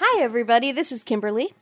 Hi, 0.00 0.22
everybody. 0.22 0.72
This 0.72 0.92
is 0.92 1.02
Kimberly, 1.02 1.54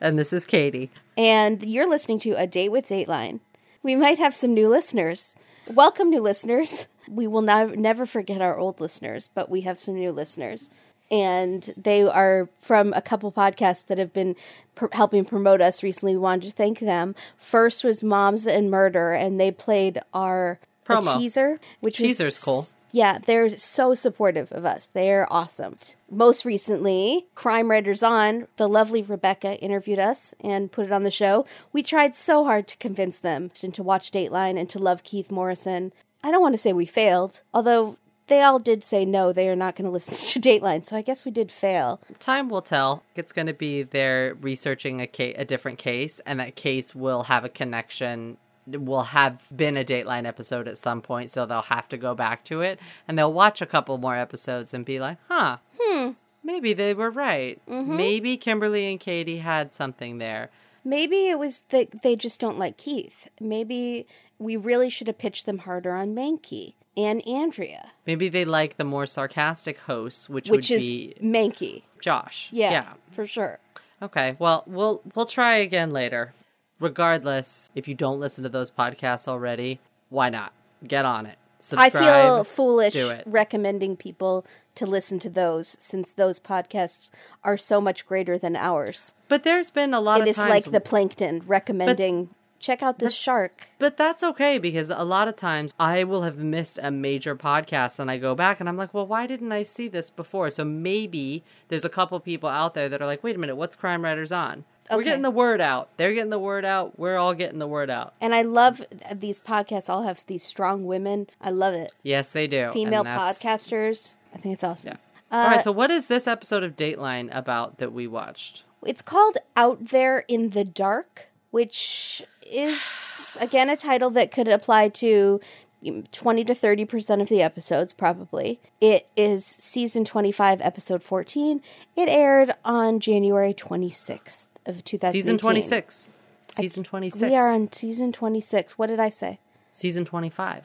And 0.00 0.18
this 0.18 0.32
is 0.32 0.44
Katie. 0.44 0.90
and 1.16 1.64
you're 1.64 1.88
listening 1.88 2.18
to 2.20 2.32
A 2.32 2.46
Date 2.46 2.70
with 2.70 2.88
Dateline. 2.88 3.40
We 3.82 3.96
might 3.96 4.18
have 4.18 4.34
some 4.34 4.54
new 4.54 4.68
listeners. 4.68 5.34
Welcome, 5.66 6.10
new 6.10 6.20
listeners. 6.20 6.86
We 7.08 7.26
will 7.26 7.42
nev- 7.42 7.76
never 7.76 8.06
forget 8.06 8.40
our 8.40 8.56
old 8.58 8.80
listeners, 8.80 9.30
but 9.34 9.48
we 9.50 9.62
have 9.62 9.78
some 9.80 9.94
new 9.94 10.12
listeners. 10.12 10.70
And 11.10 11.74
they 11.76 12.02
are 12.02 12.48
from 12.62 12.92
a 12.92 13.02
couple 13.02 13.32
podcasts 13.32 13.84
that 13.86 13.98
have 13.98 14.12
been 14.12 14.36
pr- 14.76 14.86
helping 14.92 15.24
promote 15.24 15.60
us 15.60 15.82
recently. 15.82 16.14
We 16.14 16.20
wanted 16.20 16.50
to 16.50 16.52
thank 16.56 16.78
them. 16.78 17.16
First 17.36 17.82
was 17.82 18.04
Moms 18.04 18.46
and 18.46 18.70
Murder, 18.70 19.12
and 19.12 19.40
they 19.40 19.50
played 19.50 19.98
our 20.14 20.60
Promo. 20.86 21.18
teaser, 21.18 21.58
which 21.80 21.96
Teaser's 21.98 22.36
was 22.36 22.38
cool. 22.44 22.66
Yeah, 22.92 23.18
they're 23.18 23.56
so 23.56 23.94
supportive 23.94 24.50
of 24.52 24.64
us. 24.64 24.88
They're 24.88 25.26
awesome. 25.32 25.76
Most 26.10 26.44
recently, 26.44 27.26
Crime 27.34 27.70
Writers 27.70 28.02
On, 28.02 28.46
the 28.56 28.68
lovely 28.68 29.02
Rebecca 29.02 29.58
interviewed 29.58 29.98
us 29.98 30.34
and 30.40 30.72
put 30.72 30.86
it 30.86 30.92
on 30.92 31.04
the 31.04 31.10
show. 31.10 31.46
We 31.72 31.82
tried 31.82 32.16
so 32.16 32.44
hard 32.44 32.66
to 32.68 32.76
convince 32.78 33.18
them 33.18 33.50
to 33.50 33.82
watch 33.82 34.10
Dateline 34.10 34.58
and 34.58 34.68
to 34.70 34.78
love 34.78 35.02
Keith 35.02 35.30
Morrison. 35.30 35.92
I 36.22 36.30
don't 36.30 36.42
want 36.42 36.54
to 36.54 36.58
say 36.58 36.72
we 36.72 36.86
failed, 36.86 37.42
although 37.54 37.96
they 38.30 38.42
all 38.42 38.58
did 38.58 38.82
say 38.82 39.04
no, 39.04 39.32
they 39.32 39.48
are 39.48 39.56
not 39.56 39.76
going 39.76 39.84
to 39.86 39.90
listen 39.90 40.40
to 40.40 40.48
Dateline, 40.48 40.84
so 40.86 40.96
I 40.96 41.02
guess 41.02 41.24
we 41.24 41.30
did 41.30 41.52
fail. 41.52 42.00
Time 42.18 42.48
will 42.48 42.62
tell. 42.62 43.02
It's 43.14 43.32
going 43.32 43.48
to 43.48 43.54
be 43.54 43.82
they're 43.82 44.34
researching 44.40 45.00
a, 45.00 45.08
a 45.34 45.44
different 45.44 45.78
case, 45.78 46.20
and 46.24 46.40
that 46.40 46.56
case 46.56 46.94
will 46.94 47.24
have 47.24 47.44
a 47.44 47.48
connection. 47.48 48.38
Will 48.76 49.02
have 49.02 49.44
been 49.54 49.76
a 49.76 49.84
Dateline 49.84 50.26
episode 50.26 50.68
at 50.68 50.78
some 50.78 51.02
point, 51.02 51.30
so 51.30 51.46
they'll 51.46 51.62
have 51.62 51.88
to 51.88 51.96
go 51.96 52.14
back 52.14 52.44
to 52.44 52.60
it, 52.60 52.78
and 53.06 53.18
they'll 53.18 53.32
watch 53.32 53.60
a 53.60 53.66
couple 53.66 53.98
more 53.98 54.16
episodes 54.16 54.74
and 54.74 54.84
be 54.84 55.00
like, 55.00 55.18
"Huh, 55.28 55.58
hmm, 55.78 56.10
maybe 56.42 56.72
they 56.72 56.94
were 56.94 57.10
right. 57.10 57.60
Maybe 57.66 58.36
Kimberly 58.36 58.90
and 58.90 59.00
Katie 59.00 59.38
had 59.38 59.72
something 59.72 60.18
there." 60.18 60.50
Maybe 60.84 61.28
it 61.28 61.38
was 61.38 61.64
that 61.70 62.02
they 62.02 62.16
just 62.16 62.40
don't 62.40 62.58
like 62.58 62.76
Keith. 62.78 63.28
Maybe 63.38 64.06
we 64.38 64.56
really 64.56 64.88
should 64.88 65.06
have 65.06 65.18
pitched 65.18 65.44
them 65.44 65.58
harder 65.58 65.92
on 65.92 66.14
Mankey 66.14 66.74
and 66.96 67.26
Andrea, 67.26 67.92
Maybe 68.06 68.28
they 68.28 68.44
like 68.44 68.76
the 68.76 68.84
more 68.84 69.06
sarcastic 69.06 69.78
hosts, 69.78 70.28
which, 70.28 70.50
which 70.50 70.70
would 70.70 70.78
is 70.78 70.88
be 70.88 71.14
Mankey. 71.22 71.82
Josh. 72.00 72.48
Yeah, 72.50 72.70
yeah. 72.70 72.92
for 73.10 73.26
sure. 73.26 73.58
Okay. 74.02 74.36
Well, 74.38 74.64
we'll 74.66 75.02
we'll 75.14 75.26
try 75.26 75.56
again 75.56 75.92
later. 75.92 76.32
Regardless, 76.80 77.70
if 77.74 77.86
you 77.86 77.94
don't 77.94 78.18
listen 78.18 78.42
to 78.42 78.50
those 78.50 78.70
podcasts 78.70 79.28
already, 79.28 79.78
why 80.08 80.30
not? 80.30 80.52
Get 80.86 81.04
on 81.04 81.26
it. 81.26 81.36
I 81.76 81.90
feel 81.90 82.42
foolish 82.44 82.96
recommending 83.26 83.96
people 83.96 84.46
to 84.76 84.86
listen 84.86 85.18
to 85.18 85.28
those 85.28 85.76
since 85.78 86.14
those 86.14 86.40
podcasts 86.40 87.10
are 87.44 87.58
so 87.58 87.80
much 87.80 88.06
greater 88.06 88.38
than 88.38 88.56
ours. 88.56 89.14
But 89.28 89.42
there's 89.42 89.70
been 89.70 89.92
a 89.92 90.00
lot 90.00 90.20
It 90.20 90.22
of 90.22 90.28
is 90.28 90.36
times 90.36 90.50
like 90.50 90.64
the 90.64 90.80
plankton 90.80 91.42
recommending 91.46 92.30
check 92.60 92.82
out 92.82 92.98
this 92.98 93.14
shark. 93.14 93.68
But 93.78 93.96
that's 93.96 94.22
okay 94.22 94.58
because 94.58 94.90
a 94.90 95.02
lot 95.02 95.26
of 95.26 95.34
times 95.34 95.72
I 95.80 96.04
will 96.04 96.22
have 96.22 96.38
missed 96.38 96.78
a 96.80 96.90
major 96.90 97.34
podcast 97.34 97.98
and 97.98 98.10
I 98.10 98.18
go 98.18 98.34
back 98.34 98.60
and 98.60 98.68
I'm 98.68 98.76
like, 98.76 98.94
well, 98.94 99.06
why 99.06 99.26
didn't 99.26 99.50
I 99.50 99.62
see 99.62 99.88
this 99.88 100.10
before? 100.10 100.50
So 100.50 100.64
maybe 100.64 101.42
there's 101.68 101.84
a 101.84 101.88
couple 101.88 102.20
people 102.20 102.48
out 102.48 102.74
there 102.74 102.88
that 102.88 103.02
are 103.02 103.06
like, 103.06 103.24
wait 103.24 103.34
a 103.34 103.38
minute, 103.38 103.56
what's 103.56 103.76
Crime 103.76 104.04
Writers 104.04 104.30
on? 104.30 104.64
We're 104.96 105.02
getting 105.04 105.22
the 105.22 105.30
word 105.30 105.60
out. 105.60 105.90
They're 105.96 106.12
getting 106.12 106.30
the 106.30 106.38
word 106.38 106.64
out. 106.64 106.98
We're 106.98 107.16
all 107.16 107.34
getting 107.34 107.58
the 107.58 107.66
word 107.66 107.90
out. 107.90 108.14
And 108.20 108.34
I 108.34 108.42
love 108.42 108.82
these 109.14 109.40
podcasts 109.40 109.88
all 109.88 110.02
have 110.02 110.24
these 110.26 110.42
strong 110.42 110.84
women. 110.84 111.28
I 111.40 111.50
love 111.50 111.74
it. 111.74 111.92
Yes, 112.02 112.30
they 112.30 112.46
do. 112.46 112.70
Female 112.72 113.04
podcasters. 113.04 114.16
I 114.34 114.38
think 114.38 114.54
it's 114.54 114.64
awesome. 114.64 114.92
Yeah. 115.32 115.38
all 115.38 115.48
right. 115.48 115.58
Uh, 115.58 115.62
so 115.62 115.72
what 115.72 115.90
is 115.90 116.06
this 116.06 116.26
episode 116.26 116.62
of 116.62 116.76
Dateline 116.76 117.34
about 117.36 117.78
that 117.78 117.92
we 117.92 118.06
watched? 118.06 118.64
It's 118.84 119.02
called 119.02 119.36
Out 119.56 119.88
There 119.88 120.20
in 120.26 120.50
the 120.50 120.64
Dark, 120.64 121.28
which 121.50 122.22
is 122.46 123.36
again 123.40 123.68
a 123.68 123.76
title 123.76 124.10
that 124.10 124.32
could 124.32 124.48
apply 124.48 124.88
to 124.88 125.40
mm, 125.84 126.10
20 126.10 126.44
to 126.44 126.54
30% 126.54 127.20
of 127.20 127.28
the 127.28 127.42
episodes 127.42 127.92
probably. 127.92 128.60
It 128.80 129.08
is 129.16 129.44
season 129.44 130.04
25 130.04 130.60
episode 130.60 131.02
14. 131.02 131.62
It 131.96 132.08
aired 132.08 132.54
on 132.64 133.00
January 133.00 133.54
26th 133.54 134.46
of 134.66 134.84
2018. 134.84 135.12
Season 135.22 135.38
26. 135.38 136.10
Season 136.56 136.84
26. 136.84 137.22
We 137.30 137.36
are 137.36 137.50
on 137.50 137.72
season 137.72 138.12
26. 138.12 138.76
What 138.78 138.88
did 138.88 139.00
I 139.00 139.08
say? 139.08 139.38
Season 139.72 140.04
25. 140.04 140.64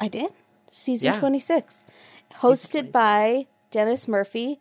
I 0.00 0.08
did. 0.08 0.30
Season 0.70 1.12
Yeah. 1.12 1.18
26. 1.20 1.86
Hosted 2.36 2.92
by 2.92 3.46
Dennis 3.70 4.08
Murphy. 4.08 4.60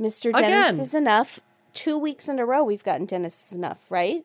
Mr. 0.00 0.32
Dennis 0.32 0.38
Again. 0.74 0.80
is 0.80 0.94
enough. 0.94 1.40
Two 1.74 1.98
weeks 1.98 2.28
in 2.28 2.38
a 2.38 2.46
row 2.46 2.64
we've 2.64 2.84
gotten 2.84 3.06
Dennis 3.06 3.46
is 3.48 3.52
enough, 3.56 3.78
right? 3.90 4.24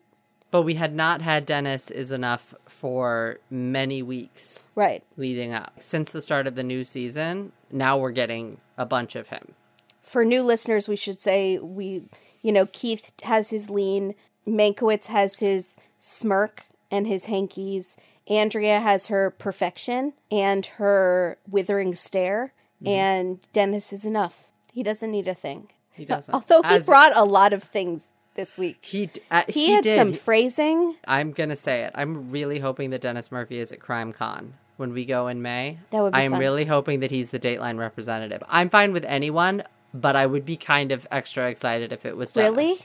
But 0.52 0.62
we 0.64 0.76
had 0.76 0.94
not 0.96 1.22
had 1.24 1.46
Dennis 1.48 1.90
is 1.90 2.12
enough 2.12 2.54
for 2.68 3.40
many 3.50 4.04
weeks 4.04 4.64
Right. 4.76 5.04
leading 5.18 5.52
up. 5.52 5.74
Since 5.80 6.12
the 6.12 6.22
start 6.22 6.46
of 6.46 6.54
the 6.56 6.64
new 6.64 6.84
season, 6.84 7.52
now 7.72 7.98
we're 7.98 8.12
getting 8.12 8.58
a 8.78 8.86
bunch 8.86 9.16
of 9.16 9.28
him. 9.30 9.56
For 10.04 10.24
new 10.24 10.44
listeners, 10.44 10.88
we 10.88 10.96
should 10.96 11.18
say 11.18 11.58
we, 11.58 12.04
you 12.44 12.52
know, 12.52 12.68
Keith 12.68 13.12
has 13.24 13.50
his 13.50 13.72
lean, 13.72 14.14
Mankiewicz 14.48 15.08
has 15.08 15.40
his 15.40 15.78
smirk 16.00 16.64
and 16.92 17.08
his 17.08 17.26
hankies, 17.26 17.98
Andrea 18.28 18.80
has 18.80 19.08
her 19.08 19.32
perfection 19.32 20.14
and 20.32 20.66
her 20.78 21.38
withering 21.50 21.96
stare, 21.96 22.54
Mm-hmm. 22.82 22.88
and 22.90 23.48
Dennis 23.54 23.94
is 23.94 24.04
enough. 24.04 24.50
He 24.74 24.84
doesn't 24.84 25.10
need 25.10 25.28
a 25.30 25.34
thing. 25.36 25.70
He 25.94 26.04
doesn't. 26.04 26.34
Although 26.36 26.62
he 26.64 26.76
As- 26.76 26.86
brought 26.86 27.16
a 27.16 27.24
lot 27.24 27.54
of 27.54 27.64
things 27.64 28.10
this 28.36 28.58
week. 28.58 28.80
He, 28.82 29.06
d- 29.06 29.22
uh, 29.32 29.44
He, 29.48 29.68
he, 29.68 29.72
had 29.72 29.84
did. 29.86 29.96
some 29.98 30.12
phrasing. 30.12 30.96
I'm 31.08 31.32
gonna 31.32 31.56
say 31.56 31.84
it. 31.84 31.92
I'm 31.96 32.30
really 32.30 32.60
hoping 32.60 32.90
that 32.90 33.00
Dennis 33.00 33.32
Murphy 33.32 33.60
is 33.60 33.72
at 33.72 33.80
Crime 33.80 34.12
Con 34.12 34.56
when 34.76 34.92
we 34.92 35.06
go 35.06 35.28
in 35.30 35.42
May. 35.42 35.78
That 35.92 36.02
would 36.02 36.12
be 36.12 36.20
I'm 36.20 36.32
fun. 36.32 36.40
really 36.42 36.66
hoping 36.66 37.00
that 37.00 37.12
he's 37.12 37.30
the 37.30 37.40
Dateline 37.40 37.78
representative. 37.78 38.44
I'm 38.50 38.70
fine 38.70 38.92
with 38.92 39.06
anyone, 39.06 39.64
but 39.94 40.16
I 40.16 40.26
would 40.26 40.46
be 40.46 40.58
kind 40.58 40.92
of 40.92 41.08
extra 41.12 41.50
excited 41.50 41.94
if 41.94 42.06
it 42.06 42.18
was 42.18 42.34
Dennis. 42.34 42.52
Really? 42.52 42.76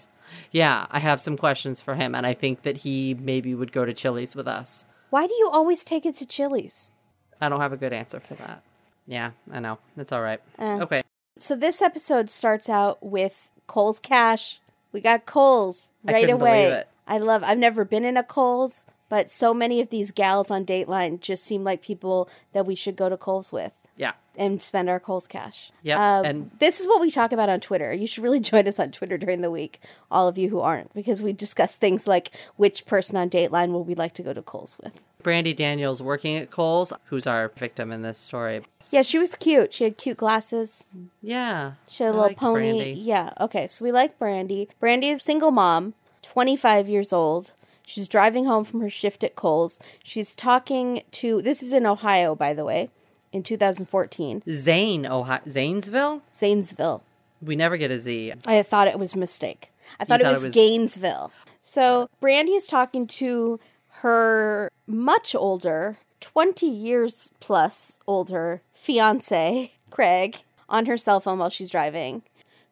Yeah, 0.50 0.86
I 0.91 0.98
have 0.98 1.20
some 1.20 1.36
questions 1.36 1.80
for 1.80 1.94
him, 1.94 2.14
and 2.14 2.26
I 2.26 2.34
think 2.34 2.62
that 2.62 2.78
he 2.78 3.14
maybe 3.14 3.54
would 3.54 3.72
go 3.72 3.84
to 3.84 3.94
Chili's 3.94 4.36
with 4.36 4.46
us. 4.46 4.84
Why 5.10 5.26
do 5.26 5.34
you 5.34 5.48
always 5.50 5.84
take 5.84 6.04
it 6.04 6.14
to 6.16 6.26
Chili's? 6.26 6.92
I 7.41 7.48
don't 7.48 7.60
have 7.60 7.72
a 7.72 7.78
good 7.78 7.92
answer 7.92 8.20
for 8.20 8.34
that. 8.34 8.62
Yeah, 9.06 9.30
I 9.50 9.60
know. 9.60 9.78
That's 9.97 10.12
all 10.12 10.22
right. 10.22 10.41
Uh. 10.58 10.80
okay. 10.82 11.02
So 11.38 11.56
this 11.56 11.80
episode 11.80 12.30
starts 12.30 12.68
out 12.68 13.02
with 13.02 13.50
Kohl's 13.66 13.98
cash. 13.98 14.60
We 14.92 15.00
got 15.00 15.24
Kohl's 15.24 15.91
right 16.04 16.22
couldn't 16.22 16.41
away. 16.41 16.84
I 17.06 17.18
love. 17.18 17.42
I've 17.42 17.58
never 17.58 17.84
been 17.84 18.04
in 18.04 18.16
a 18.16 18.22
Kohl's, 18.22 18.84
but 19.08 19.30
so 19.30 19.54
many 19.54 19.80
of 19.80 19.88
these 19.88 20.10
gals 20.10 20.50
on 20.50 20.66
Dateline 20.66 21.20
just 21.20 21.44
seem 21.44 21.64
like 21.64 21.80
people 21.80 22.28
that 22.52 22.66
we 22.66 22.74
should 22.74 22.97
go 22.97 23.08
to 23.08 23.16
Kohl's 23.16 23.50
with 23.50 23.72
Yeah. 23.98 24.12
and 24.36 24.62
spend 24.62 24.88
our 24.88 25.00
Kohl's 25.00 25.26
cash. 25.26 25.70
Yeah. 25.82 26.19
Um, 26.20 26.25
and- 26.25 26.50
this 26.60 26.78
is 26.81 26.86
what 26.86 27.00
we 27.00 27.10
talk 27.10 27.32
about 27.32 27.48
on 27.50 27.60
Twitter. 27.60 27.92
You 27.92 28.06
should 28.06 28.22
really 28.22 28.41
join 28.53 28.66
us 28.66 28.78
on 28.78 28.92
Twitter 28.92 29.19
during 29.19 29.41
the 29.42 29.50
week, 29.50 29.81
all 30.10 30.28
of 30.28 30.38
you 30.38 30.48
who 30.48 30.60
aren't, 30.60 30.94
because 30.94 31.22
we 31.22 31.32
discuss 31.32 31.76
things 31.76 32.06
like 32.06 32.31
which 32.56 32.86
person 32.86 33.16
on 33.16 33.28
Dateline 33.28 33.72
will 33.72 33.84
we 33.84 33.94
like 33.97 34.14
to 34.14 34.22
go 34.22 34.32
to 34.32 34.41
Kohl's 34.41 34.78
with. 34.82 35.03
Brandy 35.22 35.53
Daniels 35.53 36.00
working 36.00 36.36
at 36.36 36.50
Kohl's, 36.53 36.92
who's 37.06 37.26
our 37.26 37.48
victim 37.48 37.91
in 37.91 38.03
this 38.03 38.19
story. 38.19 38.62
Yeah, 38.92 39.03
she 39.03 39.19
was 39.19 39.34
cute. 39.34 39.75
She 39.75 39.82
had 39.84 39.98
cute 39.98 40.16
glasses. 40.16 40.97
Yeah. 41.20 41.72
She 41.88 42.04
had 42.04 42.10
a 42.10 42.12
I 42.12 42.15
little 42.15 42.28
like 42.28 42.36
pony. 42.36 42.72
Brandy. 42.72 42.92
Yeah. 43.00 43.32
Okay. 43.41 43.66
So 43.66 43.84
we 43.84 43.91
like 43.91 44.16
Brandy. 44.19 44.69
Brandy 44.78 45.09
is 45.09 45.19
a 45.20 45.25
single 45.25 45.50
mom, 45.50 45.94
25 46.22 46.88
years 46.88 47.12
old. 47.12 47.50
She's 47.84 48.06
driving 48.06 48.44
home 48.44 48.65
from 48.65 48.80
her 48.82 48.91
shift 48.91 49.25
at 49.25 49.34
Kohl's. 49.34 49.80
She's 50.04 50.34
talking 50.34 51.03
to, 51.12 51.42
this 51.42 51.62
is 51.62 51.72
in 51.72 51.84
Ohio, 51.86 52.34
by 52.34 52.53
the 52.54 52.65
way, 52.65 52.91
in 53.33 53.43
2014, 53.43 54.43
Zane, 54.50 55.06
Ohio. 55.06 55.41
Zanesville? 55.49 56.22
Zanesville. 56.34 57.03
We 57.43 57.56
never 57.56 57.77
get 57.77 57.91
a 57.91 57.99
Z. 57.99 58.34
I 58.47 58.62
thought 58.62 58.89
it 58.89 58.99
was 58.99 59.15
a 59.15 59.19
mistake. 59.19 59.71
I 60.01 60.04
thought, 60.04 60.21
it, 60.21 60.25
thought 60.25 60.30
was 60.30 60.45
it 60.45 60.47
was- 60.48 60.54
Gainesville. 60.54 61.33
So 61.63 62.09
Brandy 62.21 62.53
is 62.53 62.66
talking 62.66 63.07
to 63.07 63.60
her 64.03 64.71
much 64.86 65.34
older, 65.34 65.98
20 66.21 66.66
years 66.66 67.30
plus 67.41 67.98
older 68.07 68.63
fiance, 68.75 69.72
Craig, 69.91 70.39
on 70.69 70.86
her 70.86 70.97
cell 70.97 71.21
phone 71.21 71.39
while 71.39 71.51
she's 71.51 71.71
driving. 71.71 72.22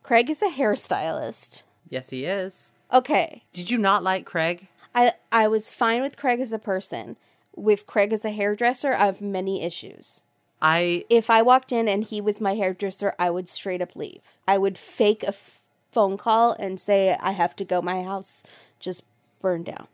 Craig 0.03 0.31
is 0.31 0.43
a 0.43 0.49
hairstylist. 0.49 1.63
Yes, 1.89 2.11
he 2.11 2.25
is. 2.25 2.73
Okay. 2.93 3.43
Did 3.53 3.71
you 3.71 3.79
not 3.79 4.03
like 4.03 4.25
Craig? 4.25 4.69
I 4.95 5.13
I 5.33 5.49
was 5.49 5.73
fine 5.73 6.03
with 6.03 6.17
Craig 6.17 6.41
as 6.41 6.53
a 6.53 6.59
person. 6.59 7.17
With 7.55 7.87
Craig 7.87 8.13
as 8.13 8.25
a 8.25 8.31
hairdresser, 8.31 8.93
I 8.95 9.07
have 9.07 9.21
many 9.21 9.63
issues. 9.63 10.26
I 10.63 11.05
If 11.11 11.29
I 11.31 11.43
walked 11.43 11.73
in 11.73 11.89
and 11.89 12.05
he 12.05 12.21
was 12.21 12.41
my 12.41 12.55
hairdresser, 12.55 13.15
I 13.19 13.31
would 13.31 13.49
straight 13.49 13.83
up 13.83 13.95
leave. 13.97 14.23
I 14.49 14.59
would 14.59 14.79
fake 14.79 15.23
a 15.23 15.29
f- 15.29 15.61
phone 15.93 16.17
call 16.17 16.53
and 16.59 16.81
say 16.81 17.17
I 17.21 17.33
have 17.33 17.55
to 17.57 17.65
go. 17.65 17.83
My 17.83 18.03
house 18.03 18.43
just 18.81 19.05
burned 19.41 19.67
down. 19.67 19.87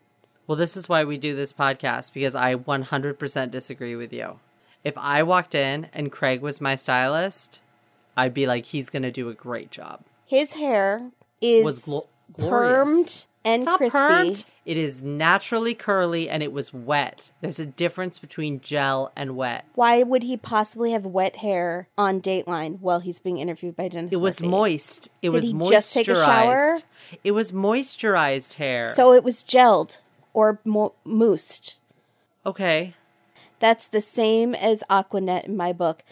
well, 0.47 0.57
this 0.57 0.77
is 0.77 0.89
why 0.89 1.05
we 1.05 1.19
do 1.19 1.35
this 1.35 1.53
podcast 1.53 2.13
because 2.13 2.35
I 2.35 2.55
100% 2.55 3.51
disagree 3.51 3.97
with 3.97 4.13
you. 4.13 4.39
If 4.85 4.97
I 4.99 5.23
walked 5.23 5.55
in 5.55 5.89
and 5.93 6.11
Craig 6.13 6.41
was 6.43 6.61
my 6.61 6.75
stylist, 6.77 7.61
I'd 8.17 8.35
be 8.35 8.47
like, 8.47 8.67
he's 8.67 8.91
gonna 8.91 9.13
do 9.13 9.29
a 9.29 9.35
great 9.35 9.71
job. 9.71 10.01
His 10.27 10.55
hair 10.55 11.11
is 11.41 11.65
was 11.65 11.81
glorious. 12.33 12.53
permed 12.53 13.27
and 13.45 13.67
crispy. 13.67 13.99
permed. 13.99 14.45
It 14.65 14.77
is 14.77 15.03
naturally 15.03 15.75
curly 15.75 16.29
and 16.31 16.43
it 16.43 16.53
was 16.53 16.73
wet. 16.73 17.31
There's 17.41 17.59
a 17.59 17.67
difference 17.67 18.19
between 18.21 18.61
gel 18.61 19.11
and 19.17 19.37
wet. 19.37 19.65
Why 19.75 20.03
would 20.05 20.23
he 20.23 20.37
possibly 20.37 20.93
have 20.93 21.05
wet 21.05 21.37
hair 21.37 21.89
on 21.99 22.21
Dateline 22.21 22.79
while 22.81 23.01
he's 23.01 23.19
being 23.19 23.39
interviewed 23.39 23.75
by 23.77 23.89
Dennis? 23.89 24.13
It 24.13 24.21
was 24.21 24.41
Murphy? 24.41 24.51
moist. 24.51 25.07
It 25.21 25.31
Did 25.31 25.35
was 25.35 25.45
he 25.47 25.53
moisturized. 25.53 25.71
just 25.71 25.93
take 25.95 26.09
a 26.09 26.15
shower? 26.15 26.79
It 27.25 27.33
was 27.33 27.51
moisturized 27.51 28.55
hair. 28.55 28.93
So 28.95 29.13
it 29.13 29.25
was 29.25 29.43
gelled 29.43 29.99
or 30.33 30.61
mo- 30.65 30.95
moosed. 31.07 31.75
okay. 32.47 32.95
That's 33.59 33.87
the 33.87 34.01
same 34.01 34.55
as 34.57 34.83
Aqua 34.91 35.21
Net 35.21 35.45
in 35.45 35.57
my 35.57 35.73
book. 35.73 36.03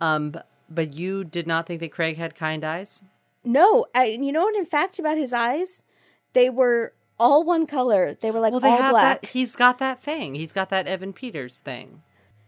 Um, 0.00 0.34
but 0.68 0.92
you 0.94 1.22
did 1.22 1.46
not 1.46 1.66
think 1.66 1.78
that 1.80 1.92
Craig 1.92 2.16
had 2.16 2.34
kind 2.34 2.64
eyes? 2.64 3.04
No, 3.44 3.86
I, 3.94 4.06
you 4.06 4.32
know 4.32 4.42
what? 4.42 4.56
In 4.56 4.66
fact, 4.66 4.98
about 4.98 5.16
his 5.16 5.32
eyes, 5.32 5.84
they 6.36 6.50
were 6.50 6.92
all 7.18 7.42
one 7.44 7.66
color. 7.66 8.14
They 8.20 8.30
were 8.30 8.40
like 8.40 8.52
Well, 8.52 8.60
they 8.60 8.68
all 8.68 8.76
have 8.76 8.90
black. 8.92 9.20
that. 9.22 9.30
He's 9.30 9.56
got 9.56 9.78
that 9.78 10.02
thing. 10.02 10.34
He's 10.34 10.52
got 10.52 10.68
that 10.70 10.86
Evan 10.86 11.12
Peters 11.14 11.56
thing. 11.56 12.02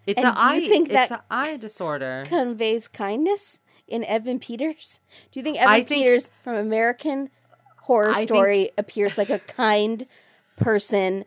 It's 0.07 0.19
And 0.19 0.27
an 0.29 0.35
do 0.35 0.41
you 0.61 0.67
eye. 0.67 0.69
think 0.69 0.89
it's 0.91 1.09
that- 1.09 1.11
an 1.11 1.25
eye 1.31 1.57
disorder. 1.57 2.25
Conveys 2.27 2.87
kindness 2.89 3.61
in 3.87 4.05
Evan 4.05 4.39
Peters. 4.39 5.01
Do 5.33 5.41
you 5.41 5.43
think 5.45 5.57
Evan 5.59 5.69
I 5.75 5.77
think- 5.83 5.89
Peters 6.05 6.31
from 6.45 6.55
American 6.57 7.31
Horror 7.85 8.11
I 8.11 8.15
think- 8.17 8.29
Story 8.29 8.71
appears 8.79 9.17
like 9.19 9.31
a 9.31 9.39
kind 9.39 10.07
person? 10.57 11.25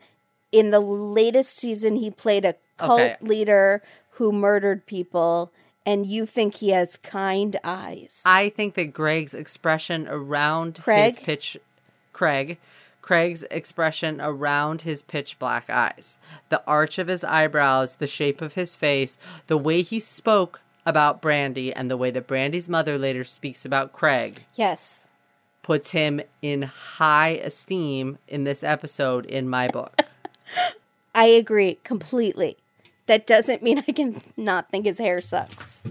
In 0.52 0.70
the 0.70 0.80
latest 0.80 1.56
season, 1.56 1.96
he 1.96 2.10
played 2.10 2.44
a 2.44 2.54
cult 2.76 3.00
Okay. 3.00 3.16
leader 3.22 3.82
who 4.16 4.30
murdered 4.32 4.84
people, 4.86 5.50
and 5.86 6.06
you 6.06 6.26
think 6.26 6.56
he 6.56 6.68
has 6.70 6.96
kind 6.98 7.56
eyes. 7.64 8.20
I 8.26 8.50
think 8.50 8.74
that 8.74 8.92
Greg's 8.92 9.32
expression 9.34 10.06
around 10.06 10.80
Craig? 10.82 11.16
his 11.16 11.24
pitch, 11.24 11.56
Craig, 12.12 12.58
Craig's 13.00 13.42
expression 13.50 14.20
around 14.20 14.82
his 14.82 15.02
pitch 15.02 15.38
black 15.38 15.68
eyes, 15.68 16.18
the 16.48 16.62
arch 16.66 16.98
of 16.98 17.08
his 17.08 17.24
eyebrows, 17.24 17.96
the 17.96 18.06
shape 18.06 18.40
of 18.40 18.54
his 18.54 18.76
face, 18.76 19.18
the 19.48 19.58
way 19.58 19.82
he 19.82 19.98
spoke 19.98 20.60
about 20.86 21.20
Brandy, 21.20 21.72
and 21.72 21.90
the 21.90 21.96
way 21.96 22.10
that 22.10 22.26
Brandy's 22.26 22.68
mother 22.68 22.98
later 22.98 23.24
speaks 23.24 23.64
about 23.64 23.92
Craig 23.92 24.44
yes. 24.54 25.06
puts 25.62 25.92
him 25.92 26.20
in 26.40 26.62
high 26.62 27.40
esteem 27.42 28.18
in 28.28 28.44
this 28.44 28.64
episode 28.64 29.26
in 29.26 29.48
my 29.48 29.68
book. 29.68 30.02
I 31.14 31.26
agree 31.26 31.78
completely. 31.84 32.56
That 33.06 33.26
doesn't 33.26 33.62
mean 33.62 33.78
I 33.86 33.92
can 33.92 34.22
not 34.36 34.70
think 34.70 34.86
his 34.86 34.98
hair 34.98 35.20
sucks. 35.20 35.82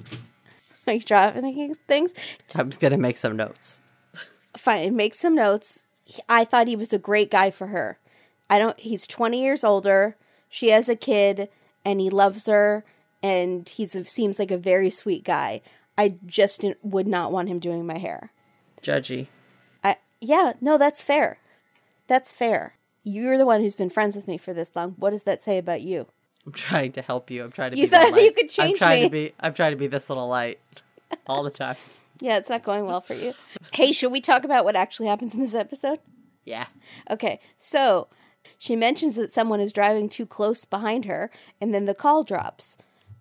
Driving 1.06 1.44
thinking 1.44 1.76
things? 1.88 2.14
I'm 2.56 2.70
just 2.70 2.82
gonna 2.82 2.98
make 2.98 3.18
some 3.18 3.38
notes. 3.38 3.80
Fine, 4.58 4.96
make 4.96 5.14
some 5.14 5.36
notes. 5.36 5.86
He- 6.12 6.22
I 6.30 6.44
thought 6.46 6.68
he 6.68 6.76
was 6.76 6.94
a 6.94 6.98
great 7.00 7.32
guy 7.32 7.52
for 7.52 7.68
her. 7.68 7.98
I 8.50 8.60
don't. 8.60 8.80
He's 8.80 9.08
twenty 9.08 9.42
years 9.44 9.64
older. 9.64 10.16
She 10.50 10.70
has 10.70 10.90
a 10.90 10.96
kid, 10.96 11.48
and 11.86 12.00
he 12.02 12.10
loves 12.10 12.48
her, 12.48 12.84
and 13.24 13.68
he's 13.70 13.96
a, 13.96 14.04
seems 14.06 14.38
like 14.40 14.52
a 14.52 14.58
very 14.58 14.90
sweet 14.90 15.24
guy. 15.24 15.62
I 15.98 16.16
just 16.26 16.66
would 16.84 17.08
not 17.08 17.32
want 17.32 17.48
him 17.50 17.60
doing 17.60 17.86
my 17.86 17.98
hair. 17.98 18.32
Judgy. 18.82 19.28
I 19.84 19.98
yeah, 20.20 20.54
no, 20.60 20.78
that's 20.78 21.04
fair. 21.04 21.38
That's 22.08 22.34
fair. 22.34 22.76
You're 23.04 23.38
the 23.38 23.46
one 23.46 23.62
who's 23.62 23.74
been 23.76 23.90
friends 23.90 24.16
with 24.16 24.28
me 24.28 24.38
for 24.38 24.54
this 24.54 24.76
long. 24.76 24.96
What 24.98 25.12
does 25.12 25.24
that 25.24 25.42
say 25.42 25.58
about 25.58 25.82
you? 25.82 26.08
I'm 26.46 26.52
trying 26.52 26.92
to 26.94 27.02
help 27.02 27.32
you. 27.32 27.44
I'm 27.44 27.52
trying 27.52 27.72
to 27.72 27.78
You 27.78 27.86
be 27.86 27.90
thought 27.90 28.14
you 28.22 28.32
could 28.34 28.50
change 28.50 28.74
I'm 28.74 28.78
trying 28.78 29.02
me. 29.04 29.08
to 29.08 29.10
be 29.12 29.34
I'm 29.40 29.54
trying 29.54 29.72
to 29.72 29.78
be 29.78 29.88
this 29.88 30.10
little 30.10 30.28
light 30.28 30.60
all 31.28 31.44
the 31.44 31.50
time. 31.52 31.78
Yeah, 32.22 32.38
it's 32.38 32.50
not 32.50 32.64
going 32.64 32.86
well 32.86 33.02
for 33.02 33.14
you. 33.16 33.34
hey, 33.74 33.92
should 33.92 34.12
we 34.12 34.22
talk 34.22 34.44
about 34.44 34.64
what 34.64 34.76
actually 34.76 35.08
happens 35.08 35.34
in 35.34 35.42
this 35.42 35.56
episode? 35.56 36.00
Yeah. 36.46 36.68
Okay, 37.10 37.40
so 37.58 38.08
she 38.58 38.76
mentions 38.76 39.16
that 39.16 39.34
someone 39.34 39.60
is 39.60 39.74
driving 39.74 40.08
too 40.08 40.26
close 40.26 40.66
behind 40.66 41.06
her, 41.06 41.32
and 41.60 41.74
then 41.74 41.86
the 41.86 41.96
call 41.96 42.24
drops. 42.24 42.78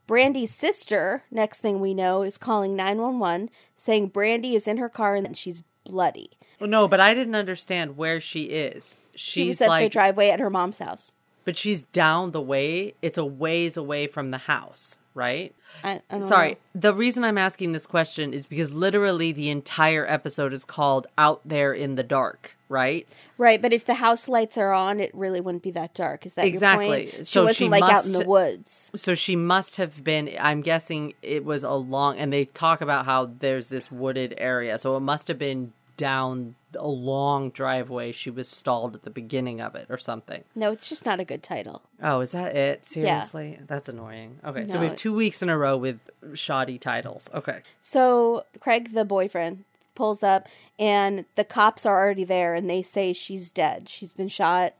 Brandy's 0.06 0.52
sister, 0.52 1.22
next 1.30 1.60
thing 1.60 1.80
we 1.80 1.94
know, 1.94 2.22
is 2.22 2.36
calling 2.36 2.74
911 2.74 3.48
saying 3.76 4.08
Brandy 4.08 4.56
is 4.56 4.66
in 4.66 4.78
her 4.78 4.88
car 4.88 5.14
and 5.14 5.24
that 5.24 5.36
she's 5.36 5.62
bloody. 5.84 6.30
Well, 6.58 6.68
no, 6.68 6.88
but 6.88 7.00
I 7.00 7.14
didn't 7.14 7.36
understand 7.36 7.96
where 7.96 8.20
she 8.20 8.44
is. 8.44 8.96
She 9.14 9.46
was 9.46 9.56
She's 9.56 9.60
at 9.60 9.78
the 9.78 9.88
driveway 9.88 10.30
at 10.30 10.40
her 10.40 10.50
mom's 10.50 10.78
house. 10.78 11.14
But 11.50 11.56
she's 11.58 11.82
down 11.82 12.30
the 12.30 12.40
way. 12.40 12.94
It's 13.02 13.18
a 13.18 13.24
ways 13.24 13.76
away 13.76 14.06
from 14.06 14.30
the 14.30 14.38
house, 14.38 15.00
right? 15.14 15.52
I, 15.82 16.00
I 16.08 16.20
Sorry. 16.20 16.50
know. 16.52 16.56
The 16.76 16.94
reason 16.94 17.24
I'm 17.24 17.38
asking 17.38 17.72
this 17.72 17.86
question 17.88 18.32
is 18.32 18.46
because 18.46 18.72
literally 18.72 19.32
the 19.32 19.50
entire 19.50 20.06
episode 20.06 20.52
is 20.52 20.64
called 20.64 21.08
"Out 21.18 21.40
There 21.44 21.72
in 21.72 21.96
the 21.96 22.04
Dark," 22.04 22.54
right? 22.68 23.04
Right, 23.36 23.60
but 23.60 23.72
if 23.72 23.84
the 23.84 23.94
house 23.94 24.28
lights 24.28 24.56
are 24.56 24.72
on, 24.72 25.00
it 25.00 25.10
really 25.12 25.40
wouldn't 25.40 25.64
be 25.64 25.72
that 25.72 25.92
dark. 25.92 26.24
Is 26.24 26.34
that 26.34 26.44
Exactly. 26.46 26.86
your 26.86 26.96
point? 27.10 27.14
She 27.16 27.24
So 27.24 27.42
wasn't 27.42 27.56
she 27.56 27.68
like 27.68 27.82
out 27.82 28.04
in 28.06 28.12
must- 28.12 28.22
the 28.22 28.28
woods. 28.28 28.92
So 28.94 29.16
she 29.16 29.34
must 29.34 29.74
have 29.76 30.04
been. 30.04 30.30
I'm 30.38 30.60
guessing 30.60 31.14
it 31.20 31.44
was 31.44 31.64
a 31.64 31.72
long, 31.72 32.16
and 32.16 32.32
they 32.32 32.44
talk 32.44 32.80
about 32.80 33.06
how 33.06 33.30
there's 33.40 33.66
this 33.70 33.90
wooded 33.90 34.34
area, 34.38 34.78
so 34.78 34.96
it 34.96 35.00
must 35.00 35.26
have 35.26 35.38
been 35.38 35.72
down 36.00 36.54
a 36.74 36.88
long 36.88 37.50
driveway. 37.50 38.10
She 38.10 38.30
was 38.30 38.48
stalled 38.48 38.94
at 38.94 39.02
the 39.02 39.10
beginning 39.10 39.60
of 39.60 39.74
it, 39.74 39.86
or 39.90 39.98
something. 39.98 40.44
No, 40.54 40.72
it's 40.72 40.88
just 40.88 41.04
not 41.04 41.20
a 41.20 41.26
good 41.26 41.42
title. 41.42 41.82
Oh, 42.02 42.20
is 42.20 42.32
that 42.32 42.56
it? 42.56 42.86
Seriously, 42.86 43.58
that's 43.66 43.90
annoying. 43.90 44.38
Okay, 44.42 44.64
so 44.64 44.80
we 44.80 44.86
have 44.86 44.96
two 44.96 45.12
weeks 45.12 45.42
in 45.42 45.50
a 45.50 45.58
row 45.58 45.76
with 45.76 45.98
shoddy 46.32 46.78
titles. 46.78 47.28
Okay, 47.34 47.60
So 47.82 48.44
Craig, 48.60 48.94
the 48.94 49.04
boyfriend, 49.04 49.64
pulls 49.94 50.22
up, 50.22 50.48
and 50.78 51.26
the 51.36 51.44
cops 51.44 51.84
are 51.84 52.02
already 52.02 52.24
there, 52.24 52.54
and 52.54 52.70
they 52.70 52.80
say 52.82 53.12
she's 53.12 53.50
dead. 53.50 53.86
She's 53.90 54.14
been 54.14 54.28
shot 54.28 54.72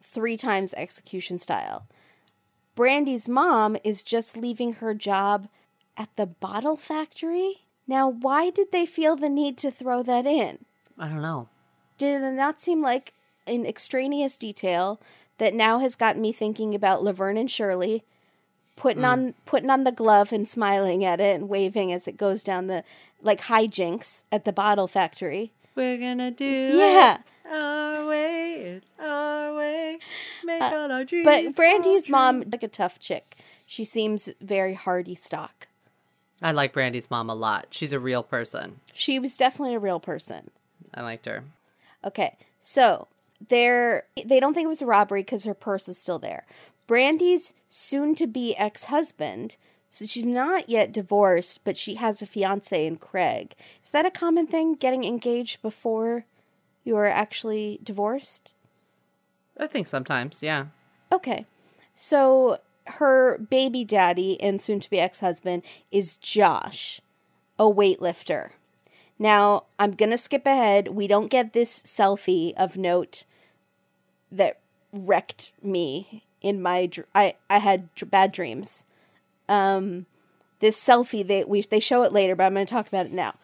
three 0.00 0.36
times, 0.36 0.72
execution 0.74 1.38
style. 1.38 1.86
Brandy's 2.76 3.28
mom 3.28 3.76
is 3.82 4.04
just 4.04 4.36
leaving 4.36 4.74
her 4.74 4.94
job 4.94 5.48
at 5.96 6.10
the 6.14 6.26
bottle 6.26 6.76
factory. 6.76 7.64
Now, 7.88 8.08
why 8.08 8.50
did 8.50 8.70
they 8.70 8.86
feel 8.86 9.16
the 9.16 9.28
need 9.28 9.58
to 9.58 9.72
throw 9.72 10.04
that 10.04 10.26
in? 10.26 10.66
I 10.98 11.08
don't 11.08 11.22
know. 11.22 11.48
Did 11.96 12.22
it 12.22 12.32
not 12.32 12.60
seem 12.60 12.82
like 12.82 13.12
an 13.46 13.64
extraneous 13.66 14.36
detail 14.36 15.00
that 15.38 15.54
now 15.54 15.78
has 15.78 15.94
got 15.96 16.16
me 16.18 16.32
thinking 16.32 16.74
about 16.74 17.02
Laverne 17.02 17.36
and 17.36 17.50
Shirley 17.50 18.04
putting 18.76 19.04
on 19.04 19.34
putting 19.46 19.70
on 19.70 19.84
the 19.84 19.90
glove 19.92 20.32
and 20.32 20.48
smiling 20.48 21.04
at 21.04 21.20
it 21.20 21.34
and 21.34 21.48
waving 21.48 21.92
as 21.92 22.06
it 22.06 22.16
goes 22.16 22.42
down 22.44 22.66
the 22.68 22.84
like 23.22 23.42
hijinks 23.42 24.22
at 24.30 24.44
the 24.44 24.52
bottle 24.52 24.86
factory. 24.86 25.52
We're 25.74 25.98
gonna 25.98 26.30
do 26.30 26.44
Yeah. 26.44 27.14
it 27.16 27.20
our 27.50 28.06
way. 28.06 28.54
It's 28.54 28.86
our 29.00 29.54
way. 29.56 29.98
Make 30.44 30.62
all 30.62 30.92
our 30.92 31.04
dreams. 31.04 31.26
Uh, 31.26 31.30
But 31.30 31.42
come 31.44 31.52
Brandy's 31.52 32.08
mom 32.08 32.40
like 32.52 32.62
a 32.62 32.68
tough 32.68 32.98
chick. 33.00 33.36
She 33.66 33.84
seems 33.84 34.28
very 34.40 34.74
hardy 34.74 35.14
stock. 35.14 35.66
I 36.40 36.52
like 36.52 36.72
Brandy's 36.72 37.10
mom 37.10 37.28
a 37.28 37.34
lot. 37.34 37.66
She's 37.70 37.92
a 37.92 37.98
real 37.98 38.22
person. 38.22 38.80
She 38.94 39.18
was 39.18 39.36
definitely 39.36 39.74
a 39.74 39.80
real 39.80 39.98
person. 39.98 40.50
I 40.94 41.02
liked 41.02 41.26
her. 41.26 41.44
Okay, 42.04 42.36
so 42.60 43.08
they're 43.48 44.04
they 44.24 44.40
don't 44.40 44.54
think 44.54 44.64
it 44.64 44.68
was 44.68 44.82
a 44.82 44.86
robbery 44.86 45.22
because 45.22 45.44
her 45.44 45.54
purse 45.54 45.88
is 45.88 45.98
still 45.98 46.18
there. 46.18 46.44
Brandy's 46.86 47.54
soon 47.70 48.14
to 48.16 48.26
be 48.26 48.56
ex 48.56 48.84
husband, 48.84 49.56
so 49.90 50.06
she's 50.06 50.26
not 50.26 50.68
yet 50.68 50.92
divorced, 50.92 51.60
but 51.64 51.76
she 51.76 51.94
has 51.96 52.22
a 52.22 52.26
fiance 52.26 52.86
in 52.86 52.96
Craig. 52.96 53.54
Is 53.82 53.90
that 53.90 54.06
a 54.06 54.10
common 54.10 54.46
thing? 54.46 54.74
Getting 54.74 55.04
engaged 55.04 55.62
before 55.62 56.24
you 56.84 56.96
are 56.96 57.06
actually 57.06 57.80
divorced? 57.82 58.54
I 59.58 59.66
think 59.66 59.86
sometimes, 59.86 60.42
yeah. 60.42 60.66
Okay, 61.12 61.46
so 61.94 62.58
her 62.86 63.38
baby 63.38 63.84
daddy 63.84 64.40
and 64.40 64.62
soon 64.62 64.80
to 64.80 64.90
be 64.90 64.98
ex 64.98 65.20
husband 65.20 65.62
is 65.90 66.16
Josh, 66.16 67.00
a 67.58 67.64
weightlifter. 67.64 68.50
Now, 69.18 69.64
I'm 69.78 69.92
going 69.92 70.10
to 70.10 70.18
skip 70.18 70.46
ahead. 70.46 70.88
We 70.88 71.06
don't 71.06 71.28
get 71.28 71.52
this 71.52 71.82
selfie 71.82 72.54
of 72.56 72.76
note 72.76 73.24
that 74.30 74.60
wrecked 74.92 75.52
me 75.62 76.24
in 76.40 76.62
my 76.62 76.86
dr- 76.86 77.08
I 77.14 77.34
I 77.50 77.58
had 77.58 77.94
dr- 77.94 78.10
bad 78.10 78.32
dreams. 78.32 78.86
Um 79.48 80.06
this 80.60 80.82
selfie 80.82 81.26
they 81.26 81.44
we 81.44 81.62
they 81.62 81.80
show 81.80 82.02
it 82.02 82.12
later, 82.12 82.36
but 82.36 82.44
I'm 82.44 82.54
going 82.54 82.66
to 82.66 82.70
talk 82.70 82.88
about 82.88 83.06
it 83.06 83.12
now. 83.12 83.34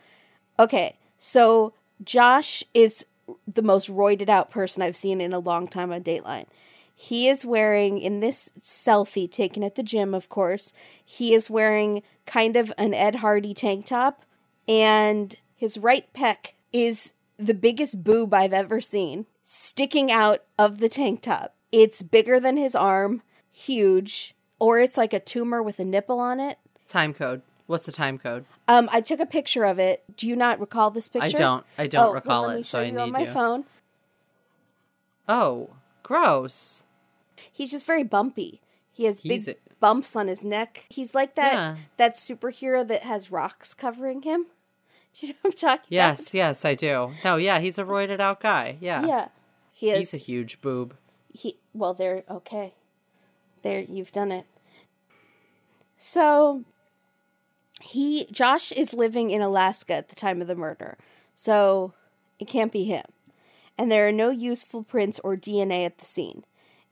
Okay. 0.59 0.97
So 1.19 1.73
Josh 2.03 2.63
is 2.73 3.07
the 3.53 3.63
most 3.63 3.89
roided 3.89 4.29
out 4.29 4.51
person 4.51 4.83
I've 4.83 4.97
seen 4.97 5.21
in 5.21 5.33
a 5.33 5.39
long 5.39 5.69
time 5.69 5.93
on 5.93 6.03
Dateline. 6.03 6.47
He 6.95 7.29
is 7.29 7.45
wearing 7.45 7.99
in 7.99 8.21
this 8.21 8.51
selfie 8.63 9.31
taken 9.31 9.65
at 9.65 9.75
the 9.75 9.83
gym, 9.83 10.15
of 10.15 10.29
course, 10.29 10.73
he 11.05 11.35
is 11.35 11.51
wearing 11.51 12.03
kind 12.27 12.57
of 12.57 12.73
an 12.79 12.95
Ed 12.95 13.17
Hardy 13.17 13.53
tank 13.53 13.87
top 13.87 14.25
and 14.69 15.35
his 15.57 15.79
right 15.79 16.13
pec 16.15 16.53
is 16.73 17.15
the 17.39 17.55
biggest 17.55 18.03
boob 18.05 18.33
I've 18.35 18.53
ever 18.53 18.81
seen 18.81 19.27
sticking 19.43 20.11
out 20.11 20.43
of 20.59 20.79
the 20.79 20.89
tank 20.89 21.23
top. 21.23 21.55
It's 21.73 22.03
bigger 22.03 22.39
than 22.41 22.57
his 22.57 22.75
arm, 22.75 23.23
huge, 23.51 24.35
or 24.59 24.79
it's 24.81 24.97
like 24.97 25.13
a 25.13 25.21
tumor 25.21 25.63
with 25.63 25.79
a 25.79 25.85
nipple 25.85 26.19
on 26.21 26.41
it. 26.41 26.59
Time 26.89 27.13
code. 27.13 27.43
What's 27.67 27.87
the 27.87 27.93
time 27.93 28.19
code? 28.19 28.45
Um, 28.69 28.89
I 28.93 29.01
took 29.01 29.21
a 29.21 29.27
picture 29.27 29.65
of 29.65 29.79
it. 29.79 30.05
Do 30.17 30.27
you 30.29 30.37
not 30.37 30.61
recall 30.61 30.91
this 30.91 31.09
picture? 31.09 31.27
I 31.29 31.31
don't. 31.31 31.65
I 31.79 31.87
don't 31.87 32.03
Oh, 32.03 32.07
well, 32.07 32.15
recall 32.15 32.47
let 32.47 32.55
me 32.57 32.61
it, 32.61 32.67
so 32.67 32.79
I 32.81 32.85
you 32.85 32.99
on 32.99 33.07
need 33.07 33.13
my 33.13 33.21
you. 33.21 33.27
phone. 33.27 33.65
Oh, 35.29 35.71
gross. 36.03 36.83
He's 37.51 37.71
just 37.71 37.87
very 37.87 38.03
bumpy. 38.05 38.61
He 38.93 39.05
has 39.05 39.21
He's 39.21 39.47
big 39.47 39.57
a- 39.57 39.75
bumps 39.81 40.15
on 40.15 40.29
his 40.29 40.45
neck. 40.45 40.85
He's 40.89 41.15
like 41.15 41.35
that 41.35 41.53
Yeah. 41.55 41.77
that 41.97 42.15
superhero 42.15 42.87
that 42.87 43.03
has 43.03 43.31
rocks 43.31 43.75
covering 43.75 44.23
him. 44.23 44.47
Do 45.21 45.27
you 45.27 45.33
know 45.33 45.39
what 45.43 45.55
I'm 45.55 45.59
talking 45.59 45.87
Yes, 45.89 46.35
yes, 46.35 46.65
I 46.65 46.75
do. 46.75 47.13
No, 47.25 47.37
yeah, 47.37 47.61
he's 47.61 47.79
a 47.79 47.85
roided 47.85 48.21
out 48.21 48.41
guy. 48.41 48.77
Yeah. 48.81 49.05
Yeah. 49.07 49.29
He 49.73 49.91
is 49.91 49.99
He's 49.99 50.15
a 50.15 50.25
huge 50.25 50.61
boob. 50.61 50.97
he 51.33 51.57
well 51.73 51.95
there 51.95 52.23
okay. 52.31 52.75
There 53.63 53.81
you've 53.81 54.13
done 54.13 54.31
it. 54.31 54.47
So 55.97 56.65
he 57.81 58.27
Josh 58.31 58.73
is 58.73 58.95
living 58.95 59.31
in 59.31 59.41
Alaska 59.41 59.95
at 59.95 60.09
the 60.09 60.15
time 60.15 60.41
of 60.41 60.47
the 60.47 60.55
murder. 60.57 60.97
So 61.35 61.93
it 62.39 62.47
can't 62.49 62.73
be 62.73 62.85
him. 62.85 63.05
And 63.77 63.91
there 63.91 64.07
are 64.07 64.13
no 64.13 64.31
useful 64.31 64.85
prints 64.85 65.19
or 65.25 65.37
DNA 65.37 65.85
at 65.85 65.99
the 65.99 66.05
scene. 66.07 66.45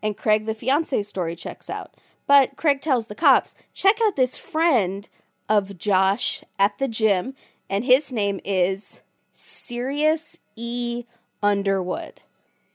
And 0.02 0.17
Craig 0.17 0.47
the 0.47 0.55
fiance's 0.55 1.07
story 1.09 1.37
checks 1.37 1.71
out. 1.71 1.95
But 2.26 2.57
Craig 2.57 2.81
tells 2.81 3.07
the 3.07 3.14
cops, 3.14 3.55
check 3.73 3.97
out 4.05 4.17
this 4.17 4.37
friend 4.37 5.09
of 5.49 5.79
Josh 5.79 6.43
at 6.59 6.79
the 6.79 6.88
gym, 6.88 7.35
and 7.73 7.87
his 7.87 8.12
name 8.12 8.38
is 8.45 9.00
Sirius 9.33 10.37
E. 10.57 11.05
Underwood. 11.43 12.21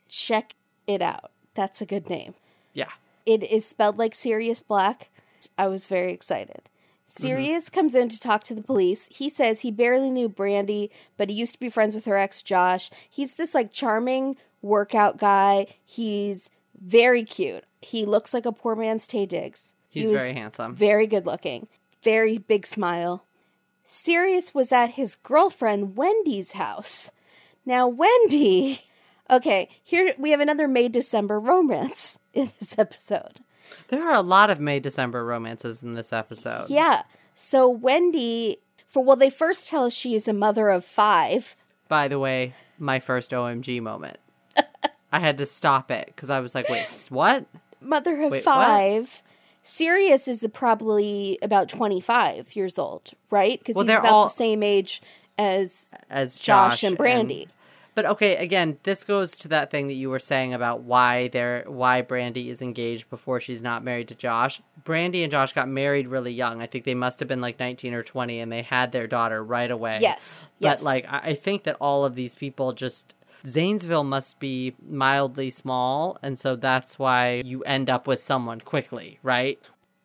Check 0.09 0.55
it 0.87 1.03
out. 1.03 1.31
That's 1.53 1.81
a 1.81 1.85
good 1.85 2.09
name. 2.09 2.33
Yeah. 2.73 2.89
It 3.23 3.43
is 3.43 3.63
spelled 3.63 3.99
like 3.99 4.15
Sirius 4.15 4.59
Black. 4.59 5.09
I 5.55 5.67
was 5.67 5.85
very 5.85 6.11
excited. 6.11 6.63
Sirius 7.05 7.65
mm-hmm. 7.65 7.75
comes 7.75 7.93
in 7.93 8.09
to 8.09 8.19
talk 8.19 8.43
to 8.45 8.55
the 8.55 8.63
police. 8.63 9.07
He 9.11 9.29
says 9.29 9.61
he 9.61 9.69
barely 9.69 10.09
knew 10.09 10.27
Brandy, 10.27 10.89
but 11.15 11.29
he 11.29 11.35
used 11.35 11.53
to 11.53 11.59
be 11.59 11.69
friends 11.69 11.93
with 11.93 12.05
her 12.05 12.17
ex 12.17 12.41
Josh. 12.41 12.89
He's 13.07 13.35
this 13.35 13.53
like 13.53 13.71
charming 13.71 14.35
workout 14.63 15.17
guy. 15.17 15.67
He's 15.85 16.49
very 16.75 17.23
cute. 17.23 17.65
He 17.81 18.03
looks 18.03 18.33
like 18.33 18.47
a 18.47 18.51
poor 18.51 18.75
man's 18.75 19.07
Taye 19.07 19.27
Diggs. 19.27 19.73
He's 19.89 20.09
was 20.09 20.19
very 20.19 20.33
handsome. 20.33 20.73
Very 20.75 21.05
good 21.05 21.27
looking. 21.27 21.67
Very 22.03 22.39
big 22.39 22.65
smile. 22.65 23.26
Sirius 23.89 24.53
was 24.53 24.73
at 24.73 24.91
his 24.91 25.15
girlfriend 25.15 25.95
Wendy's 25.95 26.51
house. 26.51 27.09
Now, 27.65 27.87
Wendy. 27.87 28.81
Okay, 29.29 29.67
here 29.83 30.13
we 30.17 30.31
have 30.31 30.39
another 30.39 30.69
May 30.69 30.87
December 30.87 31.37
romance 31.37 32.17
in 32.33 32.49
this 32.61 32.79
episode. 32.79 33.41
There 33.89 34.01
are 34.01 34.15
a 34.15 34.21
lot 34.21 34.49
of 34.49 34.61
May 34.61 34.79
December 34.79 35.25
romances 35.25 35.83
in 35.83 35.95
this 35.95 36.13
episode. 36.13 36.69
Yeah. 36.69 37.01
So, 37.35 37.67
Wendy, 37.67 38.59
for 38.87 39.03
well, 39.03 39.17
they 39.17 39.29
first 39.29 39.67
tell 39.67 39.83
us 39.83 39.91
she 39.91 40.15
is 40.15 40.29
a 40.29 40.33
mother 40.33 40.69
of 40.69 40.85
five. 40.85 41.57
By 41.89 42.07
the 42.07 42.19
way, 42.19 42.55
my 42.79 43.01
first 43.01 43.31
OMG 43.31 43.81
moment. 43.81 44.15
I 45.11 45.19
had 45.19 45.37
to 45.39 45.45
stop 45.45 45.91
it 45.91 46.05
because 46.07 46.29
I 46.29 46.39
was 46.39 46.55
like, 46.55 46.69
wait, 46.69 46.87
what? 47.09 47.47
Mother 47.81 48.23
of 48.23 48.31
Wait, 48.31 48.45
what? 48.45 49.21
Sirius 49.67 50.27
is 50.29 50.45
probably 50.53 51.37
about 51.41 51.67
25 51.67 52.55
years 52.55 52.79
old, 52.79 53.11
right? 53.29 53.59
Because 53.59 53.75
Well, 53.75 53.83
he's 53.83 53.87
they're 53.87 53.99
about 53.99 54.11
all- 54.13 54.23
the 54.25 54.29
same 54.33 54.63
age 54.63 55.01
as 55.37 55.91
As 56.09 56.39
Josh, 56.39 56.71
Josh, 56.75 56.83
and 56.83 56.97
Brandy. 56.97 57.49
But 57.93 58.05
okay, 58.05 58.35
again, 58.37 58.77
this 58.83 59.03
goes 59.03 59.35
to 59.37 59.47
that 59.47 59.71
thing 59.71 59.87
that 59.87 59.95
you 59.95 60.09
were 60.11 60.19
saying 60.19 60.53
about 60.53 60.81
why 60.83 61.29
they're 61.29 61.63
why 61.67 62.01
Brandy 62.03 62.49
is 62.49 62.61
engaged 62.61 63.09
before 63.09 63.39
she's 63.39 63.61
not 63.61 63.83
married 63.83 64.07
to 64.09 64.15
Josh. 64.15 64.61
Brandy 64.83 65.23
and 65.23 65.31
Josh 65.31 65.51
got 65.51 65.67
married 65.67 66.07
really 66.07 66.31
young. 66.31 66.61
I 66.61 66.67
think 66.67 66.85
they 66.85 66.93
must 66.93 67.19
have 67.19 67.27
been 67.27 67.41
like 67.41 67.59
nineteen 67.59 67.95
or 67.95 68.03
twenty, 68.03 68.39
and 68.39 68.51
they 68.51 68.61
had 68.61 68.91
their 68.91 69.07
daughter 69.07 69.43
right 69.43 69.69
away. 69.71 69.97
Yes. 69.99 70.45
But 70.61 70.67
yes. 70.67 70.83
like, 70.83 71.05
I 71.09 71.19
I 71.31 71.33
think 71.33 71.63
that 71.63 71.75
all 71.81 72.05
of 72.05 72.13
these 72.13 72.35
people 72.35 72.71
just 72.71 73.15
Zanesville 73.45 74.03
must 74.03 74.39
be 74.39 74.75
mildly 74.87 75.49
small, 75.49 76.17
and 76.21 76.37
so 76.39 76.55
that's 76.55 76.97
why 76.97 77.41
you 77.45 77.63
end 77.63 77.89
up 77.89 78.07
with 78.07 78.19
someone 78.19 78.61
quickly, 78.61 79.19
right? 79.23 79.59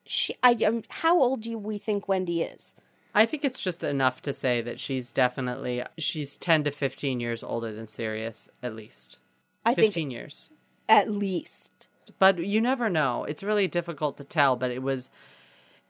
she, 0.04 0.34
I, 0.42 0.52
um, 0.66 0.82
how 0.88 1.18
old 1.20 1.42
do 1.42 1.56
we 1.56 1.78
think 1.78 2.08
Wendy 2.08 2.42
is? 2.42 2.74
I 3.14 3.26
think 3.26 3.44
it's 3.44 3.60
just 3.60 3.84
enough 3.84 4.22
to 4.22 4.32
say 4.32 4.60
that 4.62 4.80
she's 4.80 5.12
definitely 5.12 5.82
she's 5.98 6.36
ten 6.36 6.64
to 6.64 6.70
fifteen 6.70 7.20
years 7.20 7.42
older 7.42 7.72
than 7.72 7.86
Sirius, 7.86 8.48
at 8.62 8.74
least 8.74 9.18
I 9.64 9.74
fifteen 9.74 10.08
think 10.08 10.12
years. 10.12 10.50
at 10.88 11.10
least. 11.10 11.88
but 12.18 12.38
you 12.38 12.60
never 12.60 12.88
know. 12.88 13.24
It's 13.24 13.42
really 13.42 13.68
difficult 13.68 14.16
to 14.16 14.24
tell, 14.24 14.56
but 14.56 14.70
it 14.70 14.82
was 14.82 15.10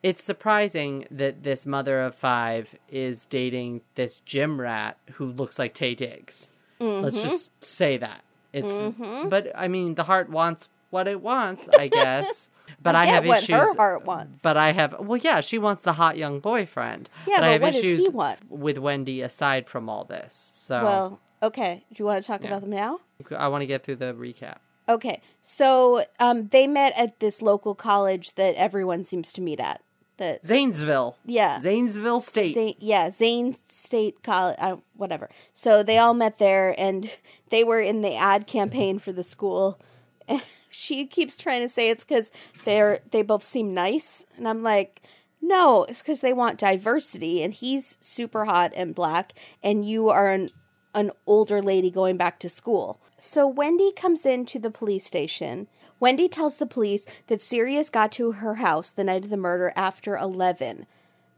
it's 0.02 0.22
surprising 0.22 1.06
that 1.12 1.44
this 1.44 1.64
mother 1.64 2.00
of 2.00 2.14
five 2.16 2.74
is 2.88 3.24
dating 3.26 3.82
this 3.94 4.18
gym 4.20 4.60
rat 4.60 4.98
who 5.12 5.26
looks 5.26 5.58
like 5.60 5.74
Taye 5.74 5.96
Diggs. 5.96 6.50
Let's 6.82 7.16
Mm-hmm. 7.16 7.28
just 7.28 7.64
say 7.64 7.96
that. 7.98 8.22
It's 8.52 8.94
but 9.28 9.50
I 9.54 9.68
mean 9.68 9.94
the 9.94 10.04
heart 10.04 10.28
wants 10.28 10.68
what 10.90 11.08
it 11.08 11.20
wants, 11.20 11.68
I 11.78 11.88
guess. 12.00 12.50
But 12.82 12.94
I, 12.96 13.04
get 13.06 13.14
have 13.14 13.26
what 13.26 13.38
issues. 13.44 13.56
her 13.56 13.76
heart 13.76 14.04
wants. 14.04 14.40
But 14.42 14.56
I 14.56 14.72
have 14.72 14.96
well, 14.98 15.16
yeah, 15.18 15.40
she 15.40 15.58
wants 15.58 15.84
the 15.84 15.92
hot 15.94 16.16
young 16.16 16.40
boyfriend. 16.40 17.08
Yeah, 17.26 17.36
but, 17.36 17.40
but 17.40 17.44
I 17.44 17.52
have 17.52 17.62
what 17.62 17.72
does 17.74 17.82
he 17.82 17.94
issues 17.94 18.10
want? 18.10 18.38
with 18.50 18.78
Wendy 18.78 19.20
aside 19.22 19.68
from 19.68 19.88
all 19.88 20.04
this. 20.04 20.50
So 20.54 20.82
Well, 20.82 21.20
okay. 21.42 21.84
Do 21.90 21.96
you 21.98 22.04
want 22.04 22.20
to 22.20 22.26
talk 22.26 22.42
Yeah. 22.42 22.48
about 22.48 22.60
them 22.62 22.70
now? 22.70 23.00
I 23.36 23.48
want 23.48 23.62
to 23.62 23.66
get 23.66 23.84
through 23.84 23.96
the 23.96 24.12
recap. 24.14 24.56
Okay. 24.88 25.20
So 25.42 26.04
um, 26.18 26.48
they 26.48 26.66
met 26.66 26.92
at 26.96 27.20
this 27.20 27.40
local 27.40 27.74
college 27.74 28.34
that 28.34 28.54
everyone 28.56 29.04
seems 29.04 29.32
to 29.34 29.40
meet 29.40 29.60
at. 29.60 29.80
That 30.18 30.44
Zanesville. 30.44 31.16
yeah. 31.24 31.58
Zanesville 31.60 32.20
State. 32.20 32.54
Zane, 32.54 32.74
yeah, 32.78 33.10
Zane 33.10 33.56
State 33.68 34.22
College, 34.22 34.56
uh, 34.60 34.76
whatever. 34.94 35.30
So 35.54 35.82
they 35.82 35.98
all 35.98 36.14
met 36.14 36.38
there, 36.38 36.74
and 36.78 37.10
they 37.50 37.64
were 37.64 37.80
in 37.80 38.02
the 38.02 38.14
ad 38.14 38.46
campaign 38.46 38.98
for 38.98 39.12
the 39.12 39.22
school. 39.24 39.80
And 40.28 40.42
she 40.70 41.06
keeps 41.06 41.38
trying 41.38 41.62
to 41.62 41.68
say 41.68 41.88
it's 41.90 42.04
because 42.04 42.30
they're 42.64 43.00
they 43.10 43.22
both 43.22 43.44
seem 43.44 43.74
nice, 43.74 44.26
and 44.36 44.46
I'm 44.46 44.62
like, 44.62 45.02
no, 45.40 45.84
it's 45.84 46.02
because 46.02 46.20
they 46.20 46.32
want 46.32 46.58
diversity. 46.58 47.42
And 47.42 47.52
he's 47.52 47.98
super 48.00 48.44
hot 48.44 48.72
and 48.76 48.94
black, 48.94 49.32
and 49.62 49.84
you 49.84 50.08
are 50.08 50.30
an 50.30 50.50
an 50.94 51.10
older 51.26 51.62
lady 51.62 51.90
going 51.90 52.16
back 52.16 52.38
to 52.40 52.48
school. 52.48 53.00
So 53.18 53.46
Wendy 53.46 53.92
comes 53.92 54.26
into 54.26 54.58
the 54.58 54.70
police 54.70 55.04
station. 55.04 55.68
Wendy 56.02 56.28
tells 56.28 56.56
the 56.56 56.66
police 56.66 57.06
that 57.28 57.40
Sirius 57.40 57.88
got 57.88 58.10
to 58.12 58.32
her 58.32 58.56
house 58.56 58.90
the 58.90 59.04
night 59.04 59.22
of 59.22 59.30
the 59.30 59.36
murder 59.36 59.72
after 59.76 60.16
11 60.16 60.86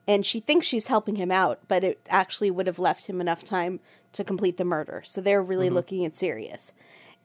and 0.06 0.25
she 0.25 0.40
thinks 0.40 0.66
she's 0.66 0.87
helping 0.87 1.16
him 1.16 1.30
out, 1.30 1.61
but 1.68 1.85
it 1.85 2.00
actually 2.09 2.50
would 2.50 2.66
have 2.66 2.78
left 2.78 3.06
him 3.06 3.21
enough 3.21 3.44
time 3.44 3.80
to 4.12 4.25
complete 4.25 4.56
the 4.56 4.64
murder. 4.64 5.02
So 5.04 5.21
they're 5.21 5.42
really 5.42 5.66
mm-hmm. 5.66 5.75
looking 5.75 6.04
at 6.06 6.16
Sirius. 6.16 6.73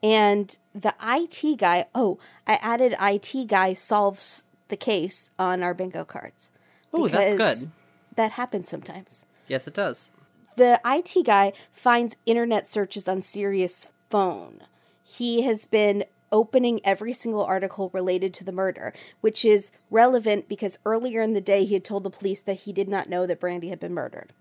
And 0.04 0.58
the 0.76 0.94
IT 1.02 1.58
guy, 1.58 1.88
oh, 1.96 2.20
I 2.46 2.56
added 2.56 2.94
IT 3.00 3.48
guy 3.48 3.74
solves 3.74 4.48
the 4.68 4.76
case 4.76 5.30
on 5.40 5.64
our 5.64 5.74
bingo 5.74 6.04
cards. 6.04 6.52
Ooh, 6.94 7.08
that's 7.08 7.36
good. 7.36 7.72
That 8.16 8.32
happens 8.32 8.68
sometimes. 8.68 9.26
Yes, 9.48 9.66
it 9.66 9.74
does. 9.74 10.12
The 10.58 10.82
IT 10.86 11.26
guy 11.26 11.54
finds 11.72 12.18
internet 12.26 12.68
searches 12.68 13.08
on 13.08 13.22
Sirius' 13.22 13.88
phone. 14.10 14.62
He 15.04 15.44
has 15.44 15.66
been 15.66 16.04
opening 16.32 16.80
every 16.84 17.14
single 17.14 17.44
article 17.44 17.90
related 17.94 18.34
to 18.36 18.44
the 18.44 18.52
murder, 18.52 18.94
which 19.22 19.44
is 19.44 19.72
relevant 19.90 20.48
because 20.48 20.80
earlier 20.86 21.22
in 21.22 21.34
the 21.34 21.42
day 21.42 21.66
he 21.66 21.74
had 21.74 21.84
told 21.84 22.04
the 22.04 22.10
police 22.10 22.42
that 22.42 22.62
he 22.62 22.74
did 22.74 22.88
not 22.88 23.10
know 23.10 23.26
that 23.26 23.40
Brandy 23.40 23.70
had 23.70 23.80
been 23.80 23.94
murdered. 23.94 24.34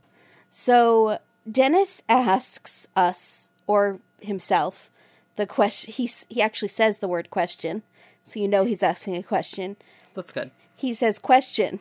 So 0.50 1.18
Dennis 1.50 2.02
asks 2.08 2.86
us 2.96 3.52
or 3.66 4.00
himself 4.20 4.90
the 5.36 5.46
question. 5.46 5.92
He 5.92 6.10
he 6.28 6.42
actually 6.42 6.68
says 6.68 6.98
the 6.98 7.08
word 7.08 7.30
question, 7.30 7.82
so 8.22 8.40
you 8.40 8.48
know 8.48 8.64
he's 8.64 8.82
asking 8.82 9.16
a 9.16 9.22
question. 9.22 9.76
That's 10.14 10.32
good. 10.32 10.50
He 10.78 10.94
says, 10.94 11.18
Question 11.18 11.80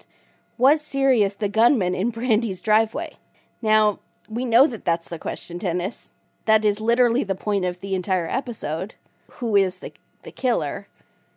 Was 0.58 0.82
Sirius 0.82 1.36
the 1.36 1.50
gunman 1.50 1.94
in 1.94 2.10
Brandy's 2.10 2.62
driveway? 2.62 3.12
Now, 3.62 4.00
we 4.28 4.44
know 4.44 4.68
that 4.68 4.86
that's 4.86 5.08
the 5.08 5.20
question, 5.20 5.60
Dennis. 5.60 6.12
That 6.46 6.66
is 6.66 6.82
literally 6.82 7.24
the 7.24 7.36
point 7.36 7.66
of 7.66 7.80
the 7.80 7.94
entire 7.94 8.28
episode. 8.28 8.96
Who 9.32 9.56
is 9.56 9.78
the, 9.78 9.92
the 10.24 10.32
killer? 10.32 10.88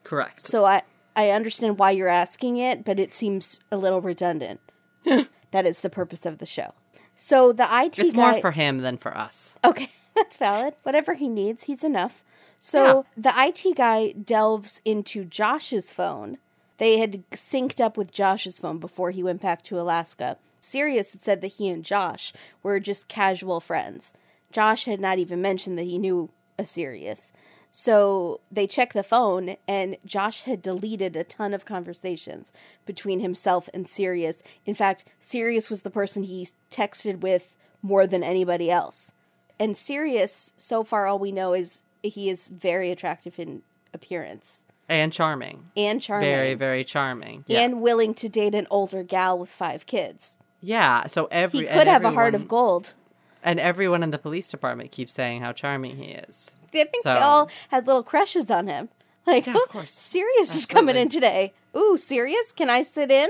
Correct. 0.04 0.42
So 0.42 0.64
I, 0.64 0.82
I 1.16 1.30
understand 1.30 1.78
why 1.78 1.90
you're 1.90 2.08
asking 2.08 2.56
it, 2.56 2.84
but 2.84 2.98
it 2.98 3.12
seems 3.12 3.58
a 3.70 3.76
little 3.76 4.00
redundant. 4.00 4.60
that 5.04 5.66
is 5.66 5.80
the 5.80 5.90
purpose 5.90 6.24
of 6.24 6.38
the 6.38 6.46
show. 6.46 6.74
So 7.16 7.52
the 7.52 7.68
IT 7.70 7.98
it's 7.98 8.12
guy. 8.12 8.32
more 8.32 8.40
for 8.40 8.52
him 8.52 8.78
than 8.78 8.96
for 8.96 9.16
us. 9.16 9.54
Okay, 9.64 9.90
that's 10.16 10.36
valid. 10.36 10.74
Whatever 10.82 11.14
he 11.14 11.28
needs, 11.28 11.64
he's 11.64 11.84
enough. 11.84 12.24
So 12.58 13.06
the 13.16 13.32
IT 13.36 13.76
guy 13.76 14.12
delves 14.12 14.82
into 14.84 15.24
Josh's 15.24 15.92
phone. 15.92 16.38
They 16.78 16.98
had 16.98 17.28
synced 17.30 17.80
up 17.80 17.96
with 17.96 18.12
Josh's 18.12 18.58
phone 18.58 18.78
before 18.78 19.10
he 19.10 19.22
went 19.22 19.42
back 19.42 19.62
to 19.64 19.80
Alaska. 19.80 20.38
Sirius 20.60 21.12
had 21.12 21.22
said 21.22 21.40
that 21.40 21.48
he 21.48 21.68
and 21.68 21.84
Josh 21.84 22.32
were 22.62 22.80
just 22.80 23.08
casual 23.08 23.60
friends. 23.60 24.12
Josh 24.52 24.84
had 24.84 25.00
not 25.00 25.18
even 25.18 25.42
mentioned 25.42 25.78
that 25.78 25.84
he 25.84 25.98
knew 25.98 26.30
a 26.58 26.64
Sirius. 26.64 27.32
So 27.72 28.40
they 28.50 28.66
check 28.66 28.92
the 28.92 29.02
phone, 29.02 29.56
and 29.68 29.96
Josh 30.04 30.42
had 30.42 30.60
deleted 30.60 31.14
a 31.16 31.24
ton 31.24 31.54
of 31.54 31.64
conversations 31.64 32.52
between 32.84 33.20
himself 33.20 33.68
and 33.72 33.88
Sirius. 33.88 34.42
In 34.66 34.74
fact, 34.74 35.04
Sirius 35.20 35.70
was 35.70 35.82
the 35.82 35.90
person 35.90 36.24
he 36.24 36.48
texted 36.70 37.20
with 37.20 37.54
more 37.82 38.06
than 38.06 38.22
anybody 38.22 38.70
else. 38.70 39.12
And 39.58 39.76
Sirius, 39.76 40.52
so 40.56 40.82
far, 40.82 41.06
all 41.06 41.18
we 41.18 41.32
know 41.32 41.52
is 41.54 41.82
he 42.02 42.28
is 42.28 42.48
very 42.48 42.90
attractive 42.90 43.38
in 43.38 43.62
appearance 43.94 44.62
And 44.88 45.12
charming. 45.12 45.66
and 45.76 46.00
charming. 46.02 46.28
Very, 46.28 46.54
very 46.54 46.82
charming. 46.84 47.44
Yeah. 47.46 47.60
And 47.60 47.80
willing 47.80 48.14
to 48.14 48.28
date 48.28 48.54
an 48.54 48.66
older 48.70 49.02
gal 49.02 49.38
with 49.38 49.48
five 49.50 49.86
kids. 49.86 50.38
yeah. 50.60 51.06
So 51.06 51.26
every 51.30 51.60
He 51.60 51.66
could 51.66 51.86
have 51.86 52.04
a 52.04 52.10
heart 52.10 52.34
of 52.34 52.48
gold. 52.48 52.94
And 53.42 53.58
everyone 53.60 54.02
in 54.02 54.10
the 54.10 54.18
police 54.18 54.48
department 54.50 54.90
keeps 54.92 55.14
saying 55.14 55.40
how 55.40 55.52
charming 55.52 55.96
he 55.96 56.04
is. 56.12 56.52
I 56.74 56.84
think 56.84 57.02
So- 57.02 57.14
they 57.14 57.20
all 57.20 57.48
had 57.68 57.86
little 57.86 58.02
crushes 58.02 58.50
on 58.50 58.66
him. 58.68 58.88
Like, 59.26 59.46
Yeah, 59.46 59.52
of 59.52 59.58
oh, 59.62 59.66
course. 59.70 59.92
Sirius 59.92 60.54
is 60.54 60.66
coming 60.66 60.96
in 60.96 61.08
today. 61.08 61.52
Ooh, 61.76 61.98
Sirius, 61.98 62.52
can 62.52 62.70
I 62.70 62.82
sit 62.82 63.10
in? 63.10 63.28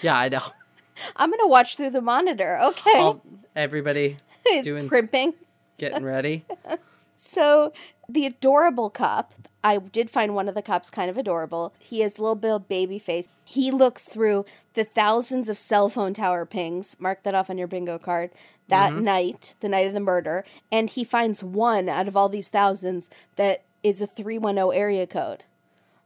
Yeah, 0.00 0.16
I 0.16 0.28
know. 0.28 0.40
I'm 1.16 1.30
gonna 1.30 1.48
watch 1.48 1.76
through 1.76 1.90
the 1.90 2.00
monitor. 2.00 2.58
Okay, 2.62 2.98
All, 3.00 3.20
everybody 3.56 4.16
is 4.50 4.64
doing- 4.66 4.88
primping. 4.88 5.34
getting 5.78 6.04
ready. 6.04 6.44
So 7.16 7.72
the 8.08 8.26
adorable 8.26 8.90
cop, 8.90 9.32
I 9.64 9.78
did 9.78 10.10
find 10.10 10.34
one 10.34 10.48
of 10.48 10.54
the 10.54 10.60
cops 10.62 10.90
kind 10.90 11.08
of 11.08 11.16
adorable. 11.16 11.72
He 11.78 12.00
has 12.00 12.18
a 12.18 12.20
little 12.20 12.34
bit 12.34 12.50
of 12.50 12.68
baby 12.68 12.98
face. 12.98 13.28
He 13.44 13.70
looks 13.70 14.06
through 14.06 14.44
the 14.74 14.84
thousands 14.84 15.48
of 15.48 15.58
cell 15.58 15.88
phone 15.88 16.14
tower 16.14 16.44
pings. 16.44 16.96
Mark 16.98 17.22
that 17.22 17.34
off 17.34 17.48
on 17.48 17.58
your 17.58 17.68
bingo 17.68 17.98
card. 17.98 18.30
That 18.72 18.94
night, 18.94 19.56
the 19.60 19.68
night 19.68 19.86
of 19.86 19.92
the 19.94 20.00
murder, 20.00 20.44
and 20.70 20.90
he 20.90 21.04
finds 21.04 21.42
one 21.44 21.88
out 21.88 22.08
of 22.08 22.16
all 22.16 22.28
these 22.28 22.48
thousands 22.48 23.08
that 23.36 23.62
is 23.82 24.00
a 24.02 24.06
310 24.06 24.72
area 24.76 25.06
code. 25.06 25.44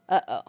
Uh 0.08 0.20
oh. 0.28 0.42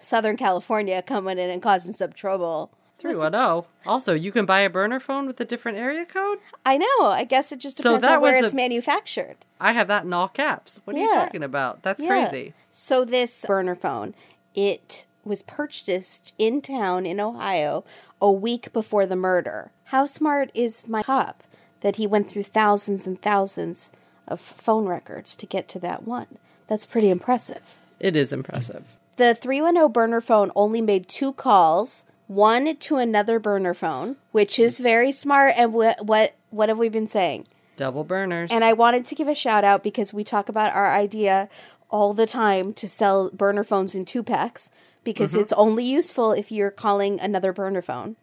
Southern 0.00 0.36
California 0.36 1.02
coming 1.02 1.38
in 1.38 1.48
and 1.50 1.62
causing 1.62 1.92
some 1.92 2.12
trouble. 2.12 2.70
310. 2.98 3.64
Also, 3.86 4.14
you 4.14 4.30
can 4.32 4.46
buy 4.46 4.60
a 4.60 4.70
burner 4.70 5.00
phone 5.00 5.26
with 5.26 5.40
a 5.40 5.44
different 5.44 5.78
area 5.78 6.04
code? 6.04 6.38
I 6.64 6.78
know. 6.78 7.06
I 7.06 7.24
guess 7.24 7.52
it 7.52 7.58
just 7.58 7.76
So 7.78 7.82
depends 7.96 8.02
that 8.02 8.16
on 8.16 8.22
where 8.22 8.42
it's 8.44 8.52
a- 8.52 8.56
manufactured. 8.56 9.36
I 9.60 9.72
have 9.72 9.88
that 9.88 10.04
in 10.04 10.12
all 10.12 10.28
caps. 10.28 10.80
What 10.84 10.96
are 10.96 10.98
you 11.00 11.12
talking 11.12 11.42
about? 11.42 11.82
That's 11.82 12.02
Yeah. 12.02 12.08
crazy. 12.28 12.54
So 12.70 13.04
this 13.04 13.44
burner 13.46 13.74
phone, 13.74 14.14
it 14.54 15.06
was 15.24 15.42
purchased 15.42 16.32
in 16.38 16.60
town 16.60 17.06
in 17.06 17.18
Ohio 17.20 17.84
a 18.20 18.30
week 18.30 18.72
before 18.72 19.06
the 19.06 19.16
murder. 19.16 19.70
How 19.84 20.06
smart 20.06 20.50
is 20.54 20.86
my 20.88 21.02
cop 21.02 21.42
that 21.84 21.96
he 21.96 22.06
went 22.08 22.28
through 22.30 22.42
thousands 22.44 23.06
and 23.06 23.20
thousands 23.20 23.92
of 24.26 24.40
phone 24.40 24.86
records 24.86 25.36
to 25.36 25.44
get 25.46 25.68
to 25.68 25.78
that 25.80 26.02
one? 26.08 26.38
That's 26.66 26.86
pretty 26.86 27.10
impressive. 27.10 27.76
It 28.00 28.16
is 28.16 28.32
impressive. 28.32 28.96
The 29.16 29.34
310 29.34 29.92
burner 29.92 30.20
phone 30.22 30.50
only 30.56 30.80
made 30.80 31.06
two 31.08 31.32
calls, 31.34 32.04
one 32.26 32.74
to 32.76 32.96
another 32.96 33.38
burner 33.38 33.74
phone, 33.74 34.16
which 34.32 34.58
is 34.58 34.80
very 34.80 35.12
smart 35.12 35.52
and 35.56 35.72
what 35.74 36.04
what 36.04 36.34
what 36.50 36.68
have 36.70 36.78
we 36.78 36.88
been 36.88 37.06
saying? 37.06 37.46
Double 37.76 38.02
burners. 38.04 38.50
And 38.52 38.64
I 38.64 38.72
wanted 38.72 39.04
to 39.06 39.14
give 39.14 39.28
a 39.28 39.34
shout 39.34 39.62
out 39.64 39.82
because 39.82 40.14
we 40.14 40.24
talk 40.24 40.48
about 40.48 40.72
our 40.74 40.90
idea 40.90 41.48
all 41.90 42.14
the 42.14 42.26
time 42.26 42.72
to 42.74 42.88
sell 42.88 43.28
burner 43.30 43.62
phones 43.64 43.94
in 43.94 44.04
two 44.04 44.22
packs 44.22 44.70
because 45.04 45.32
Mm-hmm. 45.32 45.40
it's 45.42 45.52
only 45.52 45.84
useful 45.84 46.32
if 46.32 46.50
you're 46.50 46.70
calling 46.70 47.20
another 47.20 47.52
burner 47.52 47.82
phone. 47.82 48.16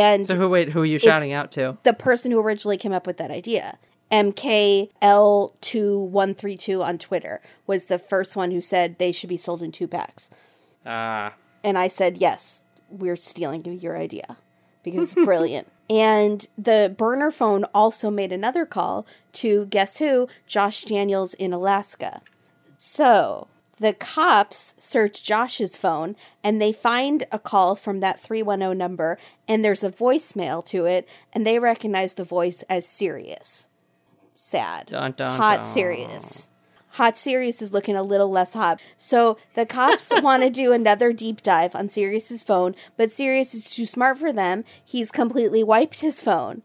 And 0.00 0.26
so 0.26 0.36
who 0.36 0.48
wait, 0.48 0.70
who 0.70 0.82
are 0.82 0.86
you 0.86 0.98
shouting 0.98 1.32
out 1.32 1.52
to? 1.52 1.78
the 1.82 1.92
person 1.92 2.30
who 2.30 2.40
originally 2.40 2.76
came 2.76 2.92
up 2.92 3.06
with 3.06 3.16
that 3.18 3.30
idea, 3.30 3.78
MKL2132 4.10 6.84
on 6.84 6.98
Twitter, 6.98 7.40
was 7.66 7.84
the 7.84 7.98
first 7.98 8.36
one 8.36 8.50
who 8.50 8.60
said 8.60 8.98
they 8.98 9.12
should 9.12 9.28
be 9.28 9.36
sold 9.36 9.62
in 9.62 9.72
two 9.72 9.88
packs. 9.88 10.30
Ah. 10.84 11.34
And 11.64 11.78
I 11.78 11.88
said, 11.88 12.18
yes, 12.18 12.64
we're 12.90 13.16
stealing 13.16 13.64
your 13.64 13.96
idea 13.96 14.36
because 14.82 15.04
it's 15.04 15.14
brilliant. 15.14 15.68
and 15.90 16.46
the 16.58 16.94
burner 16.96 17.30
phone 17.30 17.64
also 17.74 18.10
made 18.10 18.32
another 18.32 18.66
call 18.66 19.06
to 19.34 19.66
guess 19.66 19.98
who? 19.98 20.28
Josh 20.46 20.84
Daniels 20.84 21.34
in 21.34 21.52
Alaska. 21.52 22.20
So 22.78 23.48
the 23.82 23.92
cops 23.92 24.76
search 24.78 25.24
Josh's 25.24 25.76
phone 25.76 26.14
and 26.42 26.62
they 26.62 26.72
find 26.72 27.26
a 27.32 27.38
call 27.38 27.74
from 27.74 27.98
that 27.98 28.20
310 28.20 28.78
number 28.78 29.18
and 29.48 29.64
there's 29.64 29.82
a 29.82 29.90
voicemail 29.90 30.64
to 30.66 30.86
it 30.86 31.06
and 31.32 31.44
they 31.44 31.58
recognize 31.58 32.14
the 32.14 32.24
voice 32.24 32.62
as 32.70 32.86
Sirius. 32.86 33.68
Sad. 34.36 34.86
Dun, 34.86 35.14
dun, 35.16 35.36
Hot 35.36 35.56
dun. 35.58 35.66
Sirius. 35.66 36.50
Hot 36.90 37.18
Sirius 37.18 37.60
is 37.60 37.72
looking 37.72 37.96
a 37.96 38.04
little 38.04 38.30
less 38.30 38.52
hot. 38.52 38.80
So 38.96 39.36
the 39.54 39.66
cops 39.66 40.12
want 40.22 40.44
to 40.44 40.50
do 40.50 40.70
another 40.70 41.12
deep 41.12 41.42
dive 41.42 41.74
on 41.74 41.88
Sirius's 41.88 42.44
phone, 42.44 42.76
but 42.96 43.10
Sirius 43.10 43.52
is 43.52 43.74
too 43.74 43.86
smart 43.86 44.16
for 44.16 44.32
them. 44.32 44.62
He's 44.84 45.10
completely 45.10 45.64
wiped 45.64 46.00
his 46.00 46.20
phone. 46.20 46.62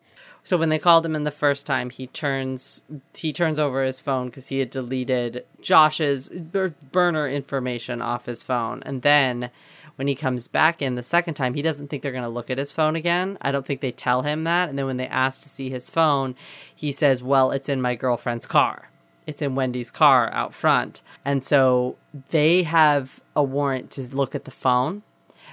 So 0.47 0.55
when 0.55 0.69
they 0.69 0.79
called 0.79 1.05
him 1.05 1.13
in 1.13 1.25
the 1.25 1.31
first 1.31 1.65
time, 1.65 1.89
he 1.89 2.07
turns 2.07 2.85
he 3.13 3.33
turns 3.33 3.59
over 3.59 3.83
his 3.83 3.99
phone 3.99 4.27
because 4.27 4.47
he 4.47 4.59
had 4.59 4.69
deleted 4.69 5.43
Josh's 5.59 6.29
burner 6.29 7.27
information 7.27 8.01
off 8.01 8.27
his 8.27 8.43
phone, 8.43 8.81
and 8.85 9.01
then 9.01 9.51
when 9.97 10.07
he 10.07 10.15
comes 10.15 10.47
back 10.47 10.81
in 10.81 10.95
the 10.95 11.03
second 11.03 11.33
time, 11.33 11.53
he 11.53 11.61
doesn't 11.61 11.89
think 11.89 12.01
they're 12.01 12.13
going 12.13 12.23
to 12.23 12.29
look 12.29 12.49
at 12.49 12.59
his 12.59 12.71
phone 12.71 12.95
again. 12.95 13.37
I 13.41 13.51
don't 13.51 13.65
think 13.65 13.81
they 13.81 13.91
tell 13.91 14.21
him 14.21 14.45
that, 14.45 14.69
and 14.69 14.79
then 14.79 14.85
when 14.85 14.95
they 14.95 15.09
ask 15.09 15.41
to 15.41 15.49
see 15.49 15.69
his 15.69 15.89
phone, 15.89 16.33
he 16.73 16.93
says, 16.93 17.21
"Well, 17.21 17.51
it's 17.51 17.67
in 17.67 17.81
my 17.81 17.95
girlfriend's 17.95 18.45
car." 18.45 18.89
It's 19.25 19.41
in 19.41 19.53
Wendy's 19.53 19.91
car 19.91 20.31
out 20.31 20.53
front. 20.53 21.01
And 21.25 21.43
so 21.43 21.97
they 22.29 22.63
have 22.63 23.19
a 23.35 23.43
warrant 23.43 23.91
to 23.91 24.15
look 24.15 24.33
at 24.33 24.45
the 24.45 24.51
phone, 24.51 25.03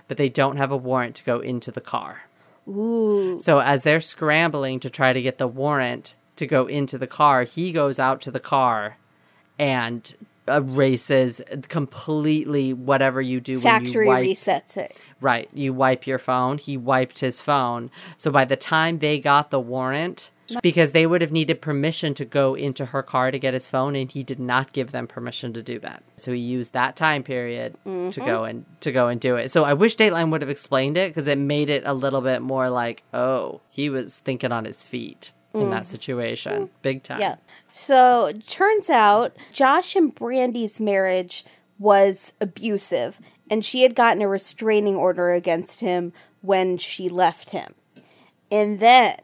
but 0.07 0.19
they 0.19 0.29
don't 0.29 0.59
have 0.59 0.71
a 0.71 0.77
warrant 0.77 1.17
to 1.17 1.25
go 1.25 1.41
into 1.41 1.73
the 1.73 1.81
car. 1.81 2.24
Ooh. 2.68 3.38
So 3.40 3.59
as 3.59 3.83
they're 3.83 4.00
scrambling 4.00 4.81
to 4.81 4.90
try 4.90 5.12
to 5.12 5.22
get 5.22 5.38
the 5.38 5.48
warrant 5.48 6.14
to 6.37 6.46
go 6.46 6.66
into 6.66 6.98
the 6.98 7.07
car, 7.07 7.44
he 7.44 7.72
goes 7.72 7.98
out 7.98 8.20
to 8.22 8.31
the 8.31 8.40
car 8.40 8.98
and 9.59 10.14
Uh, 10.47 10.61
erases 10.61 11.41
completely 11.69 12.75
whatever 12.75 13.23
you 13.23 13.41
do 13.41 13.59
Factory 13.61 13.93
when 13.93 14.03
you 14.03 14.09
wipe 14.09 14.25
resets 14.27 14.77
it. 14.77 14.95
right 15.23 15.49
you 15.55 15.73
wipe 15.73 16.07
your 16.07 16.19
phone 16.19 16.59
he 16.59 16.77
wiped 16.77 17.21
his 17.21 17.41
phone. 17.41 17.91
So 18.19 18.31
by 18.31 18.45
the 18.45 18.57
time 18.57 18.99
they 18.99 19.19
got 19.19 19.51
the 19.51 19.59
warrant 19.59 20.31
because 20.63 20.93
they 20.93 21.07
would 21.07 21.23
have 21.23 21.33
needed 21.33 21.63
permission 21.63 22.13
to 22.15 22.27
go 22.27 22.55
into 22.55 22.85
her 22.87 23.03
car 23.03 23.31
to 23.31 23.39
get 23.39 23.55
his 23.55 23.67
phone 23.67 23.97
and 23.97 24.11
he 24.11 24.23
did 24.23 24.39
not 24.39 24.75
give 24.75 24.93
them 24.93 25.07
permission 25.07 25.55
to 25.55 25.63
do 25.63 25.79
that. 25.79 26.03
So 26.17 26.33
he 26.33 26.41
used 26.41 26.75
that 26.75 26.95
time 26.95 27.23
period 27.23 27.75
to 27.85 28.11
go 28.21 28.43
mm-hmm. 28.43 28.45
and 28.45 28.67
to 28.83 28.93
go 28.93 29.09
and 29.09 29.19
do 29.19 29.37
it. 29.37 29.51
So 29.51 29.65
i 29.65 29.73
wish 29.73 29.97
dateline 29.97 30.31
would 30.31 30.43
have 30.43 30.51
explained 30.51 30.99
it 30.99 31.15
because 31.15 31.27
it 31.27 31.39
made 31.39 31.71
it 31.71 31.85
a 31.87 31.95
little 31.95 32.21
bit 32.21 32.43
more 32.43 32.69
like 32.69 33.03
oh 33.15 33.63
he 33.71 33.89
was 33.89 34.19
thinking 34.19 34.53
on 34.53 34.67
his 34.67 34.85
feet 34.85 35.33
in 35.55 35.71
that 35.71 35.85
mm. 35.85 35.87
situation 35.87 36.62
mm. 36.64 36.69
big 36.83 37.03
time 37.03 37.21
Yeah. 37.21 37.37
So 37.73 38.33
turns 38.47 38.88
out 38.88 39.37
Josh 39.53 39.97
and 39.97 40.14
Brandy's 40.14 40.79
marriage 40.79 41.45
was 41.79 42.33
abusive, 42.40 43.21
and 43.51 43.64
she 43.64 43.83
had 43.83 43.95
gotten 43.95 44.23
a 44.23 44.29
restraining 44.29 44.97
order 44.97 45.33
against 45.33 45.81
him 45.81 46.12
when 46.40 46.79
she 46.79 47.09
left 47.09 47.51
him. 47.51 47.75
And 48.51 48.79
then 48.79 49.17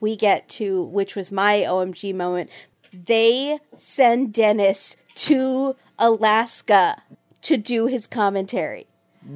we 0.00 0.16
get 0.16 0.48
to, 0.50 0.82
which 0.84 1.14
was 1.14 1.30
my 1.30 1.58
OMG 1.58 2.14
moment, 2.14 2.48
they 2.92 3.58
send 3.76 4.32
Dennis 4.32 4.96
to 5.16 5.76
Alaska 5.98 7.02
to 7.42 7.56
do 7.56 7.86
his 7.86 8.06
commentary. 8.06 8.86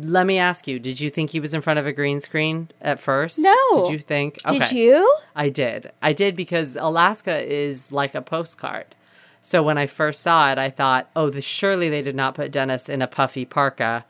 Let 0.02 0.26
me 0.26 0.38
ask 0.38 0.66
you 0.66 0.78
did 0.78 1.00
you 1.00 1.11
think 1.11 1.30
he 1.30 1.40
was 1.40 1.54
in 1.54 1.61
front 1.61 1.78
of 1.78 1.87
a 1.87 1.92
green 1.92 2.20
screen 2.20 2.70
at 2.80 2.98
first 2.98 3.38
No. 3.38 3.54
did 3.85 3.92
you 3.92 3.98
think 3.98 4.40
Did 4.48 4.72
you? 4.72 5.16
I 5.37 5.48
did. 5.48 5.90
I 6.02 6.12
did 6.12 6.35
because 6.35 6.76
Alaska 6.76 7.40
is 7.44 7.92
like 7.92 8.14
a 8.14 8.22
postcard. 8.22 8.94
So 9.42 9.62
when 9.62 9.76
I 9.76 9.87
first 9.87 10.22
saw 10.22 10.50
it, 10.52 10.59
I 10.59 10.70
thought, 10.70 11.11
oh, 11.14 11.28
the, 11.28 11.42
surely 11.42 11.90
they 11.90 12.00
did 12.00 12.16
not 12.16 12.35
put 12.35 12.50
Dennis 12.50 12.88
in 12.88 13.02
a 13.02 13.07
puffy 13.07 13.44
parka 13.44 14.07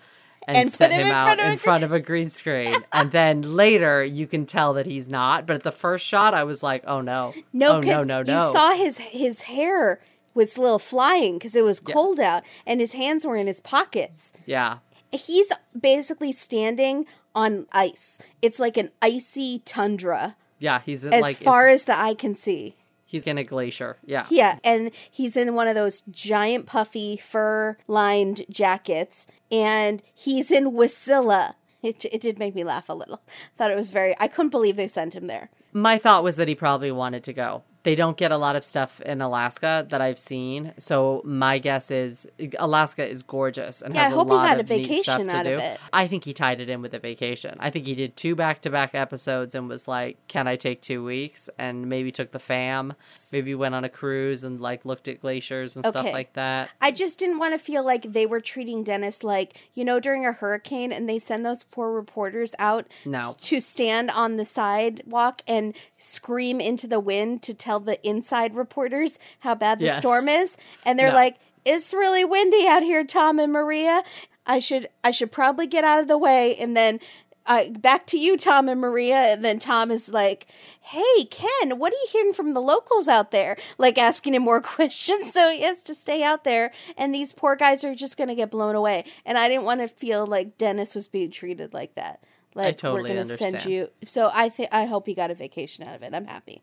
and, 0.47 0.57
And 0.57 0.71
set 0.71 0.93
him 0.93 1.07
him 1.07 1.13
out 1.15 1.27
front 1.27 1.41
of 1.41 1.47
a 1.47 1.53
in 1.53 1.59
front 1.59 1.85
of 1.85 1.93
a 1.93 2.01
green 2.01 2.31
screen. 2.31 2.75
and 2.93 3.11
then 3.11 3.57
later, 3.57 4.05
you 4.05 4.27
can 4.27 4.47
tell 4.47 4.75
that 4.75 4.87
he's 4.87 5.09
not. 5.09 5.45
But 5.47 5.57
at 5.57 5.63
the 5.65 5.73
first 5.73 6.07
shot, 6.07 6.35
I 6.35 6.45
was 6.45 6.63
like, 6.63 6.85
oh 6.87 7.01
no, 7.01 7.35
No, 7.53 7.77
oh, 7.77 7.81
because 7.81 8.07
no, 8.07 8.23
no, 8.23 8.47
you 8.47 8.53
saw 8.53 8.75
his 8.75 8.99
his 8.99 9.43
hair 9.43 10.01
was 10.35 10.57
a 10.57 10.61
little 10.61 10.79
flying 10.79 11.39
because 11.39 11.57
it 11.57 11.65
was 11.65 11.81
cold 11.81 12.21
out, 12.21 12.43
and 12.67 12.81
his 12.81 12.93
hands 12.93 13.25
were 13.25 13.37
in 13.37 13.47
his 13.47 13.61
pockets. 13.61 14.33
yeah, 14.47 14.79
He's 15.15 15.53
basically 15.79 16.33
standing 16.33 17.07
on 17.35 17.67
ice. 17.73 18.19
It's 18.43 18.59
like 18.59 18.77
an 18.77 18.91
icy 19.03 19.61
tundra 19.65 20.37
yeah, 20.65 20.81
he's 20.85 21.05
in, 21.05 21.13
as 21.13 21.23
like 21.23 21.37
far 21.37 21.69
as 21.69 21.85
the 21.85 21.99
eye 21.99 22.15
can 22.15 22.35
see. 22.35 22.77
he's 23.05 23.25
in 23.25 23.39
a 23.39 23.45
glacier. 23.45 23.99
Yeah, 24.05 24.27
Yeah, 24.31 24.59
and 24.65 24.91
he's 25.11 25.37
in 25.37 25.55
one 25.55 25.69
of 25.69 25.75
those 25.75 26.03
giant 26.11 26.67
puffy 26.67 27.17
fur 27.17 27.77
lined 27.87 28.45
jackets, 28.49 29.27
and 29.51 30.03
he's 30.13 30.51
in 30.51 30.73
Wasilla. 30.73 31.55
It, 31.83 32.07
it 32.07 32.23
did 32.23 32.39
make 32.39 32.55
me 32.55 32.65
laugh 32.65 32.89
a 32.89 32.95
little. 32.95 33.21
Thought 33.59 33.73
it 33.73 33.77
was 33.77 33.91
very. 33.91 34.15
I 34.19 34.27
couldn't 34.27 34.51
believe 34.51 34.77
they 34.77 34.89
sent 34.89 35.15
him 35.15 35.27
there. 35.27 35.51
my 35.75 35.99
thought 35.99 36.25
was 36.25 36.37
that 36.37 36.49
he 36.49 36.55
probably 36.55 36.91
wanted 36.91 37.25
to 37.25 37.33
go 37.35 37.63
They 37.85 37.95
don't 37.95 38.17
get 38.17 38.33
a 38.33 38.37
lot 38.37 38.57
of 38.57 38.65
stuff 38.65 39.01
in 39.03 39.21
Alaska 39.21 39.87
that 39.91 40.01
I've 40.01 40.19
seen. 40.19 40.73
So 40.79 41.23
my 41.25 41.59
guess 41.59 41.91
is 41.91 42.27
Alaska 42.59 43.07
is 43.09 43.23
gorgeous 43.23 43.81
and 43.83 43.95
Yeah, 43.95 44.05
has 44.05 44.13
I 44.13 44.17
hope 44.17 44.27
a 44.27 44.31
he 44.31 44.37
lot 44.37 44.47
got 44.49 44.57
a 44.57 44.61
of 44.61 44.69
neat 44.71 45.03
stuff 45.03 45.19
vacation 45.19 45.29
to 45.29 45.37
out 45.37 45.45
do. 45.45 45.55
of 45.55 45.61
it. 45.61 45.81
I 45.93 46.07
think 46.09 46.25
he 46.25 46.33
tied 46.33 46.61
it 46.61 46.69
in 46.69 46.83
with 46.83 46.95
a 46.95 46.99
vacation. 46.99 47.57
I 47.61 47.71
think 47.71 47.87
he 47.87 47.95
did 47.95 48.17
two 48.17 48.35
back 48.35 48.63
to 48.63 48.71
back 48.71 48.95
episodes 48.95 49.55
and 49.55 49.69
was 49.69 49.87
like, 49.87 50.17
"Can 50.29 50.49
I 50.49 50.57
take 50.57 50.81
two 50.83 51.05
weeks?" 51.05 51.49
And 51.59 51.87
maybe 51.89 52.11
took 52.11 52.33
the 52.33 52.39
fam, 52.39 52.95
maybe 53.33 53.55
went 53.55 53.75
on 53.75 53.85
a 53.85 53.89
cruise 53.89 54.43
and 54.45 54.61
like 54.61 54.85
looked 54.85 55.07
at 55.07 55.21
glaciers 55.21 55.77
and 55.77 55.85
stuff 55.85 56.07
like 56.07 56.33
that. 56.33 56.71
I 56.81 56.91
just 56.91 57.19
didn't 57.19 57.39
want 57.39 57.53
to 57.53 57.59
feel 57.59 57.85
like 57.85 58.13
they 58.15 58.25
were 58.27 58.41
treating 58.41 58.83
Dennis 58.83 59.23
like, 59.23 59.59
you 59.75 59.85
know, 59.85 60.01
during 60.01 60.25
a 60.27 60.33
hurricane 60.33 60.91
and 60.91 61.07
they 61.09 61.19
send 61.19 61.45
those 61.45 61.63
poor 61.65 61.93
reporters 61.93 62.55
out 62.59 62.87
No. 63.05 63.37
to 63.43 63.61
stand 63.61 64.11
on 64.11 64.37
the 64.37 64.45
sidewalk 64.47 65.43
and 65.47 65.75
scream 65.99 66.61
into 66.61 66.87
the 66.87 66.99
wind 67.01 67.43
to 67.43 67.53
tell 67.55 67.74
the 67.81 68.05
inside 68.07 68.55
reporters 68.55 69.19
how 69.41 69.55
bad 69.55 69.79
the 69.79 69.87
Yes. 69.87 69.97
storm 69.99 70.29
is. 70.29 70.57
And 70.85 70.99
they're 70.99 71.09
No. 71.09 71.15
like, 71.15 71.37
it's 71.65 71.95
really 71.95 72.25
windy 72.25 72.67
out 72.67 72.83
here, 72.83 73.05
Tom 73.05 73.39
and 73.39 73.53
Maria. 73.53 74.03
I 74.47 74.59
should 74.59 74.89
I 75.03 75.11
should 75.11 75.33
probably 75.33 75.67
get 75.67 75.85
out 75.85 76.01
of 76.01 76.09
the 76.09 76.19
way 76.19 76.55
and 76.57 76.77
then 76.77 77.01
uh, 77.47 77.69
back 77.69 78.07
to 78.07 78.19
you, 78.19 78.39
Tom 78.39 78.71
and 78.71 78.81
Maria. 78.81 79.17
And 79.17 79.45
then 79.45 79.59
Tom 79.59 79.91
is 79.91 80.09
like, 80.09 80.47
Hey, 80.81 81.25
Ken, 81.31 81.79
what 81.79 81.93
are 81.93 81.97
you 81.97 82.07
hearing 82.11 82.33
from 82.33 82.55
the 82.55 82.61
locals 82.61 83.07
out 83.07 83.31
there? 83.33 83.57
Like 83.77 83.99
asking 83.99 84.35
him 84.35 84.43
more 84.45 84.61
questions. 84.63 85.31
So 85.33 85.51
he 85.51 85.61
has 85.63 85.83
to 85.83 85.95
stay 85.95 86.23
out 86.23 86.45
there. 86.45 86.73
And 86.97 87.15
these 87.15 87.33
poor 87.33 87.55
guys 87.55 87.85
are 87.85 87.95
just 87.95 88.17
going 88.17 88.29
to 88.29 88.35
get 88.35 88.51
blown 88.51 88.75
away. 88.75 89.05
And 89.27 89.37
I 89.37 89.49
didn't 89.49 89.65
want 89.65 89.81
to 89.83 89.89
feel 89.89 90.27
like 90.27 90.57
Dennis 90.57 90.95
was 90.95 91.07
being 91.07 91.31
treated 91.31 91.75
like 91.75 91.95
that. 91.97 92.21
Like, 92.55 92.79
totally 92.79 93.03
we're 93.03 93.15
going 93.17 93.27
to 93.29 93.37
send 93.37 93.65
you. 93.67 93.91
So 94.07 94.31
I 94.33 94.49
think, 94.49 94.69
I 94.73 94.85
hope 94.87 95.07
he 95.07 95.13
got 95.15 95.31
a 95.31 95.35
vacation 95.35 95.87
out 95.87 95.97
of 95.97 96.03
it. 96.03 96.15
I'm 96.15 96.27
happy. 96.27 96.63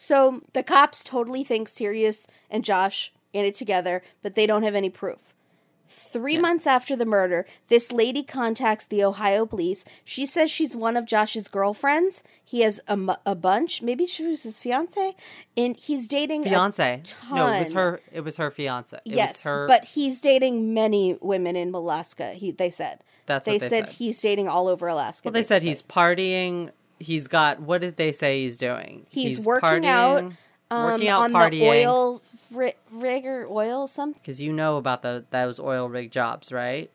So 0.00 0.42
the 0.52 0.62
cops 0.62 1.02
totally 1.02 1.42
think 1.42 1.68
Sirius 1.68 2.28
and 2.48 2.64
Josh 2.64 3.12
in 3.32 3.44
it 3.44 3.56
together, 3.56 4.00
but 4.22 4.36
they 4.36 4.46
don't 4.46 4.62
have 4.62 4.76
any 4.76 4.90
proof. 4.90 5.34
Three 5.88 6.38
months 6.38 6.68
after 6.68 6.94
the 6.94 7.04
murder, 7.04 7.46
this 7.66 7.90
lady 7.90 8.22
contacts 8.22 8.86
the 8.86 9.02
Ohio 9.02 9.44
police. 9.44 9.84
She 10.04 10.24
says 10.24 10.52
she's 10.52 10.76
one 10.76 10.96
of 10.96 11.04
Josh's 11.04 11.48
girlfriends. 11.48 12.22
He 12.44 12.60
has 12.60 12.78
a, 12.86 12.96
mu- 12.96 13.14
a 13.26 13.34
bunch. 13.34 13.82
Maybe 13.82 14.06
she 14.06 14.24
was 14.24 14.44
his 14.44 14.60
fiance, 14.60 15.16
and 15.56 15.76
he's 15.76 16.06
dating 16.06 16.44
Fiance. 16.44 17.02
No, 17.32 17.48
it 17.48 17.58
was 17.60 17.72
her. 17.72 18.00
It 18.12 18.20
was 18.20 18.36
her 18.36 18.52
fiance. 18.52 18.96
It 18.98 19.02
yes, 19.04 19.30
was 19.44 19.50
her. 19.50 19.66
but 19.66 19.84
he's 19.84 20.20
dating 20.20 20.74
many 20.74 21.18
women 21.20 21.56
in 21.56 21.74
Alaska. 21.74 22.34
He 22.34 22.52
they 22.52 22.70
said 22.70 23.02
That's 23.26 23.46
they, 23.46 23.54
what 23.54 23.60
they 23.62 23.68
said, 23.68 23.88
said. 23.88 23.96
he's 23.96 24.20
dating 24.20 24.46
all 24.46 24.68
over 24.68 24.86
Alaska. 24.86 25.26
well, 25.26 25.32
they 25.32 25.42
said 25.42 25.62
he's 25.62 25.82
partying. 25.82 26.70
He's 26.98 27.28
got. 27.28 27.60
What 27.60 27.80
did 27.80 27.96
they 27.96 28.12
say 28.12 28.42
he's 28.42 28.58
doing? 28.58 29.06
He's 29.10 29.44
working 29.44 29.86
out, 29.86 30.32
um, 30.70 30.92
working 30.92 31.08
out, 31.08 31.22
on 31.22 31.32
partying. 31.32 31.50
the 31.50 31.68
oil 31.68 32.22
ri- 32.50 32.74
rig 32.90 33.26
or 33.26 33.46
oil 33.48 33.86
something. 33.86 34.20
because 34.20 34.40
you 34.40 34.52
know 34.52 34.76
about 34.76 35.02
the 35.02 35.24
those 35.30 35.60
oil 35.60 35.88
rig 35.88 36.10
jobs, 36.10 36.52
right? 36.52 36.90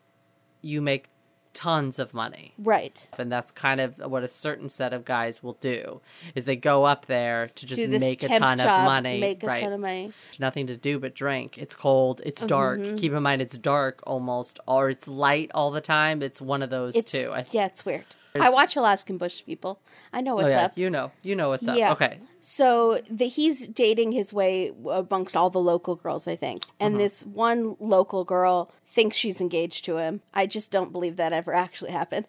You 0.62 0.80
make 0.80 1.08
tons 1.54 1.98
of 1.98 2.12
money. 2.12 2.52
Right. 2.58 3.08
And 3.16 3.32
that's 3.32 3.52
kind 3.52 3.80
of 3.80 3.96
what 3.98 4.22
a 4.22 4.28
certain 4.28 4.68
set 4.68 4.92
of 4.92 5.04
guys 5.04 5.42
will 5.42 5.56
do 5.60 6.00
is 6.34 6.44
they 6.44 6.56
go 6.56 6.84
up 6.84 7.06
there 7.06 7.48
to 7.54 7.66
just 7.66 7.88
make 8.00 8.22
a 8.24 8.28
ton 8.28 8.58
job, 8.58 8.80
of 8.80 8.84
money. 8.84 9.20
Make 9.20 9.42
a 9.42 9.46
right. 9.46 9.62
ton 9.62 9.72
of 9.72 9.80
money. 9.80 10.12
There's 10.30 10.40
nothing 10.40 10.66
to 10.66 10.76
do 10.76 10.98
but 10.98 11.14
drink. 11.14 11.56
It's 11.56 11.74
cold, 11.74 12.20
it's 12.24 12.42
dark. 12.42 12.80
Mm-hmm. 12.80 12.96
Keep 12.96 13.12
in 13.12 13.22
mind 13.22 13.40
it's 13.40 13.56
dark 13.56 14.00
almost 14.02 14.58
or 14.66 14.90
it's 14.90 15.08
light 15.08 15.50
all 15.54 15.70
the 15.70 15.80
time. 15.80 16.22
It's 16.22 16.42
one 16.42 16.62
of 16.62 16.70
those 16.70 16.96
It's 16.96 17.10
too. 17.10 17.30
I 17.32 17.46
yeah, 17.52 17.66
it's 17.66 17.86
weird. 17.86 18.04
I 18.40 18.50
watch 18.50 18.74
Alaskan 18.74 19.16
Bush 19.16 19.44
people. 19.44 19.80
I 20.12 20.20
know 20.20 20.32
oh, 20.32 20.42
what's 20.42 20.54
yeah, 20.54 20.64
up. 20.64 20.76
you 20.76 20.90
know. 20.90 21.12
You 21.22 21.36
know 21.36 21.50
what's 21.50 21.66
up. 21.66 21.76
Yeah. 21.78 21.92
Okay. 21.92 22.18
So 22.42 23.00
the, 23.08 23.28
he's 23.28 23.68
dating 23.68 24.12
his 24.12 24.32
way 24.32 24.72
amongst 24.90 25.36
all 25.36 25.50
the 25.50 25.60
local 25.60 25.94
girls, 25.94 26.26
I 26.26 26.36
think. 26.36 26.64
And 26.80 26.94
mm-hmm. 26.94 27.02
this 27.02 27.24
one 27.24 27.76
local 27.78 28.24
girl 28.24 28.72
thinks 28.86 29.16
she's 29.16 29.40
engaged 29.40 29.84
to 29.84 29.98
him. 29.98 30.20
I 30.32 30.46
just 30.46 30.70
don't 30.70 30.92
believe 30.92 31.16
that 31.16 31.32
ever 31.32 31.54
actually 31.54 31.92
happened. 31.92 32.26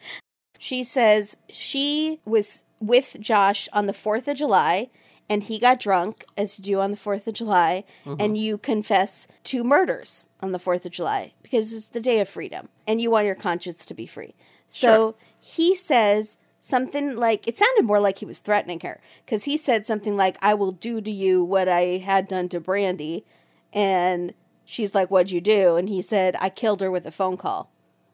She 0.59 0.83
says 0.83 1.37
she 1.49 2.21
was 2.23 2.63
with 2.79 3.17
Josh 3.19 3.67
on 3.73 3.87
the 3.87 3.93
4th 3.93 4.27
of 4.27 4.37
July 4.37 4.89
and 5.27 5.43
he 5.43 5.57
got 5.57 5.79
drunk, 5.79 6.23
as 6.37 6.59
you 6.59 6.63
do 6.63 6.79
on 6.79 6.91
the 6.91 6.97
4th 6.97 7.25
of 7.25 7.33
July, 7.33 7.83
mm-hmm. 8.05 8.21
and 8.21 8.37
you 8.37 8.59
confess 8.59 9.27
to 9.45 9.63
murders 9.63 10.29
on 10.39 10.51
the 10.51 10.59
4th 10.59 10.85
of 10.85 10.91
July 10.91 11.33
because 11.41 11.73
it's 11.73 11.87
the 11.87 11.99
day 11.99 12.19
of 12.19 12.29
freedom 12.29 12.69
and 12.87 13.01
you 13.01 13.09
want 13.09 13.25
your 13.25 13.35
conscience 13.35 13.85
to 13.87 13.95
be 13.95 14.05
free. 14.05 14.35
So 14.67 15.15
he 15.47 15.75
says 15.75 16.37
something 16.59 17.15
like 17.15 17.47
it 17.47 17.55
sounded 17.55 17.85
more 17.85 17.99
like 17.99 18.17
he 18.17 18.25
was 18.25 18.39
threatening 18.39 18.79
her 18.79 18.99
because 19.23 19.43
he 19.43 19.55
said 19.55 19.85
something 19.85 20.17
like 20.17 20.35
i 20.41 20.55
will 20.55 20.71
do 20.71 20.99
to 20.99 21.11
you 21.11 21.43
what 21.43 21.69
i 21.69 21.97
had 22.03 22.27
done 22.27 22.49
to 22.49 22.59
brandy 22.59 23.23
and 23.71 24.33
she's 24.65 24.95
like 24.95 25.11
what'd 25.11 25.29
you 25.29 25.39
do 25.39 25.75
and 25.75 25.87
he 25.87 26.01
said 26.01 26.35
i 26.41 26.49
killed 26.49 26.81
her 26.81 26.89
with 26.89 27.05
a 27.05 27.11
phone 27.11 27.37
call 27.37 27.69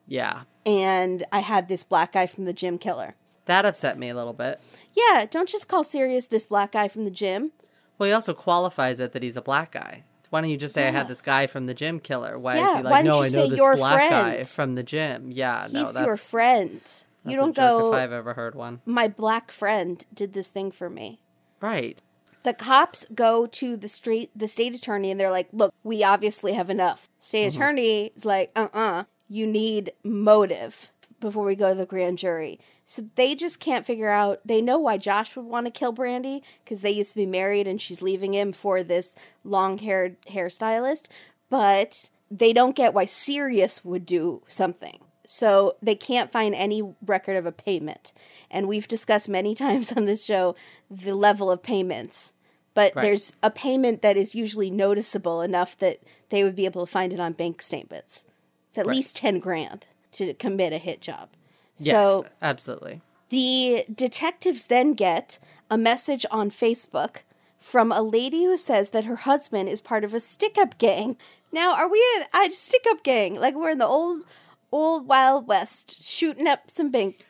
Yeah. 0.06 0.42
and 0.66 1.26
i 1.32 1.40
had 1.40 1.70
this 1.70 1.86
black 1.86 2.12
guy 2.12 2.26
from 2.28 2.44
the 2.44 2.52
gym 2.54 2.78
killer 2.78 3.16
That 3.46 3.64
upset 3.66 3.98
me 3.98 4.10
a 4.10 4.16
little 4.16 4.34
bit. 4.34 4.60
yeah 4.94 5.26
don't 5.30 5.48
just 5.48 5.70
call 5.70 5.86
Sirius 5.86 6.26
this 6.26 6.46
black 6.46 6.74
guy 6.74 6.90
from 6.90 7.06
the 7.06 7.12
gym 7.12 7.52
Well, 7.98 8.08
he 8.08 8.14
also 8.14 8.34
qualifies 8.34 9.00
it 9.00 9.14
that 9.14 9.24
he's 9.24 9.38
a 9.38 9.42
black 9.42 9.72
guy. 9.72 10.04
Why 10.32 10.42
don't 10.42 10.50
you 10.50 10.58
just 10.58 10.74
say 10.74 10.88
I 10.88 10.92
had 10.92 11.08
this 11.10 11.22
guy 11.22 11.46
from 11.48 11.66
the 11.68 11.74
gym 11.74 12.00
killer? 12.00 12.40
Why 12.40 12.56
Yeah, 12.58 12.70
is 12.72 12.78
he 12.78 12.84
why 12.84 12.90
like, 12.90 13.06
don't 13.06 13.06
no, 13.06 13.18
you 13.20 13.24
I 13.26 13.28
say 13.28 13.36
know 13.50 13.56
this 13.56 13.80
black 13.80 14.10
guy 14.10 14.44
from 14.44 14.76
the 14.76 14.84
gym? 14.84 15.30
Yeah, 15.32 15.68
no, 15.72 15.80
he's 15.86 15.94
that's 15.94 16.06
your 16.06 16.16
friend 16.18 16.82
you 17.26 17.36
don't 17.38 17.56
go 17.56 17.90
if 17.94 18.00
I've 18.00 18.12
ever 18.12 18.34
heard 18.34 18.56
one. 18.56 18.82
my 18.86 19.08
black 19.08 19.52
friend 19.52 20.06
did 20.14 20.34
this 20.34 20.48
thing 20.50 20.72
for 20.72 20.90
me 20.90 21.20
Right. 21.60 22.02
the 22.44 22.54
cops 22.54 23.06
go 23.14 23.46
to 23.46 23.78
the 23.78 23.88
street 23.88 24.32
the 24.36 24.48
state 24.48 24.74
attorney 24.74 25.12
and 25.12 25.20
they're 25.20 25.30
like 25.32 25.48
look 25.54 25.74
we 25.84 26.04
obviously 26.04 26.54
have 26.54 26.70
enough 26.70 27.10
state 27.20 27.50
Mm-hmm. 27.50 27.62
attorney 27.62 28.12
is 28.16 28.26
like 28.26 28.52
uh-uh 28.56 29.04
you 29.30 29.46
need 29.48 29.94
motive 30.04 30.92
before 31.20 31.46
we 31.46 31.56
go 31.56 31.70
to 31.70 31.76
the 31.78 31.86
grand 31.86 32.18
jury 32.18 32.60
so 32.84 33.04
they 33.16 33.36
just 33.36 33.60
can't 33.60 33.86
figure 33.86 34.10
out 34.10 34.40
they 34.44 34.60
know 34.62 34.80
why 34.80 34.98
josh 34.98 35.36
would 35.36 35.46
want 35.46 35.68
to 35.68 35.72
kill 35.72 35.92
brandy 35.92 36.42
because 36.64 36.82
they 36.82 36.90
used 36.90 37.12
to 37.12 37.16
be 37.16 37.28
married 37.28 37.68
and 37.68 37.80
she's 37.80 38.02
leaving 38.02 38.34
him 38.34 38.52
for 38.52 38.82
this 38.82 39.16
long-haired 39.44 40.20
hairstylist 40.24 41.06
but 41.50 42.10
they 42.32 42.52
don't 42.54 42.76
get 42.76 42.94
why 42.96 43.06
sirius 43.06 43.86
would 43.86 44.06
do 44.06 44.42
something 44.48 45.00
so 45.34 45.78
they 45.82 45.96
can't 45.96 46.30
find 46.30 46.54
any 46.54 46.84
record 47.06 47.38
of 47.38 47.46
a 47.46 47.54
payment. 47.54 48.12
And 48.50 48.68
we've 48.68 48.86
discussed 48.88 49.30
many 49.30 49.56
times 49.66 49.90
on 49.94 50.04
this 50.04 50.26
show 50.26 50.56
the 50.90 51.16
level 51.16 51.50
of 51.50 51.64
payments. 51.64 52.34
But 52.74 52.94
Right. 52.96 53.04
there's 53.04 53.32
a 53.42 53.50
payment 53.50 54.02
that 54.02 54.18
is 54.18 54.36
usually 54.36 54.70
noticeable 54.70 55.42
enough 55.42 55.78
that 55.78 56.02
they 56.30 56.44
would 56.44 56.56
be 56.56 56.66
able 56.66 56.86
to 56.86 56.92
find 56.92 57.14
it 57.14 57.20
on 57.22 57.32
bank 57.32 57.62
statements. 57.62 58.26
It's 58.68 58.78
at 58.78 58.86
Right. 58.88 58.98
least 58.98 59.16
10 59.16 59.40
grand 59.40 59.88
to 60.14 60.34
commit 60.34 60.74
a 60.74 60.78
hit 60.78 61.00
job. 61.00 61.30
Yes, 61.78 61.94
So 61.96 62.26
absolutely. 62.42 63.00
the 63.30 63.86
detectives 63.94 64.66
then 64.66 64.94
get 64.96 65.40
a 65.70 65.78
message 65.78 66.26
on 66.30 66.52
Facebook 66.52 67.18
from 67.58 67.92
a 67.94 68.02
lady 68.02 68.44
who 68.44 68.58
says 68.58 68.90
that 68.90 69.06
her 69.06 69.16
husband 69.18 69.70
is 69.70 69.80
part 69.80 70.04
of 70.04 70.14
a 70.14 70.20
stick 70.20 70.58
up 70.58 70.78
gang. 70.78 71.16
Now, 71.54 71.74
are 71.76 71.88
we 71.90 72.04
in 72.18 72.24
a 72.34 72.52
stick 72.52 72.86
up 72.90 73.02
gang? 73.04 73.36
Like 73.36 73.56
we're 73.56 73.70
in 73.72 73.78
the 73.78 73.88
old, 73.88 74.24
old 74.72 75.08
Wild 75.08 75.48
West 75.48 76.04
shooting 76.04 76.48
up 76.48 76.70
some 76.72 76.92
bank 76.92 77.26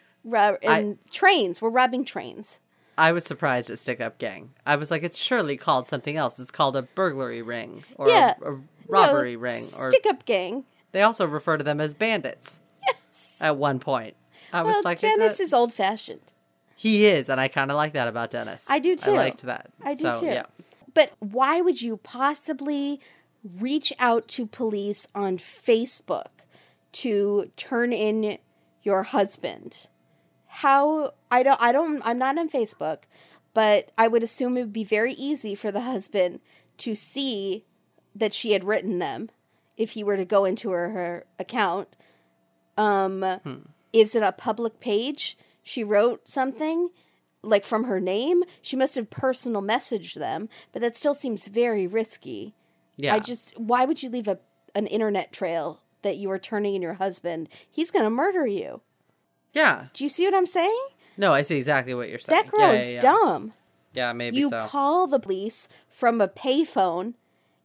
and 0.63 0.97
trains. 1.12 1.62
We're 1.62 1.69
robbing 1.69 2.06
trains. 2.06 2.60
I 2.97 3.12
was 3.13 3.23
surprised 3.23 3.69
at 3.69 3.80
Stick 3.80 3.99
Up 4.01 4.17
Gang. 4.19 4.51
I 4.65 4.75
was 4.75 4.91
like, 4.91 5.01
it's 5.01 5.17
surely 5.17 5.58
called 5.58 5.88
something 5.88 6.17
else. 6.17 6.38
It's 6.39 6.51
called 6.51 6.75
a 6.75 6.84
burglary 6.84 7.41
ring 7.41 7.84
or 7.95 8.10
Yeah. 8.10 8.36
a, 8.43 8.54
a 8.54 8.60
robbery 8.88 9.36
No, 9.36 9.41
ring. 9.41 9.63
Or 9.80 9.89
Stick 9.89 10.06
up 10.08 10.25
gang. 10.25 10.65
they 10.91 11.01
also 11.01 11.25
refer 11.25 11.58
to 11.58 11.63
them 11.63 11.82
as 11.82 11.93
bandits. 11.93 12.60
Yes. 12.86 13.38
At 13.41 13.58
one 13.58 13.80
point, 13.80 14.15
I 14.54 14.62
was 14.63 14.84
like, 14.86 14.99
Dennis 14.99 15.36
is, 15.36 15.39
is 15.47 15.54
old 15.54 15.73
fashioned. 15.73 16.34
he 16.75 17.08
is, 17.08 17.30
and 17.30 17.39
I 17.39 17.47
kind 17.47 17.71
of 17.71 17.77
like 17.77 17.93
that 17.93 18.08
about 18.08 18.30
Dennis. 18.32 18.67
I 18.69 18.80
do 18.80 18.95
too. 18.95 19.12
I 19.12 19.17
liked 19.17 19.43
that. 19.43 19.71
I 19.84 19.93
do 19.93 19.99
So, 20.01 20.19
too. 20.19 20.25
Yeah. 20.27 20.43
But 20.93 21.13
why 21.19 21.62
would 21.62 21.82
you 21.82 21.97
possibly 21.97 22.99
reach 23.43 23.93
out 23.97 24.27
to 24.27 24.45
police 24.45 25.08
on 25.15 25.38
Facebook 25.38 26.27
to 26.93 27.51
turn 27.56 27.93
in 27.93 28.38
your 28.84 29.04
husband? 29.04 29.88
How 30.47 31.13
I 31.30 31.43
don't 31.43 31.62
I 31.62 31.71
don't 31.71 32.01
I'm 32.06 32.17
not 32.17 32.38
on 32.38 32.49
Facebook, 32.49 33.04
but 33.54 33.91
I 33.97 34.08
would 34.08 34.23
assume 34.23 34.58
it 34.58 34.62
would 34.62 34.73
be 34.73 34.84
very 34.84 35.13
easy 35.13 35.56
for 35.56 35.71
the 35.71 35.82
husband 35.82 36.39
to 36.80 36.95
see 36.95 37.65
that 38.15 38.34
she 38.34 38.51
had 38.51 38.63
written 38.63 38.99
them 38.99 39.30
if 39.77 39.91
he 39.91 40.04
were 40.04 40.17
to 40.17 40.25
go 40.25 40.45
into 40.45 40.71
her, 40.71 40.89
her 40.89 41.25
account. 41.39 41.88
Um 42.77 43.25
is 43.93 44.15
it 44.15 44.23
a 44.23 44.32
public 44.32 44.80
page? 44.80 45.38
She 45.63 45.84
wrote 45.84 46.30
something 46.30 46.89
like 47.43 47.65
from 47.65 47.86
her 47.86 47.99
name. 47.99 48.43
She 48.62 48.75
must 48.75 48.95
have 48.95 49.10
personal 49.10 49.62
messaged 49.62 50.15
them, 50.15 50.49
but 50.71 50.82
that 50.82 50.95
still 50.95 51.13
seems 51.13 51.47
very 51.47 51.88
risky. 51.88 52.56
Yeah. 52.97 53.15
I 53.15 53.19
just 53.19 53.58
why 53.58 53.86
would 53.86 54.04
you 54.04 54.10
leave 54.10 54.27
a 54.27 54.39
an 54.75 54.88
internet 54.88 55.32
trail 55.32 55.82
that 56.01 56.17
you 56.17 56.29
are 56.31 56.39
turning 56.39 56.75
in 56.75 56.81
your 56.81 56.95
husband? 56.95 57.49
He's 57.69 57.91
going 57.91 58.05
to 58.05 58.09
murder 58.09 58.45
you. 58.47 58.81
yeah. 59.53 59.85
Do 59.93 60.03
you 60.03 60.09
see 60.09 60.25
what 60.25 60.33
I'm 60.35 60.45
saying? 60.47 60.85
No, 61.17 61.33
I 61.33 61.41
see 61.41 61.57
exactly 61.57 61.93
what 61.93 62.09
you're 62.09 62.19
saying. 62.19 62.41
That 62.43 62.51
girl 62.51 62.61
Yeah, 62.61 62.71
is 62.73 62.87
yeah, 62.89 62.95
yeah. 62.95 63.01
dumb. 63.01 63.53
Yeah, 63.93 64.13
maybe 64.13 64.37
you 64.37 64.49
so. 64.49 64.65
call 64.67 65.07
the 65.07 65.19
police 65.19 65.67
from 65.89 66.21
a 66.21 66.27
payphone 66.27 67.15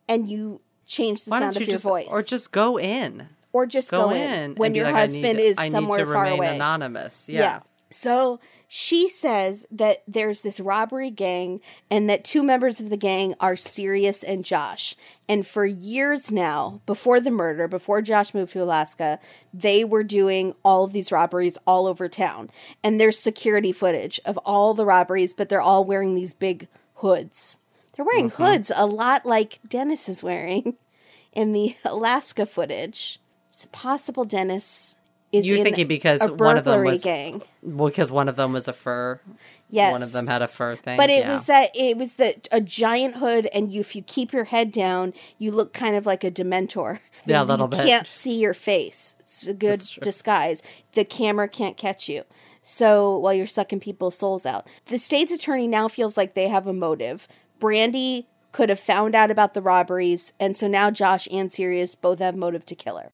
and 0.09 0.29
you 0.29 0.61
change 0.87 1.23
the 1.25 1.31
Why 1.31 1.41
sound 1.41 1.55
don't 1.55 1.63
of 1.63 1.69
you 1.69 1.73
your 1.73 1.75
just 1.77 1.85
voice. 1.85 2.07
or 2.11 2.23
just 2.23 2.51
go 2.53 2.79
in? 2.79 3.29
or 3.53 3.65
just 3.65 3.91
Go, 3.91 4.09
go, 4.09 4.11
in, 4.11 4.21
in, 4.51 4.55
when 4.57 4.75
your 4.75 4.85
like, 4.85 4.95
husband 4.95 5.39
need- 5.39 5.45
is 5.45 5.57
somewhere 5.71 6.05
to 6.05 6.13
far 6.13 6.27
away. 6.27 6.57
Anonymous. 6.57 7.27
Yeah. 7.29 7.61
So 7.97 8.41
she 8.69 9.09
says 9.09 9.65
that 9.71 10.03
there's 10.07 10.43
this 10.43 10.61
robbery 10.61 11.09
gang 11.09 11.63
and 11.91 12.11
that 12.11 12.25
two 12.25 12.43
members 12.43 12.79
of 12.79 12.91
the 12.91 12.99
gang 12.99 13.33
are 13.41 13.57
Sirius 13.57 14.23
and 14.23 14.45
Josh. 14.45 14.95
And 15.27 15.47
for 15.47 15.65
years 15.65 16.31
now, 16.31 16.83
before 16.85 17.21
the 17.21 17.31
murder, 17.31 17.67
before 17.67 18.03
Josh 18.03 18.35
moved 18.35 18.53
to 18.53 18.63
Alaska, 18.63 19.19
they 19.55 19.83
were 19.83 20.05
doing 20.05 20.55
all 20.63 20.85
of 20.85 20.93
these 20.93 21.11
robberies 21.11 21.57
all 21.67 21.87
over 21.87 22.07
town. 22.07 22.51
And 22.85 23.01
there's 23.01 23.19
security 23.19 23.73
footage 23.73 24.21
of 24.27 24.37
all 24.45 24.75
the 24.75 24.85
robberies, 24.85 25.33
but 25.33 25.49
they're 25.49 25.63
all 25.63 25.83
wearing 25.83 26.15
these 26.15 26.35
big 26.35 26.69
hoods. 26.97 27.57
They're 27.97 28.05
wearing 28.05 28.31
Mm-hmm. 28.31 28.43
hoods 28.43 28.71
a 28.77 28.85
lot 28.85 29.25
like 29.25 29.59
Dennis 29.67 30.07
is 30.07 30.23
wearing 30.23 30.75
in 31.33 31.55
the 31.55 31.77
Alaska 31.83 32.45
footage. 32.45 33.21
It's 33.49 33.67
possible 33.73 34.27
Dennis 34.27 34.97
is 35.33 35.47
You're 35.47 35.59
in 35.59 35.65
thinking 35.65 35.89
because 35.89 36.21
one 36.31 36.57
of 36.57 36.65
them 36.65 36.85
was 36.85 37.03
gang. 37.03 37.43
because 37.63 38.13
one 38.13 38.29
of 38.29 38.37
them 38.37 38.53
was 38.53 38.69
a 38.69 38.73
fur. 38.73 39.21
Yes. 39.69 39.93
One 39.93 40.03
of 40.03 40.13
them 40.13 40.27
had 40.27 40.43
a 40.43 40.49
fur 40.49 40.77
thing. 40.77 40.97
But 40.97 41.11
it 41.11 41.21
yeah. 41.21 41.33
was 41.33 41.47
that 41.47 41.71
it 41.75 41.97
was 41.97 42.15
that 42.15 42.47
a 42.53 42.61
giant 42.61 43.17
hood, 43.17 43.47
and 43.47 43.73
you, 43.73 43.81
if 43.81 43.97
you 43.97 44.03
keep 44.03 44.33
your 44.33 44.45
head 44.45 44.71
down, 44.71 45.13
you 45.39 45.51
look 45.51 45.73
kind 45.73 45.97
of 45.97 46.07
like 46.07 46.25
a 46.25 46.31
Dementor. 46.31 47.01
Yeah, 47.29 47.41
a 47.41 47.45
You 47.45 47.49
little 47.49 47.67
bit. 47.67 47.85
Can't 47.85 48.07
see 48.07 48.37
your 48.37 48.55
face. 48.55 49.17
It's 49.19 49.49
a 49.49 49.55
good 49.55 49.81
disguise. 50.01 50.63
The 50.93 51.05
camera 51.05 51.49
can't 51.49 51.77
catch 51.77 52.09
you. 52.09 52.23
So 52.63 53.19
while 53.19 53.35
you're 53.35 53.49
sucking 53.49 53.81
people's 53.81 54.17
souls 54.17 54.47
out, 54.47 54.69
the 54.87 54.99
state's 54.99 55.33
attorney 55.33 55.67
now 55.67 55.89
feels 55.89 56.17
like 56.17 56.35
they 56.35 56.47
have 56.47 56.69
a 56.69 56.73
motive. 56.73 57.27
Brandy 57.59 58.29
could 58.53 58.69
have 58.69 58.79
found 58.79 59.15
out 59.17 59.31
about 59.31 59.55
the 59.55 59.63
robberies, 59.63 60.33
and 60.39 60.57
so 60.57 60.69
now 60.69 60.91
Josh 60.91 61.27
and 61.33 61.53
Sirius 61.53 61.97
both 61.97 62.21
have 62.21 62.37
motive 62.37 62.65
to 62.67 62.75
kill 62.77 62.99
her. 62.99 63.13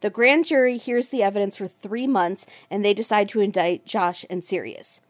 The 0.00 0.10
grand 0.10 0.46
jury 0.46 0.76
hears 0.76 1.10
the 1.10 1.22
evidence 1.22 1.56
for 1.56 1.68
three 1.68 2.06
months, 2.06 2.46
and 2.70 2.84
they 2.84 2.94
decide 2.94 3.28
to 3.30 3.40
indict 3.40 3.84
Josh 3.84 4.24
and 4.30 4.42
Sirius 4.42 5.00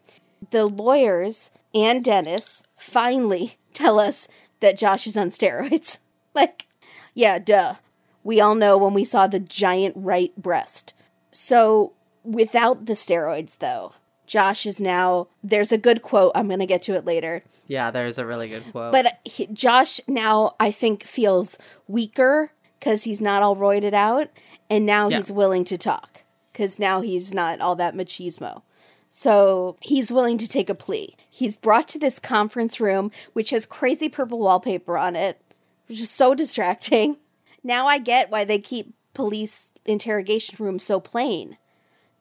the 0.50 0.66
lawyers 0.66 1.52
and 1.74 2.02
Dennis 2.02 2.62
finally 2.76 3.58
tell 3.74 4.00
us 4.00 4.28
that 4.60 4.78
Josh 4.78 5.06
is 5.06 5.16
on 5.16 5.28
steroids. 5.28 5.98
like, 6.34 6.66
yeah, 7.14 7.38
duh. 7.38 7.74
We 8.22 8.40
all 8.40 8.54
know 8.54 8.76
when 8.76 8.92
we 8.92 9.04
saw 9.04 9.26
the 9.26 9.40
giant 9.40 9.94
right 9.96 10.34
breast. 10.36 10.92
So, 11.32 11.94
without 12.22 12.84
the 12.84 12.92
steroids, 12.92 13.58
though, 13.58 13.94
Josh 14.26 14.66
is 14.66 14.78
now. 14.78 15.28
There's 15.42 15.72
a 15.72 15.78
good 15.78 16.02
quote. 16.02 16.32
I'm 16.34 16.46
going 16.48 16.60
to 16.60 16.66
get 16.66 16.82
to 16.82 16.94
it 16.94 17.06
later. 17.06 17.42
yeah, 17.66 17.90
there's 17.90 18.18
a 18.18 18.26
really 18.26 18.48
good 18.48 18.70
quote. 18.72 18.92
But 18.92 19.20
he, 19.24 19.46
Josh 19.46 20.00
now, 20.06 20.54
I 20.60 20.70
think, 20.70 21.04
feels 21.04 21.56
weaker 21.88 22.52
because 22.78 23.04
he's 23.04 23.22
not 23.22 23.42
all 23.42 23.56
roided 23.56 23.94
out. 23.94 24.28
And 24.70 24.86
now 24.86 25.08
Yeah. 25.08 25.16
he's 25.18 25.32
willing 25.32 25.64
to 25.64 25.76
talk 25.76 26.22
because 26.52 26.78
now 26.78 27.00
he's 27.02 27.34
not 27.34 27.60
all 27.60 27.74
that 27.76 27.94
machismo. 27.94 28.62
So 29.10 29.76
he's 29.80 30.12
willing 30.12 30.38
to 30.38 30.46
take 30.46 30.70
a 30.70 30.74
plea. 30.74 31.16
He's 31.28 31.56
brought 31.56 31.88
to 31.88 31.98
this 31.98 32.18
conference 32.20 32.78
room, 32.80 33.10
which 33.32 33.50
has 33.50 33.66
crazy 33.66 34.08
purple 34.08 34.38
wallpaper 34.38 34.96
on 34.96 35.16
it, 35.16 35.40
which 35.88 36.00
is 36.00 36.10
so 36.10 36.34
distracting. 36.34 37.16
Now 37.62 37.86
I 37.86 37.98
get 37.98 38.30
why 38.30 38.46
they 38.46 38.58
keep 38.58 38.94
police 39.12 39.68
interrogation 39.84 40.56
rooms 40.64 40.82
so 40.82 40.98
plain 40.98 41.58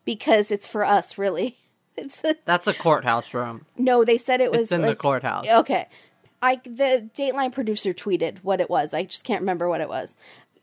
because 0.04 0.52
it's 0.52 0.68
for 0.68 0.84
us, 0.84 1.18
really. 1.18 1.56
It's 1.96 2.22
That's 2.46 2.68
a 2.68 2.74
courthouse 2.74 3.34
room. 3.34 3.66
no, 3.78 4.04
they 4.06 4.18
said 4.18 4.40
it 4.42 4.52
was 4.52 4.64
It's 4.64 4.72
in 4.74 4.82
the 4.82 4.96
courthouse. 4.96 5.46
Okay. 5.50 5.88
I 6.42 6.56
the 6.64 7.10
Dateline 7.18 7.52
producer 7.54 7.94
tweeted 7.94 8.40
what 8.42 8.60
it 8.62 8.70
was. 8.70 8.94
I 8.94 9.04
just 9.04 9.24
can't 9.26 9.42
remember 9.42 9.68
what 9.70 9.80
it 9.82 9.88
was. 9.90 10.16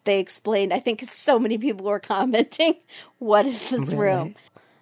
They 0.07 0.19
explained. 0.21 0.73
I 0.73 0.79
think 0.79 1.03
so 1.07 1.38
many 1.38 1.59
people 1.59 1.85
were 1.85 2.01
commenting, 2.14 2.77
"What 3.19 3.45
is 3.45 3.71
this 3.71 3.92
room?" 3.92 4.35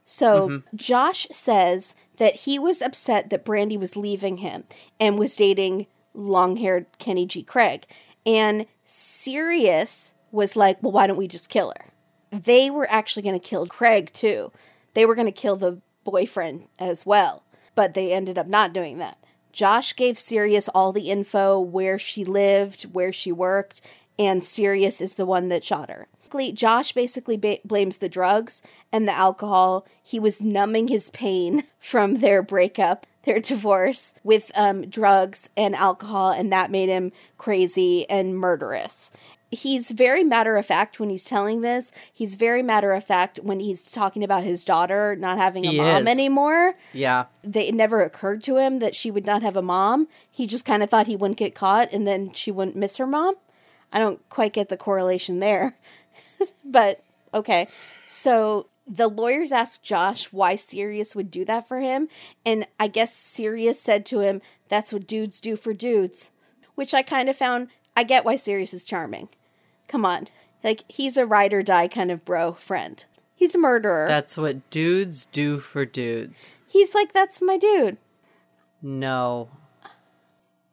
So 0.05 0.49
Mm-hmm. 0.49 0.77
Josh 0.77 1.27
says 1.33 1.97
that 2.19 2.37
he 2.37 2.59
was 2.59 2.83
upset 2.83 3.31
that 3.31 3.45
Brandy 3.45 3.77
was 3.77 3.97
leaving 3.97 4.37
him 4.37 4.65
and 5.01 5.19
was 5.19 5.35
dating 5.35 5.87
long-haired 6.13 6.87
Kenny 6.99 7.27
G. 7.27 7.43
Craig, 7.43 7.87
and 8.25 8.67
Sirius 8.85 10.15
was 10.31 10.55
like, 10.57 10.83
"Well, 10.83 10.93
why 10.93 11.07
don't 11.07 11.17
we 11.17 11.27
just 11.27 11.49
kill 11.49 11.73
her?" 11.77 11.91
They 12.31 12.71
were 12.71 12.91
actually 12.91 13.23
going 13.23 13.39
to 13.39 13.49
kill 13.49 13.67
Craig 13.67 14.13
too. 14.13 14.53
They 14.95 15.07
were 15.07 15.15
going 15.15 15.27
to 15.27 15.33
kill 15.33 15.57
the 15.57 15.81
boyfriend 16.05 16.69
as 16.79 17.07
well, 17.07 17.43
but 17.75 17.95
they 17.95 18.13
ended 18.13 18.39
up 18.39 18.47
not 18.47 18.73
doing 18.73 18.99
that. 18.99 19.19
Josh 19.53 19.95
gave 19.95 20.19
Sirius 20.19 20.69
all 20.69 20.93
the 20.93 21.11
info 21.11 21.61
where 21.61 21.97
she 21.97 22.25
lived, 22.25 22.93
where 22.93 23.13
she 23.13 23.31
worked, 23.31 23.81
and 24.19 24.43
Sirius 24.45 25.01
is 25.01 25.15
the 25.15 25.27
one 25.27 25.49
that 25.49 25.65
shot 25.65 25.91
her. 25.91 26.09
Josh 26.55 26.93
basically 26.93 27.37
ba- 27.37 27.61
blames 27.65 27.99
the 27.99 28.09
drugs 28.09 28.61
and 28.91 29.07
the 29.07 29.13
alcohol. 29.13 29.87
He 30.03 30.19
was 30.19 30.43
numbing 30.43 30.89
his 30.89 31.09
pain 31.11 31.63
from 31.79 32.17
their 32.17 32.43
breakup, 32.43 33.07
their 33.23 33.39
divorce, 33.39 34.15
with 34.25 34.51
um, 34.57 34.91
drugs 34.91 35.49
and 35.57 35.77
alcohol, 35.77 36.31
and 36.33 36.53
that 36.53 36.73
made 36.73 36.89
him 36.89 37.13
crazy 37.39 38.09
and 38.11 38.37
murderous. 38.37 39.13
He's 39.53 39.93
very 39.93 40.25
matter 40.25 40.57
of 40.57 40.67
fact 40.67 40.99
when 40.99 41.09
he's 41.11 41.23
telling 41.23 41.61
this. 41.61 41.93
He's 42.13 42.35
very 42.35 42.63
matter 42.65 42.93
of 42.93 43.05
fact 43.05 43.39
when 43.45 43.61
he's 43.61 43.85
talking 43.93 44.25
about 44.25 44.43
his 44.43 44.65
daughter 44.65 45.15
not 45.15 45.39
having 45.39 45.65
a 45.65 45.71
He 45.71 45.77
mom 45.77 46.09
is. 46.09 46.11
anymore 46.11 46.75
Yeah. 46.93 47.27
they, 47.45 47.69
it 47.69 47.75
never 47.77 48.03
occurred 48.03 48.43
to 48.45 48.57
him 48.57 48.81
that 48.81 48.97
she 48.97 49.13
would 49.13 49.25
not 49.25 49.43
have 49.43 49.55
a 49.55 49.63
mom. 49.63 50.09
He 50.29 50.49
just 50.49 50.65
kind 50.65 50.83
of 50.83 50.91
thought 50.91 51.07
he 51.07 51.15
wouldn't 51.15 51.39
get 51.39 51.55
caught 51.55 51.93
and 51.93 52.05
then 52.09 52.33
she 52.33 52.51
wouldn't 52.51 52.77
miss 52.77 52.97
her 52.97 53.07
mom. 53.07 53.37
I 53.95 54.01
don't 54.01 54.29
quite 54.29 54.53
get 54.53 54.69
the 54.69 54.77
correlation 54.77 55.39
there. 55.39 55.79
but 56.65 57.03
okay. 57.33 57.69
So 58.09 58.67
the 58.87 59.09
lawyers 59.09 59.53
asked 59.53 59.85
Josh 59.85 60.33
why 60.33 60.57
Sirius 60.57 61.15
would 61.15 61.31
do 61.31 61.45
that 61.45 61.69
for 61.69 61.81
him. 61.81 62.09
And 62.45 62.67
I 62.79 62.89
guess 62.89 63.15
Sirius 63.15 63.81
said 63.81 64.05
to 64.07 64.21
him, 64.21 64.43
That's 64.69 64.93
what 64.93 65.07
dudes 65.07 65.41
do 65.41 65.57
for 65.57 65.73
dudes. 65.73 66.33
Which 66.75 66.93
I 66.93 67.03
kind 67.03 67.29
of 67.29 67.37
found, 67.37 67.69
I 67.97 68.03
get 68.03 68.25
why 68.25 68.35
Sirius 68.35 68.75
is 68.75 68.83
charming. 68.83 69.29
Come 69.87 70.05
on. 70.05 70.27
Like, 70.65 70.83
he's 70.89 71.17
a 71.17 71.25
ride 71.25 71.53
or 71.53 71.63
die 71.63 71.89
kind 71.89 72.11
of 72.11 72.25
bro 72.25 72.55
friend. 72.55 73.05
He's 73.37 73.55
a 73.55 73.59
murderer. 73.59 74.07
That's 74.09 74.37
what 74.37 74.69
dudes 74.71 75.27
do 75.27 75.61
for 75.61 75.85
dudes. 75.85 76.57
he's 76.67 76.95
like, 76.95 77.13
That's 77.13 77.41
my 77.41 77.57
dude. 77.57 77.97
No. 78.83 79.51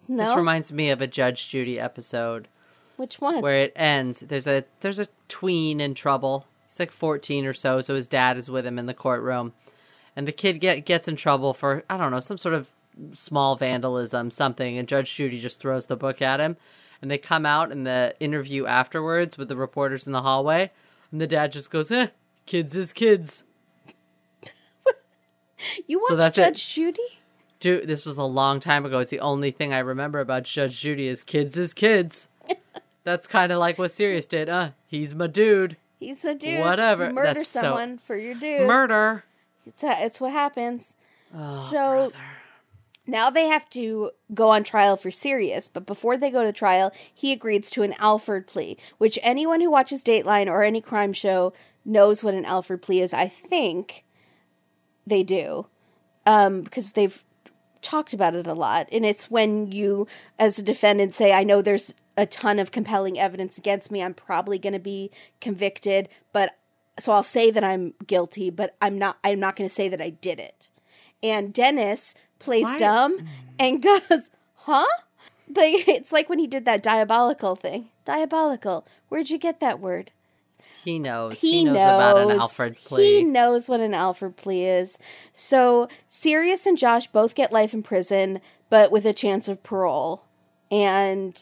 No. 0.08 0.26
This 0.26 0.36
reminds 0.36 0.74
me 0.74 0.90
of 0.90 1.02
a 1.02 1.08
Judge 1.08 1.48
Judy 1.48 1.80
episode 1.80 2.48
Which 3.02 3.20
one? 3.20 3.42
where 3.42 3.58
it 3.58 3.74
ends. 3.76 4.20
There's 4.20 4.46
a 4.46 4.64
there's 4.82 5.00
a 5.00 5.08
tween 5.28 5.82
in 5.82 5.96
trouble. 5.96 6.46
He's 6.68 6.80
like 6.80 6.92
14 6.92 7.48
or 7.48 7.54
so, 7.54 7.82
so 7.82 7.96
his 7.96 8.08
dad 8.08 8.38
is 8.38 8.48
with 8.48 8.64
him 8.64 8.78
in 8.78 8.86
the 8.86 8.94
courtroom. 8.94 9.54
And 10.16 10.28
the 10.28 10.32
kid 10.32 10.60
get 10.60 10.86
gets 10.86 11.08
in 11.08 11.16
trouble 11.16 11.56
for 11.56 11.84
I 11.90 11.98
don't 11.98 12.12
know, 12.12 12.20
some 12.20 12.38
sort 12.38 12.54
of 12.54 12.70
small 13.12 13.56
vandalism, 13.56 14.30
something, 14.30 14.78
and 14.78 14.88
Judge 14.88 15.16
Judy 15.16 15.40
just 15.40 15.60
throws 15.60 15.88
the 15.88 15.96
book 15.96 16.22
at 16.22 16.40
him. 16.40 16.58
And 17.02 17.10
they 17.10 17.18
come 17.18 17.44
out 17.44 17.72
in 17.72 17.86
the 17.86 18.14
interview 18.20 18.68
afterwards 18.68 19.36
with 19.36 19.48
the 19.48 19.56
reporters 19.56 20.06
in 20.06 20.14
the 20.14 20.22
hallway, 20.22 20.70
and 21.12 21.20
the 21.20 21.26
dad 21.26 21.54
just 21.54 21.72
goes, 21.72 21.90
"Eh, 21.90 22.10
kids 22.46 22.76
is 22.76 22.94
kids." 22.94 23.44
You 25.88 25.98
watched 25.98 26.08
So 26.10 26.16
that's 26.18 26.38
it. 26.38 26.42
Judge 26.42 26.74
Judy? 26.76 27.02
Dude, 27.60 27.88
this 27.88 28.06
was 28.06 28.18
a 28.18 28.24
long 28.24 28.60
time 28.60 28.86
ago. 28.86 29.00
It's 29.00 29.10
the 29.10 29.20
only 29.20 29.50
thing 29.50 29.74
I 29.74 29.80
remember 29.80 30.20
about 30.20 30.44
Judge 30.44 30.80
Judy 30.80 31.08
is 31.08 31.24
kids 31.24 31.58
is 31.58 31.74
kids. 31.74 32.28
That's 33.04 33.28
kind 33.28 33.52
of 33.52 33.60
like 33.60 33.78
what 33.78 33.92
Sirius 33.92 34.26
did. 34.26 34.50
Uh, 34.50 34.72
he's 34.88 35.16
my 35.16 35.28
dude. 35.28 35.78
He's 36.00 36.24
a 36.26 36.36
dude. 36.36 36.60
Whatever. 36.60 37.12
Murder 37.12 37.34
That's 37.36 37.50
so- 37.50 37.62
someone 37.62 37.98
for 37.98 38.18
your 38.18 38.36
dude. 38.36 38.68
Murder. 38.68 39.24
It's, 39.66 39.84
it's 39.84 40.20
what 40.20 40.32
happens. 40.32 40.96
Oh, 41.36 41.70
so 41.72 42.12
now 43.08 43.30
they 43.30 43.48
have 43.48 43.70
to 43.72 44.12
go 44.34 44.50
on 44.50 44.64
trial 44.64 44.98
for 44.98 45.12
Sirius, 45.12 45.68
but 45.68 45.86
before 45.86 46.18
they 46.18 46.32
go 46.32 46.44
to 46.44 46.52
trial, 46.52 46.92
he 47.14 47.32
agrees 47.32 47.70
to 47.72 47.84
an 47.84 47.94
Alford 48.00 48.48
plea, 48.48 48.78
which 48.98 49.20
anyone 49.22 49.62
who 49.62 49.72
watches 49.72 50.04
Dateline 50.04 50.48
or 50.48 50.64
any 50.64 50.82
crime 50.82 51.14
show 51.14 51.54
knows 51.86 52.24
what 52.24 52.34
an 52.34 52.46
Alford 52.46 52.82
plea 52.82 53.02
is. 53.02 53.14
I 53.14 53.28
think 53.28 54.04
they 55.06 55.24
do, 55.24 55.68
um, 56.26 56.62
because 56.62 56.92
they've 56.94 57.24
talked 57.82 58.14
about 58.14 58.36
it 58.36 58.48
a 58.48 58.54
lot. 58.54 58.88
And 58.92 59.06
it's 59.06 59.32
when 59.32 59.72
you, 59.72 60.08
as 60.38 60.60
a 60.60 60.64
defendant, 60.64 61.16
say, 61.16 61.32
I 61.34 61.44
know 61.44 61.62
there's 61.62 61.94
a 62.22 62.26
ton 62.28 62.60
of 62.60 62.72
compelling 62.72 63.18
evidence 63.18 63.58
against 63.58 63.90
me. 63.90 64.04
I'm 64.04 64.14
probably 64.14 64.60
going 64.60 64.74
to 64.74 64.80
be 64.80 65.10
convicted, 65.40 66.08
but 66.32 66.56
so 67.00 67.12
I'll 67.12 67.24
say 67.24 67.50
that 67.50 67.64
I'm 67.64 67.96
guilty, 68.06 68.52
but 68.52 68.76
I'm 68.80 68.96
not, 69.00 69.18
I'm 69.24 69.40
not 69.40 69.56
going 69.56 69.68
to 69.68 69.74
say 69.74 69.90
that 69.90 70.00
I 70.00 70.12
did 70.12 70.40
it. 70.40 70.70
And 71.24 71.52
Dennis 71.52 72.14
plays 72.38 72.66
Why- 72.66 72.78
dumb 72.78 73.28
and 73.58 73.82
goes, 73.82 74.30
huh? 74.56 74.86
Like, 75.48 75.88
it's 75.88 76.12
like 76.12 76.30
when 76.30 76.38
he 76.38 76.46
did 76.46 76.66
that 76.66 76.84
diabolical 76.84 77.56
thing. 77.56 77.90
Diabolical. 78.06 78.86
Where'd 79.10 79.32
you 79.32 79.40
get 79.40 79.60
that 79.60 79.80
word? 79.80 80.12
He 80.84 81.00
knows. 81.00 81.42
He, 81.42 81.52
He, 81.52 81.64
knows, 81.64 81.74
knows 81.74 81.84
about 81.84 82.18
an 82.18 82.40
Alfred 82.40 82.78
plea. 82.86 83.18
He 83.18 83.24
knows 83.24 83.68
what 83.68 83.80
an 83.80 83.96
Alfred 83.96 84.38
plea 84.38 84.66
is. 84.66 85.00
So 85.34 85.90
Sirius 86.08 86.68
and 86.68 86.78
Josh 86.78 87.08
both 87.08 87.34
get 87.34 87.52
life 87.52 87.74
in 87.74 87.82
prison, 87.82 88.42
but 88.70 88.92
with 88.92 89.08
a 89.08 89.14
chance 89.14 89.48
of 89.48 89.64
parole. 89.64 90.26
And 90.70 91.36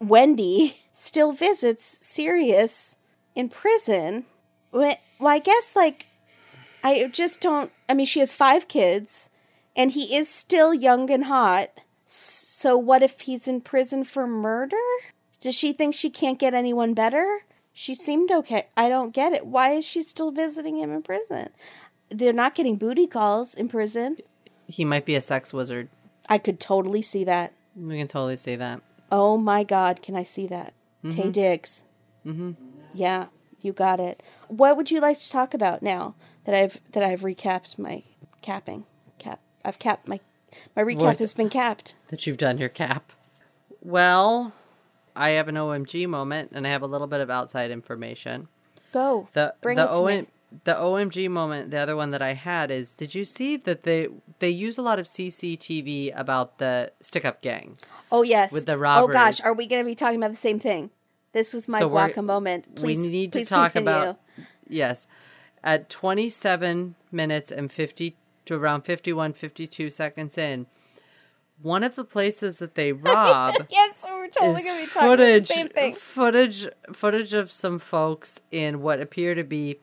Wendy 0.00 0.78
still 0.92 1.32
visits 1.32 1.98
Sirius 2.02 2.96
in 3.34 3.48
prison. 3.48 4.24
Well, 4.72 4.96
I 5.20 5.38
guess, 5.38 5.74
like, 5.74 6.06
I 6.84 7.06
just 7.08 7.40
don't. 7.40 7.70
I 7.88 7.94
mean, 7.94 8.06
she 8.06 8.20
has 8.20 8.34
five 8.34 8.68
kids, 8.68 9.30
and 9.74 9.92
he 9.92 10.16
is 10.16 10.28
still 10.28 10.74
young 10.74 11.10
and 11.10 11.24
hot. 11.24 11.70
So, 12.04 12.76
what 12.76 13.02
if 13.02 13.20
he's 13.20 13.48
in 13.48 13.60
prison 13.60 14.04
for 14.04 14.26
murder? 14.26 14.76
Does 15.40 15.54
she 15.54 15.72
think 15.72 15.94
she 15.94 16.10
can't 16.10 16.38
get 16.38 16.54
anyone 16.54 16.94
better? 16.94 17.40
She 17.72 17.94
seemed 17.94 18.30
okay. 18.30 18.68
I 18.76 18.88
don't 18.88 19.12
get 19.12 19.32
it. 19.32 19.46
Why 19.46 19.72
is 19.72 19.84
she 19.84 20.02
still 20.02 20.30
visiting 20.30 20.78
him 20.78 20.92
in 20.92 21.02
prison? 21.02 21.50
They're 22.08 22.32
not 22.32 22.54
getting 22.54 22.76
booty 22.76 23.06
calls 23.06 23.54
in 23.54 23.68
prison. 23.68 24.16
He 24.66 24.84
might 24.84 25.04
be 25.04 25.14
a 25.14 25.20
sex 25.20 25.52
wizard. 25.52 25.88
I 26.28 26.38
could 26.38 26.58
totally 26.58 27.02
see 27.02 27.24
that. 27.24 27.52
We 27.76 27.98
can 27.98 28.08
totally 28.08 28.36
see 28.36 28.56
that. 28.56 28.80
Oh 29.10 29.36
my 29.36 29.62
God, 29.64 30.02
can 30.02 30.14
I 30.16 30.22
see 30.22 30.46
that? 30.48 30.72
Taye 31.04 31.30
Diggs. 31.32 31.84
Mm-hmm. 32.26 32.52
Yeah, 32.94 33.26
you 33.60 33.72
got 33.72 34.00
it. 34.00 34.22
What 34.48 34.76
would 34.76 34.90
you 34.90 35.00
like 35.00 35.18
to 35.20 35.30
talk 35.30 35.54
about 35.54 35.82
now 35.82 36.14
that 36.44 36.54
I've 36.54 36.80
that 36.92 37.02
I've 37.02 37.20
recapped 37.20 37.78
my 37.78 38.02
capping? 38.42 38.84
Cap. 39.18 39.40
I've 39.64 39.78
capped 39.78 40.08
my 40.08 40.20
my 40.74 40.82
recap 40.82 41.00
What? 41.00 41.18
has 41.18 41.32
been 41.34 41.50
capped. 41.50 41.94
that 42.08 42.26
you've 42.26 42.38
done 42.38 42.58
your 42.58 42.68
cap. 42.68 43.12
Well, 43.82 44.52
I 45.14 45.30
have 45.30 45.48
an 45.48 45.54
OMG 45.54 46.08
moment, 46.08 46.50
and 46.52 46.66
I 46.66 46.70
have 46.70 46.82
a 46.82 46.86
little 46.86 47.06
bit 47.06 47.20
of 47.20 47.30
outside 47.30 47.70
information. 47.70 48.48
Go. 48.92 49.28
The 49.32 49.54
Bring 49.60 49.76
the 49.76 49.84
it 49.84 49.88
to 49.88 49.92
OM, 49.92 50.06
me. 50.06 50.26
The 50.64 50.74
OMG 50.74 51.28
moment, 51.30 51.70
the 51.70 51.78
other 51.78 51.96
one 51.96 52.10
that 52.12 52.22
I 52.22 52.34
had 52.34 52.70
is: 52.70 52.92
Did 52.92 53.14
you 53.14 53.24
see 53.24 53.56
that 53.58 53.82
they 53.82 54.08
they 54.38 54.50
use 54.50 54.78
a 54.78 54.82
lot 54.82 54.98
of 54.98 55.06
CCTV 55.06 56.12
about 56.18 56.58
the 56.58 56.92
stick 57.00 57.24
up 57.24 57.42
gang? 57.42 57.76
Oh 58.12 58.22
yes. 58.22 58.52
with 58.52 58.66
the 58.66 58.78
robbers. 58.78 59.10
Oh 59.10 59.12
gosh, 59.12 59.40
are 59.40 59.52
we 59.52 59.66
going 59.66 59.82
to 59.82 59.86
be 59.86 59.94
talking 59.94 60.18
about 60.18 60.30
the 60.30 60.36
same 60.36 60.58
thing? 60.58 60.90
This 61.32 61.52
was 61.52 61.68
my 61.68 61.80
So 61.80 61.90
guaca 61.90 62.24
moment. 62.24 62.76
Please, 62.76 63.00
we 63.00 63.08
need 63.08 63.32
to 63.32 63.40
please 63.40 63.48
talk 63.48 63.72
continue. 63.72 63.90
about 63.90 64.18
yes 64.68 65.06
at 65.62 65.88
27 65.90 66.94
minutes 67.12 67.52
and 67.52 67.70
50 67.70 68.16
to 68.46 68.54
around 68.54 68.82
51 68.82 69.32
52 69.32 69.90
seconds 69.90 70.38
in 70.38 70.66
one 71.62 71.82
of 71.82 71.94
the 71.94 72.04
places 72.04 72.58
that 72.58 72.74
they 72.74 72.92
rob 72.92 73.52
Yes, 73.70 73.94
we're 74.04 74.28
totally 74.28 74.60
is 74.60 74.66
going 74.66 74.80
to 74.80 74.86
be 74.86 74.92
talking 74.92 75.08
footage 75.08 75.36
about 75.36 75.48
the 75.48 75.54
same 75.54 75.68
thing. 75.68 75.94
footage 75.94 76.68
footage 76.92 77.32
of 77.34 77.50
some 77.52 77.78
folks 77.78 78.40
in 78.50 78.80
what 78.82 79.00
appear 79.00 79.34
to 79.34 79.44
be 79.44 79.78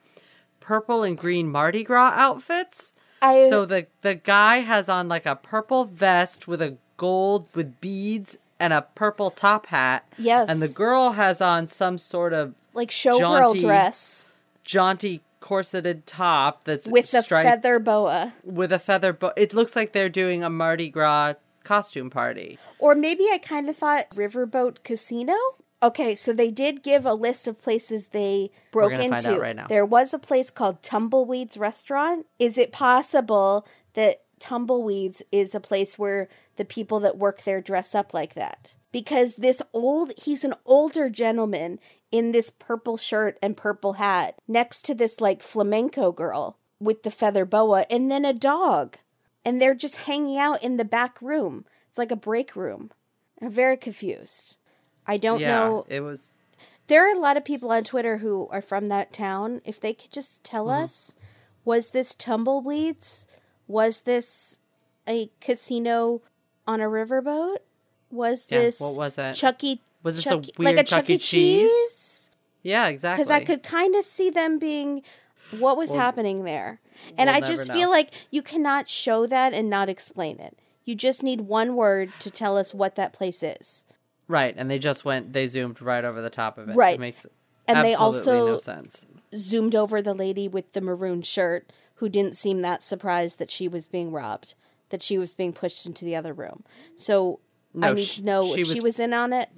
purple 0.64 1.04
and 1.04 1.18
green 1.18 1.50
Mardi 1.50 1.84
Gras 1.84 2.14
outfits. 2.16 2.96
I 3.22 3.50
So 3.50 3.66
the 3.66 3.88
the 4.02 4.16
guy 4.16 4.60
has 4.60 4.90
on 4.90 5.08
like 5.08 5.26
a 5.26 5.36
purple 5.36 5.86
vest 5.86 6.48
with 6.48 6.62
a 6.62 6.78
gold 6.98 7.48
with 7.54 7.80
beads 7.82 8.38
and 8.60 8.72
a 8.74 8.82
purple 8.82 9.30
top 9.30 9.68
hat. 9.68 10.08
Yes. 10.18 10.50
And 10.50 10.62
the 10.62 10.68
girl 10.68 11.12
has 11.12 11.42
on 11.42 11.68
some 11.68 11.98
sort 11.98 12.34
of 12.34 12.56
like 12.74 12.90
showgirl 12.90 13.60
dress 13.60 14.26
jaunty 14.64 15.22
corseted 15.42 16.08
top 16.08 16.64
that's 16.64 16.88
with 16.88 17.14
a 17.14 17.22
striped 17.22 17.50
feather 17.50 17.78
boa. 17.78 18.34
with 18.44 18.72
a 18.72 18.80
feather 18.80 19.12
boa. 19.12 19.34
It 19.36 19.54
looks 19.54 19.76
like 19.76 19.92
they're 19.92 20.08
doing 20.08 20.42
a 20.44 20.50
Mardi 20.50 20.90
Gras 20.90 21.34
costume 21.66 22.10
party. 22.10 22.58
Or 22.80 22.96
maybe 22.96 23.26
I 23.32 23.38
kind 23.38 23.70
of 23.70 23.76
thought 23.76 24.10
Riverboat 24.12 24.84
Casino. 24.84 25.36
Okay, 25.84 26.16
so 26.16 26.32
they 26.32 26.50
did 26.50 26.82
give 26.82 27.06
a 27.06 27.14
list 27.14 27.46
of 27.46 27.62
places 27.62 28.08
they 28.08 28.52
broke 28.72 28.94
into. 28.94 29.38
right 29.38 29.56
now. 29.56 29.68
There 29.68 29.86
was 29.86 30.14
a 30.14 30.20
place 30.20 30.50
called 30.50 30.82
Tumbleweeds 30.82 31.58
Restaurant. 31.58 32.26
Is 32.40 32.58
it 32.58 32.72
possible 32.72 33.68
that 33.94 34.22
Tumbleweeds 34.40 35.22
is 35.32 35.54
a 35.54 35.60
place 35.60 36.00
where 36.00 36.30
the 36.56 36.64
people 36.64 37.02
that 37.02 37.18
work 37.18 37.44
there 37.44 37.60
dress 37.60 37.94
up 37.94 38.14
like 38.14 38.34
that? 38.36 38.76
Because 38.94 39.36
this 39.36 39.62
old, 39.74 40.14
he's 40.18 40.46
an 40.46 40.54
older 40.66 41.10
gentleman 41.10 41.80
in 42.12 42.32
this 42.32 42.50
purple 42.50 42.96
shirt 42.96 43.38
and 43.42 43.58
purple 43.58 43.94
hat 43.94 44.36
next 44.48 44.84
to 44.84 44.94
this 44.94 45.20
like 45.20 45.42
flamenco 45.44 46.14
girl 46.14 46.58
with 46.80 47.04
the 47.04 47.12
feather 47.12 47.44
boa 47.44 47.86
and 47.90 48.10
then 48.10 48.24
a 48.24 48.34
dog. 48.34 48.98
And 49.44 49.60
they're 49.60 49.76
just 49.76 49.96
hanging 49.96 50.38
out 50.38 50.64
in 50.64 50.78
the 50.78 50.86
back 50.86 51.22
room. 51.22 51.66
It's 51.90 51.98
like 51.98 52.12
a 52.12 52.16
break 52.16 52.56
room. 52.56 52.92
I'm 53.42 53.50
very 53.50 53.76
confused. 53.76 54.56
I 55.08 55.18
don't 55.18 55.40
yeah, 55.40 55.50
know. 55.50 55.86
it 55.90 56.02
was 56.02 56.34
There 56.88 57.08
are 57.10 57.16
a 57.16 57.20
lot 57.20 57.38
of 57.38 57.44
people 57.46 57.72
on 57.72 57.84
Twitter 57.84 58.18
who 58.18 58.48
are 58.52 58.62
from 58.62 58.88
that 58.90 59.12
town. 59.14 59.62
If 59.66 59.80
they 59.80 59.94
could 59.94 60.12
just 60.12 60.44
tell 60.44 60.66
Mm-hmm. 60.68 60.84
us, 60.86 61.16
was 61.66 61.90
this 61.90 62.14
tumbleweeds? 62.14 63.26
Was 63.68 64.02
this 64.02 64.60
a 65.08 65.30
casino 65.42 66.22
on 66.68 66.82
a 66.82 66.86
riverboat? 66.86 67.58
Was 68.12 68.46
Yeah, 68.50 68.60
this 68.60 68.80
what 68.80 68.96
was 68.96 69.16
that? 69.16 69.36
Chucky? 69.36 69.82
Was 70.04 70.16
this 70.18 70.28
a 70.28 70.38
weird 70.38 70.52
like 70.60 70.78
a 70.78 70.84
Chuck. 70.84 71.02
Chuck 71.06 71.10
E. 71.10 71.18
Cheese? 71.18 71.70
Cheese? 71.72 72.30
yeah, 72.62 72.88
exactly. 72.88 73.24
Because 73.24 73.32
I 73.32 73.44
could 73.44 73.64
kind 73.64 73.96
of 73.96 74.04
see 74.06 74.30
them 74.30 74.60
being 74.60 75.02
what 75.52 75.78
was 75.78 75.90
We'll- 75.90 76.00
happening 76.00 76.44
there, 76.44 76.80
and 77.18 77.28
we'll 77.28 77.38
I 77.38 77.42
just 77.42 77.68
know. 77.70 77.74
feel 77.74 77.90
like 77.90 78.12
you 78.32 78.42
cannot 78.42 78.90
show 78.90 79.26
that 79.28 79.54
and 79.54 79.70
not 79.70 79.88
explain 79.90 80.40
it. 80.40 80.58
You 80.86 80.96
just 80.96 81.24
need 81.24 81.42
one 81.42 81.76
word 81.76 82.12
to 82.20 82.30
tell 82.30 82.58
us 82.58 82.74
what 82.74 82.96
that 82.96 83.14
place 83.14 83.42
is. 83.44 83.86
Right, 84.28 84.54
and 84.58 84.70
they 84.70 84.80
just 84.80 85.04
went. 85.06 85.34
They 85.34 85.48
zoomed 85.48 85.82
right 85.82 86.04
over 86.06 86.22
the 86.22 86.30
top 86.30 86.58
of 86.58 86.70
it. 86.70 86.76
Right. 86.76 86.96
it 86.96 87.00
makes 87.00 87.26
And 87.68 87.84
they 87.86 87.94
also 87.94 88.48
no 88.48 88.58
sense. 88.60 89.06
zoomed 89.36 89.76
over 89.76 90.02
the 90.02 90.14
lady 90.14 90.48
with 90.48 90.74
the 90.74 90.82
maroon 90.82 91.22
shirt 91.22 91.72
who 91.96 92.10
didn't 92.10 92.36
seem 92.36 92.62
that 92.62 92.84
surprised 92.84 93.38
that 93.40 93.50
she 93.52 93.68
was 93.68 93.86
being 93.88 94.12
robbed, 94.12 94.54
that 94.90 95.02
she 95.04 95.18
was 95.18 95.34
being 95.34 95.54
pushed 95.54 95.86
into 95.86 96.04
the 96.06 96.16
other 96.16 96.34
room. 96.34 96.64
So 96.96 97.40
I 97.82 97.94
need 97.94 98.06
sh- 98.06 98.18
to 98.18 98.24
know 98.26 98.54
she 98.56 98.62
if 98.62 98.68
she 98.68 98.74
was- 98.76 98.84
was 98.84 99.00
in 99.00 99.14
on 99.14 99.32
it. 99.34 99.50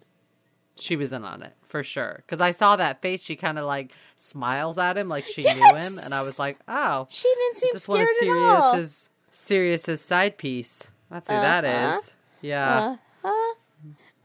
She 0.78 0.96
was 0.98 1.14
in 1.14 1.24
on 1.24 1.42
it 1.42 1.54
for 1.66 1.84
sure. 1.84 2.22
Because 2.26 2.42
I 2.42 2.52
saw 2.52 2.76
that 2.76 3.02
face. 3.02 3.22
She 3.24 3.38
kind 3.38 3.58
of 3.58 3.66
like 3.66 3.92
smiles 4.18 4.78
at 4.78 4.98
him, 4.98 5.08
like 5.08 5.26
she 5.26 5.42
knew 5.44 5.50
him, 5.66 5.94
and 6.04 6.14
I 6.14 6.22
was 6.22 6.38
like, 6.38 6.60
"Oh, 6.68 7.08
She 7.10 7.34
didn't 7.34 7.58
seem 7.58 7.70
this 7.74 7.88
one 7.88 8.02
of 8.02 8.08
scared 8.18 8.38
at 8.38 8.44
all. 8.44 8.84
Sirius's 9.32 10.02
side 10.02 10.38
piece? 10.38 10.92
That's 11.10 11.30
who 11.30 11.36
that 11.36 11.64
Uh-huh. 11.66 11.98
is. 11.98 12.16
Yeah. 12.42 12.98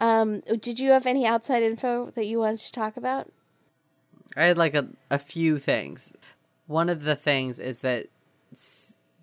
Um, 0.01 0.41
did 0.41 0.81
you 0.81 0.91
have 0.91 1.07
any 1.07 1.27
outside 1.27 1.63
info 1.63 2.11
that 2.15 2.25
you 2.27 2.39
wanted 2.39 2.61
to 2.61 2.73
talk 2.73 2.97
about? 2.97 3.31
I 4.37 4.45
had 4.45 4.59
like 4.59 4.75
a, 4.75 4.89
a 5.11 5.19
few 5.19 5.59
things. 5.59 6.15
One 6.67 6.89
of 6.89 7.03
the 7.03 7.17
things 7.17 7.59
is 7.59 7.81
that 7.81 8.07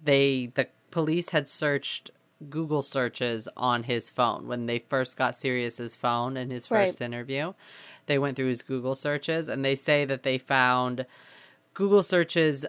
they 0.03 0.51
the 0.53 0.67
police 0.91 1.29
had 1.29 1.47
searched 1.47 2.11
Google 2.49 2.83
searches 2.83 3.49
on 3.57 3.83
his 3.83 4.09
phone 4.11 4.47
when 4.47 4.67
they 4.67 4.79
first 4.79 5.17
got 5.17 5.35
Sirius's 5.35 5.95
phone 5.95 6.37
in 6.37 6.51
his 6.51 6.69
Right. 6.69 6.89
first 6.89 7.01
interview. 7.01 7.53
They 8.05 8.19
went 8.19 8.35
through 8.35 8.49
his 8.49 8.61
Google 8.61 8.95
searches 8.95 9.47
and 9.47 9.65
they 9.65 9.75
say 9.75 10.05
that 10.05 10.23
they 10.23 10.37
found 10.37 11.05
Google 11.73 12.03
searches 12.03 12.65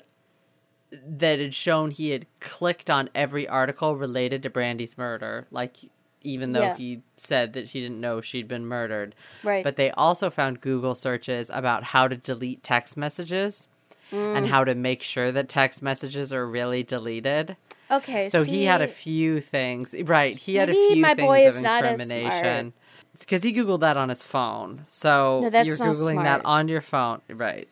that 0.91 1.39
had 1.39 1.53
shown 1.53 1.91
he 1.91 2.11
had 2.11 2.27
clicked 2.41 2.89
on 2.89 3.11
every 3.15 3.47
article 3.47 3.95
related 3.95 4.43
to 4.43 4.51
Brandy's 4.51 4.97
murder, 4.97 5.47
like 5.51 5.77
even 6.23 6.53
though 6.53 6.61
Yeah. 6.63 6.77
he 6.77 7.03
said 7.17 7.53
that 7.55 7.67
he 7.69 7.81
didn't 7.81 8.01
know 8.01 8.21
she'd 8.21 8.49
been 8.49 8.67
murdered. 8.67 9.15
Right. 9.43 9.63
But 9.65 9.77
they 9.77 9.91
also 9.93 10.31
found 10.31 10.61
Google 10.61 10.95
searches 10.95 11.51
about 11.53 11.85
how 11.85 12.09
to 12.09 12.17
delete 12.17 12.63
text 12.63 12.97
messages 12.97 13.69
and 14.11 14.47
Mm. 14.47 14.49
how 14.49 14.65
to 14.65 14.75
make 14.75 15.03
sure 15.03 15.31
that 15.33 15.49
text 15.49 15.83
messages 15.83 16.33
are 16.33 16.47
really 16.47 16.83
deleted. 16.83 17.57
Okay, 17.91 18.29
So 18.29 18.43
he 18.43 18.65
had 18.65 18.83
a 18.83 18.89
few 18.89 19.41
things. 19.41 19.95
Right, 20.03 20.37
he 20.37 20.57
had 20.57 20.69
a 20.71 20.73
few 20.73 20.97
my 20.97 21.15
things 21.15 21.27
boy 21.27 21.49
of 21.49 21.55
is 21.55 21.61
not 21.61 21.85
as 21.85 22.01
incrimination. 22.01 22.73
It's 23.15 23.25
because 23.25 23.43
he 23.43 23.53
googled 23.53 23.81
that 23.81 23.97
on 23.97 24.09
his 24.11 24.23
phone. 24.23 24.85
So 24.89 25.49
No, 25.51 25.61
you're 25.63 25.77
googling 25.77 26.23
that 26.23 26.45
on 26.45 26.69
your 26.69 26.81
phone, 26.83 27.21
right? 27.29 27.67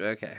Okay. 0.00 0.38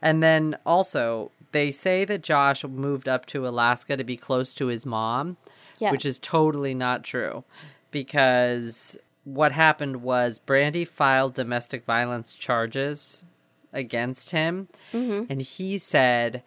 And 0.00 0.22
then 0.22 0.56
also 0.64 1.30
they 1.50 1.70
say 1.70 2.04
that 2.06 2.22
Josh 2.22 2.64
moved 2.64 3.08
up 3.08 3.26
to 3.26 3.46
Alaska 3.46 3.96
to 3.96 4.04
be 4.04 4.16
close 4.16 4.54
to 4.54 4.66
his 4.68 4.86
mom, 4.86 5.36
Yeah. 5.82 5.90
which 5.92 6.06
is 6.06 6.18
totally 6.18 6.74
not 6.74 7.02
true 7.04 7.44
because 7.90 8.96
what 9.24 9.52
happened 9.52 10.02
was 10.02 10.38
Brandy 10.38 10.84
filed 10.84 11.34
domestic 11.34 11.84
violence 11.84 12.34
charges 12.34 13.24
against 13.72 14.30
him 14.30 14.68
Mm-hmm. 14.92 15.30
and 15.30 15.42
he 15.42 15.78
said 15.78 16.42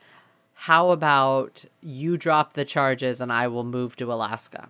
how 0.54 0.91
about 0.91 1.65
you 1.82 2.17
drop 2.17 2.54
the 2.54 2.65
charges 2.65 3.19
and 3.21 3.32
I 3.32 3.48
will 3.48 3.63
move 3.65 3.96
to 3.98 4.12
Alaska. 4.12 4.69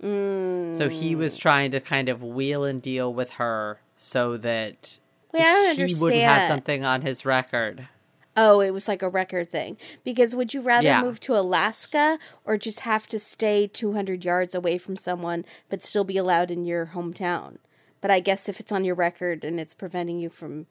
So 0.00 0.88
he 0.90 1.14
Mm. 1.14 1.18
was 1.18 1.36
trying 1.38 1.70
to 1.70 1.80
kind 1.80 2.08
of 2.10 2.22
wheel 2.22 2.62
and 2.64 2.82
deal 2.82 3.12
with 3.12 3.30
her 3.32 3.78
so 3.96 4.36
that 4.38 4.98
Wait, 5.32 5.76
he 5.76 5.94
wouldn't 5.98 6.22
have 6.22 6.44
something 6.44 6.84
on 6.84 7.00
his 7.02 7.24
record. 7.24 7.88
Oh, 8.36 8.60
it 8.60 8.70
was 8.72 8.88
like 8.88 9.02
a 9.02 9.08
record 9.08 9.48
thing. 9.50 9.76
Because 10.02 10.34
would 10.34 10.52
you 10.54 10.60
rather 10.60 10.86
Yeah. 10.88 11.02
move 11.02 11.20
to 11.20 11.36
Alaska 11.38 12.18
or 12.44 12.56
just 12.58 12.80
have 12.80 13.06
to 13.08 13.18
stay 13.18 13.66
200 13.68 14.24
yards 14.24 14.54
away 14.54 14.76
from 14.78 14.96
someone 14.96 15.44
but 15.68 15.82
still 15.82 16.04
be 16.04 16.16
allowed 16.16 16.50
in 16.50 16.64
your 16.64 16.86
hometown? 16.94 17.58
But 18.00 18.10
I 18.10 18.20
guess 18.20 18.48
if 18.48 18.58
it's 18.60 18.72
on 18.72 18.84
your 18.84 18.96
record 18.96 19.44
and 19.44 19.58
it's 19.60 19.74
preventing 19.74 20.18
you 20.18 20.28
from. 20.30 20.66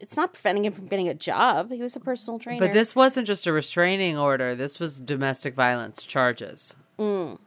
It's 0.00 0.16
not 0.16 0.32
preventing 0.32 0.64
him 0.64 0.72
from 0.72 0.86
getting 0.88 1.08
a 1.08 1.14
job. 1.14 1.70
He 1.70 1.82
was 1.82 1.94
a 1.94 2.00
personal 2.00 2.38
trainer. 2.38 2.66
But 2.66 2.72
this 2.72 2.96
wasn't 2.96 3.26
just 3.26 3.46
a 3.46 3.52
restraining 3.52 4.16
order, 4.16 4.54
this 4.54 4.80
was 4.80 4.98
domestic 4.98 5.54
violence 5.54 6.04
charges. 6.06 6.74
Mm. 6.98 7.38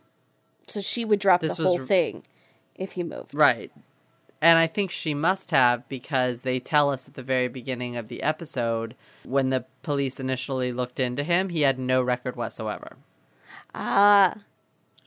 So 0.68 0.80
she 0.80 1.04
would 1.04 1.20
drop 1.20 1.42
This 1.42 1.56
the 1.58 1.64
whole 1.64 1.80
r- 1.82 1.86
thing 1.88 2.24
if 2.76 2.92
he 2.94 3.02
moved. 3.04 3.34
Right. 3.34 3.72
And 4.44 4.60
I 4.60 4.68
think 4.68 4.92
she 4.92 5.14
must 5.14 5.52
have 5.52 5.88
because 5.88 6.42
they 6.42 6.60
tell 6.60 6.90
us 6.90 7.08
at 7.08 7.14
the 7.14 7.24
very 7.24 7.48
beginning 7.48 7.96
of 7.96 8.10
the 8.10 8.22
episode 8.22 8.94
when 9.24 9.52
the 9.52 9.64
police 9.84 10.20
initially 10.20 10.74
looked 10.74 11.00
into 11.00 11.24
him, 11.24 11.48
he 11.48 11.62
had 11.62 11.80
no 11.80 12.02
record 12.02 12.36
whatsoever. 12.36 12.98
Ah, 13.74 14.36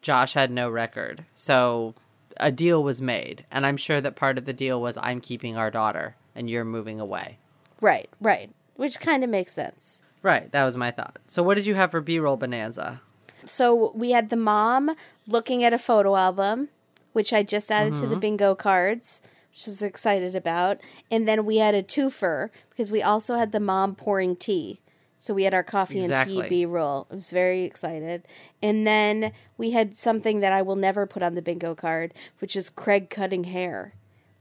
Josh 0.00 0.32
had 0.32 0.50
no 0.50 0.70
record. 0.70 1.26
So 1.34 1.94
a 2.38 2.50
deal 2.50 2.82
was 2.82 3.02
made. 3.02 3.44
And 3.50 3.66
I'm 3.66 3.76
sure 3.76 4.00
that 4.00 4.16
part 4.16 4.38
of 4.38 4.46
the 4.46 4.54
deal 4.54 4.80
was 4.80 4.96
I'm 5.02 5.20
keeping 5.20 5.54
our 5.54 5.70
daughter 5.70 6.16
and 6.34 6.48
you're 6.48 6.64
moving 6.64 6.98
away. 6.98 7.36
right, 7.82 8.08
right. 8.22 8.48
Which 8.76 9.00
kind 9.00 9.22
of 9.22 9.28
makes 9.28 9.52
sense. 9.52 10.04
Right. 10.22 10.50
That 10.52 10.64
was 10.64 10.78
my 10.78 10.90
thought. 10.90 11.18
So 11.26 11.42
what 11.42 11.56
did 11.56 11.66
you 11.66 11.74
have 11.74 11.90
for 11.90 12.00
B 12.00 12.18
roll 12.18 12.38
bonanza? 12.38 13.02
So 13.44 13.92
we 13.94 14.12
had 14.12 14.30
the 14.30 14.36
mom 14.36 14.96
looking 15.26 15.62
at 15.62 15.72
a 15.74 15.78
photo 15.78 16.16
album, 16.16 16.68
which 17.16 17.32
I 17.32 17.42
just 17.42 17.72
added 17.72 17.96
to 17.96 18.02
Mm-hmm. 18.02 18.10
the 18.10 18.16
bingo 18.18 18.54
cards, 18.54 19.22
which 19.50 19.66
I 19.66 19.70
was 19.70 19.80
excited 19.80 20.34
about. 20.34 20.78
And 21.10 21.26
then 21.26 21.46
we 21.46 21.56
had 21.56 21.74
a 21.74 21.82
twofer 21.82 22.50
because 22.68 22.92
we 22.92 23.00
also 23.02 23.36
had 23.36 23.52
the 23.52 23.58
mom 23.60 23.94
pouring 23.94 24.36
tea. 24.36 24.80
So 25.16 25.32
we 25.32 25.44
had 25.44 25.54
our 25.54 25.62
coffee 25.64 26.00
and 26.00 26.10
Exactly. 26.12 26.42
tea 26.42 26.48
B 26.50 26.66
roll. 26.66 27.06
I 27.10 27.14
was 27.14 27.30
very 27.30 27.62
excited. 27.62 28.24
And 28.60 28.86
then 28.86 29.32
we 29.56 29.70
had 29.70 29.96
something 29.96 30.40
that 30.40 30.52
I 30.52 30.60
will 30.60 30.76
never 30.76 31.06
put 31.06 31.22
on 31.22 31.34
the 31.34 31.40
bingo 31.40 31.74
card, 31.74 32.12
which 32.38 32.54
is 32.54 32.68
Craig 32.68 33.08
cutting 33.08 33.44
hair. 33.44 33.94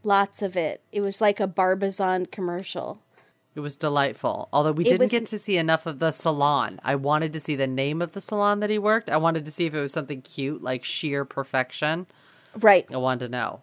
Lots 0.03 0.41
of 0.41 0.57
it. 0.57 0.81
It 0.91 0.99
was 0.99 1.21
like 1.21 1.39
a 1.39 1.47
Barbizon 1.47 2.25
commercial. 2.25 2.99
It 3.55 3.61
was 3.61 3.77
delightful. 3.77 4.49
Although 4.51 4.73
we 4.73 4.83
It 4.83 4.89
didn't 4.89 4.99
was- 5.03 5.11
get 5.11 5.25
to 5.27 5.39
see 5.39 5.55
enough 5.55 5.85
of 5.85 5.99
the 5.99 6.11
salon. 6.11 6.81
I 6.83 6.95
wanted 6.95 7.31
to 7.31 7.39
see 7.39 7.55
the 7.55 7.67
name 7.67 8.01
of 8.01 8.11
the 8.11 8.19
salon 8.19 8.59
that 8.59 8.69
he 8.69 8.77
worked. 8.77 9.09
I 9.09 9.15
wanted 9.15 9.45
to 9.45 9.51
see 9.51 9.65
if 9.65 9.73
it 9.73 9.79
was 9.79 9.93
something 9.93 10.21
cute, 10.21 10.61
like 10.61 10.83
sheer 10.83 11.23
perfection. 11.23 12.05
Right. 12.59 12.85
I 12.91 12.97
wanted 12.97 13.25
to 13.25 13.31
know. 13.31 13.61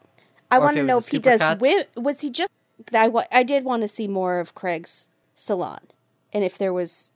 I 0.51 0.59
want 0.59 0.77
to 0.77 0.83
know 0.83 0.99
if 0.99 1.09
he 1.09 1.19
does. 1.19 1.41
Wi- 1.41 1.87
was 1.97 2.21
he 2.21 2.31
just? 2.31 2.51
I 2.95 3.43
did 3.43 3.65
want 3.65 3.83
to 3.83 3.89
see 3.89 4.09
more 4.09 4.39
of 4.41 4.55
Craig's 4.55 5.09
salon, 5.35 5.81
and 6.33 6.45
if 6.45 6.59
there 6.59 6.73
was 6.73 7.13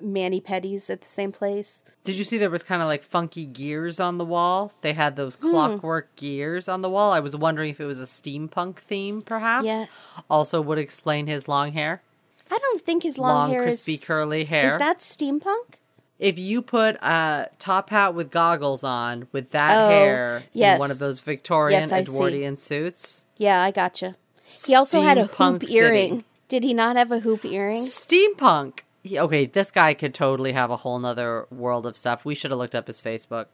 mani 0.00 0.40
pedis 0.40 0.90
at 0.90 1.00
the 1.00 1.08
same 1.08 1.32
place. 1.32 1.82
Did 2.04 2.16
you 2.16 2.24
see 2.24 2.36
there 2.38 2.50
was 2.50 2.62
kind 2.62 2.82
of 2.82 2.86
like 2.88 3.02
funky 3.02 3.46
gears 3.46 3.98
on 3.98 4.18
the 4.18 4.24
wall? 4.26 4.72
They 4.82 4.92
had 4.92 5.16
those 5.16 5.36
Hmm. 5.36 5.50
clockwork 5.50 6.14
gears 6.16 6.68
on 6.68 6.82
the 6.82 6.90
wall. 6.90 7.12
I 7.12 7.20
was 7.20 7.34
wondering 7.34 7.70
if 7.70 7.80
it 7.80 7.86
was 7.86 7.98
a 7.98 8.02
steampunk 8.02 8.78
theme, 8.80 9.22
perhaps. 9.22 9.64
Yeah. 9.66 9.86
Also, 10.28 10.60
would 10.60 10.78
explain 10.78 11.26
his 11.26 11.48
long 11.48 11.72
hair. 11.72 12.02
I 12.50 12.58
don't 12.58 12.82
think 12.82 13.02
his 13.04 13.16
long, 13.18 13.34
Long, 13.34 13.50
hair 13.50 13.62
crispy, 13.62 13.94
is 13.94 14.04
curly 14.04 14.44
hair. 14.44 14.66
Is 14.68 14.76
that 14.76 14.98
steampunk? 14.98 15.76
If 16.18 16.38
you 16.38 16.62
put 16.62 16.96
a 16.96 17.50
top 17.58 17.90
hat 17.90 18.14
with 18.14 18.30
goggles 18.30 18.82
on 18.82 19.28
with 19.32 19.50
that 19.50 19.76
Oh, 19.76 19.88
hair 19.90 20.44
yes. 20.52 20.76
in 20.76 20.78
one 20.80 20.90
of 20.90 20.98
those 20.98 21.20
Victorian 21.20 21.80
Yes, 21.82 21.92
I 21.92 22.04
see. 22.04 22.10
Edwardian 22.12 22.56
suits, 22.56 23.24
Yeah, 23.36 23.60
I 23.62 23.70
gotcha. 23.70 24.16
He 24.44 24.74
also 24.74 25.02
had 25.02 25.18
a 25.18 25.26
hoop 25.26 25.60
City. 25.62 25.74
earring. 25.74 26.24
Did 26.48 26.62
he 26.64 26.72
not 26.72 26.96
have 26.96 27.12
a 27.12 27.18
hoop 27.20 27.44
earring? 27.44 27.82
steampunk. 27.82 28.80
He- 29.02 29.18
okay, 29.18 29.44
this 29.46 29.70
guy 29.70 29.92
could 29.94 30.14
totally 30.14 30.52
have 30.52 30.70
a 30.70 30.76
whole 30.78 30.98
nother 30.98 31.46
world 31.50 31.84
of 31.86 31.96
stuff. 31.98 32.24
We 32.24 32.34
should 32.34 32.50
have 32.50 32.58
looked 32.58 32.74
up 32.74 32.86
his 32.86 33.02
Facebook. 33.02 33.46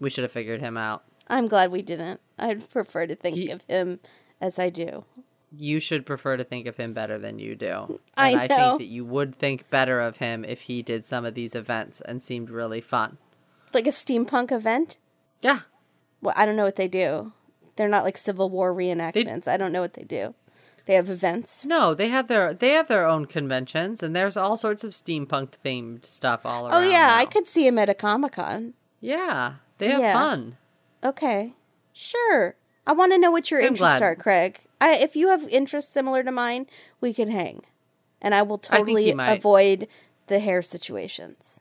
We 0.00 0.08
should 0.10 0.22
have 0.22 0.32
figured 0.32 0.60
him 0.60 0.76
out. 0.76 1.02
I'm 1.28 1.48
glad 1.48 1.70
we 1.70 1.82
didn't. 1.82 2.20
I'd 2.38 2.68
prefer 2.70 3.06
to 3.06 3.14
think 3.14 3.36
He- 3.36 3.50
of 3.50 3.62
him 3.68 4.00
as 4.40 4.58
I 4.58 4.70
do. 4.70 5.04
You 5.56 5.80
should 5.80 6.04
prefer 6.04 6.36
to 6.36 6.44
think 6.44 6.66
of 6.66 6.76
him 6.76 6.92
better 6.92 7.18
than 7.18 7.38
you 7.38 7.54
do. 7.54 8.00
I 8.16 8.30
And 8.30 8.40
I 8.40 8.48
think 8.48 8.80
that 8.80 8.86
you 8.86 9.04
would 9.04 9.38
think 9.38 9.70
better 9.70 10.00
of 10.00 10.16
him 10.18 10.44
if 10.44 10.62
he 10.62 10.82
did 10.82 11.06
some 11.06 11.24
of 11.24 11.34
these 11.34 11.54
events 11.54 12.00
and 12.00 12.22
seemed 12.22 12.50
really 12.50 12.80
fun. 12.80 13.18
Like 13.72 13.86
a 13.86 13.90
steampunk 13.90 14.50
event? 14.52 14.96
Yeah. 15.42 15.60
Well, 16.20 16.34
I 16.36 16.46
don't 16.46 16.56
know 16.56 16.64
what 16.64 16.76
they 16.76 16.88
do. 16.88 17.32
They're 17.76 17.88
not 17.88 18.04
like 18.04 18.16
Civil 18.16 18.50
War 18.50 18.74
reenactments. 18.74 19.46
I 19.46 19.56
don't 19.56 19.72
know 19.72 19.82
what 19.82 19.94
they 19.94 20.02
do. 20.04 20.34
They 20.86 20.94
have 20.94 21.10
events. 21.10 21.66
No, 21.66 21.94
they 21.94 22.08
have 22.08 22.28
their 22.28 22.54
they 22.54 22.70
have 22.70 22.86
their 22.88 23.06
own 23.06 23.26
conventions 23.26 24.02
and 24.02 24.14
there's 24.14 24.36
all 24.36 24.56
sorts 24.56 24.84
of 24.84 24.92
steampunk 24.92 25.50
themed 25.64 26.04
stuff 26.06 26.46
all 26.46 26.64
oh, 26.64 26.68
around. 26.68 26.84
Oh 26.84 26.88
yeah, 26.88 27.10
I 27.12 27.24
could 27.26 27.48
see 27.48 27.66
him 27.66 27.78
at 27.78 27.88
a 27.88 27.94
Comic 27.94 28.32
Con. 28.32 28.74
Yeah. 29.00 29.54
They 29.78 29.90
have 29.90 30.00
Yeah. 30.00 30.14
fun. 30.14 30.56
Okay, 31.04 31.54
sure. 31.92 32.56
I 32.86 32.92
want 32.92 33.12
to 33.12 33.18
know 33.18 33.30
what 33.30 33.50
your 33.50 33.60
I'm 33.60 33.68
interests 33.68 33.98
glad. 33.98 34.02
are, 34.02 34.14
Craig. 34.14 34.60
I, 34.80 34.96
if 34.96 35.16
you 35.16 35.28
have 35.28 35.48
interests 35.48 35.92
similar 35.92 36.22
to 36.22 36.32
mine, 36.32 36.66
we 37.00 37.14
can 37.14 37.30
hang, 37.30 37.62
and 38.20 38.34
I 38.34 38.42
will 38.42 38.60
I 38.70 38.78
think 38.78 38.88
he 38.88 38.94
totally 38.94 39.14
might. 39.14 39.38
avoid 39.38 39.88
the 40.26 40.38
hair 40.38 40.62
situations. 40.62 41.60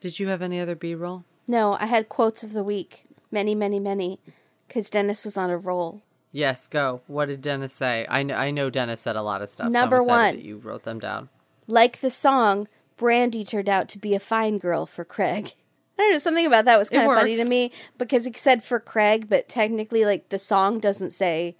Did 0.00 0.18
you 0.18 0.28
have 0.28 0.42
any 0.42 0.60
other 0.60 0.74
B 0.74 0.94
roll? 0.94 1.24
No, 1.46 1.74
I 1.74 1.86
had 1.86 2.08
quotes 2.08 2.42
of 2.42 2.52
the 2.52 2.64
week, 2.64 3.04
many, 3.30 3.54
many, 3.54 3.78
many, 3.78 4.18
because 4.66 4.90
Dennis 4.90 5.24
was 5.24 5.36
on 5.36 5.50
a 5.50 5.56
roll. 5.56 6.02
Yes, 6.32 6.66
go. 6.66 7.02
What 7.06 7.26
did 7.26 7.42
Dennis 7.42 7.74
say? 7.74 8.06
I 8.08 8.22
know, 8.22 8.34
I 8.34 8.50
know 8.50 8.70
Dennis 8.70 9.02
said 9.02 9.16
a 9.16 9.22
lot 9.22 9.42
of 9.42 9.50
stuff. 9.50 9.70
Number 9.70 9.98
Someone 9.98 10.16
one. 10.16 10.36
that 10.36 10.44
you 10.44 10.56
wrote 10.56 10.84
them 10.84 10.98
down. 10.98 11.28
Like 11.66 12.00
the 12.00 12.10
song, 12.10 12.68
Brandy 12.96 13.44
turned 13.44 13.68
out 13.68 13.88
to 13.90 13.98
be 13.98 14.14
a 14.14 14.20
fine 14.20 14.58
girl 14.58 14.86
for 14.86 15.04
Craig. 15.04 15.52
I 15.98 16.02
don't 16.02 16.12
know, 16.12 16.18
something 16.18 16.46
about 16.46 16.64
that 16.64 16.78
was 16.78 16.88
It 16.88 16.94
kind 16.94 17.10
of 17.10 17.16
funny 17.16 17.36
to 17.36 17.44
me 17.44 17.70
because 17.98 18.24
he 18.24 18.32
said 18.32 18.64
for 18.64 18.80
Craig, 18.80 19.28
but 19.28 19.48
technically, 19.48 20.04
like, 20.06 20.30
the 20.30 20.38
song 20.38 20.80
doesn't 20.80 21.10
say 21.10 21.54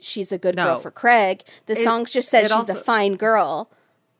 she's 0.00 0.32
a 0.32 0.38
good 0.38 0.56
girl 0.56 0.78
for 0.78 0.90
Craig. 0.90 1.42
The 1.66 1.74
It- 1.74 1.84
song 1.84 2.04
just 2.04 2.28
says 2.28 2.42
she's 2.44 2.52
also- 2.52 2.72
a 2.78 2.82
fine 2.82 3.16
girl 3.16 3.70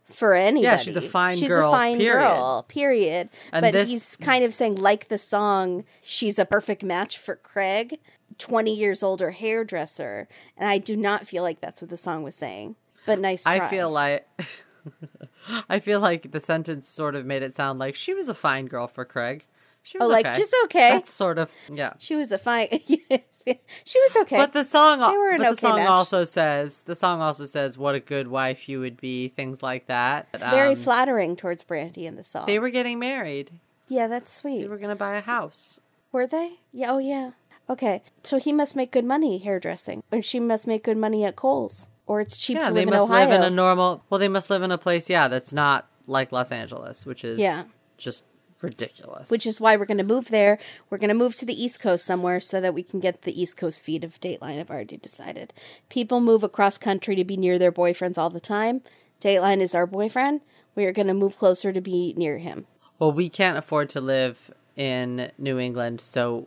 for 0.05 0.35
anybody. 0.35 0.63
Yeah, 0.65 0.77
she's 0.79 0.97
a 0.97 1.01
fine 1.01 1.37
she's 1.39 1.49
girl, 1.49 1.69
a 1.69 1.71
fine 1.73 1.99
period. 1.99 2.19
girl, 2.19 2.65
period. 2.69 3.29
And 3.53 3.63
but 3.63 3.73
this- 3.73 3.89
he's 3.89 4.17
kind 4.17 4.45
of 4.45 4.55
saying, 4.55 4.77
like 4.77 5.09
the 5.09 5.19
song, 5.19 5.85
she's 6.03 6.39
a 6.39 6.45
perfect 6.45 6.83
match 6.85 7.19
for 7.19 7.37
Craig, 7.37 7.99
20 8.39 8.73
years 8.75 9.03
older 9.03 9.31
hairdresser. 9.33 10.29
And 10.57 10.69
I 10.69 10.79
do 10.79 10.97
not 10.97 11.27
feel 11.27 11.43
like 11.43 11.61
that's 11.61 11.81
what 11.83 11.91
the 11.91 11.97
song 11.97 12.23
was 12.23 12.35
saying. 12.37 12.77
But 13.07 13.19
nice 13.19 13.43
try. 13.45 13.57
I 13.57 13.69
feel 13.69 13.91
like 13.91 14.29
I 15.69 15.79
feel 15.81 16.01
like 16.01 16.33
the 16.33 16.41
sentence 16.41 16.89
sort 16.89 17.15
of 17.15 17.25
made 17.25 17.43
it 17.43 17.55
sound 17.55 17.79
like 17.79 17.95
she 17.95 18.15
was 18.15 18.29
a 18.29 18.35
fine 18.35 18.67
girl 18.67 18.87
for 18.89 19.05
Craig. 19.05 19.45
She 19.83 19.99
oh, 19.99 20.07
was 20.07 20.11
Oh, 20.11 20.13
like, 20.13 20.27
okay. 20.27 20.37
just 20.39 20.55
okay? 20.65 20.91
That's 20.91 21.11
sort 21.13 21.39
of 21.39 21.51
yeah. 21.73 21.93
She 21.99 22.17
was 22.17 22.33
a 22.33 22.39
fine. 22.39 22.81
she 23.85 24.01
was 24.01 24.17
okay. 24.23 24.37
But 24.37 24.53
the 24.53 24.65
song, 24.65 24.99
They 25.01 25.17
were 25.17 25.31
an 25.31 25.39
but 25.39 25.51
the 25.51 25.57
song 25.57 25.77
match. 25.77 25.89
also 25.89 26.25
says 26.25 26.81
the 26.81 26.95
song 26.95 27.21
also 27.21 27.45
says 27.45 27.79
what 27.79 27.95
a 27.95 28.01
good 28.01 28.29
wife 28.29 28.69
you 28.69 28.81
would 28.81 29.01
be, 29.01 29.29
things 29.29 29.63
like 29.63 29.87
that. 29.87 30.29
it's 30.35 30.45
very 30.45 30.71
Um, 30.71 30.77
flattering 30.77 31.37
towards 31.37 31.63
Brandy 31.63 32.07
in 32.07 32.17
the 32.17 32.25
song. 32.25 32.47
They 32.47 32.59
were 32.59 32.71
getting 32.71 32.99
married. 32.99 33.53
yeah, 33.89 34.09
that's 34.09 34.33
sweet. 34.33 34.63
They 34.63 34.69
were 34.69 34.79
gonna 34.79 34.97
buy 34.97 35.17
a 35.17 35.21
house. 35.21 35.81
Were 36.13 36.27
they? 36.27 36.61
Yeah. 36.73 36.93
Oh, 36.93 36.99
yeah. 36.99 37.31
Okay. 37.69 38.03
So 38.23 38.39
he 38.39 38.53
must 38.53 38.75
make 38.77 38.91
good 38.91 39.05
money 39.05 39.39
hairdressing, 39.39 40.03
and 40.11 40.25
she 40.25 40.41
must 40.41 40.67
make 40.67 40.83
good 40.85 40.97
money 40.97 41.25
at 41.25 41.37
Kohl's, 41.37 41.89
or 42.07 42.21
it's 42.21 42.37
cheap 42.37 42.57
Yeah, 42.57 42.69
to 42.69 42.75
they 42.75 42.81
live 42.81 42.89
in 42.89 42.95
must 42.99 43.11
Ohio. 43.11 43.27
live 43.29 43.35
in 43.35 43.43
a 43.43 43.51
normal. 43.51 44.03
Well, 44.09 44.19
they 44.19 44.29
must 44.29 44.49
live 44.51 44.63
in 44.63 44.71
a 44.73 44.79
place. 44.79 45.11
Yeah, 45.11 45.29
that's 45.29 45.53
not 45.53 45.87
like 46.07 46.33
Los 46.33 46.51
Angeles, 46.53 47.05
which 47.05 47.25
is 47.25 47.39
Yeah. 47.39 47.65
just 47.99 48.25
ridiculous. 48.63 49.31
which 49.31 49.47
is 49.47 49.61
why 49.61 49.77
we're 49.77 49.85
going 49.87 49.99
to 49.99 50.05
move 50.05 50.29
there. 50.29 50.59
We're 50.91 50.99
going 50.99 51.09
to 51.09 51.15
move 51.15 51.35
to 51.37 51.47
the 51.47 51.61
East 51.63 51.81
Coast 51.81 52.05
somewhere 52.05 52.41
so 52.41 52.61
that 52.61 52.75
we 52.75 52.83
can 52.83 53.01
get 53.01 53.23
the 53.23 53.41
East 53.41 53.57
Coast 53.57 53.83
feed 53.83 54.05
of 54.05 54.21
Dateline. 54.21 54.59
I've 54.61 54.71
already 54.71 54.97
decided. 54.97 55.53
People 55.89 56.21
move 56.21 56.43
across 56.43 56.79
country 56.79 57.15
to 57.17 57.25
be 57.25 57.37
near 57.37 57.59
their 57.59 57.73
boyfriends 57.73 58.19
all 58.19 58.31
the 58.31 58.41
time. 58.41 58.83
Dateline 59.21 59.61
is 59.61 59.75
our 59.75 59.87
boyfriend. 59.87 60.41
We 60.75 60.85
are 60.85 60.93
going 60.93 61.09
to 61.09 61.15
move 61.15 61.39
closer 61.39 61.73
to 61.73 61.81
be 61.81 62.15
near 62.17 62.39
him. 62.39 62.67
Well, 62.99 63.13
we 63.13 63.29
can't 63.29 63.59
afford 63.59 63.89
to 63.91 64.01
live 64.01 64.51
in 64.77 65.31
New 65.39 65.59
England, 65.59 66.01
so 66.01 66.47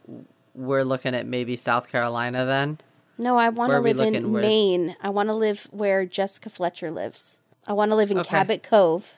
we're 0.54 0.84
looking 0.84 1.16
at 1.16 1.26
maybe 1.26 1.56
South 1.56 1.90
Carolina 1.90 2.46
then. 2.46 2.80
No, 3.18 3.38
I 3.38 3.50
want 3.50 3.72
to 3.72 3.80
live 3.80 4.00
in? 4.00 4.32
Where- 4.32 4.42
Maine. 4.42 4.96
I 5.02 5.10
want 5.10 5.30
to 5.30 5.34
live 5.34 5.68
where 5.72 6.06
Jessica 6.06 6.50
Fletcher 6.50 6.90
lives. 6.92 7.38
I 7.68 7.74
want 7.74 7.92
to 7.92 7.96
live 7.96 8.12
in 8.12 8.20
Okay. 8.20 8.30
Cabot 8.30 8.64
Cove. 8.64 9.16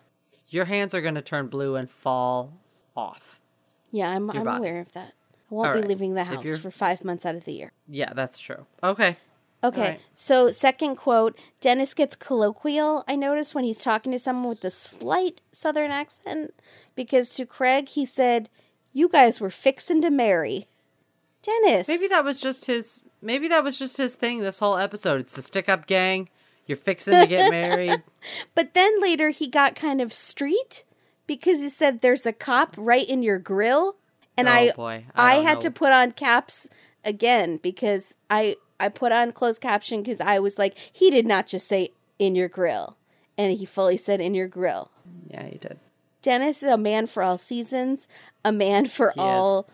Your 0.49 0.65
hands 0.65 0.93
are 0.93 1.01
going 1.01 1.15
to 1.15 1.21
turn 1.21 1.47
blue 1.47 1.75
and 1.75 1.89
fall 1.89 2.53
off. 2.95 3.39
Yeah, 3.91 4.09
I'm, 4.09 4.29
I'm 4.31 4.43
body. 4.43 4.57
aware 4.59 4.79
of 4.79 4.93
that. 4.93 5.13
I 5.51 5.53
won't 5.53 5.67
All 5.67 5.73
be 5.73 5.79
right. 5.81 5.89
leaving 5.89 6.13
the 6.13 6.23
house 6.23 6.57
for 6.57 6.71
five 6.71 7.03
months 7.03 7.25
out 7.25 7.35
of 7.35 7.45
the 7.45 7.53
year. 7.53 7.71
Yeah, 7.87 8.13
that's 8.13 8.39
true. 8.39 8.65
Okay. 8.83 9.17
Okay, 9.63 9.81
right. 9.81 10.01
so 10.15 10.49
second 10.51 10.95
quote 10.95 11.37
Dennis 11.59 11.93
gets 11.93 12.15
colloquial, 12.15 13.03
I 13.07 13.15
noticed, 13.15 13.53
when 13.53 13.63
he's 13.63 13.83
talking 13.83 14.11
to 14.11 14.17
someone 14.17 14.49
with 14.49 14.63
a 14.65 14.71
slight 14.71 15.39
southern 15.51 15.91
accent, 15.91 16.55
because 16.95 17.29
to 17.33 17.45
Craig, 17.45 17.89
he 17.89 18.03
said, 18.05 18.49
You 18.91 19.07
guys 19.07 19.39
were 19.39 19.51
fixin' 19.51 20.01
to 20.01 20.09
marry. 20.09 20.67
Dennis. 21.43 21.87
Maybe 21.87 22.07
that 22.07 22.23
was 22.25 22.39
just 22.39 22.65
his. 22.65 23.05
Maybe 23.21 23.47
that 23.49 23.63
was 23.63 23.77
just 23.77 23.97
his 23.97 24.15
thing. 24.15 24.39
This 24.39 24.59
whole 24.59 24.77
episode. 24.77 25.19
It's 25.21 25.33
the 25.33 25.41
stick 25.41 25.69
up 25.69 25.85
gang. 25.85 26.29
You're 26.65 26.77
fixing 26.77 27.13
to 27.19 27.27
get 27.27 27.51
married. 27.51 28.01
But 28.55 28.73
then 28.73 29.01
later 29.01 29.29
he 29.29 29.47
got 29.47 29.75
kind 29.75 30.01
of 30.01 30.13
street 30.13 30.83
because 31.35 31.59
he 31.59 31.69
said, 31.69 32.01
There's 32.01 32.25
a 32.25 32.33
cop 32.33 32.75
right 32.77 33.07
in 33.07 33.23
your 33.23 33.39
grill. 33.39 33.95
And 34.37 34.47
Oh, 34.47 34.51
I, 34.51 34.71
boy. 34.71 35.05
I 35.15 35.37
I, 35.37 35.41
had 35.41 35.55
know. 35.55 35.61
to 35.61 35.71
put 35.71 35.91
on 35.91 36.11
caps 36.11 36.67
again 37.03 37.57
because 37.57 38.15
I, 38.29 38.57
I 38.79 38.89
put 38.89 39.11
on 39.11 39.31
closed 39.31 39.61
caption 39.61 40.01
because 40.01 40.21
I 40.21 40.39
was 40.39 40.57
like, 40.57 40.77
He 40.91 41.09
did 41.09 41.25
not 41.25 41.47
just 41.47 41.67
say 41.67 41.91
in 42.19 42.35
your 42.35 42.49
grill. 42.49 42.97
And 43.37 43.57
he 43.57 43.65
fully 43.65 43.97
said 43.97 44.21
in 44.21 44.35
your 44.35 44.47
grill. 44.47 44.91
Yeah, 45.29 45.45
he 45.45 45.57
did. 45.57 45.79
Dennis 46.21 46.61
is 46.61 46.69
a 46.69 46.77
man 46.77 47.07
for 47.07 47.23
all 47.23 47.37
seasons, 47.37 48.07
a 48.45 48.51
man 48.51 48.85
for 48.85 49.11
He 49.15 49.19
all 49.19 49.67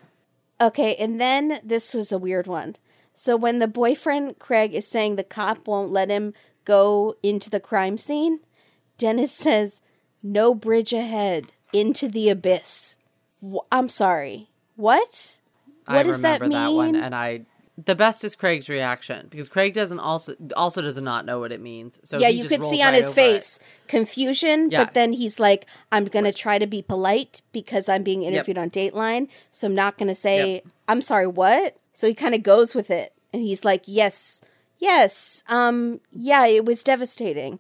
Okay, 0.59 0.95
and 0.95 1.19
then 1.19 1.59
this 1.63 1.93
was 1.93 2.11
a 2.11 2.17
weird 2.17 2.47
one. 2.47 2.75
So 3.13 3.35
when 3.35 3.59
the 3.59 3.67
boyfriend 3.67 4.39
Craig 4.39 4.73
is 4.73 4.87
saying 4.87 5.15
the 5.15 5.23
cop 5.23 5.67
won't 5.67 5.91
let 5.91 6.09
him 6.09 6.33
go 6.65 7.15
into 7.21 7.49
the 7.49 7.59
crime 7.59 7.97
scene, 7.97 8.39
Dennis 8.97 9.31
says, 9.45 9.81
"No 10.33 10.53
bridge 10.55 10.93
ahead, 10.93 11.51
into 11.73 12.07
the 12.07 12.29
abyss." 12.29 12.95
I'm 13.71 13.89
sorry. 13.89 14.49
What? 14.75 15.37
What 15.85 15.97
I 15.97 16.03
does 16.03 16.21
that 16.21 16.41
remember 16.41 16.57
that, 16.65 16.73
one, 16.73 16.91
mean? 16.93 17.03
and 17.03 17.15
I. 17.15 17.41
The 17.85 17.93
best 17.93 18.23
is 18.23 18.35
Craig's 18.35 18.69
reaction 18.69 19.27
because 19.29 19.47
Craig 19.47 19.75
doesn't 19.75 19.99
also 19.99 20.33
also 20.55 20.81
does 20.81 20.97
not 20.97 21.25
know 21.25 21.39
what 21.39 21.51
it 21.51 21.61
means. 21.61 21.99
So 22.03 22.17
yeah, 22.17 22.27
you 22.27 22.45
could 22.45 22.63
see 22.63 22.81
on 22.81 22.93
right 22.93 23.03
his 23.03 23.11
over 23.11 23.21
it. 23.21 23.23
face 23.23 23.59
confusion, 23.87 24.71
Yeah. 24.71 24.83
but 24.83 24.95
then 24.95 25.13
he's 25.13 25.39
like, 25.39 25.67
I'm 25.91 26.05
going 26.05 26.25
to 26.25 26.33
try 26.33 26.57
to 26.57 26.65
be 26.65 26.81
polite 26.81 27.43
because 27.51 27.87
I'm 27.87 28.01
being 28.01 28.23
interviewed 28.23 28.57
on 28.57 28.71
Dateline. 28.71 29.27
So 29.51 29.67
I'm 29.67 29.75
not 29.75 29.99
going 29.99 30.07
to 30.07 30.15
say, 30.15 30.55
Yep. 30.55 30.65
I'm 30.87 31.01
sorry, 31.03 31.27
what? 31.27 31.77
So 31.93 32.07
he 32.07 32.15
kind 32.15 32.33
of 32.33 32.41
goes 32.41 32.73
with 32.73 32.89
it. 32.89 33.13
And 33.31 33.43
he's 33.43 33.63
like, 33.63 33.83
yes, 33.85 34.41
yes, 34.79 35.43
um, 35.47 35.99
yeah, 36.11 36.47
it 36.47 36.65
was 36.65 36.81
devastating. 36.81 37.59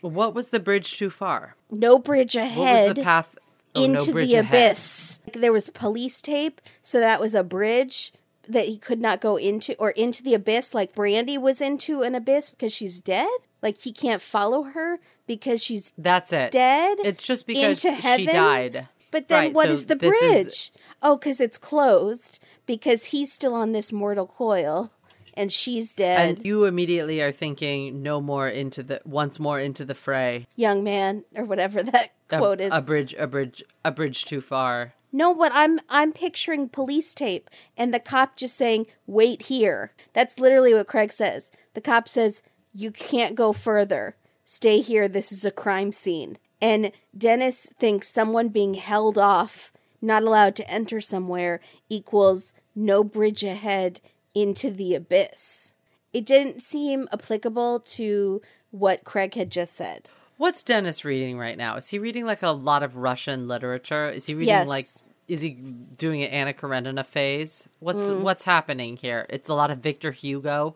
What 0.00 0.34
was 0.34 0.48
the 0.48 0.60
bridge 0.60 0.96
too 0.98 1.10
far? 1.10 1.56
No 1.70 1.98
bridge 1.98 2.36
ahead. 2.36 2.58
What 2.58 2.86
was 2.88 2.94
the 2.96 3.02
path 3.02 3.36
oh, 3.74 3.84
into 3.84 4.12
bridge 4.12 4.28
the 4.28 4.36
ahead. 4.36 4.70
abyss. 4.70 5.18
There 5.32 5.52
was 5.52 5.68
police 5.70 6.20
tape, 6.22 6.60
so 6.82 7.00
that 7.00 7.20
was 7.20 7.34
a 7.34 7.42
bridge 7.44 8.12
that 8.48 8.66
he 8.66 8.78
could 8.78 9.00
not 9.00 9.20
go 9.20 9.36
into 9.36 9.74
or 9.78 9.90
into 9.90 10.22
the 10.22 10.34
abyss 10.34 10.74
like 10.74 10.94
Brandy 10.94 11.38
was 11.38 11.60
into 11.60 12.02
an 12.02 12.14
abyss 12.14 12.50
because 12.50 12.72
she's 12.72 13.00
dead. 13.00 13.28
Like 13.62 13.78
he 13.78 13.92
can't 13.92 14.22
follow 14.22 14.62
her 14.62 14.98
because 15.26 15.62
she's 15.62 15.92
That's 15.96 16.32
it. 16.32 16.50
dead. 16.50 16.98
It's 17.04 17.22
just 17.22 17.46
because 17.46 17.84
into 17.84 18.00
she 18.02 18.26
died. 18.26 18.88
But 19.10 19.28
then 19.28 19.38
Right, 19.38 19.52
what 19.52 19.66
so 19.66 19.72
is 19.72 19.86
the 19.86 19.96
bridge? 19.96 20.46
is- 20.46 20.70
Oh, 21.02 21.16
because 21.16 21.40
it's 21.40 21.56
closed 21.56 22.38
because 22.66 23.06
he's 23.06 23.32
still 23.32 23.54
on 23.54 23.72
this 23.72 23.90
mortal 23.90 24.26
coil 24.26 24.92
and 25.34 25.52
she's 25.52 25.92
dead. 25.92 26.36
And 26.38 26.46
you 26.46 26.64
immediately 26.64 27.20
are 27.20 27.32
thinking 27.32 28.02
no 28.02 28.20
more 28.20 28.48
into 28.48 28.82
the 28.82 29.00
once 29.04 29.38
more 29.38 29.60
into 29.60 29.84
the 29.84 29.94
fray. 29.94 30.46
Young 30.56 30.82
man, 30.84 31.24
or 31.34 31.44
whatever 31.44 31.82
that 31.82 32.10
A, 32.30 32.38
quote 32.38 32.60
is. 32.60 32.72
a 32.72 32.80
bridge, 32.80 33.14
a 33.18 33.26
bridge, 33.26 33.62
a 33.84 33.90
bridge 33.90 34.24
too 34.24 34.40
far. 34.40 34.94
No, 35.12 35.30
what 35.30 35.52
I'm 35.54 35.80
I'm 35.88 36.12
picturing 36.12 36.68
police 36.68 37.14
tape 37.14 37.50
and 37.76 37.92
the 37.92 37.98
cop 38.00 38.36
just 38.36 38.56
saying, 38.56 38.86
"Wait 39.06 39.42
here." 39.42 39.92
That's 40.12 40.38
literally 40.38 40.72
what 40.72 40.86
Craig 40.86 41.12
says. 41.12 41.50
The 41.74 41.80
cop 41.80 42.08
says, 42.08 42.42
"You 42.72 42.90
can't 42.90 43.34
go 43.34 43.52
further. 43.52 44.16
Stay 44.44 44.80
here. 44.80 45.08
This 45.08 45.32
is 45.32 45.44
a 45.44 45.50
crime 45.50 45.92
scene." 45.92 46.38
And 46.62 46.92
Dennis 47.16 47.72
thinks 47.78 48.08
someone 48.08 48.48
being 48.48 48.74
held 48.74 49.16
off, 49.18 49.72
not 50.02 50.22
allowed 50.22 50.54
to 50.56 50.70
enter 50.70 51.00
somewhere 51.00 51.60
equals 51.88 52.54
no 52.74 53.02
bridge 53.02 53.42
ahead 53.42 54.00
into 54.34 54.70
the 54.70 54.94
abyss. 54.94 55.74
It 56.12 56.24
didn't 56.26 56.62
seem 56.62 57.08
applicable 57.12 57.80
to 57.80 58.42
what 58.70 59.04
Craig 59.04 59.34
had 59.34 59.50
just 59.50 59.74
said. 59.74 60.08
What's 60.36 60.62
Dennis 60.62 61.04
reading 61.04 61.38
right 61.38 61.58
now? 61.58 61.76
Is 61.76 61.88
he 61.88 61.98
reading 61.98 62.24
like 62.24 62.42
a 62.42 62.50
lot 62.50 62.82
of 62.82 62.96
Russian 62.96 63.46
literature? 63.46 64.08
Is 64.08 64.26
he 64.26 64.34
reading 64.34 64.48
Yes. 64.48 64.68
like 64.68 64.86
is 65.28 65.40
he 65.42 65.50
doing 65.50 66.24
an 66.24 66.30
Anna 66.30 66.52
Karenina 66.52 67.04
phase? 67.04 67.68
What's 67.78 68.04
Mm. 68.10 68.22
what's 68.22 68.44
happening 68.44 68.96
here? 68.96 69.26
It's 69.28 69.48
a 69.48 69.54
lot 69.54 69.70
of 69.70 69.78
Victor 69.78 70.10
Hugo. 70.10 70.74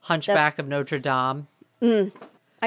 Hunchback 0.00 0.58
of 0.58 0.68
Notre 0.68 0.98
Dame. 0.98 1.46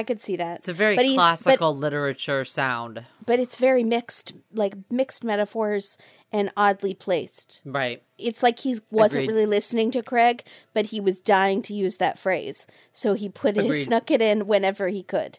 I 0.00 0.02
could 0.02 0.20
see 0.20 0.34
that. 0.36 0.60
It's 0.60 0.68
a 0.70 0.72
very 0.72 0.96
But 0.96 1.04
he's- 1.04 1.14
but- 1.16 1.20
classical 1.36 1.76
literature 1.76 2.44
sound. 2.46 3.04
but 3.26 3.38
it's 3.38 3.58
very 3.58 3.84
mixed, 3.84 4.32
like 4.52 4.74
mixed 4.90 5.22
metaphors 5.24 5.98
and 6.32 6.50
oddly 6.56 6.94
placed. 6.94 7.60
Right. 7.66 8.02
It's 8.16 8.42
like 8.42 8.60
he 8.60 8.80
wasn't 8.90 9.24
Agreed. 9.24 9.34
really 9.34 9.46
listening 9.46 9.90
to 9.90 10.02
Craig, 10.02 10.42
but 10.72 10.86
he 10.86 11.00
was 11.00 11.20
dying 11.20 11.60
to 11.62 11.74
use 11.74 11.98
that 11.98 12.18
phrase, 12.18 12.66
so 12.94 13.12
he 13.12 13.28
put 13.28 13.58
it, 13.58 13.64
Agreed. 13.66 13.84
snuck 13.84 14.10
it 14.10 14.22
in 14.22 14.46
whenever 14.46 14.88
he 14.88 15.02
could. 15.02 15.38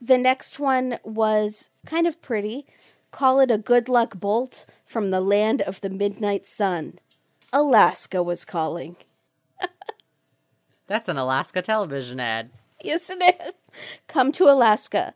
The 0.00 0.18
next 0.18 0.58
one 0.60 0.98
was 1.04 1.70
kind 1.86 2.06
of 2.06 2.20
pretty. 2.20 2.66
Call 3.12 3.40
it 3.40 3.50
a 3.50 3.56
good 3.58 3.88
luck 3.88 4.18
bolt 4.20 4.66
from 4.84 5.10
the 5.10 5.20
land 5.22 5.62
of 5.62 5.80
the 5.80 5.88
midnight 5.90 6.46
sun. 6.46 6.98
Alaska 7.52 8.22
was 8.22 8.44
calling. 8.44 8.96
That's 10.86 11.08
an 11.08 11.16
Alaska 11.16 11.62
television 11.62 12.20
ad. 12.20 12.50
Yes, 12.82 13.10
it 13.10 13.22
is. 13.42 13.52
Come 14.08 14.32
to 14.32 14.44
Alaska, 14.44 15.14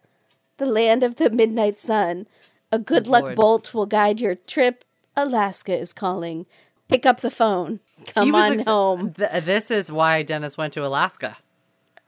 the 0.59 0.67
land 0.67 1.03
of 1.03 1.17
the 1.17 1.31
midnight 1.31 1.79
sun. 1.79 2.27
A 2.73 2.79
good 2.79 3.05
Good 3.05 3.07
luck 3.07 3.23
Lord. 3.25 3.37
bolt 3.37 3.75
will 3.75 3.87
guide 3.87 4.21
your 4.21 4.35
trip. 4.35 4.85
Alaska 5.17 5.77
is 5.79 5.93
calling. 5.93 6.47
Pick 6.89 7.07
up 7.07 7.21
the 7.21 7.31
phone. 7.31 7.81
Come 8.07 8.35
on 8.35 8.55
ex- 8.55 8.64
home. 8.64 9.14
Th- 9.14 9.43
this 9.45 9.71
is 9.71 9.91
why 9.91 10.23
Dennis 10.23 10.57
went 10.59 10.73
to 10.75 10.85
Alaska. 10.85 11.37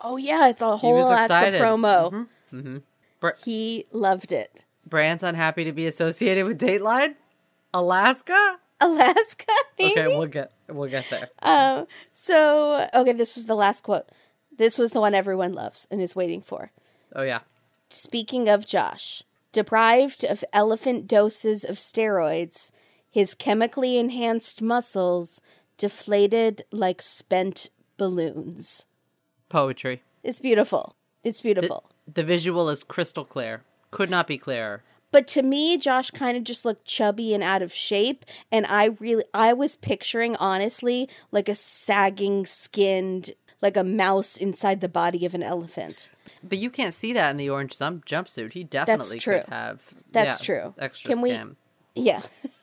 Oh 0.01 0.17
yeah, 0.17 0.49
it's 0.49 0.63
a 0.63 0.77
whole 0.77 0.99
Alaska 1.09 1.25
excited. 1.49 1.61
promo. 1.61 2.29
Br- 3.21 3.29
He 3.45 3.87
loved 3.93 4.31
it. 4.33 4.63
Brand's 4.87 5.23
unhappy 5.23 5.65
to 5.65 5.73
be 5.73 5.87
associated 5.87 6.45
with 6.47 6.59
Dateline. 6.61 7.15
Alaska. 7.75 8.59
Alaska. 8.81 9.45
Okay, 9.81 10.09
we'll 10.09 10.27
get 10.27 10.51
we'll 10.69 10.89
get 10.91 11.05
there. 11.09 11.29
Um, 11.41 11.87
so 12.13 12.89
okay, 12.93 13.13
this 13.13 13.37
was 13.37 13.45
the 13.47 13.55
last 13.55 13.85
quote. 13.85 14.09
This 14.59 14.77
was 14.77 14.93
the 14.93 15.01
one 15.01 15.15
everyone 15.15 15.53
loves 15.53 15.87
and 15.91 16.03
is 16.03 16.15
waiting 16.15 16.43
for. 16.43 16.71
Oh 17.15 17.23
yeah. 17.23 17.41
Speaking 17.89 18.49
of 18.49 18.67
Josh, 18.67 19.23
deprived 19.53 20.25
of 20.25 20.45
elephant 20.53 21.09
doses 21.09 21.65
of 21.65 21.77
steroids, 21.77 22.71
his 23.11 23.35
chemically 23.35 23.97
enhanced 23.97 24.61
muscles 24.61 25.41
deflated 25.79 26.65
like 26.71 27.01
spent 27.01 27.71
balloons. 27.97 28.85
Poetry. 29.49 30.03
It's 30.23 30.41
beautiful. 30.41 30.95
It's 31.25 31.41
beautiful. 31.41 31.91
The 32.13 32.25
visual 32.25 32.69
is 32.69 32.85
crystal 32.85 33.25
clear. 33.25 33.63
Could 33.91 34.11
not 34.11 34.27
be 34.27 34.37
clearer. 34.39 34.83
But 35.11 35.27
to 35.29 35.43
me, 35.43 35.79
Josh 35.79 36.11
kind 36.11 36.37
of 36.37 36.45
just 36.45 36.65
looked 36.65 36.85
chubby 36.85 37.33
and 37.33 37.43
out 37.43 37.63
of 37.63 37.73
shape, 37.73 38.27
and 38.53 38.67
I 38.67 38.97
really 39.01 39.25
I 39.33 39.55
was 39.55 39.77
picturing 39.77 40.37
honestly 40.37 41.09
like 41.33 41.49
a 41.49 41.55
sagging 41.55 42.45
skinned 42.45 43.33
like 43.61 43.77
a 43.77 43.85
mouse 43.85 44.37
inside 44.37 44.81
the 44.81 44.89
body 44.89 45.27
of 45.27 45.35
an 45.35 45.43
elephant. 45.43 46.11
But 46.43 46.59
you 46.59 46.71
can't 46.71 46.95
see 46.95 47.13
that 47.13 47.31
in 47.31 47.37
the 47.37 47.51
orange 47.51 47.79
jump- 47.79 48.07
jumpsuit. 48.07 48.53
He 48.53 48.65
definitely 48.65 49.19
true. 49.19 49.41
could 49.41 49.49
have. 49.49 49.95
That's 50.13 50.41
yeah, 50.41 50.45
true. 50.45 50.75
Extra 50.79 51.13
Can 51.13 51.21
we- 51.21 51.39
Yeah. 51.95 52.23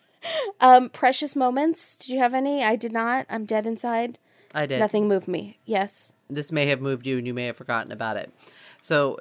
um 0.62 0.90
precious 0.90 1.36
moments, 1.36 1.98
did 1.98 2.10
you 2.10 2.20
have 2.20 2.34
any? 2.34 2.64
I 2.64 2.76
did 2.76 2.92
not. 2.92 3.26
I'm 3.30 3.46
dead 3.46 3.66
inside. 3.66 4.20
I 4.54 4.66
did. 4.66 4.80
Nothing 4.80 5.08
moved 5.08 5.28
me. 5.28 5.60
Yes. 5.66 6.14
This 6.30 6.52
may 6.52 6.68
have 6.68 6.82
moved 6.82 7.06
you, 7.06 7.18
and 7.18 7.28
you 7.28 7.34
may 7.34 7.46
have 7.46 7.58
forgotten 7.58 7.92
about 7.92 8.18
it. 8.18 8.32
So, 8.82 9.20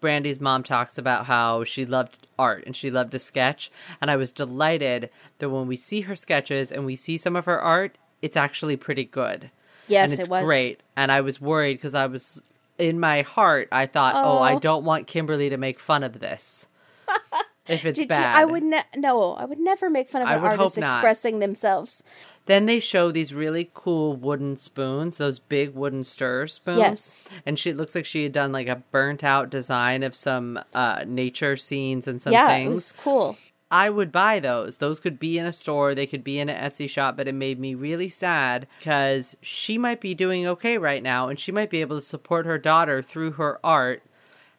Brandy's 0.00 0.40
mom 0.40 0.62
talks 0.62 0.98
about 0.98 1.26
how 1.26 1.64
she 1.64 1.86
loved 1.86 2.26
art 2.38 2.64
and 2.66 2.76
she 2.76 2.90
loved 2.90 3.12
to 3.12 3.18
sketch, 3.18 3.70
and 4.00 4.10
I 4.10 4.16
was 4.16 4.32
delighted 4.32 5.08
that 5.38 5.48
when 5.48 5.66
we 5.66 5.76
see 5.76 6.02
her 6.02 6.16
sketches 6.16 6.70
and 6.70 6.84
we 6.84 6.96
see 6.96 7.16
some 7.16 7.36
of 7.36 7.46
her 7.46 7.58
art, 7.60 7.96
it's 8.20 8.36
actually 8.36 8.76
pretty 8.76 9.04
good. 9.04 9.50
Yes, 9.88 10.10
and 10.10 10.18
it's 10.20 10.28
it 10.28 10.30
was. 10.30 10.44
great. 10.44 10.80
And 10.96 11.10
I 11.12 11.20
was 11.20 11.40
worried 11.40 11.74
because 11.78 11.94
I 11.94 12.06
was 12.06 12.42
in 12.78 12.98
my 13.00 13.22
heart. 13.22 13.68
I 13.72 13.86
thought, 13.86 14.14
oh, 14.16 14.38
I 14.38 14.54
Oh. 14.54 14.58
don't 14.58 14.84
want 14.84 15.06
Kimberly 15.06 15.48
to 15.50 15.56
make 15.56 15.78
fun 15.80 16.02
of 16.02 16.20
this. 16.20 16.66
if 17.68 17.84
it's 17.84 17.98
Did 17.98 18.08
bad, 18.08 18.34
you 18.36 18.42
I 18.42 18.44
would 18.44 18.62
ne- 18.62 18.82
no, 18.96 19.34
I 19.34 19.44
would 19.44 19.58
never 19.60 19.88
make 19.88 20.08
fun 20.08 20.22
of 20.22 20.28
I 20.28 20.34
an 20.34 20.44
artist 20.44 20.78
expressing 20.78 21.38
themselves. 21.38 22.02
Then 22.46 22.66
they 22.66 22.78
show 22.78 23.10
these 23.10 23.32
really 23.32 23.70
cool 23.72 24.16
wooden 24.16 24.56
spoons, 24.58 25.16
those 25.16 25.38
big 25.38 25.74
wooden 25.74 26.04
stir 26.04 26.46
spoons. 26.46 26.78
Yes. 26.78 27.28
And 27.46 27.58
she 27.58 27.72
looks 27.72 27.94
like 27.94 28.04
she 28.04 28.22
had 28.24 28.32
done 28.32 28.52
like 28.52 28.66
a 28.68 28.76
burnt 28.90 29.24
out 29.24 29.48
design 29.48 30.02
of 30.02 30.14
some 30.14 30.60
uh, 30.74 31.04
nature 31.06 31.56
scenes 31.56 32.06
and 32.06 32.20
some 32.20 32.32
yeah, 32.34 32.48
things. 32.48 32.66
it 32.66 32.70
was 32.70 32.92
cool. 33.02 33.36
I 33.74 33.90
would 33.90 34.12
buy 34.12 34.38
those. 34.38 34.78
Those 34.78 35.00
could 35.00 35.18
be 35.18 35.36
in 35.36 35.46
a 35.46 35.52
store, 35.52 35.96
they 35.96 36.06
could 36.06 36.22
be 36.22 36.38
in 36.38 36.48
an 36.48 36.70
Etsy 36.70 36.88
shop, 36.88 37.16
but 37.16 37.26
it 37.26 37.34
made 37.34 37.58
me 37.58 37.74
really 37.74 38.08
sad 38.08 38.68
because 38.78 39.36
she 39.42 39.78
might 39.78 40.00
be 40.00 40.14
doing 40.14 40.46
okay 40.46 40.78
right 40.78 41.02
now 41.02 41.28
and 41.28 41.40
she 41.40 41.50
might 41.50 41.70
be 41.70 41.80
able 41.80 41.98
to 41.98 42.06
support 42.06 42.46
her 42.46 42.56
daughter 42.56 43.02
through 43.02 43.32
her 43.32 43.58
art. 43.64 44.04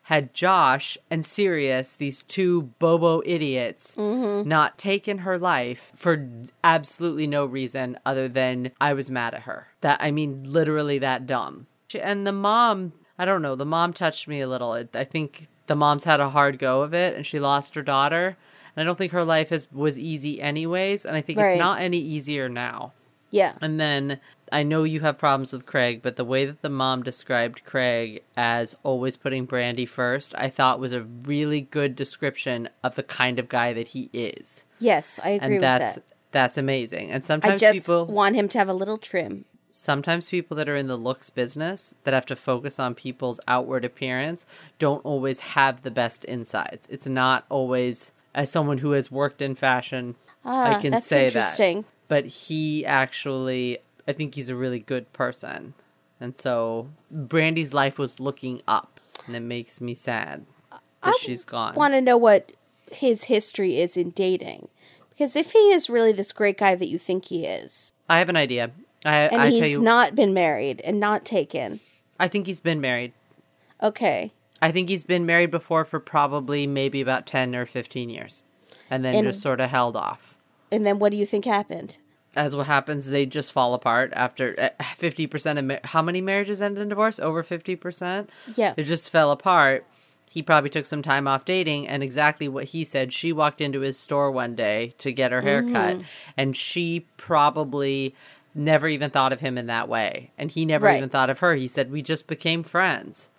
Had 0.03 0.33
Josh 0.33 0.97
and 1.09 1.25
Sirius, 1.25 1.93
these 1.93 2.23
two 2.23 2.63
Bobo 2.77 3.23
idiots, 3.25 3.95
mm-hmm. 3.95 4.47
not 4.47 4.77
taken 4.77 5.19
her 5.19 5.39
life 5.39 5.93
for 5.95 6.29
absolutely 6.61 7.25
no 7.25 7.45
reason 7.45 7.97
other 8.05 8.27
than 8.27 8.71
I 8.81 8.93
was 8.93 9.09
mad 9.09 9.33
at 9.33 9.43
her. 9.43 9.67
That, 9.79 9.99
I 10.01 10.11
mean, 10.11 10.43
literally 10.43 10.99
that 10.99 11.25
dumb. 11.25 11.67
And 11.99 12.27
the 12.27 12.33
mom, 12.33 12.91
I 13.17 13.23
don't 13.23 13.41
know, 13.41 13.55
the 13.55 13.65
mom 13.65 13.93
touched 13.93 14.27
me 14.27 14.41
a 14.41 14.47
little. 14.49 14.73
I 14.93 15.05
think 15.05 15.47
the 15.67 15.75
mom's 15.75 16.03
had 16.03 16.19
a 16.19 16.29
hard 16.29 16.59
go 16.59 16.81
of 16.81 16.93
it 16.93 17.15
and 17.15 17.25
she 17.25 17.39
lost 17.39 17.75
her 17.75 17.81
daughter. 17.81 18.35
And 18.75 18.81
I 18.81 18.83
don't 18.85 18.97
think 18.97 19.11
her 19.13 19.23
life 19.23 19.51
is, 19.51 19.67
was 19.71 19.97
easy 19.97 20.41
anyways. 20.41 21.05
And 21.05 21.15
I 21.15 21.21
think 21.21 21.39
Right. 21.39 21.51
it's 21.51 21.59
not 21.59 21.79
any 21.81 21.97
easier 21.99 22.49
now. 22.49 22.93
Yeah. 23.31 23.53
And 23.61 23.79
then 23.79 24.19
I 24.51 24.63
know 24.63 24.83
you 24.83 24.99
have 25.01 25.17
problems 25.17 25.51
with 25.51 25.65
Craig, 25.65 26.01
but 26.01 26.15
the 26.15 26.23
way 26.23 26.45
that 26.45 26.61
the 26.61 26.69
mom 26.69 27.03
described 27.03 27.65
Craig 27.65 28.21
as 28.37 28.75
always 28.83 29.17
putting 29.17 29.45
Brandy 29.45 29.85
first, 29.85 30.33
I 30.37 30.49
thought 30.49 30.79
was 30.79 30.93
a 30.93 31.01
really 31.03 31.61
good 31.61 31.95
description 31.95 32.69
of 32.83 32.95
the 32.95 33.03
kind 33.03 33.39
of 33.39 33.49
guy 33.49 33.73
that 33.73 33.89
he 33.89 34.09
is. 34.13 34.63
Yes, 34.79 35.19
I 35.23 35.29
agree 35.31 35.45
And 35.45 35.53
with 35.55 35.61
that's 35.61 35.95
that. 35.95 36.03
that's 36.31 36.57
amazing. 36.57 37.11
And 37.11 37.23
I 37.23 37.25
sometimes 37.25 37.61
just 37.61 37.79
people 37.79 38.05
want 38.05 38.35
him 38.35 38.47
to 38.49 38.57
have 38.57 38.69
a 38.69 38.73
little 38.73 38.97
trim. 38.97 39.45
sometimes 39.69 40.29
people 40.29 40.55
that 40.55 40.69
are 40.69 40.77
in 40.77 40.87
the 40.87 40.95
looks 40.95 41.29
business 41.29 41.95
that 42.05 42.13
have 42.13 42.25
to 42.27 42.35
focus 42.35 42.79
on 42.79 42.95
people's 42.95 43.41
outward 43.47 43.83
appearance 43.83 44.45
don't 44.79 45.03
always 45.03 45.39
have 45.39 45.81
the 45.81 45.91
best 45.91 46.23
insides. 46.25 46.87
It's 46.89 47.07
not 47.07 47.43
always 47.49 48.11
as 48.35 48.51
someone 48.51 48.77
who 48.79 48.91
has 48.91 49.09
worked 49.09 49.41
in 49.41 49.55
fashion, 49.55 50.15
I 50.43 50.73
Ah, 50.75 50.79
can 50.79 50.91
that's 50.91 51.07
say 51.07 51.25
interesting. 51.27 51.81
that. 51.81 51.87
But 52.07 52.25
he 52.25 52.85
actually 52.85 53.79
I 54.07 54.13
think 54.13 54.35
he's 54.35 54.49
a 54.49 54.55
really 54.55 54.77
good 54.79 55.11
person. 55.13 55.73
And 56.21 56.35
so 56.35 56.89
Brandy's 57.11 57.73
life 57.73 57.97
was 57.97 58.19
looking 58.19 58.61
up 58.67 58.99
and 59.25 59.35
it 59.35 59.39
makes 59.39 59.81
me 59.81 59.95
sad 59.95 60.45
that 61.01 61.17
she's 61.19 61.43
gone. 61.43 61.73
I 61.73 61.77
want 61.77 61.93
to 61.95 62.01
know 62.01 62.17
what 62.17 62.51
his 62.91 63.23
history 63.25 63.79
is 63.79 63.97
in 63.97 64.11
dating. 64.11 64.67
Because 65.09 65.35
if 65.35 65.53
he 65.53 65.71
is 65.71 65.89
really 65.89 66.11
this 66.11 66.31
great 66.31 66.57
guy 66.57 66.75
that 66.75 66.87
you 66.87 66.99
think 66.99 67.25
he 67.25 67.45
is, 67.45 67.93
I 68.09 68.19
have 68.19 68.29
an 68.29 68.35
idea. 68.37 68.71
I 69.03 69.17
and 69.21 69.41
I 69.41 69.49
he's 69.49 69.59
tell 69.59 69.67
you 69.69 69.81
not 69.81 70.13
been 70.13 70.33
married 70.33 70.81
and 70.81 70.99
not 70.99 71.25
taken, 71.25 71.79
I 72.19 72.27
think 72.27 72.45
he's 72.47 72.59
been 72.59 72.81
married. 72.81 73.13
okay. 73.81 74.31
I 74.65 74.71
think 74.71 74.89
he's 74.89 75.03
been 75.03 75.25
married 75.27 75.51
before 75.51 75.85
for 75.85 75.99
probably 75.99 76.65
maybe 76.65 76.99
about 77.01 77.27
10 77.27 77.55
or 77.55 77.65
15 77.67 78.09
years 78.09 78.43
and 78.89 79.05
then 79.05 79.13
And- 79.15 79.27
just 79.27 79.41
sort 79.41 79.59
of 79.61 79.69
held 79.69 79.95
off. 79.95 80.35
And 80.71 80.85
then 80.85 80.97
what 80.97 81.11
do 81.11 81.17
you 81.17 81.25
think 81.27 81.45
happened? 81.45 81.97
As 82.35 82.55
what 82.55 82.65
happens, 82.65 83.05
they 83.05 83.27
just 83.27 83.51
fall 83.51 83.75
apart 83.75 84.11
after 84.15 84.55
uh, 84.59 84.83
50% 84.99 85.59
of 85.59 85.65
ma- 85.65 85.75
how 85.83 86.01
many 86.01 86.19
marriages 86.19 86.61
end 86.63 86.79
in 86.79 86.89
divorce? 86.89 87.19
Over 87.19 87.43
50%? 87.43 88.27
Yeah. 88.55 88.73
It 88.75 88.83
just 88.83 89.11
fell 89.11 89.29
apart. 89.31 89.85
He 90.29 90.41
probably 90.41 90.71
took 90.71 90.87
some 90.87 91.03
time 91.03 91.27
off 91.27 91.45
dating, 91.45 91.87
and 91.87 92.01
exactly 92.01 92.47
what 92.47 92.65
he 92.65 92.83
said. 92.83 93.13
She 93.13 93.31
walked 93.31 93.61
into 93.61 93.81
his 93.81 93.97
store 93.99 94.31
one 94.31 94.55
day 94.55 94.93
to 94.97 95.11
get 95.13 95.31
her 95.31 95.41
hair 95.41 95.61
cut, 95.61 95.97
Mm-hmm. 95.97 96.01
and 96.35 96.57
she 96.57 97.05
probably 97.15 98.15
never 98.55 98.87
even 98.87 99.11
thought 99.11 99.31
of 99.31 99.39
him 99.41 99.57
in 99.57 99.67
that 99.67 99.87
way. 99.87 100.31
And 100.37 100.49
he 100.51 100.65
never 100.65 100.87
Right. 100.87 100.97
even 100.97 101.09
thought 101.09 101.29
of 101.29 101.39
her. 101.39 101.53
He 101.55 101.67
said, 101.67 101.91
We 101.91 102.01
just 102.01 102.25
became 102.27 102.63
friends. 102.63 103.29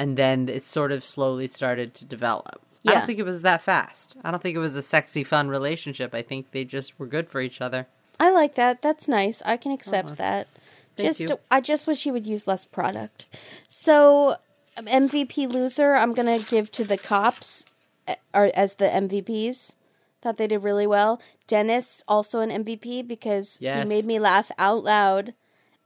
And 0.00 0.16
then 0.16 0.48
it 0.48 0.62
sort 0.62 0.92
of 0.92 1.04
slowly 1.04 1.46
started 1.46 1.92
to 1.94 2.04
develop. 2.06 2.60
I 2.62 2.64
Yeah. 2.82 2.92
don't 2.94 3.06
think 3.06 3.18
it 3.18 3.24
was 3.24 3.42
that 3.42 3.60
fast. 3.60 4.14
I 4.24 4.30
don't 4.30 4.42
think 4.42 4.56
it 4.56 4.60
was 4.60 4.74
a 4.74 4.80
sexy, 4.82 5.22
fun 5.24 5.48
relationship. 5.48 6.14
I 6.14 6.22
think 6.22 6.52
they 6.52 6.64
just 6.64 6.98
were 6.98 7.06
good 7.06 7.28
for 7.28 7.40
each 7.42 7.60
other. 7.60 7.86
I 8.18 8.30
like 8.30 8.54
that. 8.54 8.80
That's 8.80 9.08
nice. 9.08 9.42
I 9.44 9.58
can 9.58 9.72
accept 9.72 10.16
that. 10.16 10.46
Uh-huh. 10.46 10.60
Thank 10.96 11.08
just 11.08 11.20
you. 11.20 11.38
I 11.50 11.60
just 11.60 11.86
wish 11.86 12.02
he 12.04 12.10
would 12.10 12.26
use 12.26 12.46
less 12.46 12.64
product. 12.64 13.26
So 13.68 14.36
um, 14.78 14.86
MVP 14.86 15.46
loser, 15.52 15.94
I'm 15.94 16.14
gonna 16.14 16.38
give 16.38 16.72
to 16.72 16.84
the 16.84 16.96
cops, 16.96 17.66
uh, 18.08 18.14
or 18.34 18.50
as 18.54 18.74
the 18.74 18.86
MVPs. 18.88 19.74
Thought 20.22 20.36
they 20.36 20.46
did 20.46 20.62
really 20.62 20.86
well. 20.86 21.20
Dennis 21.46 22.04
also 22.06 22.40
an 22.40 22.50
MVP 22.50 23.02
because 23.06 23.58
Yes. 23.60 23.82
he 23.82 23.88
made 23.88 24.04
me 24.06 24.18
laugh 24.18 24.50
out 24.58 24.84
loud, 24.84 25.34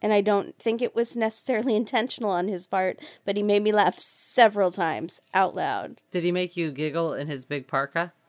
and 0.05 0.13
I 0.13 0.21
don't 0.21 0.57
think 0.59 0.83
it 0.83 0.95
was 0.95 1.17
necessarily 1.17 1.75
intentional 1.83 2.31
on 2.31 2.49
his 2.49 2.67
part, 2.67 3.01
but 3.25 3.39
he 3.39 3.43
made 3.43 3.63
me 3.63 3.73
laugh 3.73 3.99
several 3.99 4.71
times 4.71 5.19
out 5.33 5.55
loud. 5.57 6.03
Did 6.11 6.23
he 6.25 6.31
make 6.31 6.57
you 6.59 6.71
giggle 6.71 7.15
in 7.15 7.27
his 7.27 7.45
big 7.47 7.67
parka? 7.67 8.13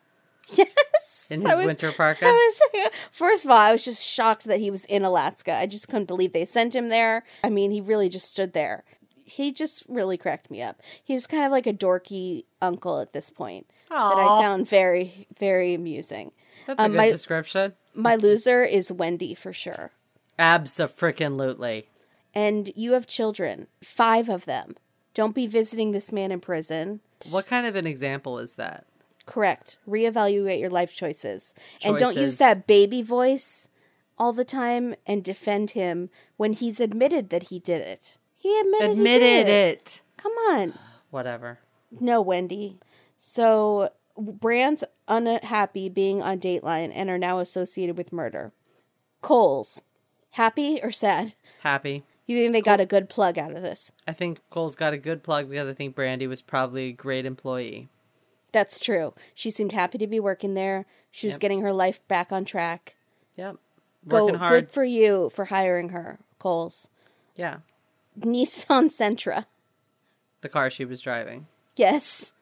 Yes, 0.57 1.27
In 1.31 1.41
his 1.41 1.57
was- 1.57 1.65
winter 1.65 1.91
parka? 1.91 2.25
I 2.27 2.31
was 2.31 2.89
first 3.11 3.45
of 3.45 3.51
all, 3.51 3.57
I 3.57 3.71
was 3.71 3.83
just 3.83 4.03
shocked 4.05 4.43
that 4.45 4.59
he 4.59 4.69
was 4.71 4.85
in 4.85 5.03
Alaska. 5.03 5.53
I 5.53 5.65
just 5.65 5.87
couldn't 5.87 6.05
believe 6.05 6.33
they 6.33 6.45
sent 6.45 6.75
him 6.75 6.89
there. 6.89 7.23
I 7.43 7.49
mean, 7.49 7.71
he 7.71 7.81
really 7.81 8.09
just 8.09 8.29
stood 8.29 8.53
there. 8.53 8.83
He 9.23 9.51
just 9.51 9.83
really 9.89 10.17
cracked 10.17 10.51
me 10.51 10.61
up. 10.61 10.81
He's 11.03 11.25
kind 11.25 11.43
of 11.45 11.51
like 11.51 11.65
a 11.65 11.73
dorky 11.73 12.45
uncle 12.61 12.99
at 13.01 13.11
this 13.13 13.31
point 13.31 13.65
that 13.89 13.95
I 13.97 14.39
found 14.39 14.69
very, 14.69 15.27
very 15.39 15.73
amusing. 15.73 16.31
That's 16.67 16.79
a 16.79 16.85
Um, 16.85 16.91
good 16.91 16.97
my- 16.97 17.09
description. 17.11 17.73
My 17.95 18.15
loser 18.15 18.63
is 18.63 18.91
Wendy 18.91 19.33
for 19.33 19.51
sure. 19.51 19.91
Abso-freaking-lutely. 20.39 21.87
And 22.33 22.71
you 22.75 22.93
have 22.93 23.07
children, 23.07 23.67
five 23.81 24.29
of 24.29 24.45
them. 24.45 24.75
Don't 25.13 25.33
be 25.33 25.47
visiting 25.47 25.91
this 25.91 26.11
man 26.11 26.31
in 26.31 26.41
prison. 26.41 26.99
What 27.31 27.47
kind 27.47 27.65
of 27.65 27.75
an 27.75 27.87
example 27.87 28.39
is 28.39 28.53
that? 28.53 28.85
Correct. 29.25 29.77
Reevaluate 29.87 30.59
your 30.59 30.69
life 30.69 30.93
choices. 30.93 31.55
And 31.83 31.97
don't 31.97 32.17
use 32.17 32.37
that 32.37 32.67
baby 32.67 33.01
voice 33.01 33.69
all 34.17 34.33
the 34.33 34.45
time 34.45 34.95
and 35.07 35.23
defend 35.23 35.71
him 35.71 36.09
when 36.37 36.53
he's 36.53 36.79
admitted 36.79 37.29
that 37.29 37.43
he 37.43 37.59
did 37.59 37.81
it. 37.81 38.17
He 38.37 38.59
admitted, 38.59 38.87
he 38.87 38.93
Admitted 38.93 39.45
did 39.45 39.49
it. 39.49 40.01
Come 40.17 40.33
on. 40.33 40.73
Whatever. 41.09 41.59
No, 41.99 42.21
Wendy. 42.21 42.77
So 43.17 43.89
Brand's 44.17 44.83
unhappy 45.07 45.89
being 45.89 46.21
on 46.21 46.39
Dateline 46.39 46.91
and 46.93 47.09
are 47.09 47.17
now 47.17 47.39
associated 47.39 47.97
with 47.97 48.13
murder. 48.13 48.51
Kohl's. 49.21 49.81
Happy 50.35 50.79
or 50.83 50.91
sad? 50.91 51.33
Happy. 51.61 52.03
You 52.25 52.37
think 52.37 52.51
they 52.53 52.61
got 52.61 52.81
a 52.81 52.85
good 52.85 53.07
plug 53.09 53.37
out 53.37 53.51
of 53.55 53.61
this? 53.61 53.91
I 54.07 54.11
think 54.13 54.39
Kohl's 54.49 54.75
got 54.75 54.93
a 54.93 54.97
good 54.97 55.23
plug 55.23 55.49
because 55.49 55.69
I 55.69 55.73
think 55.73 55.95
Brandy 55.95 56.27
was 56.27 56.41
probably 56.41 56.87
a 56.89 56.91
great 56.91 57.25
employee. 57.25 57.87
That's 58.51 58.77
true. 58.79 59.13
She 59.33 59.49
seemed 59.51 59.71
happy 59.71 59.97
to 59.97 60.07
be 60.07 60.19
working 60.19 60.53
there. 60.53 60.85
She 61.11 61.27
was 61.27 61.35
Yep. 61.35 61.39
getting 61.41 61.61
her 61.61 61.71
life 61.71 62.05
back 62.07 62.31
on 62.31 62.43
track. 62.43 62.95
Yep. 63.37 63.57
Go 64.07 64.35
hard. 64.37 64.49
good 64.65 64.71
for 64.71 64.83
you 64.83 65.29
for 65.33 65.45
hiring 65.45 65.89
her, 65.89 66.19
Kohl's. 66.39 66.89
yeah. 67.35 67.57
Nissan 68.19 68.85
Sentra. 68.89 69.45
The 70.41 70.49
car 70.49 70.69
she 70.69 70.85
was 70.85 71.01
driving. 71.01 71.47
Yes. 71.75 72.33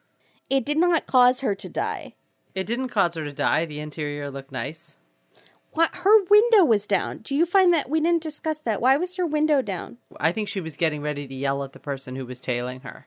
It 0.50 0.64
did 0.64 0.78
not 0.78 1.06
cause 1.06 1.40
her 1.40 1.54
to 1.54 1.68
die. 1.68 2.14
It 2.54 2.66
didn't 2.66 2.88
cause 2.90 3.14
her 3.14 3.24
to 3.24 3.32
die. 3.32 3.64
The 3.64 3.80
interior 3.80 4.30
looked 4.30 4.52
nice. 4.52 4.96
What 5.74 5.90
her 5.96 6.24
window 6.24 6.64
was 6.64 6.86
down. 6.86 7.18
Do 7.18 7.34
you 7.34 7.44
find 7.44 7.72
that 7.74 7.90
we 7.90 8.00
didn't 8.00 8.22
discuss 8.22 8.60
that? 8.60 8.80
Why 8.80 8.96
was 8.96 9.16
her 9.16 9.26
window 9.26 9.60
down? 9.60 9.98
I 10.18 10.32
think 10.32 10.48
she 10.48 10.60
was 10.60 10.76
getting 10.76 11.02
ready 11.02 11.26
to 11.26 11.34
yell 11.34 11.64
at 11.64 11.72
the 11.72 11.78
person 11.78 12.16
who 12.16 12.24
was 12.24 12.40
tailing 12.40 12.80
her 12.80 13.06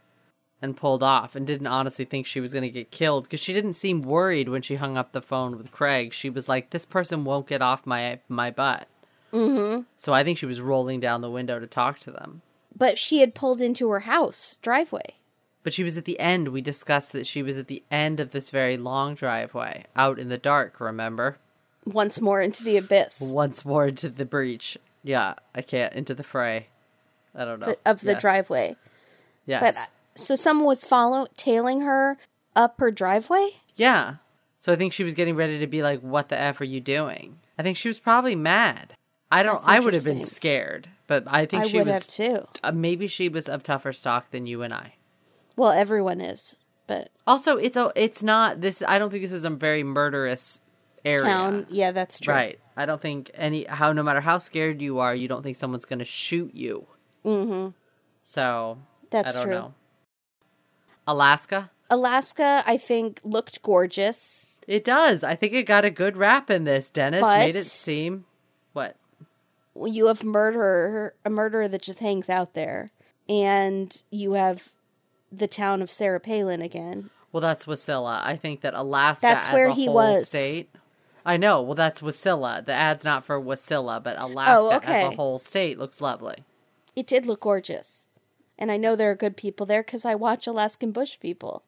and 0.61 0.76
pulled 0.76 1.03
off 1.03 1.36
and 1.36 1.47
didn't 1.47 1.68
honestly 1.68 2.03
think 2.03 2.26
she 2.26 2.39
was 2.39 2.51
going 2.51 2.63
to 2.63 2.70
get 2.70 2.91
killed 2.91 3.24
because 3.24 3.39
she 3.39 3.53
didn't 3.53 3.74
seem 3.74 4.01
worried 4.01 4.49
when 4.49 4.61
she 4.61 4.76
hung 4.76 4.97
up 4.97 5.11
the 5.11 5.22
phone 5.22 5.57
with 5.57 5.72
Craig. 5.72 6.13
She 6.13 6.30
was 6.30 6.49
like, 6.49 6.72
this 6.72 6.86
person 6.86 7.24
won't 7.24 7.47
get 7.47 7.61
off 7.61 7.86
my, 7.86 8.20
my 8.28 8.51
butt. 8.51 8.88
Mm-hmm. 9.32 9.84
So 9.97 10.13
I 10.13 10.24
think 10.24 10.38
she 10.38 10.45
was 10.45 10.61
rolling 10.61 10.99
down 10.99 11.22
the 11.22 11.32
window 11.32 11.59
to 11.59 11.68
talk 11.68 11.99
to 11.99 12.11
them. 12.11 12.41
But 12.76 12.97
she 12.97 13.20
had 13.20 13.36
pulled 13.36 13.61
into 13.61 13.89
her 13.89 14.01
house 14.01 14.57
driveway. 14.61 15.15
But 15.63 15.74
she 15.74 15.84
was 15.84 15.97
at 15.97 16.05
the 16.05 16.20
end. 16.20 16.49
We 16.49 16.61
discussed 16.61 17.11
that 17.11 17.28
she 17.28 17.43
was 17.43 17.57
at 17.57 17.68
the 17.68 17.84
end 17.91 18.20
of 18.20 18.32
this 18.32 18.49
very 18.49 18.78
long 18.78 19.15
driveway, 19.15 19.86
out 19.95 20.18
in 20.20 20.30
the 20.30 20.38
dark, 20.38 20.80
remember? 20.80 21.38
Once 21.88 22.20
more 22.22 22.42
into 22.42 22.64
the 22.64 22.78
abyss 22.78 23.20
Once 23.22 23.64
more 23.66 23.88
into 23.88 24.10
the 24.10 24.26
breach. 24.26 24.78
Yeah, 25.04 25.36
I 25.56 25.62
can't. 25.62 25.94
Into 25.94 26.14
the 26.14 26.24
fray. 26.24 26.68
I 27.36 27.46
don't 27.46 27.60
know. 27.60 27.68
th- 27.68 27.80
of 27.86 28.02
the 28.02 28.12
Yes. 28.14 28.22
driveway. 28.22 28.76
Yes. 29.46 29.62
But 29.62 29.76
uh, 29.76 29.86
so 30.16 30.36
someone 30.36 30.66
was 30.68 30.84
follow 30.84 31.28
tailing 31.38 31.82
her 31.82 32.18
up 32.56 32.80
her 32.80 32.92
driveway? 32.92 33.52
Yeah. 33.76 34.16
So 34.60 34.74
I 34.74 34.76
think 34.76 34.92
she 34.92 35.04
was 35.04 35.14
getting 35.14 35.36
ready 35.36 35.60
to 35.60 35.68
be 35.68 35.82
like, 35.84 36.02
"What 36.02 36.30
the 36.30 36.38
f 36.38 36.60
are 36.60 36.66
you 36.66 36.82
doing?" 36.82 37.40
I 37.58 37.64
think 37.64 37.78
she 37.78 37.88
was 37.88 38.00
probably 38.00 38.36
mad. 38.36 38.96
I 39.32 39.44
don't. 39.44 39.62
I 39.66 39.80
would 39.80 39.94
have 39.94 40.04
been 40.04 40.22
scared, 40.26 40.90
but 41.06 41.24
I 41.28 41.46
think 41.46 41.64
I 41.64 41.68
she 41.68 41.78
would 41.78 41.88
was. 41.88 41.96
have 41.96 42.08
too. 42.08 42.48
Uh, 42.64 42.72
maybe 42.72 43.08
she 43.08 43.30
was 43.30 43.48
of 43.48 43.62
tougher 43.64 43.94
stock 43.94 44.32
than 44.32 44.46
you 44.48 44.64
and 44.64 44.74
I. 44.74 44.96
Well, 45.56 45.72
everyone 45.72 46.20
is. 46.22 46.56
But 46.88 47.10
Also, 47.28 47.58
it's 47.58 47.78
a. 47.78 47.92
It's 47.96 48.24
not 48.24 48.62
this. 48.62 48.82
I 48.88 48.98
don't 48.98 49.10
think 49.12 49.22
this 49.24 49.32
is 49.32 49.46
a 49.46 49.50
very 49.50 49.84
murderous 49.84 50.62
area. 51.08 51.22
town, 51.24 51.66
yeah, 51.70 51.91
that's 51.91 52.20
true. 52.20 52.34
Right. 52.34 52.60
I 52.76 52.86
don't 52.86 53.01
think 53.01 53.32
any. 53.34 53.66
How 53.66 53.93
no 53.93 54.03
matter 54.03 54.22
how 54.22 54.38
scared 54.38 54.82
you 54.82 54.99
are, 54.99 55.16
you 55.16 55.28
don't 55.28 55.41
think 55.43 55.55
someone's 55.55 55.86
going 55.86 55.99
to 55.99 56.05
shoot 56.05 56.53
you. 56.53 56.86
Mm-hmm. 57.26 57.70
So 58.24 58.78
That's 59.10 59.36
I 59.36 59.39
don't 59.39 59.45
true. 59.45 59.53
know. 59.53 59.74
Alaska. 61.08 61.72
Alaska, 61.89 62.64
I 62.68 62.78
think, 62.78 63.22
looked 63.24 63.62
gorgeous. 63.62 64.45
It 64.68 64.84
does. 64.84 65.24
I 65.24 65.36
think 65.36 65.53
it 65.53 65.64
got 65.64 65.86
a 65.86 65.89
good 65.89 66.18
rap 66.18 66.49
in 66.49 66.66
this. 66.66 66.89
Dennis 66.89 67.24
made 67.24 67.55
it 67.55 67.66
seem 67.66 68.26
what 68.74 68.97
you 69.86 70.08
have 70.08 70.24
murderer 70.24 71.14
a 71.24 71.30
murderer 71.30 71.68
that 71.68 71.82
just 71.82 71.99
hangs 71.99 72.30
out 72.30 72.53
there 72.53 72.89
and 73.30 74.01
you 74.12 74.34
have 74.34 74.72
the 75.32 75.47
town 75.47 75.82
of 75.82 75.91
Sarah 75.91 76.20
Palin 76.20 76.62
again. 76.62 77.10
Well, 77.32 77.41
that's 77.41 77.66
Wasilla. 77.66 78.22
I 78.24 78.36
think 78.38 78.62
that 78.62 78.74
Alaska 78.74 79.22
That's 79.22 79.51
where 79.51 79.72
he 79.72 79.89
was. 79.89 80.28
state. 80.28 80.70
I 81.28 81.38
know. 81.38 81.61
Well, 81.61 81.75
that's 81.75 81.99
Wasilla. 82.01 82.65
The 82.65 82.71
ad's 82.73 83.03
not 83.03 83.25
for 83.25 83.39
Wasilla, 83.39 84.01
but 84.01 84.17
Alaska 84.17 84.51
as 84.51 84.57
Oh, 84.57 84.71
okay. 84.78 85.05
a 85.07 85.11
whole 85.15 85.38
state 85.39 85.78
looks 85.78 85.99
lovely. 86.01 86.45
It 86.95 87.05
did 87.05 87.25
look 87.25 87.41
gorgeous. 87.41 88.07
And 88.57 88.71
I 88.71 88.78
know 88.78 88.95
there 88.95 89.11
are 89.11 89.15
good 89.15 89.38
people 89.38 89.65
there 89.65 89.84
cuz 89.84 90.05
I 90.05 90.15
watch 90.15 90.47
Alaskan 90.47 90.91
Bush 90.91 91.19
people. 91.19 91.63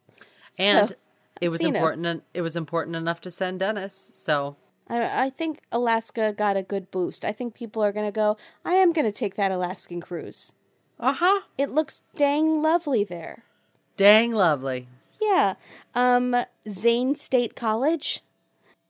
So, 0.51 0.63
And 0.63 0.95
it 1.41 1.49
was 1.49 1.59
important. 1.61 2.05
en- 2.07 2.21
It 2.33 2.41
was 2.41 2.55
important 2.55 2.95
enough 2.95 3.21
to 3.21 3.29
send 3.31 3.59
Dennis. 3.59 4.11
So 4.15 4.55
I, 4.89 5.25
I 5.25 5.29
think 5.29 5.61
Alaska 5.71 6.33
got 6.33 6.57
a 6.57 6.63
good 6.63 6.89
boost. 6.89 7.23
I 7.23 7.31
think 7.31 7.53
people 7.53 7.83
are 7.83 7.91
going 7.91 8.07
to 8.07 8.11
go, 8.11 8.37
I 8.65 8.73
am 8.73 8.91
going 8.93 9.05
to 9.05 9.11
take 9.11 9.35
that 9.35 9.51
Alaskan 9.51 10.01
cruise. 10.01 10.53
uh 10.99 11.13
huh. 11.13 11.41
It 11.57 11.69
looks 11.69 12.01
dang 12.15 12.61
lovely 12.61 13.03
there. 13.03 13.43
Dang 13.97 14.31
lovely. 14.31 14.87
Yeah. 15.21 15.55
Um 15.93 16.35
Zane 16.67 17.13
State 17.13 17.55
College. 17.55 18.23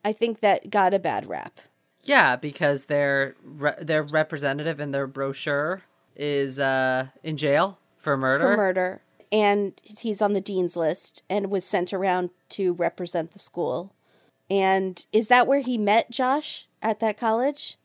I 0.10 0.14
think 0.14 0.40
that 0.40 0.72
got 0.72 0.94
a 0.96 1.00
bad 1.00 1.28
rap. 1.30 1.60
Yeah, 2.02 2.36
because 2.36 2.86
their 2.86 3.36
re- 3.44 3.76
their 3.80 4.02
representative 4.02 4.80
in 4.80 4.90
their 4.92 5.06
brochure 5.06 5.84
is 6.16 6.58
uh, 6.60 7.08
in 7.24 7.38
jail 7.38 7.78
for 7.98 8.18
murder. 8.18 8.44
for 8.44 8.58
murder. 8.58 9.02
And 9.32 9.74
he's 9.84 10.20
on 10.22 10.34
the 10.34 10.42
dean's 10.42 10.76
list 10.76 11.22
and 11.30 11.52
was 11.52 11.64
sent 11.64 11.94
around 11.94 12.32
to 12.50 12.74
represent 12.74 13.32
the 13.32 13.40
school. 13.40 13.94
And 14.50 15.06
is 15.14 15.28
that 15.28 15.46
where 15.46 15.60
he 15.60 15.78
met 15.78 16.10
Josh 16.10 16.68
at 16.82 17.00
that 17.02 17.18
college? 17.20 17.78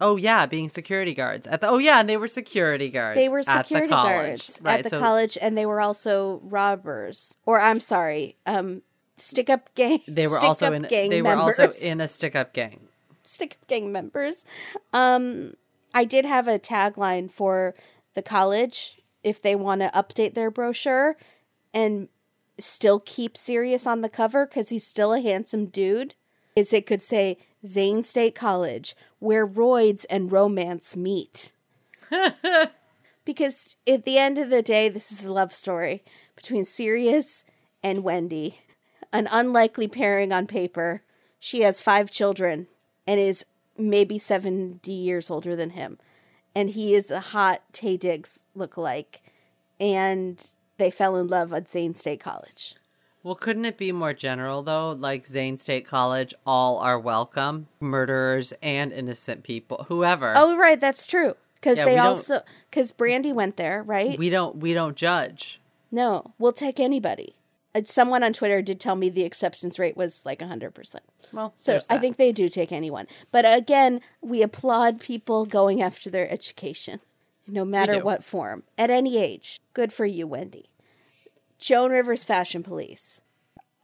Oh 0.00 0.14
yeah, 0.16 0.46
being 0.46 0.68
security 0.68 1.14
guards 1.14 1.46
at 1.48 1.60
the. 1.60 1.68
Oh 1.68 1.78
yeah, 1.78 1.98
and 1.98 2.08
they 2.08 2.16
were 2.16 2.28
security 2.28 2.90
guards. 2.90 3.16
They 3.16 3.28
were 3.28 3.40
at 3.40 3.46
the 3.46 3.62
security 3.64 3.88
college. 3.92 4.14
guards 4.46 4.58
Right, 4.62 4.78
at 4.78 4.84
the 4.84 4.90
so- 4.90 5.00
college, 5.00 5.36
and 5.42 5.58
they 5.58 5.66
were 5.66 5.80
also 5.80 6.40
robbers. 6.44 7.36
Or 7.44 7.60
I'm 7.60 7.80
sorry, 7.80 8.36
um, 8.46 8.82
stick 9.16 9.50
up 9.50 9.74
gang. 9.74 10.00
They 10.06 10.26
were 10.26 10.38
also 10.38 10.72
in. 10.72 10.82
gang 10.82 11.10
They 11.10 11.22
were 11.22 11.36
also 11.36 11.70
in 11.80 12.00
a 12.00 12.08
stick 12.08 12.36
up 12.36 12.52
gang. 12.52 12.80
stick 13.24 13.58
up 13.60 13.68
gang 13.68 13.92
members. 13.92 14.44
Um, 14.92 15.54
I 15.94 16.04
did 16.04 16.24
have 16.24 16.48
a 16.48 16.58
tagline 16.58 17.30
for 17.30 17.74
the 18.14 18.22
college 18.22 19.00
if 19.22 19.40
they 19.40 19.54
want 19.54 19.80
to 19.80 19.88
update 19.88 20.34
their 20.34 20.50
brochure 20.50 21.16
and 21.72 22.08
still 22.58 23.00
keep 23.00 23.36
Sirius 23.36 23.86
on 23.86 24.00
the 24.00 24.08
cover 24.08 24.46
because 24.46 24.68
he's 24.70 24.86
still 24.86 25.12
a 25.12 25.20
handsome 25.20 25.66
dude. 25.66 26.14
Is 26.54 26.72
it 26.72 26.86
could 26.86 27.00
say 27.00 27.38
Zane 27.66 28.02
State 28.02 28.34
College, 28.34 28.96
where 29.18 29.46
roids 29.46 30.04
and 30.10 30.32
romance 30.32 30.96
meet. 30.96 31.52
because 33.24 33.76
at 33.86 34.04
the 34.04 34.18
end 34.18 34.38
of 34.38 34.50
the 34.50 34.62
day, 34.62 34.88
this 34.88 35.12
is 35.12 35.24
a 35.24 35.32
love 35.32 35.52
story 35.52 36.02
between 36.34 36.64
Sirius 36.64 37.44
and 37.82 38.04
Wendy. 38.04 38.60
An 39.12 39.28
unlikely 39.30 39.88
pairing 39.88 40.32
on 40.32 40.46
paper. 40.46 41.02
She 41.38 41.60
has 41.62 41.80
five 41.80 42.10
children 42.10 42.68
and 43.06 43.18
is 43.20 43.44
maybe 43.76 44.18
70 44.18 44.90
years 44.90 45.30
older 45.30 45.54
than 45.56 45.70
him. 45.70 45.98
And 46.54 46.70
he 46.70 46.94
is 46.94 47.10
a 47.10 47.20
hot 47.20 47.62
Taye 47.72 47.98
Diggs 47.98 48.42
lookalike. 48.56 49.16
And 49.80 50.44
they 50.78 50.90
fell 50.90 51.16
in 51.16 51.26
love 51.26 51.52
at 51.52 51.68
Zane 51.68 51.94
State 51.94 52.20
College. 52.20 52.74
Well, 53.24 53.34
couldn't 53.34 53.64
it 53.66 53.78
be 53.78 53.92
more 53.92 54.12
general 54.14 54.62
though? 54.62 54.92
Like 54.92 55.26
Zane 55.26 55.56
State 55.56 55.86
College, 55.86 56.34
all 56.44 56.78
are 56.78 56.98
welcome, 56.98 57.68
murderers 57.80 58.52
and 58.62 58.92
innocent 58.92 59.44
people, 59.44 59.86
whoever. 59.88 60.32
Oh, 60.36 60.56
right, 60.56 60.80
that's 60.80 61.06
true. 61.06 61.36
Because 61.54 61.78
Yeah, 61.78 61.84
they 61.84 61.98
also, 61.98 62.40
because 62.68 62.90
Brandy 62.90 63.32
went 63.32 63.56
there, 63.56 63.82
right? 63.84 64.18
we 64.18 64.28
don't 64.28 64.56
we 64.56 64.74
don't 64.74 64.96
judge. 64.96 65.60
no, 65.92 66.32
we'll 66.38 66.52
take 66.52 66.80
anybody. 66.80 67.36
Uh, 67.74 67.82
Someone 67.84 68.22
on 68.22 68.32
Twitter 68.32 68.62
did 68.62 68.78
tell 68.80 68.96
me 68.96 69.08
the 69.08 69.24
acceptance 69.24 69.78
rate 69.78 69.96
was 69.96 70.22
like 70.24 70.40
100%. 70.40 70.96
Well, 71.32 71.52
So 71.56 71.80
I 71.88 71.98
think 71.98 72.16
they 72.16 72.32
do 72.32 72.48
take 72.48 72.72
anyone. 72.72 73.06
But 73.30 73.44
again, 73.46 74.00
we 74.20 74.42
applaud 74.42 75.00
people 75.00 75.46
going 75.46 75.80
after 75.82 76.10
their 76.10 76.30
education, 76.30 77.00
no 77.46 77.64
matter 77.64 77.98
what 78.02 78.22
form, 78.24 78.64
at 78.76 78.90
any 78.90 79.16
age. 79.18 79.58
Good 79.74 79.92
for 79.92 80.04
you, 80.06 80.26
Wendy. 80.26 80.68
Joan 81.58 81.92
Rivers 81.92 82.24
Fashion 82.24 82.62
Police. 82.62 83.20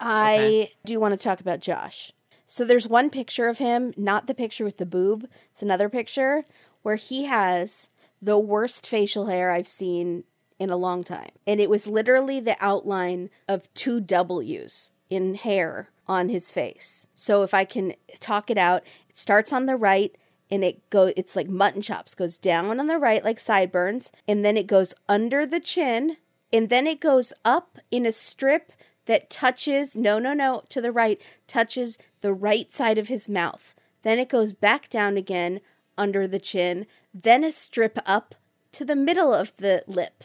I 0.00 0.34
Okay. 0.34 0.72
do 0.84 1.00
want 1.00 1.12
to 1.12 1.18
talk 1.18 1.40
about 1.40 1.60
Josh. 1.60 2.12
So 2.46 2.64
there's 2.64 2.88
one 2.88 3.10
picture 3.10 3.48
of 3.48 3.58
him, 3.58 3.92
not 3.96 4.26
the 4.26 4.34
picture 4.34 4.64
with 4.64 4.78
the 4.78 4.86
boob. 4.86 5.28
It's 5.52 5.62
another 5.62 5.88
picture 5.88 6.46
where 6.82 6.96
he 6.96 7.24
has 7.24 7.90
the 8.22 8.38
worst 8.38 8.86
facial 8.86 9.26
hair 9.26 9.50
I've 9.50 9.68
seen 9.68 10.24
in 10.58 10.70
a 10.70 10.76
long 10.76 11.04
time. 11.04 11.30
And 11.46 11.60
it 11.60 11.70
was 11.70 11.86
literally 11.86 12.40
the 12.40 12.56
outline 12.60 13.30
of 13.48 13.72
two 13.74 14.00
W's 14.00 14.92
in 15.10 15.34
hair 15.34 15.90
on 16.06 16.28
his 16.28 16.50
face. 16.50 17.06
So 17.14 17.42
if 17.42 17.54
I 17.54 17.64
can 17.64 17.94
talk 18.18 18.50
it 18.50 18.58
out, 18.58 18.82
it 19.08 19.16
starts 19.16 19.52
on 19.52 19.66
the 19.66 19.76
right 19.76 20.16
and 20.50 20.64
it 20.64 20.88
go 20.90 21.12
it's 21.16 21.36
like 21.36 21.48
mutton 21.48 21.82
chops 21.82 22.14
goes 22.14 22.38
down 22.38 22.80
on 22.80 22.86
the 22.86 22.98
right 22.98 23.24
like 23.24 23.38
sideburns 23.38 24.10
and 24.26 24.44
then 24.44 24.56
it 24.56 24.66
goes 24.66 24.94
under 25.08 25.46
the 25.46 25.60
chin 25.60 26.16
and 26.52 26.68
then 26.68 26.86
it 26.86 27.00
goes 27.00 27.32
up 27.44 27.78
in 27.90 28.06
a 28.06 28.12
strip 28.12 28.72
that 29.06 29.30
touches 29.30 29.94
no 29.94 30.18
no 30.18 30.32
no 30.32 30.62
to 30.68 30.80
the 30.80 30.92
right 30.92 31.20
touches 31.46 31.98
the 32.20 32.32
right 32.32 32.72
side 32.72 32.98
of 32.98 33.08
his 33.08 33.28
mouth 33.28 33.74
then 34.02 34.18
it 34.18 34.28
goes 34.28 34.52
back 34.52 34.88
down 34.88 35.16
again 35.16 35.60
under 35.96 36.26
the 36.26 36.38
chin 36.38 36.86
then 37.12 37.44
a 37.44 37.52
strip 37.52 37.98
up 38.06 38.34
to 38.72 38.84
the 38.84 38.96
middle 38.96 39.34
of 39.34 39.56
the 39.56 39.82
lip 39.86 40.24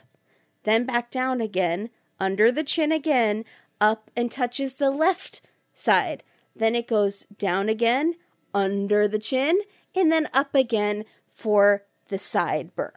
then 0.64 0.86
back 0.86 1.12
down 1.12 1.42
again 1.42 1.90
under 2.20 2.52
the 2.52 2.64
chin 2.64 2.92
again 2.92 3.46
up 3.82 4.10
and 4.16 4.32
touches 4.32 4.76
the 4.76 4.92
left 4.92 5.42
side 5.74 6.24
then 6.56 6.76
it 6.76 6.88
goes 6.88 7.26
down 7.38 7.70
again 7.70 8.16
under 8.54 9.08
the 9.08 9.20
chin 9.20 9.60
and 9.96 10.12
then 10.12 10.28
up 10.34 10.54
again 10.56 11.04
for 11.28 11.84
the 12.08 12.18
sideburn 12.18 12.92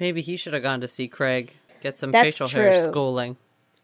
maybe 0.00 0.22
he 0.22 0.36
should 0.36 0.54
have 0.54 0.62
gone 0.62 0.80
to 0.80 0.88
see 0.88 1.06
Craig, 1.06 1.52
get 1.80 1.98
some 1.98 2.10
That's 2.10 2.24
facial 2.24 2.48
hair 2.48 2.82
true. 2.82 2.90
schooling. 2.90 3.36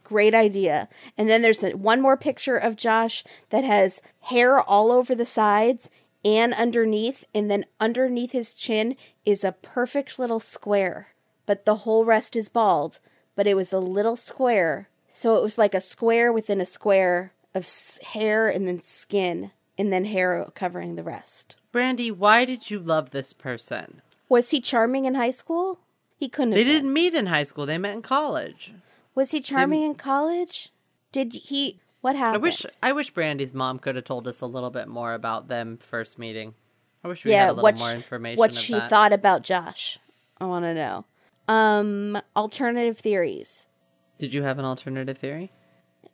Great 0.02 0.34
idea. 0.34 0.88
And 1.18 1.28
then 1.28 1.42
there's 1.42 1.62
one 1.62 2.00
more 2.00 2.16
picture 2.16 2.56
of 2.56 2.76
Josh 2.76 3.24
that 3.50 3.64
has 3.64 4.00
hair 4.20 4.60
all 4.60 4.92
over 4.92 5.14
the 5.14 5.26
sides 5.26 5.90
and 6.24 6.54
underneath. 6.54 7.24
And 7.34 7.50
then 7.50 7.66
underneath 7.80 8.32
his 8.32 8.54
chin 8.54 8.96
is 9.24 9.44
a 9.44 9.52
perfect 9.52 10.18
little 10.18 10.40
square. 10.40 11.08
But 11.44 11.64
the 11.64 11.76
whole 11.76 12.04
rest 12.04 12.36
is 12.36 12.48
bald. 12.48 13.00
But 13.36 13.46
it 13.46 13.54
was 13.54 13.72
a 13.72 13.78
little 13.78 14.16
square. 14.16 14.88
So 15.06 15.36
it 15.36 15.42
was 15.42 15.56
like 15.56 15.74
a 15.74 15.80
square 15.80 16.32
within 16.32 16.60
a 16.60 16.66
square 16.66 17.32
of 17.54 17.68
hair 18.02 18.48
and 18.48 18.66
then 18.66 18.82
skin. 18.82 19.52
And 19.78 19.92
then 19.92 20.06
hair 20.06 20.46
covering 20.54 20.96
the 20.96 21.02
rest. 21.02 21.54
Brandy, 21.70 22.10
why 22.10 22.46
did 22.46 22.70
you 22.70 22.78
love 22.78 23.10
this 23.10 23.34
person? 23.34 24.00
Was 24.28 24.48
he 24.48 24.60
charming 24.60 25.04
in 25.04 25.14
high 25.14 25.30
school? 25.30 25.80
He 26.16 26.30
couldn't 26.30 26.54
They 26.54 26.64
been. 26.64 26.72
didn't 26.72 26.92
meet 26.94 27.12
in 27.12 27.26
high 27.26 27.44
school; 27.44 27.66
they 27.66 27.76
met 27.76 27.92
in 27.94 28.00
college. 28.00 28.72
Was 29.14 29.32
he 29.32 29.40
charming 29.40 29.82
in 29.82 29.94
college? 29.94 30.70
Did 31.12 31.34
he. 31.34 31.78
What 32.00 32.16
happened? 32.16 32.36
I 32.36 32.38
wish 32.38 32.66
I 32.82 32.92
wish 32.92 33.10
Brandy's 33.10 33.52
mom 33.52 33.78
could 33.78 33.96
have 33.96 34.04
told 34.06 34.26
us 34.26 34.40
a 34.40 34.46
little 34.46 34.70
bit 34.70 34.88
more 34.88 35.12
about 35.12 35.48
them 35.48 35.78
first 35.78 36.18
meeting. 36.18 36.54
I 37.04 37.08
wish 37.08 37.22
we 37.24 37.32
yeah, 37.32 37.42
had 37.46 37.50
a 37.50 37.52
little 37.60 37.78
more 37.78 37.92
information. 37.92 38.38
what 38.38 38.54
she 38.54 38.72
that. 38.72 38.88
thought 38.88 39.12
about 39.12 39.42
Josh. 39.42 39.98
I 40.40 40.46
want 40.46 40.64
to 40.64 40.72
know. 40.74 41.04
Um, 41.48 42.20
alternative 42.34 42.98
theories. 42.98 43.66
Did 44.18 44.34
you 44.34 44.42
have 44.42 44.58
an 44.58 44.64
alternative 44.64 45.18
theory? 45.18 45.52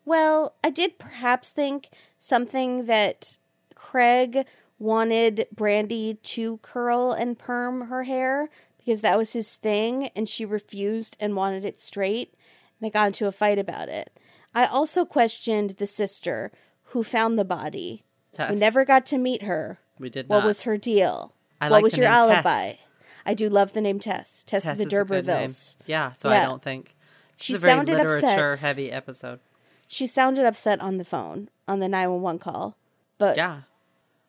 Well, 0.04 0.54
I 0.64 0.70
did 0.70 0.98
perhaps 0.98 1.50
think 1.50 1.88
something 2.18 2.86
that 2.86 3.38
Craig 3.74 4.44
wanted 4.78 5.46
Brandy 5.54 6.14
to 6.22 6.58
curl 6.58 7.12
and 7.12 7.38
perm 7.38 7.82
her 7.88 8.02
hair 8.02 8.50
because 8.78 9.00
that 9.02 9.16
was 9.16 9.32
his 9.32 9.54
thing, 9.54 10.08
and 10.16 10.28
she 10.28 10.44
refused 10.44 11.16
and 11.20 11.36
wanted 11.36 11.64
it 11.64 11.78
straight. 11.78 12.34
And 12.80 12.86
they 12.86 12.90
got 12.90 13.06
into 13.08 13.28
a 13.28 13.32
fight 13.32 13.58
about 13.58 13.88
it. 13.88 14.18
I 14.54 14.66
also 14.66 15.04
questioned 15.04 15.70
the 15.78 15.86
sister 15.86 16.50
who 16.86 17.04
found 17.04 17.38
the 17.38 17.44
body. 17.44 18.04
We 18.50 18.56
never 18.56 18.84
got 18.84 19.06
to 19.06 19.18
meet 19.18 19.44
her. 19.44 19.78
We 19.98 20.10
did 20.10 20.28
What 20.28 20.38
not. 20.38 20.46
was 20.46 20.62
her 20.62 20.76
deal? 20.76 21.34
I 21.60 21.66
what 21.66 21.76
like 21.76 21.84
was 21.84 21.96
your 21.96 22.08
name 22.08 22.42
Tess. 22.42 22.78
I 23.24 23.34
do 23.34 23.48
love 23.48 23.72
the 23.72 23.80
name 23.80 23.98
Tess. 24.00 24.42
Tess, 24.44 24.64
Tess 24.64 24.72
of 24.72 24.78
the. 24.78 24.84
D'Urbervilles. 24.86 25.74
Yeah, 25.86 26.12
so 26.12 26.28
Yeah. 26.30 26.42
I 26.42 26.44
don't 26.46 26.62
think 26.62 26.94
She 27.36 27.54
a 27.54 27.58
sounded 27.58 27.94
literature 27.96 28.50
upset. 28.50 28.66
heavy 28.66 28.90
episode. 28.92 29.40
She 29.88 30.06
sounded 30.06 30.44
upset 30.46 30.80
on 30.80 30.96
the 30.98 31.04
phone 31.04 31.48
on 31.68 31.78
the 31.80 31.88
911 31.88 32.38
call, 32.38 32.76
but 33.18 33.36
Yeah. 33.36 33.62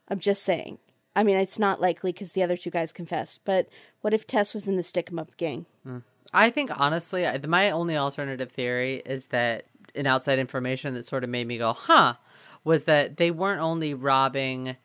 I'm 0.09 0.19
just 0.19 0.43
saying. 0.43 0.79
I 1.15 1.23
mean, 1.23 1.37
it's 1.37 1.59
not 1.59 1.79
likely 1.79 2.11
because 2.11 2.31
the 2.33 2.43
other 2.43 2.57
two 2.57 2.69
guys 2.71 2.91
confessed. 2.91 3.39
But 3.45 3.67
what 4.01 4.13
if 4.13 4.25
Tess 4.27 4.53
was 4.53 4.67
in 4.67 4.75
the 4.77 4.83
stick 4.83 5.09
'em 5.11 5.19
up 5.19 5.35
gang? 5.37 5.65
Hmm. 5.83 5.99
I 6.33 6.49
think 6.49 6.71
honestly, 6.79 7.27
I, 7.27 7.37
my 7.37 7.69
only 7.69 7.95
alternative 7.95 8.51
theory 8.51 9.03
is 9.05 9.27
that 9.27 9.65
an 9.95 10.07
outside 10.07 10.39
information 10.39 10.95
that 10.95 11.05
sort 11.05 11.23
of 11.23 11.29
made 11.29 11.45
me 11.47 11.59
go, 11.59 11.71
"Huh," 11.73 12.15
was 12.63 12.85
that 12.85 13.17
they 13.17 13.29
weren't 13.29 13.61
only 13.61 13.93
robbing 13.93 14.75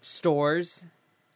stores 0.00 0.84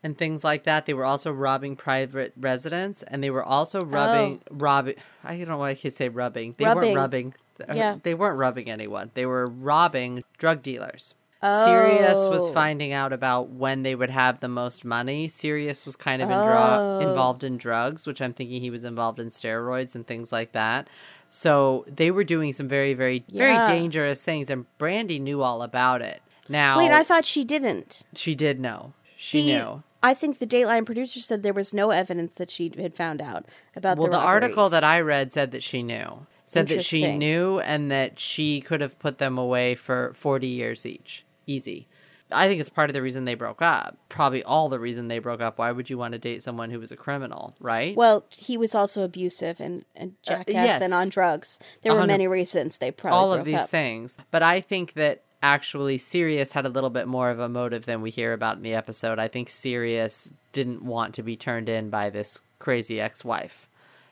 and 0.03 0.17
things 0.17 0.43
like 0.45 0.65
that; 0.65 0.87
they 0.87 0.95
were 0.95 1.05
also 1.05 1.31
robbing 1.33 1.77
private 1.77 2.33
residents, 2.37 3.03
and 3.05 3.23
they 3.23 3.31
were 3.31 3.45
also 3.45 3.85
rubbing, 3.85 4.41
robbing. 4.51 4.95
I 5.25 5.37
don't 5.37 5.49
know 5.49 5.59
why 5.59 5.71
I 5.71 5.75
could 5.75 5.93
say 5.93 6.09
rubbing. 6.09 6.55
They 6.59 6.65
Oh. 6.65 6.69
Rubbing. 6.69 6.83
weren't 6.91 6.97
rubbing. 6.97 7.35
uh, 7.69 7.75
Yeah. 7.75 7.97
they 8.03 8.15
weren't 8.15 8.39
rubbing 8.39 8.71
anyone. 8.71 9.11
They 9.15 9.27
were 9.27 9.47
robbing 9.47 10.25
drug 10.39 10.63
dealers. 10.63 11.15
Sirius 11.43 12.27
was 12.27 12.51
Oh. 12.51 12.53
finding 12.53 12.93
out 12.93 13.13
about 13.15 13.49
when 13.49 13.83
they 13.83 13.95
would 13.95 14.11
have 14.11 14.41
the 14.41 14.49
most 14.49 14.85
money. 14.85 15.27
Sirius 15.29 15.87
was 15.87 15.97
kind 15.97 16.21
of 16.21 16.29
in 16.29 16.37
Oh. 16.37 16.99
involved 17.01 17.45
in 17.45 17.57
drugs, 17.57 18.07
which 18.07 18.21
I'm 18.21 18.33
thinking 18.35 18.61
he 18.61 18.71
was 18.71 18.85
involved 18.85 19.19
in 19.19 19.29
steroids 19.29 19.95
and 19.95 20.07
things 20.07 20.33
like 20.33 20.53
that. 20.53 20.89
So 21.31 21.85
they 21.87 22.11
were 22.11 22.25
doing 22.25 22.53
some 22.53 22.69
very, 22.69 22.93
very, 22.93 23.25
Yeah. 23.29 23.67
very 23.67 23.79
dangerous 23.79 24.23
things, 24.23 24.51
and 24.51 24.67
Brandy 24.79 25.19
knew 25.19 25.43
all 25.43 25.63
about 25.63 26.03
it. 26.03 26.21
Now, 26.49 26.77
Wait, 26.79 26.91
I 26.91 27.03
thought 27.05 27.25
she 27.25 27.45
didn't. 27.45 28.03
she 28.15 28.35
did 28.35 28.61
know. 28.61 28.93
She 29.15 29.41
See, 29.43 29.47
knew. 29.47 29.83
I 30.03 30.15
think 30.15 30.39
the 30.39 30.47
Dateline 30.47 30.87
producer 30.87 31.21
said 31.21 31.43
there 31.43 31.53
was 31.53 31.75
no 31.75 31.91
evidence 31.91 32.33
that 32.37 32.51
she 32.51 32.73
had 32.77 32.95
found 32.95 33.21
out 33.21 33.47
about 33.77 33.99
Well, 33.99 34.07
the 34.09 34.13
the 34.19 34.23
article 34.23 34.69
that 34.71 34.85
I 34.85 35.01
read 35.01 35.33
said 35.33 35.51
that 35.53 35.63
she 35.63 35.83
knew. 35.83 36.27
Said 36.47 36.69
that 36.69 36.85
she 36.85 37.17
knew 37.17 37.61
and 37.61 37.91
that 37.93 38.19
she 38.19 38.61
could 38.61 38.81
have 38.81 38.99
put 38.99 39.19
them 39.19 39.39
away 39.39 39.75
for 39.77 40.13
40 40.15 40.47
years 40.49 40.85
each. 40.85 41.25
Easy. 41.47 41.87
I 42.33 42.47
think 42.49 42.61
it's 42.61 42.71
part 42.71 42.91
of 42.91 42.95
the 42.95 43.03
reason 43.03 43.25
they 43.25 43.35
broke 43.35 43.61
up. 43.61 43.99
Probably 44.09 44.43
all 44.43 44.69
the 44.69 44.79
reason 44.79 45.09
they 45.09 45.19
broke 45.19 45.41
up. 45.41 45.59
Why 45.59 45.73
would 45.73 45.91
you 45.91 45.99
want 45.99 46.13
to 46.13 46.19
date 46.19 46.43
someone 46.43 46.71
who 46.71 46.79
was 46.81 46.91
a 46.93 46.97
criminal, 46.97 47.55
right? 47.61 47.95
Well, 47.97 48.25
he 48.31 48.57
was 48.57 48.75
also 48.75 49.03
abusive 49.03 49.61
and, 49.61 49.85
and 49.97 50.15
jackass 50.23 50.49
Uh, 50.55 50.59
yes. 50.59 50.83
and 50.83 50.95
on 50.95 51.09
drugs. 51.09 51.59
There 51.83 51.95
were 51.95 52.07
many 52.07 52.27
reasons 52.27 52.79
they 52.79 52.91
probably 52.91 53.17
all 53.17 53.33
of 53.33 53.45
these 53.45 53.57
up. 53.57 53.71
things. 53.71 54.17
But 54.31 54.43
I 54.43 54.61
think 54.61 54.95
that 54.95 55.23
actually 55.43 55.99
Sirius 55.99 56.53
had 56.53 56.66
a 56.66 56.70
little 56.70 56.91
bit 56.91 57.09
more 57.09 57.30
of 57.30 57.38
a 57.38 57.49
motive 57.49 57.86
than 57.86 58.03
we 58.03 58.11
hear 58.11 58.32
about 58.32 58.57
in 58.57 58.62
the 58.62 58.74
episode. 58.74 59.18
I 59.18 59.28
think 59.28 59.49
Sirius 59.51 60.32
didn't 60.53 60.82
want 60.82 61.14
to 61.14 61.22
be 61.22 61.36
turned 61.36 61.68
in 61.68 61.91
by 61.91 62.11
this 62.11 62.41
crazy 62.59 63.01
ex-wife 63.01 63.66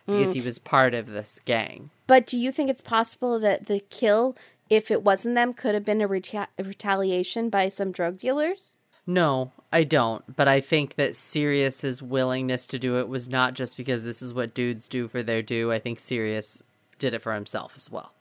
Mm. 0.06 0.18
because 0.20 0.32
he 0.34 0.40
was 0.40 0.58
part 0.58 0.94
of 0.94 1.06
this 1.08 1.38
gang. 1.44 1.90
But 2.06 2.26
do 2.26 2.38
you 2.38 2.50
think 2.50 2.70
it's 2.70 2.80
possible 2.80 3.38
that 3.40 3.66
the 3.66 3.80
kill, 3.90 4.36
if 4.70 4.90
it 4.90 5.02
wasn't 5.02 5.34
them, 5.34 5.52
could 5.52 5.74
have 5.74 5.84
been 5.84 6.00
a, 6.00 6.08
reta- 6.08 6.46
a 6.58 6.64
retaliation 6.64 7.50
by 7.50 7.68
some 7.68 7.92
drug 7.92 8.16
dealers? 8.18 8.76
No, 9.06 9.52
I 9.70 9.84
don't. 9.84 10.34
But 10.34 10.48
I 10.48 10.62
think 10.62 10.94
that 10.94 11.14
Sirius's 11.14 12.02
willingness 12.02 12.64
to 12.66 12.78
do 12.78 12.98
it 12.98 13.08
was 13.08 13.28
not 13.28 13.52
just 13.52 13.76
because 13.76 14.02
this 14.02 14.22
is 14.22 14.32
what 14.32 14.54
dudes 14.54 14.88
do 14.88 15.08
for 15.08 15.22
their 15.22 15.42
due. 15.42 15.70
I 15.72 15.78
think 15.78 16.00
Sirius 16.00 16.62
did 16.98 17.12
it 17.12 17.20
for 17.22 17.34
himself 17.34 17.74
as 17.76 17.90
well. 17.90 18.12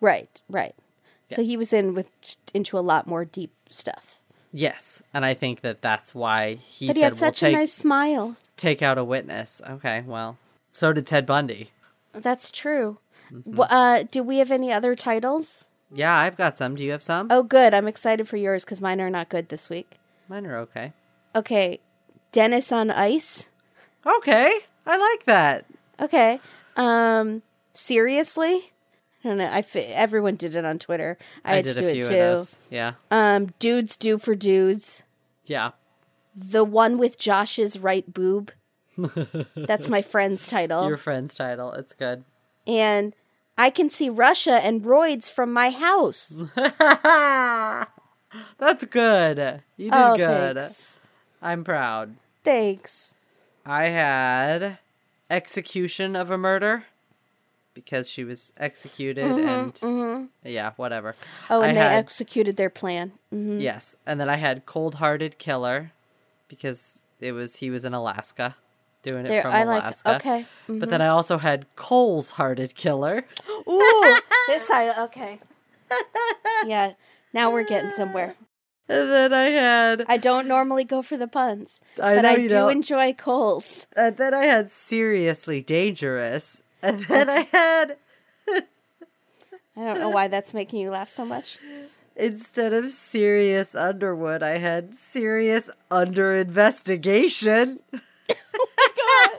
Right, 0.00 0.42
right. 0.48 0.74
So 1.30 1.42
he 1.42 1.56
was 1.56 1.72
in 1.72 1.94
with 1.94 2.10
into 2.54 2.78
a 2.78 2.80
lot 2.80 3.06
more 3.06 3.24
deep 3.24 3.52
stuff. 3.70 4.20
Yes, 4.52 5.02
and 5.12 5.24
I 5.24 5.34
think 5.34 5.60
that 5.62 5.82
that's 5.82 6.14
why 6.14 6.54
he 6.54 6.86
But 6.86 6.96
he 6.96 7.02
said 7.02 7.04
had 7.06 7.12
we'll 7.14 7.18
such 7.18 7.42
a 7.42 7.46
take 7.46 7.54
nice 7.56 7.72
smile. 7.72 8.36
take 8.56 8.80
out 8.80 8.96
a 8.96 9.04
witness. 9.04 9.60
Okay, 9.68 10.02
well, 10.06 10.38
so 10.72 10.92
did 10.92 11.06
Ted 11.06 11.26
Bundy. 11.26 11.70
That's 12.12 12.50
true. 12.50 12.98
Mm-hmm. 13.32 13.60
Uh, 13.60 14.04
do 14.10 14.22
we 14.22 14.38
have 14.38 14.50
any 14.52 14.72
other 14.72 14.94
titles? 14.94 15.68
Yeah, 15.92 16.14
I've 16.16 16.36
got 16.36 16.56
some. 16.56 16.74
Do 16.76 16.82
you 16.84 16.92
have 16.92 17.02
some? 17.02 17.26
Oh, 17.30 17.42
good. 17.42 17.74
I'm 17.74 17.88
excited 17.88 18.28
for 18.28 18.36
yours 18.36 18.64
because 18.64 18.80
mine 18.80 19.00
are 19.00 19.10
not 19.10 19.28
good 19.28 19.48
this 19.48 19.68
week. 19.68 19.98
Mine 20.28 20.46
are 20.46 20.56
okay. 20.58 20.92
Okay, 21.34 21.80
Dennis 22.32 22.72
on 22.72 22.90
Ice. 22.90 23.50
Okay, 24.06 24.60
I 24.86 24.96
like 24.96 25.24
that. 25.26 25.66
Okay. 26.00 26.40
Um, 26.76 27.42
seriously? 27.72 28.72
I 29.26 29.28
don't 29.28 29.38
know. 29.38 29.50
I 29.50 29.64
everyone 29.92 30.36
did 30.36 30.54
it 30.54 30.64
on 30.64 30.78
Twitter. 30.78 31.18
I, 31.44 31.52
I, 31.52 31.56
had 31.56 31.64
did 31.64 31.74
to 31.74 31.80
do 31.80 31.88
a 31.88 31.92
few 31.92 32.02
it 32.02 32.04
of 32.04 32.10
too. 32.10 32.16
those. 32.16 32.58
Yeah, 32.70 32.92
Um, 33.10 33.52
dudes 33.58 33.96
do 33.96 34.18
for 34.18 34.36
dudes. 34.36 35.02
yeah. 35.46 35.72
The 36.36 36.62
one 36.62 36.96
with 36.96 37.18
Josh's 37.18 37.76
right 37.78 38.12
boob. 38.12 38.52
That's 39.56 39.88
my 39.88 40.00
friend's 40.00 40.46
title. 40.46 40.86
Your 40.86 40.96
friend's 40.96 41.34
title. 41.34 41.72
It's 41.72 41.92
good. 41.92 42.22
And 42.68 43.14
I 43.58 43.70
can 43.70 43.90
see 43.90 44.08
Russia 44.10 44.60
and 44.62 44.82
roids 44.82 45.28
from 45.30 45.52
my 45.52 45.70
house. 45.70 46.44
That's 48.58 48.84
good. 48.84 49.62
You 49.76 49.90
did 49.90 49.94
oh, 49.94 50.16
good. 50.16 50.56
thanks. 50.56 50.98
I'm 51.42 51.64
proud. 51.64 52.14
Thanks. 52.44 53.14
I 53.64 53.86
had 53.86 54.78
execution 55.30 56.14
of 56.14 56.30
a 56.30 56.38
murder 56.38 56.84
because 57.76 58.08
she 58.08 58.24
was 58.24 58.52
executed 58.56 59.26
and 59.26 60.28
yeah, 60.42 60.72
whatever. 60.76 61.12
Mm-hmm, 61.12 61.52
Oh, 61.52 61.60
I 61.60 61.68
and 61.68 61.76
they 61.76 61.80
had- 61.82 61.98
executed 61.98 62.56
their 62.56 62.70
plan. 62.70 63.12
hmm 63.30 63.60
Yes, 63.60 63.96
and 64.06 64.18
then 64.18 64.30
I 64.30 64.36
had 64.36 64.64
cold-hearted 64.64 65.36
killer 65.38 65.92
because 66.48 67.00
it 67.20 67.32
was 67.32 67.56
he 67.56 67.68
was 67.70 67.84
in 67.84 67.92
Alaska 67.92 68.56
doing 69.02 69.26
it 69.26 69.28
There, 69.28 69.42
from 69.42 69.52
I 69.54 69.64
like. 69.64 69.82
Alaska. 69.82 70.16
Okay. 70.16 70.40
Mm-hmm. 70.68 70.78
But 70.78 70.88
then 70.90 71.02
I 71.02 71.08
also 71.08 71.36
had 71.38 71.66
Kohl's 71.76 72.30
hearted 72.30 72.74
killer. 72.74 73.24
Ooh, 73.68 74.16
this 74.48 74.70
I 74.70 75.04
okay. 75.04 75.38
Yeah, 76.66 76.94
now 77.34 77.52
we're 77.52 77.68
getting 77.68 77.90
somewhere. 77.90 78.34
And 78.88 79.10
then 79.10 79.32
I 79.34 79.44
had 79.50 80.04
I 80.08 80.16
don't 80.16 80.46
normally 80.48 80.84
go 80.84 81.02
for 81.02 81.16
the 81.16 81.28
puns, 81.28 81.80
I 82.02 82.14
but 82.14 82.22
know 82.22 82.28
I 82.30 82.36
do 82.36 82.48
don't. 82.48 82.72
enjoy 82.72 83.12
Kohl's. 83.12 83.86
and 83.96 84.16
then 84.16 84.32
I 84.32 84.44
had 84.44 84.72
seriously 84.72 85.60
dangerous. 85.60 86.62
And 86.86 87.00
then 87.06 87.28
I 87.28 87.40
had 87.52 87.96
I 89.76 89.84
don't 89.84 89.98
know 89.98 90.08
why 90.08 90.28
that's 90.28 90.54
making 90.54 90.80
you 90.80 90.90
laugh 90.90 91.10
so 91.10 91.24
much. 91.26 91.58
instead 92.16 92.72
of 92.72 92.90
Sirius 92.90 93.74
Underwood, 93.74 94.42
I 94.42 94.56
had 94.58 94.94
serious 94.94 95.68
under 95.90 96.34
investigation. 96.34 97.80
Oh 97.92 99.36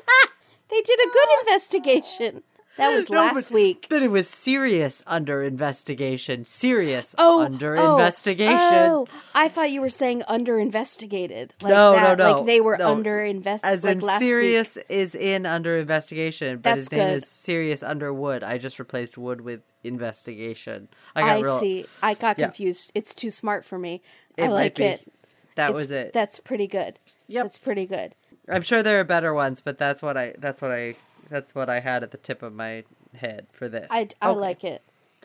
they 0.69 0.81
did 0.81 0.99
a 0.99 1.09
good 1.11 1.29
investigation. 1.41 2.43
That 2.77 2.93
was 2.95 3.09
No, 3.09 3.17
last 3.19 3.33
but- 3.49 3.51
week. 3.51 3.87
But 3.89 4.03
it 4.03 4.11
was 4.11 4.27
serious 4.29 5.03
under 5.07 5.43
investigation. 5.43 6.45
Serious 6.45 7.13
Oh, 7.17 7.41
oh 7.41 7.45
under 7.45 7.77
oh, 7.77 7.97
investigation. 7.97 8.55
Oh, 8.55 9.07
I 9.35 9.49
thought 9.49 9.71
you 9.71 9.81
were 9.81 9.89
saying 9.89 10.23
under 10.27 10.59
investigated. 10.59 11.53
Like 11.61 11.71
No, 11.71 11.93
no, 11.95 11.99
that, 12.01 12.17
no, 12.17 12.31
Like 12.37 12.45
they 12.45 12.61
were 12.61 12.77
no. 12.77 12.87
under 12.91 13.19
invest. 13.23 13.65
As 13.65 13.83
like 13.83 13.97
in 13.97 13.99
last 14.01 14.19
serious 14.19 14.75
Week. 14.75 14.85
is 14.89 15.15
in 15.15 15.45
under 15.45 15.77
investigation, 15.77 16.57
but 16.57 16.63
That's 16.63 16.77
his 16.81 16.91
name 16.91 17.07
good. 17.09 17.17
is 17.17 17.27
Sirius 17.27 17.83
Underwood. 17.83 18.43
I 18.43 18.57
just 18.57 18.79
replaced 18.79 19.17
Wood 19.17 19.41
with 19.41 19.61
investigation. 19.83 20.87
I 21.15 21.21
I, 21.21 21.25
got 21.37 21.43
real. 21.43 21.59
see. 21.59 21.85
I 22.01 22.13
got 22.13 22.37
Yeah. 22.39 22.45
confused. 22.47 22.91
It's 22.95 23.13
too 23.13 23.31
smart 23.31 23.65
for 23.65 23.77
me. 23.77 24.01
It 24.37 24.45
I 24.45 24.47
like 24.49 24.79
it. 24.79 25.11
That 25.55 25.69
It's- 25.71 25.73
was 25.81 25.91
it. 25.91 26.13
That's 26.13 26.39
pretty 26.39 26.67
good. 26.67 26.99
Yep. 27.27 27.43
That's 27.45 27.57
pretty 27.57 27.85
good. 27.85 28.15
I'm 28.49 28.61
sure 28.61 28.81
there 28.83 28.99
are 28.99 29.03
better 29.03 29.33
ones, 29.33 29.59
but 29.61 29.77
that's 29.77 30.01
what 30.01 30.15
I. 30.15 30.33
That's 30.37 30.61
what 30.61 30.71
I. 30.71 30.95
That's 31.29 31.53
what 31.55 31.69
I 31.69 31.79
had 31.79 32.03
at 32.03 32.11
the 32.11 32.17
tip 32.17 32.41
of 32.41 32.53
my 32.53 32.83
head 33.15 33.47
for 33.51 33.67
this. 33.67 33.87
I, 33.89 34.07
I 34.21 34.29
Okay. 34.29 34.39
like 34.39 34.63
it. 34.63 34.81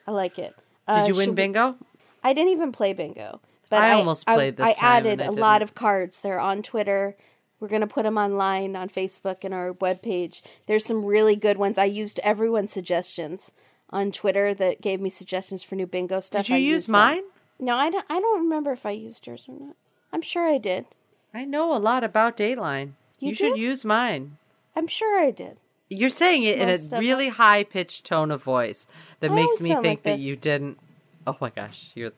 I 0.07 0.11
like 0.11 0.38
it. 0.38 0.55
Did 0.88 0.94
Uh, 0.96 1.05
you 1.09 1.14
win 1.14 1.24
should 1.26 1.30
we- 1.30 1.34
bingo? 1.36 1.76
I 2.24 2.32
didn't 2.32 2.50
even 2.53 2.72
play 2.72 2.92
bingo, 2.92 3.40
but 3.68 3.82
I 3.82 3.90
I, 3.90 3.92
almost 3.94 4.26
played 4.26 4.57
this 4.57 4.66
I, 4.66 4.72
time 4.74 4.84
added 5.07 5.20
I 5.22 5.26
a 5.26 5.32
lot 5.32 5.61
of 5.62 5.74
cards. 5.74 6.20
They're 6.20 6.38
on 6.40 6.62
Twitter. 6.62 7.16
We're 7.61 7.68
gonna 7.68 7.86
put 7.86 8.03
them 8.05 8.16
online 8.18 8.74
on 8.76 8.88
Facebook 8.88 9.38
and 9.44 9.53
our 9.55 9.72
webpage. 9.72 10.40
There's 10.66 10.84
some 10.84 11.05
really 11.05 11.36
good 11.36 11.57
ones. 11.59 11.78
I 11.78 11.84
used 11.84 12.18
everyone's 12.20 12.72
suggestions 12.72 13.53
on 13.90 14.11
Twitter 14.12 14.55
that 14.55 14.80
gave 14.80 15.00
me 15.00 15.11
suggestions 15.11 15.62
for 15.62 15.74
new 15.76 15.86
bingo 15.86 16.20
stuff. 16.20 16.46
Did 16.46 16.50
you 16.50 16.55
I 16.57 16.59
use 16.59 16.68
used 16.72 16.86
them. 16.88 16.92
mine? 16.92 17.22
No, 17.59 17.76
I 17.76 17.90
don't. 17.90 18.05
I 18.11 18.20
don't 18.20 18.42
remember 18.42 18.72
if 18.72 18.84
I 18.86 18.90
used 18.90 19.26
yours 19.26 19.46
or 19.48 19.55
not. 19.59 19.76
I'm 20.12 20.22
sure 20.22 20.46
I 20.48 20.59
did. 20.59 20.86
I 21.34 21.44
know 21.44 21.74
a 21.76 21.78
lot 21.78 22.03
about 22.05 22.36
Dateline. 22.36 22.92
You 23.18 23.30
You, 23.30 23.34
should 23.34 23.57
use 23.57 23.84
mine. 23.84 24.36
I'm 24.76 24.86
sure 24.88 25.20
I 25.20 25.30
did. 25.30 25.59
You're 25.97 26.11
saying 26.11 26.43
it 26.45 26.59
in 26.59 26.68
a 26.68 26.99
really 26.99 27.28
high 27.28 27.64
pitched 27.64 28.05
tone 28.05 28.30
of 28.30 28.43
voice 28.43 28.86
that 29.20 29.30
I 29.30 29.34
makes 29.34 29.61
me 29.61 29.70
think 29.70 29.84
like 29.84 30.03
that 30.05 30.16
this. 30.16 30.22
you 30.22 30.36
didn't. 30.36 30.78
Oh 31.26 31.36
my 31.40 31.51
gosh, 31.51 31.90
you're 31.95 32.09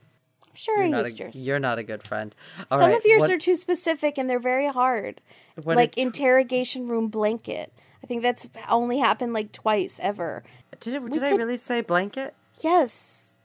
I'm 0.47 0.55
sure 0.55 0.77
you're 0.79 0.87
I 0.87 0.89
not 0.91 1.05
used 1.07 1.21
a 1.21 1.23
yours. 1.25 1.35
you're 1.47 1.59
not 1.59 1.79
a 1.79 1.83
good 1.83 2.07
friend. 2.07 2.35
All 2.71 2.79
Some 2.79 2.91
right, 2.91 2.97
of 2.99 3.05
yours 3.05 3.21
what- 3.21 3.31
are 3.31 3.39
too 3.39 3.57
specific 3.57 4.17
and 4.19 4.29
they're 4.31 4.39
very 4.39 4.69
hard. 4.69 5.21
what 5.63 5.77
like 5.77 5.95
did, 5.97 6.03
interrogation 6.03 6.89
room 6.89 7.09
blanket. 7.09 7.73
I 8.03 8.07
think 8.07 8.23
that's 8.23 8.47
only 8.69 8.99
happened 8.99 9.33
like 9.33 9.51
twice 9.53 9.99
ever. 10.03 10.43
did, 10.81 10.95
it, 10.95 11.13
did 11.13 11.23
I 11.25 11.31
really 11.31 11.57
say 11.57 11.81
blanket? 11.81 12.35
Yes. 12.61 13.39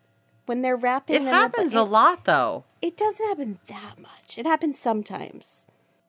When 0.45 0.61
they're 0.61 0.75
wrapping 0.75 1.27
It 1.27 1.32
happens 1.32 1.73
a 1.73 1.84
lot 1.84 2.25
though. 2.25 2.63
It 2.82 2.97
doesn't 2.97 3.25
happen 3.27 3.59
that 3.67 3.99
much. 3.99 4.38
It 4.38 4.45
happens 4.45 4.77
sometimes. 4.80 5.65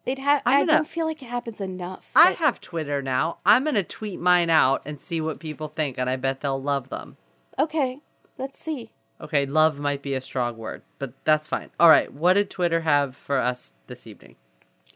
It 0.06 0.18
ha- 0.18 0.40
I'm 0.46 0.56
I 0.56 0.60
gonna- 0.60 0.72
don't 0.78 0.88
feel 0.88 1.06
like 1.06 1.22
it 1.22 1.26
happens 1.26 1.60
enough. 1.60 2.10
I 2.16 2.32
have 2.32 2.60
Twitter 2.60 3.02
now. 3.02 3.38
I'm 3.44 3.64
gonna 3.64 3.82
tweet 3.82 4.18
mine 4.18 4.50
out 4.50 4.82
and 4.86 5.00
see 5.00 5.20
what 5.20 5.38
people 5.40 5.68
think, 5.68 5.98
and 5.98 6.08
I 6.08 6.16
bet 6.16 6.40
they'll 6.40 6.60
love 6.62 6.88
them. 6.88 7.16
Okay, 7.58 8.00
let's 8.38 8.58
see. 8.58 8.90
Okay, 9.20 9.44
love 9.44 9.78
might 9.78 10.00
be 10.00 10.14
a 10.14 10.20
strong 10.22 10.56
word, 10.56 10.82
but 10.98 11.12
that's 11.24 11.46
fine. 11.48 11.70
All 11.78 11.90
right, 11.90 12.10
what 12.12 12.32
did 12.34 12.48
Twitter 12.48 12.80
have 12.80 13.14
for 13.14 13.38
us 13.38 13.72
this 13.86 14.06
evening? 14.06 14.36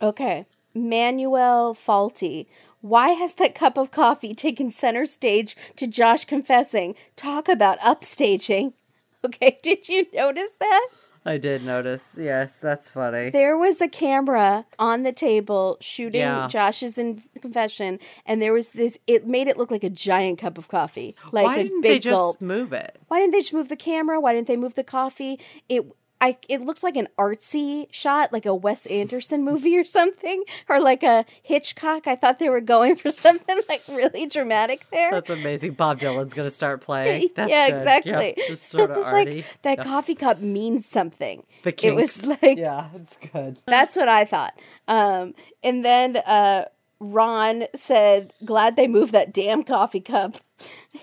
Okay. 0.00 0.46
Manuel 0.74 1.72
Faulty. 1.74 2.48
Why 2.80 3.10
has 3.10 3.34
that 3.34 3.54
cup 3.54 3.76
of 3.78 3.90
coffee 3.90 4.34
taken 4.34 4.70
center 4.70 5.06
stage 5.06 5.56
to 5.76 5.86
Josh 5.86 6.24
confessing? 6.24 6.94
Talk 7.16 7.48
about 7.48 7.78
upstaging. 7.80 8.72
Okay, 9.24 9.58
did 9.62 9.88
you 9.88 10.04
notice 10.12 10.50
that? 10.60 10.88
I 11.26 11.38
did 11.38 11.64
notice. 11.64 12.18
Yes, 12.20 12.58
that's 12.60 12.88
funny. 12.88 13.30
There 13.30 13.56
was 13.56 13.80
a 13.80 13.88
camera 13.88 14.66
on 14.78 15.04
the 15.04 15.12
table 15.12 15.78
shooting 15.80 16.20
Yeah. 16.20 16.48
Josh's 16.48 16.98
in 16.98 17.22
confession, 17.40 17.98
and 18.26 18.42
there 18.42 18.52
was 18.52 18.70
this. 18.70 18.98
It 19.06 19.26
made 19.26 19.48
it 19.48 19.56
look 19.56 19.70
like 19.70 19.84
a 19.84 19.90
giant 19.90 20.38
cup 20.38 20.58
of 20.58 20.68
coffee, 20.68 21.14
like 21.32 21.46
Why 21.46 21.56
a 21.56 21.62
didn't 21.64 21.80
big 21.80 21.90
they 21.92 21.98
just 21.98 22.14
gulp. 22.14 22.40
move 22.40 22.72
it? 22.74 22.98
Why 23.08 23.20
didn't 23.20 23.32
they 23.32 23.40
just 23.40 23.54
move 23.54 23.68
the 23.70 23.76
camera? 23.76 24.20
Why 24.20 24.34
didn't 24.34 24.48
they 24.48 24.56
move 24.56 24.74
the 24.74 24.84
coffee? 24.84 25.40
It. 25.68 25.84
I, 26.24 26.38
it 26.48 26.62
looks 26.62 26.82
like 26.82 26.96
an 26.96 27.08
artsy 27.18 27.86
shot, 27.90 28.32
like 28.32 28.46
a 28.46 28.54
Wes 28.54 28.86
Anderson 28.86 29.44
movie 29.44 29.76
or 29.76 29.84
something, 29.84 30.42
or 30.70 30.80
like 30.80 31.02
a 31.02 31.26
Hitchcock. 31.42 32.06
I 32.06 32.16
thought 32.16 32.38
they 32.38 32.48
were 32.48 32.62
going 32.62 32.96
for 32.96 33.10
something 33.26 33.60
like 33.68 33.82
really 33.88 34.26
dramatic 34.26 34.86
there. 34.90 35.10
That's 35.10 35.28
amazing. 35.28 35.72
Bob 35.74 36.00
Dylan's 36.00 36.32
gonna 36.32 36.50
start 36.50 36.80
playing. 36.80 37.28
That's 37.36 37.50
yeah, 37.50 37.68
good. 37.70 37.78
exactly. 37.78 38.34
Yep, 38.38 38.48
just 38.48 38.68
sort 38.68 38.90
it 38.90 38.96
was 38.96 39.06
arty. 39.06 39.36
like 39.36 39.62
that 39.62 39.78
Yeah. 39.78 39.84
coffee 39.84 40.14
cup 40.14 40.40
means 40.40 40.86
something. 40.86 41.44
The 41.62 41.74
it 41.86 41.94
was 41.94 42.26
like 42.42 42.56
yeah, 42.56 42.88
it's 42.94 43.18
good. 43.18 43.58
That's 43.66 43.94
what 43.94 44.08
I 44.08 44.24
thought. 44.24 44.58
Um, 44.88 45.34
and 45.62 45.84
then 45.84 46.16
uh, 46.16 46.64
Ron 47.00 47.64
said, 47.74 48.32
"Glad 48.46 48.76
they 48.76 48.88
moved 48.88 49.12
that 49.12 49.34
damn 49.34 49.62
coffee 49.62 50.00
cup." 50.00 50.36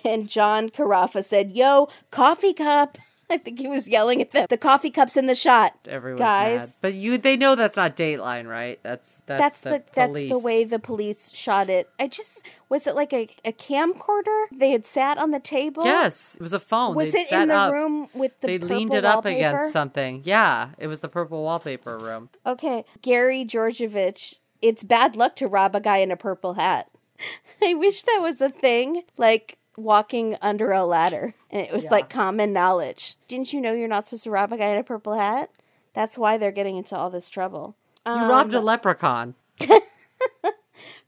And 0.03 0.28
John 0.28 0.69
Carafa 0.69 1.24
said, 1.24 1.51
"Yo, 1.51 1.89
coffee 2.09 2.53
cup." 2.53 2.97
I 3.36 3.38
think 3.38 3.59
he 3.59 3.67
was 3.67 3.88
yelling 3.88 4.21
at 4.21 4.32
them. 4.32 4.47
The 4.49 4.57
coffee 4.57 4.91
cups 4.91 5.15
in 5.15 5.27
the 5.27 5.36
shot. 5.36 5.73
Everyone's 5.88 6.19
Guys. 6.19 6.59
mad. 6.59 6.69
But 6.82 6.93
you 6.93 7.17
they 7.17 7.38
know 7.38 7.55
that's 7.55 7.77
not 7.77 7.95
Dateline, 7.95 8.47
right? 8.47 8.79
That's 8.84 9.23
that's, 9.25 9.61
That's 9.61 9.61
the, 9.61 9.84
that's 9.93 10.29
the 10.29 10.39
way 10.39 10.63
the 10.63 10.79
police 10.79 11.32
shot 11.34 11.69
it. 11.69 11.89
I 11.99 12.07
just 12.07 12.45
was 12.69 12.88
it 12.88 12.95
like 12.95 13.13
a, 13.13 13.27
a 13.45 13.51
camcorder? 13.51 14.45
They 14.51 14.71
had 14.71 14.86
sat 14.86 15.17
on 15.17 15.32
the 15.32 15.39
table. 15.39 15.84
Yes, 15.86 16.36
it 16.36 16.41
was 16.41 16.53
a 16.53 16.59
phone. 16.59 16.95
Was 16.95 17.11
They'd 17.11 17.21
it 17.21 17.32
in 17.32 17.47
the 17.47 17.55
up. 17.55 17.71
room 17.73 18.07
with 18.13 18.39
the 18.41 18.47
they 18.47 18.57
leaned 18.57 18.93
it 18.93 19.05
up 19.05 19.25
against 19.25 19.71
something. 19.71 20.21
Yeah, 20.25 20.69
it 20.77 20.88
was 20.88 20.99
the 20.99 21.09
purple 21.09 21.43
wallpaper 21.43 21.97
room. 21.97 22.29
Okay, 22.45 22.86
Gary 23.01 23.45
Georgievich. 23.45 24.36
It's 24.61 24.84
bad 24.84 25.15
luck 25.15 25.36
to 25.38 25.47
rob 25.47 25.75
a 25.75 25.79
guy 25.82 25.97
in 25.97 26.11
a 26.11 26.17
purple 26.17 26.53
hat. 26.53 26.89
I 27.63 27.73
wish 27.73 28.03
that 28.03 28.19
was 28.21 28.41
a 28.41 28.49
thing, 28.49 29.03
like 29.17 29.57
walking 29.84 30.38
under 30.41 30.71
a 30.71 30.86
ladder, 30.86 31.34
and 31.49 31.61
it 31.65 31.71
was 31.73 31.86
like 31.86 32.09
common 32.09 32.53
knowledge. 32.53 33.15
Didn't 33.27 33.53
you 33.53 33.61
know 33.61 33.73
you're 33.73 33.88
not 33.88 34.05
supposed 34.05 34.23
to 34.23 34.32
rob 34.32 34.51
a 34.51 34.57
guy 34.57 34.67
in 34.69 34.77
a 34.77 34.84
purple 34.84 35.15
hat? 35.15 35.49
That's 35.93 36.17
why 36.17 36.38
they're 36.38 36.51
getting 36.51 36.77
into 36.77 36.95
all 36.95 37.09
this 37.09 37.29
trouble. 37.29 37.75
You 38.05 38.13
Um, 38.13 38.29
robbed 38.29 38.53
a 38.53 38.61
leprechaun. 38.61 39.36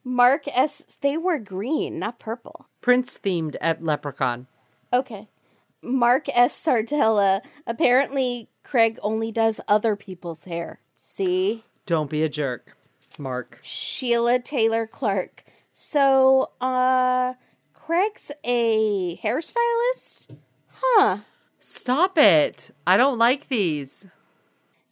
Mark 0.03 0.43
S. 0.53 0.97
They 1.01 1.17
were 1.17 1.39
green, 1.39 1.97
not 1.99 2.19
purple. 2.19 2.67
Prince 2.81 3.17
themed 3.23 3.55
at 3.61 3.83
leprechaun. 3.83 4.47
Okay. 4.91 5.29
Mark 5.81 6.27
S. 6.33 6.61
Sardella. 6.61 7.41
Apparently, 7.65 8.49
Craig 8.63 8.99
only 9.01 9.31
does 9.31 9.61
other 9.67 9.95
people's 9.95 10.43
hair. 10.43 10.79
See? 10.97 11.63
Don't 11.85 12.09
be 12.09 12.23
a 12.23 12.29
jerk, 12.29 12.75
Mark. 13.17 13.59
Sheila 13.61 14.39
Taylor 14.39 14.87
Clark. 14.87 15.43
So, 15.71 16.51
uh, 16.61 17.33
Craig's 17.85 18.31
a 18.45 19.17
hairstylist? 19.17 20.37
Huh. 20.67 21.17
Stop 21.59 22.17
it. 22.17 22.71
I 22.87 22.95
don't 22.95 23.17
like 23.17 23.49
these. 23.49 24.05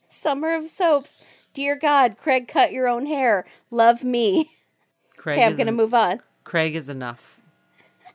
Summer 0.10 0.54
of 0.54 0.68
Soaps. 0.68 1.24
Dear 1.54 1.78
God, 1.78 2.18
Craig, 2.18 2.50
cut 2.50 2.74
your 2.74 2.90
own 2.90 3.06
hair. 3.06 3.46
Love 3.70 4.04
me. 4.04 4.52
Craig 5.16 5.38
Okay, 5.38 5.46
I'm 5.46 5.56
going 5.56 5.68
to 5.68 5.72
move 5.72 5.94
on. 5.94 6.20
Craig 6.44 6.76
is 6.76 6.90
enough. 6.90 7.40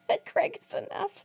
Craig 0.27 0.59
is 0.61 0.77
enough. 0.77 1.25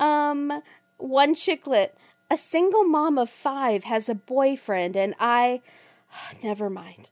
Um, 0.00 0.62
one 0.96 1.34
chicklet. 1.34 1.90
A 2.30 2.38
single 2.38 2.84
mom 2.84 3.18
of 3.18 3.28
five 3.28 3.84
has 3.84 4.08
a 4.08 4.14
boyfriend, 4.14 4.96
and 4.96 5.14
I. 5.20 5.60
Never 6.42 6.70
mind. 6.70 7.10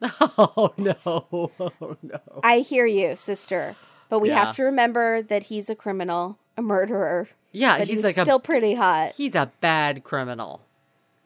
Oh 0.38 0.74
no. 0.76 1.50
Oh 1.60 1.96
no. 2.02 2.20
I 2.44 2.58
hear 2.60 2.86
you, 2.86 3.16
sister. 3.16 3.74
But 4.08 4.20
we 4.20 4.28
Yeah. 4.28 4.44
have 4.46 4.56
to 4.56 4.64
remember 4.64 5.22
that 5.22 5.44
he's 5.44 5.68
a 5.70 5.74
criminal, 5.74 6.38
a 6.56 6.62
murderer. 6.62 7.28
Yeah, 7.52 7.78
But 7.78 7.88
he's 7.88 7.98
he's 7.98 8.04
like 8.04 8.16
still 8.16 8.36
a 8.36 8.40
pretty 8.40 8.74
hot. 8.74 9.12
he's 9.16 9.34
a 9.34 9.50
bad 9.60 10.02
criminal. 10.04 10.60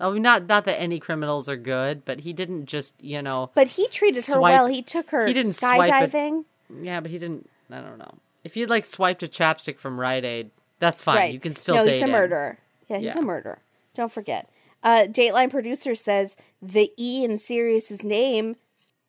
I 0.01 0.11
mean, 0.11 0.23
not 0.23 0.47
not 0.47 0.65
that 0.67 0.81
any 0.81 1.01
criminals 1.01 1.49
are 1.49 1.57
good, 1.57 2.05
but 2.05 2.21
he 2.21 2.33
didn't 2.33 2.67
just 2.67 2.95
you 3.01 3.21
know. 3.23 3.51
But 3.55 3.69
he 3.69 3.89
treated 3.89 4.25
her 4.27 4.41
well. 4.41 4.67
He 4.67 4.83
took 4.83 5.11
her 5.11 5.27
he 5.27 5.33
didn't 5.33 5.55
swipe 5.55 5.91
skydiving. 5.91 6.45
Yeah, 6.83 7.01
but 7.01 7.11
he 7.11 7.19
didn't. 7.19 7.49
I 7.71 7.81
don't 7.81 7.99
know. 7.99 8.15
If 8.45 8.55
he 8.55 8.61
would 8.61 8.71
like 8.71 8.85
swiped 8.85 9.23
a 9.23 9.27
chapstick 9.27 9.79
from 9.79 9.99
Rite 9.99 10.25
Aid, 10.25 10.51
that's 10.79 11.03
fine. 11.03 11.17
Right. 11.17 11.33
You 11.33 11.41
can 11.41 11.55
still 11.55 11.75
no, 11.77 11.85
he's 11.85 12.01
a 12.01 12.05
him. 12.05 12.13
murderer. 12.13 12.59
Yeah, 12.89 12.99
he's 12.99 13.07
Yeah. 13.15 13.19
a 13.19 13.23
murderer. 13.23 13.59
Don't 13.95 14.13
forget. 14.13 14.49
Uh, 14.85 15.07
Dateline 15.09 15.51
producer 15.51 15.95
says 15.97 16.37
the 16.63 16.93
E 16.97 17.25
in 17.25 17.37
Sirius's 17.37 18.05
name. 18.05 18.57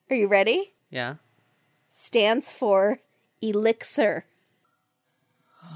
Are 0.10 0.16
you 0.16 0.28
ready? 0.28 0.74
Yeah. 0.90 1.16
Stands 1.90 2.52
for 2.52 3.00
elixir. 3.42 4.26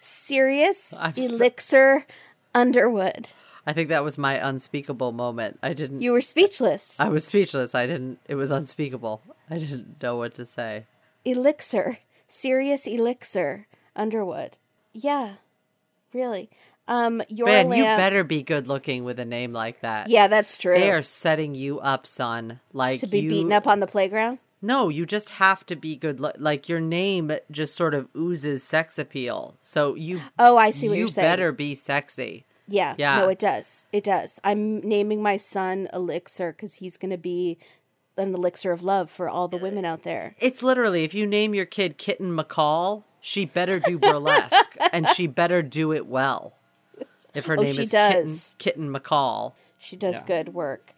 Sirius 0.00 0.94
I'm 0.98 1.14
elixir 1.16 2.06
Underwood. 2.54 3.30
I 3.66 3.74
think 3.74 3.90
that 3.90 4.02
was 4.02 4.16
my 4.16 4.34
unspeakable 4.34 5.12
moment. 5.12 5.58
I 5.62 5.74
didn't. 5.74 6.00
You 6.00 6.12
were 6.12 6.22
speechless. 6.22 6.98
I 6.98 7.08
was 7.08 7.26
speechless. 7.26 7.74
I 7.74 7.86
didn't. 7.86 8.18
It 8.26 8.34
was 8.34 8.50
unspeakable. 8.50 9.20
I 9.50 9.58
didn't 9.58 10.02
know 10.02 10.16
what 10.16 10.34
to 10.34 10.46
say. 10.46 10.86
Elixir. 11.24 11.98
Sirius 12.26 12.86
Elixir 12.86 13.66
Underwood. 13.94 14.56
Yeah. 14.92 15.34
Really. 16.14 16.48
Um 16.86 17.22
your 17.28 17.46
Man, 17.46 17.70
you 17.70 17.84
better 17.84 18.24
be 18.24 18.42
good 18.42 18.68
looking 18.68 19.04
with 19.04 19.18
a 19.20 19.24
name 19.26 19.52
like 19.52 19.80
that. 19.80 20.08
Yeah, 20.08 20.28
that's 20.28 20.56
true. 20.56 20.78
They 20.78 20.90
are 20.90 21.02
setting 21.02 21.54
you 21.54 21.78
up, 21.80 22.06
son. 22.06 22.60
Like 22.72 23.00
to 23.00 23.06
be 23.06 23.20
you, 23.20 23.28
beaten 23.30 23.52
up 23.52 23.66
on 23.66 23.80
the 23.80 23.86
playground. 23.86 24.38
No, 24.60 24.88
you 24.88 25.06
just 25.06 25.30
have 25.30 25.64
to 25.66 25.76
be 25.76 25.94
good. 25.96 26.18
lo- 26.20 26.32
Like 26.36 26.68
your 26.68 26.80
name 26.80 27.30
just 27.50 27.74
sort 27.76 27.94
of 27.94 28.08
oozes 28.16 28.62
sex 28.62 28.98
appeal. 28.98 29.56
So 29.60 29.94
you. 29.94 30.20
Oh, 30.38 30.56
I 30.56 30.70
see 30.72 30.88
what 30.88 30.94
you 30.94 31.00
you're 31.00 31.08
saying. 31.08 31.28
better 31.28 31.52
be 31.52 31.74
sexy. 31.74 32.44
Yeah. 32.66 32.94
Yeah. 32.98 33.20
No, 33.20 33.28
it 33.28 33.38
does. 33.38 33.86
It 33.92 34.04
does. 34.04 34.40
I'm 34.44 34.80
naming 34.80 35.22
my 35.22 35.36
son 35.36 35.88
Elixir 35.92 36.52
because 36.52 36.74
he's 36.74 36.96
going 36.96 37.10
to 37.12 37.16
be 37.18 37.56
an 38.16 38.34
elixir 38.34 38.72
of 38.72 38.82
love 38.82 39.10
for 39.10 39.28
all 39.28 39.46
the 39.48 39.56
women 39.56 39.84
out 39.84 40.02
there. 40.02 40.34
It's 40.40 40.62
literally 40.62 41.04
if 41.04 41.14
you 41.14 41.24
name 41.26 41.54
your 41.54 41.64
kid 41.64 41.96
Kitten 41.98 42.36
McCall, 42.36 43.04
she 43.20 43.44
better 43.44 43.78
do 43.78 43.96
burlesque 43.98 44.76
and 44.92 45.06
she 45.08 45.26
better 45.28 45.62
do 45.62 45.92
it 45.92 46.06
well. 46.06 46.54
If 47.32 47.46
her 47.46 47.56
Oh, 47.56 47.62
name 47.62 47.78
is 47.78 47.90
Kitten. 47.90 48.36
Kitten 48.58 48.92
McCall. 48.92 49.52
She 49.78 49.94
does 49.96 50.16
Yeah. 50.16 50.26
good 50.26 50.52
work. 50.52 50.90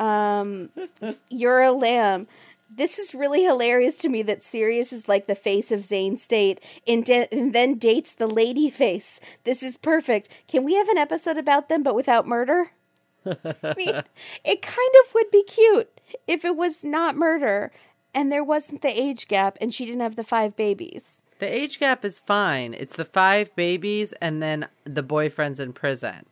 Um, 0.00 0.70
you're 1.28 1.60
a 1.62 1.72
lamb. 1.72 2.26
This 2.70 2.98
is 2.98 3.14
really 3.14 3.44
hilarious 3.44 3.98
to 3.98 4.08
me 4.08 4.22
that 4.22 4.44
Sirius 4.44 4.92
is 4.92 5.08
like 5.08 5.26
the 5.26 5.34
face 5.34 5.72
of 5.72 5.84
Zane 5.84 6.16
State 6.16 6.60
and, 6.86 7.04
de- 7.04 7.32
and 7.32 7.54
then 7.54 7.78
dates 7.78 8.12
the 8.12 8.26
lady 8.26 8.68
face. 8.68 9.20
This 9.44 9.62
is 9.62 9.76
perfect. 9.76 10.28
Can 10.46 10.64
we 10.64 10.74
have 10.74 10.88
an 10.88 10.98
episode 10.98 11.38
about 11.38 11.68
them 11.68 11.82
but 11.82 11.94
without 11.94 12.26
murder? 12.26 12.72
I 13.26 13.74
mean, 13.76 14.02
it 14.44 14.62
kind 14.62 14.92
of 15.04 15.14
would 15.14 15.30
be 15.30 15.44
cute 15.44 16.00
if 16.26 16.44
it 16.44 16.56
was 16.56 16.84
not 16.84 17.16
murder 17.16 17.72
and 18.14 18.30
there 18.30 18.44
wasn't 18.44 18.82
the 18.82 18.88
age 18.88 19.28
gap 19.28 19.56
and 19.60 19.72
she 19.72 19.84
didn't 19.84 20.00
have 20.00 20.16
the 20.16 20.24
five 20.24 20.56
babies. 20.56 21.22
The 21.38 21.52
age 21.52 21.78
gap 21.78 22.04
is 22.04 22.18
fine. 22.18 22.74
It's 22.74 22.96
the 22.96 23.04
five 23.04 23.54
babies 23.54 24.12
and 24.20 24.42
then 24.42 24.68
the 24.84 25.02
boyfriend's 25.02 25.60
in 25.60 25.72
prison. 25.72 26.26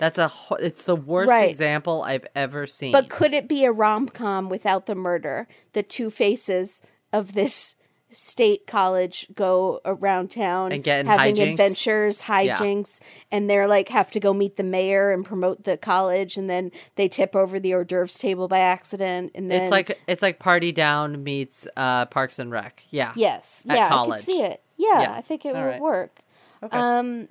That's 0.00 0.18
a. 0.18 0.26
ho- 0.26 0.56
It's 0.56 0.82
the 0.82 0.96
worst 0.96 1.28
Right. 1.30 1.48
example 1.48 2.02
I've 2.02 2.26
ever 2.34 2.66
seen. 2.66 2.90
But 2.90 3.08
could 3.08 3.32
it 3.32 3.46
be 3.46 3.64
a 3.64 3.70
rom 3.70 4.08
com 4.08 4.48
without 4.48 4.86
the 4.86 4.96
murder? 4.96 5.46
The 5.74 5.84
two 5.84 6.10
faces 6.10 6.82
of 7.12 7.34
this 7.34 7.76
state 8.12 8.66
college 8.66 9.28
go 9.36 9.80
around 9.84 10.32
town 10.32 10.72
And 10.72 10.82
get 10.82 11.06
having 11.06 11.36
hijinks? 11.36 11.50
adventures, 11.52 12.22
hijinks, 12.22 12.98
and 13.30 13.48
they're 13.48 13.68
like 13.68 13.88
have 13.90 14.10
to 14.10 14.18
go 14.18 14.34
meet 14.34 14.56
the 14.56 14.64
mayor 14.64 15.12
and 15.12 15.24
promote 15.24 15.62
the 15.62 15.76
college, 15.76 16.36
and 16.36 16.50
then 16.50 16.72
they 16.96 17.06
tip 17.06 17.36
over 17.36 17.60
the 17.60 17.72
hors 17.72 17.84
d'oeuvres 17.84 18.18
table 18.18 18.48
by 18.48 18.58
accident, 18.58 19.30
and 19.36 19.48
then 19.48 19.62
it's 19.62 19.70
like 19.70 19.96
it's 20.08 20.22
like 20.22 20.40
Party 20.40 20.72
Down 20.72 21.22
meets 21.22 21.68
uh, 21.76 22.06
Parks 22.06 22.40
and 22.40 22.50
Rec. 22.50 22.82
Yeah. 22.90 23.12
yes, 23.14 23.64
at 23.68 23.76
yeah, 23.76 23.94
I 23.96 24.06
could 24.06 24.20
see 24.20 24.42
it. 24.42 24.60
Yeah, 24.76 25.02
Yeah. 25.02 25.12
I 25.14 25.20
think 25.20 25.44
it 25.44 25.54
All 25.54 25.62
would 25.62 25.68
right. 25.68 25.80
work. 25.80 26.18
Okay. 26.64 26.76
Um, 26.76 27.28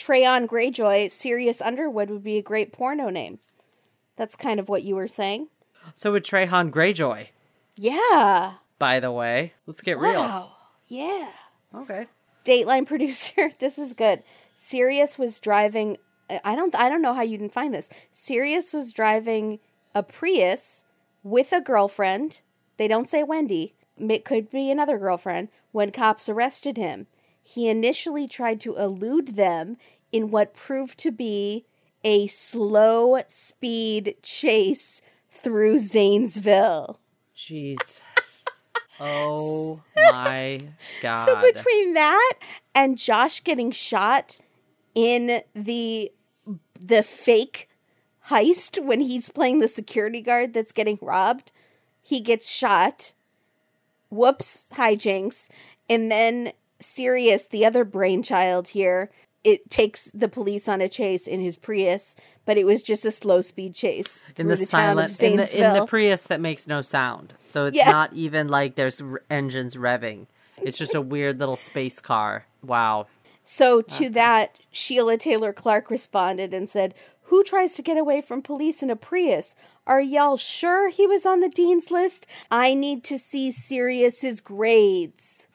Treyon 0.00 0.46
Greyjoy, 0.46 1.10
Sirius 1.10 1.60
Underwood 1.60 2.10
would 2.10 2.24
be 2.24 2.38
a 2.38 2.42
great 2.42 2.72
porno 2.72 3.10
name. 3.10 3.38
That's 4.16 4.36
kind 4.36 4.58
of 4.58 4.68
what 4.68 4.82
you 4.82 4.96
were 4.96 5.08
saying. 5.08 5.48
so 5.94 6.12
would 6.12 6.24
Trehan 6.24 6.70
Greyjoy. 6.70 7.28
Yeah. 7.76 8.54
By 8.78 9.00
the 9.00 9.12
way, 9.12 9.52
let's 9.66 9.82
get 9.82 9.98
real. 9.98 10.20
Wow. 10.20 10.52
Yeah. 10.88 11.30
Okay. 11.74 12.06
Dateline 12.44 12.86
producer, 12.86 13.50
this 13.58 13.78
is 13.78 13.92
good. 13.92 14.22
Sirius 14.54 15.18
was 15.18 15.38
driving 15.38 15.96
I 16.44 16.54
don't 16.54 16.74
I 16.74 16.88
don't 16.88 17.02
know 17.02 17.14
how 17.14 17.22
you 17.22 17.38
didn't 17.38 17.52
find 17.52 17.74
this. 17.74 17.90
Sirius 18.12 18.72
was 18.72 18.92
driving 18.92 19.58
a 19.94 20.02
Prius 20.02 20.84
with 21.22 21.52
a 21.52 21.60
girlfriend. 21.60 22.42
They 22.76 22.88
don't 22.88 23.08
say 23.08 23.22
Wendy. 23.22 23.74
It 23.98 24.24
could 24.24 24.50
be 24.50 24.70
another 24.70 24.98
girlfriend 24.98 25.48
when 25.72 25.90
cops 25.90 26.28
arrested 26.28 26.76
him. 26.76 27.06
He 27.52 27.68
initially 27.68 28.28
tried 28.28 28.60
to 28.60 28.76
elude 28.76 29.34
them 29.34 29.76
in 30.12 30.30
what 30.30 30.54
proved 30.54 31.00
to 31.00 31.10
be 31.10 31.64
a 32.04 32.28
slow 32.28 33.20
speed 33.26 34.14
chase 34.22 35.02
through 35.28 35.80
Zanesville. 35.80 37.00
Jesus. 37.34 38.02
Oh 39.02 39.80
my 39.96 40.60
god. 41.00 41.24
So 41.24 41.40
between 41.40 41.94
that 41.94 42.34
and 42.74 42.98
Josh 42.98 43.42
getting 43.42 43.70
shot 43.70 44.36
in 44.94 45.40
the 45.54 46.12
the 46.78 47.02
fake 47.02 47.70
heist 48.26 48.84
when 48.84 49.00
he's 49.00 49.30
playing 49.30 49.60
the 49.60 49.68
security 49.68 50.20
guard 50.20 50.52
that's 50.52 50.72
getting 50.72 50.98
robbed, 51.00 51.50
he 52.02 52.20
gets 52.20 52.50
shot. 52.50 53.14
Whoops, 54.10 54.70
hijinks. 54.74 55.48
And 55.88 56.10
then 56.10 56.52
Sirius, 56.80 57.46
the 57.46 57.64
other 57.64 57.84
brainchild 57.84 58.68
here, 58.68 59.10
it 59.42 59.70
takes 59.70 60.10
the 60.12 60.28
police 60.28 60.68
on 60.68 60.80
a 60.80 60.88
chase 60.88 61.26
in 61.26 61.40
his 61.40 61.56
Prius, 61.56 62.14
but 62.44 62.58
it 62.58 62.64
was 62.66 62.82
just 62.82 63.04
a 63.06 63.10
slow 63.10 63.40
speed 63.40 63.74
chase 63.74 64.22
in 64.36 64.48
the, 64.48 64.52
of 64.54 64.58
silent 64.60 65.20
in 65.22 65.36
the, 65.36 65.56
in 65.56 65.74
the 65.74 65.86
Prius 65.86 66.24
that 66.24 66.40
makes 66.40 66.66
no 66.66 66.82
sound. 66.82 67.32
So 67.46 67.66
it's 67.66 67.76
Yeah. 67.76 67.90
not 67.90 68.12
even 68.12 68.48
like 68.48 68.74
there's 68.74 69.00
r- 69.00 69.22
engines 69.30 69.76
revving. 69.76 70.26
It's 70.58 70.76
just 70.76 70.94
a 70.94 71.00
weird 71.00 71.38
little 71.38 71.56
space 71.56 72.00
car. 72.00 72.44
Wow. 72.62 73.06
So 73.44 73.80
to 73.80 74.10
that, 74.10 74.56
Sheila 74.70 75.16
Taylor 75.16 75.52
Clark 75.54 75.90
responded 75.90 76.52
and 76.52 76.68
said, 76.68 76.94
Who 77.24 77.42
tries 77.42 77.74
to 77.74 77.82
get 77.82 77.96
away 77.96 78.20
from 78.20 78.42
police 78.42 78.82
in 78.82 78.90
a 78.90 78.96
Prius? 78.96 79.54
Are 79.86 80.02
y'all 80.02 80.36
sure 80.36 80.90
he 80.90 81.06
was 81.06 81.24
on 81.24 81.40
the 81.40 81.48
dean's 81.48 81.90
list? 81.90 82.26
I 82.50 82.74
need 82.74 83.02
to 83.04 83.18
see 83.18 83.50
Sirius's 83.50 84.42
grades. 84.42 85.48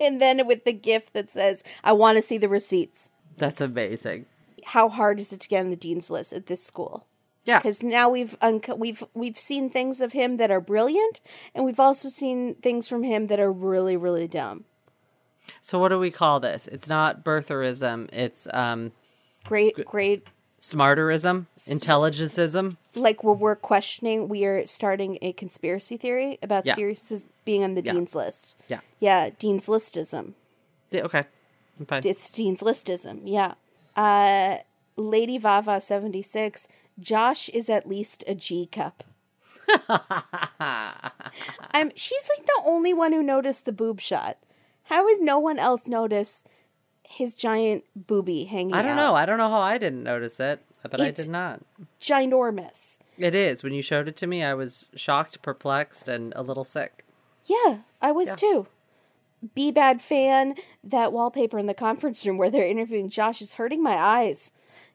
And 0.00 0.20
then 0.20 0.46
with 0.46 0.64
the 0.64 0.72
gift 0.72 1.12
that 1.12 1.30
says, 1.30 1.62
I 1.84 1.92
want 1.92 2.16
to 2.16 2.22
see 2.22 2.38
the 2.38 2.48
receipts. 2.48 3.10
That's 3.36 3.60
amazing. 3.60 4.26
How 4.64 4.88
hard 4.88 5.20
is 5.20 5.32
it 5.32 5.40
to 5.40 5.48
get 5.48 5.60
on 5.60 5.70
the 5.70 5.76
dean's 5.76 6.10
list 6.10 6.32
at 6.32 6.46
this 6.46 6.64
school? 6.64 7.06
Yeah. 7.44 7.58
because 7.58 7.80
now 7.80 8.08
we've 8.08 8.36
unco- 8.40 8.74
we've 8.74 9.04
we've 9.14 9.38
seen 9.38 9.70
things 9.70 10.00
of 10.00 10.12
him 10.12 10.38
that 10.38 10.50
are 10.50 10.60
brilliant, 10.60 11.20
and 11.54 11.64
we've 11.64 11.78
also 11.78 12.08
seen 12.08 12.56
things 12.56 12.88
from 12.88 13.04
him 13.04 13.28
that 13.28 13.38
are 13.38 13.52
really 13.52 13.96
really 13.96 14.26
dumb. 14.26 14.64
So 15.60 15.78
what 15.78 15.90
do 15.90 15.98
we 16.00 16.10
call 16.10 16.40
this? 16.40 16.68
It's 16.72 16.88
not 16.88 17.24
birtherism. 17.24 18.08
It's 18.12 18.48
um, 18.52 18.90
Great, 19.44 19.76
great. 19.84 20.26
Smarterism, 20.72 21.46
intelligenceism. 21.68 22.76
Like 22.94 23.22
we're 23.22 23.54
questioning, 23.56 24.28
we 24.28 24.44
are 24.44 24.66
starting 24.66 25.18
a 25.22 25.32
conspiracy 25.32 25.96
theory 25.96 26.38
about 26.42 26.66
Yeah. 26.66 26.74
Sirius 26.74 27.24
being 27.44 27.62
on 27.62 27.74
the 27.74 27.82
Yeah. 27.82 27.92
dean's 27.92 28.14
list. 28.14 28.56
Yeah. 28.68 28.80
Yeah, 28.98 29.30
dean's 29.38 29.66
listism. 29.68 30.32
D- 30.90 31.02
Okay. 31.02 31.24
It's 32.04 32.30
dean's 32.30 32.62
listism. 32.62 33.20
Yeah. 33.24 33.54
Uh, 33.94 34.58
Lady 34.96 35.38
Vava 35.38 35.80
seventy 35.80 36.22
six. 36.22 36.66
Josh 36.98 37.48
is 37.50 37.68
at 37.68 37.86
least 37.86 38.24
a 38.26 38.34
G 38.34 38.66
cup. 38.66 39.04
I'm. 40.58 41.90
She's 41.96 42.28
like 42.36 42.46
the 42.46 42.62
only 42.64 42.94
one 42.94 43.12
who 43.12 43.22
noticed 43.22 43.66
the 43.66 43.72
boob 43.72 44.00
shot. 44.00 44.38
How 44.84 45.06
has 45.08 45.18
no 45.20 45.38
one 45.38 45.58
else 45.58 45.86
noticed 45.86 46.46
his 47.08 47.34
giant 47.34 47.84
booby 47.94 48.44
hanging? 48.44 48.74
I 48.74 48.82
don't 48.82 48.92
out? 48.92 48.96
know. 48.96 49.14
I 49.14 49.26
don't 49.26 49.38
know 49.38 49.48
how 49.50 49.60
I 49.60 49.78
didn't 49.78 50.02
notice 50.02 50.38
it, 50.40 50.60
but 50.82 51.00
I 51.00 51.06
It's- 51.08 51.24
did 51.26 51.30
not. 51.32 51.60
Ginormous. 52.00 52.98
It 53.18 53.34
is. 53.34 53.62
When 53.62 53.72
you 53.72 53.82
showed 53.82 54.08
it 54.08 54.16
to 54.16 54.26
me, 54.26 54.42
I 54.44 54.54
was 54.54 54.88
shocked, 54.94 55.42
perplexed, 55.42 56.08
and 56.08 56.32
a 56.36 56.42
little 56.42 56.64
sick. 56.64 57.04
Yeah, 57.46 57.78
I 58.02 58.12
was 58.12 58.34
too. 58.34 58.66
Be 59.54 59.70
bad 59.70 60.00
fan. 60.00 60.54
That 60.82 61.12
wallpaper 61.12 61.58
in 61.58 61.66
the 61.66 61.74
conference 61.74 62.24
room 62.26 62.36
where 62.38 62.50
they're 62.50 62.66
interviewing 62.66 63.08
Josh 63.10 63.40
is 63.42 63.54
hurting 63.54 63.82
my 63.82 63.94
eyes. 63.94 64.50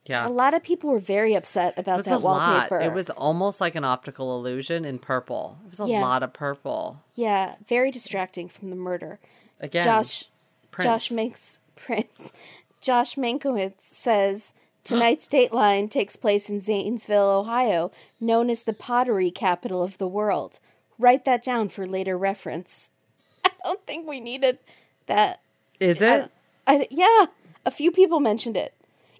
Yeah. 0.06 0.28
A 0.28 0.30
lot 0.30 0.54
of 0.56 0.64
people 0.64 0.90
were 0.90 1.00
very 1.00 1.36
upset 1.36 1.76
It 1.78 1.82
about 1.82 1.98
was 1.98 2.06
that 2.06 2.16
a 2.16 2.18
lot. 2.18 2.52
wallpaper. 2.70 2.82
It 2.82 2.94
was 2.94 3.10
almost 3.12 3.62
like 3.62 3.76
an 3.76 3.86
optical 3.86 4.36
illusion 4.36 4.84
in 4.84 4.98
purple. 5.00 5.58
It 5.66 5.70
was 5.70 5.80
a 5.80 5.88
Yeah. 5.88 6.02
lot 6.02 6.24
of 6.24 6.34
purple. 6.34 7.02
yeah, 7.16 7.56
very 7.68 7.92
distracting 7.92 8.50
from 8.50 8.72
the 8.72 8.76
murder. 8.76 9.20
Again, 9.60 9.84
Josh 9.84 10.26
Prince. 10.72 10.86
Josh 10.86 11.12
makes 11.12 11.60
Prince. 11.86 12.34
Josh 12.82 13.16
Mankiewicz 13.16 13.82
says 13.82 14.54
tonight's 14.84 15.28
Dateline 15.28 15.90
takes 15.90 16.16
place 16.16 16.50
in 16.50 16.60
Zanesville, 16.60 17.30
Ohio, 17.30 17.92
known 18.20 18.50
as 18.50 18.64
the 18.64 18.74
pottery 18.74 19.32
capital 19.32 19.84
of 19.84 19.98
the 19.98 20.08
world. 20.08 20.60
Write 20.98 21.26
that 21.26 21.44
down 21.44 21.70
for 21.70 21.86
later 21.86 22.18
reference. 22.18 22.90
I 23.46 23.52
don't 23.64 23.86
think 23.86 24.08
we 24.08 24.20
needed 24.20 24.60
that. 25.08 25.42
Is 25.80 26.02
I- 26.02 26.16
it? 26.16 26.32
I, 26.68 26.88
yeah, 26.92 27.26
a 27.66 27.72
few 27.72 27.92
people 27.92 28.20
mentioned 28.20 28.56
it. 28.58 28.74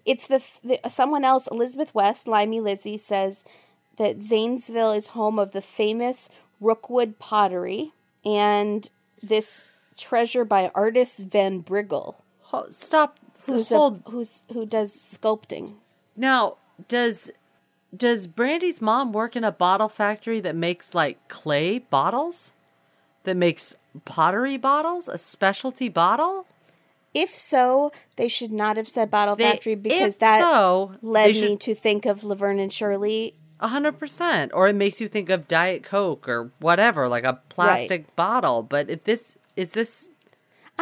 It's 0.04 0.26
the, 0.26 0.42
the 0.64 0.80
someone 0.88 1.24
else, 1.24 1.46
Elizabeth 1.46 1.94
West, 1.94 2.26
Limey 2.26 2.60
Lizzie 2.60 2.98
says 2.98 3.44
that 3.96 4.22
Zanesville 4.22 4.92
is 4.92 5.08
home 5.08 5.38
of 5.38 5.52
the 5.52 5.62
famous 5.62 6.28
Rookwood 6.60 7.18
pottery 7.18 7.92
and 8.24 8.88
this 9.22 9.70
treasure 9.96 10.44
by 10.44 10.70
artist 10.74 11.26
Van 11.26 11.62
Briggle, 11.62 12.14
Stop. 12.70 13.18
who's 13.46 13.68
Hold. 13.70 14.02
a, 14.06 14.10
who's 14.10 14.44
who 14.52 14.66
does 14.66 14.92
sculpting. 14.96 15.74
Now, 16.16 16.56
does 16.88 17.30
does 17.96 18.26
Brandy's 18.26 18.80
mom 18.80 19.12
work 19.12 19.36
in 19.36 19.44
a 19.44 19.52
bottle 19.52 19.88
factory 19.88 20.40
that 20.40 20.54
makes 20.56 20.94
like 20.94 21.28
clay 21.28 21.78
bottles? 21.78 22.52
That 23.24 23.36
makes 23.36 23.76
pottery 24.04 24.56
bottles? 24.56 25.06
A 25.08 25.16
specialty 25.18 25.88
bottle? 25.88 26.46
If 27.14 27.36
so, 27.38 27.92
they 28.16 28.26
should 28.26 28.50
not 28.52 28.76
have 28.78 28.88
said 28.88 29.10
Bottle 29.10 29.36
They- 29.36 29.44
Factory 29.44 29.74
because 29.74 30.16
that 30.16 30.40
so, 30.40 30.94
led 31.02 31.26
they 31.28 31.32
me 31.32 31.40
should- 31.50 31.60
to 31.60 31.74
think 31.74 32.06
of 32.06 32.24
Laverne 32.24 32.58
and 32.58 32.72
Shirley. 32.72 33.34
A 33.60 33.68
hundred 33.68 33.98
percent. 33.98 34.50
Or 34.54 34.66
it 34.66 34.74
makes 34.74 35.00
you 35.00 35.06
think 35.08 35.28
of 35.30 35.46
Diet 35.46 35.82
Coke 35.84 36.26
or 36.28 36.50
whatever, 36.58 37.08
like 37.08 37.24
a 37.24 37.38
plastic 37.50 38.16
bottle. 38.16 38.62
But 38.62 38.88
if 38.90 39.04
this 39.04 39.36
is 39.54 39.70
this 39.72 40.08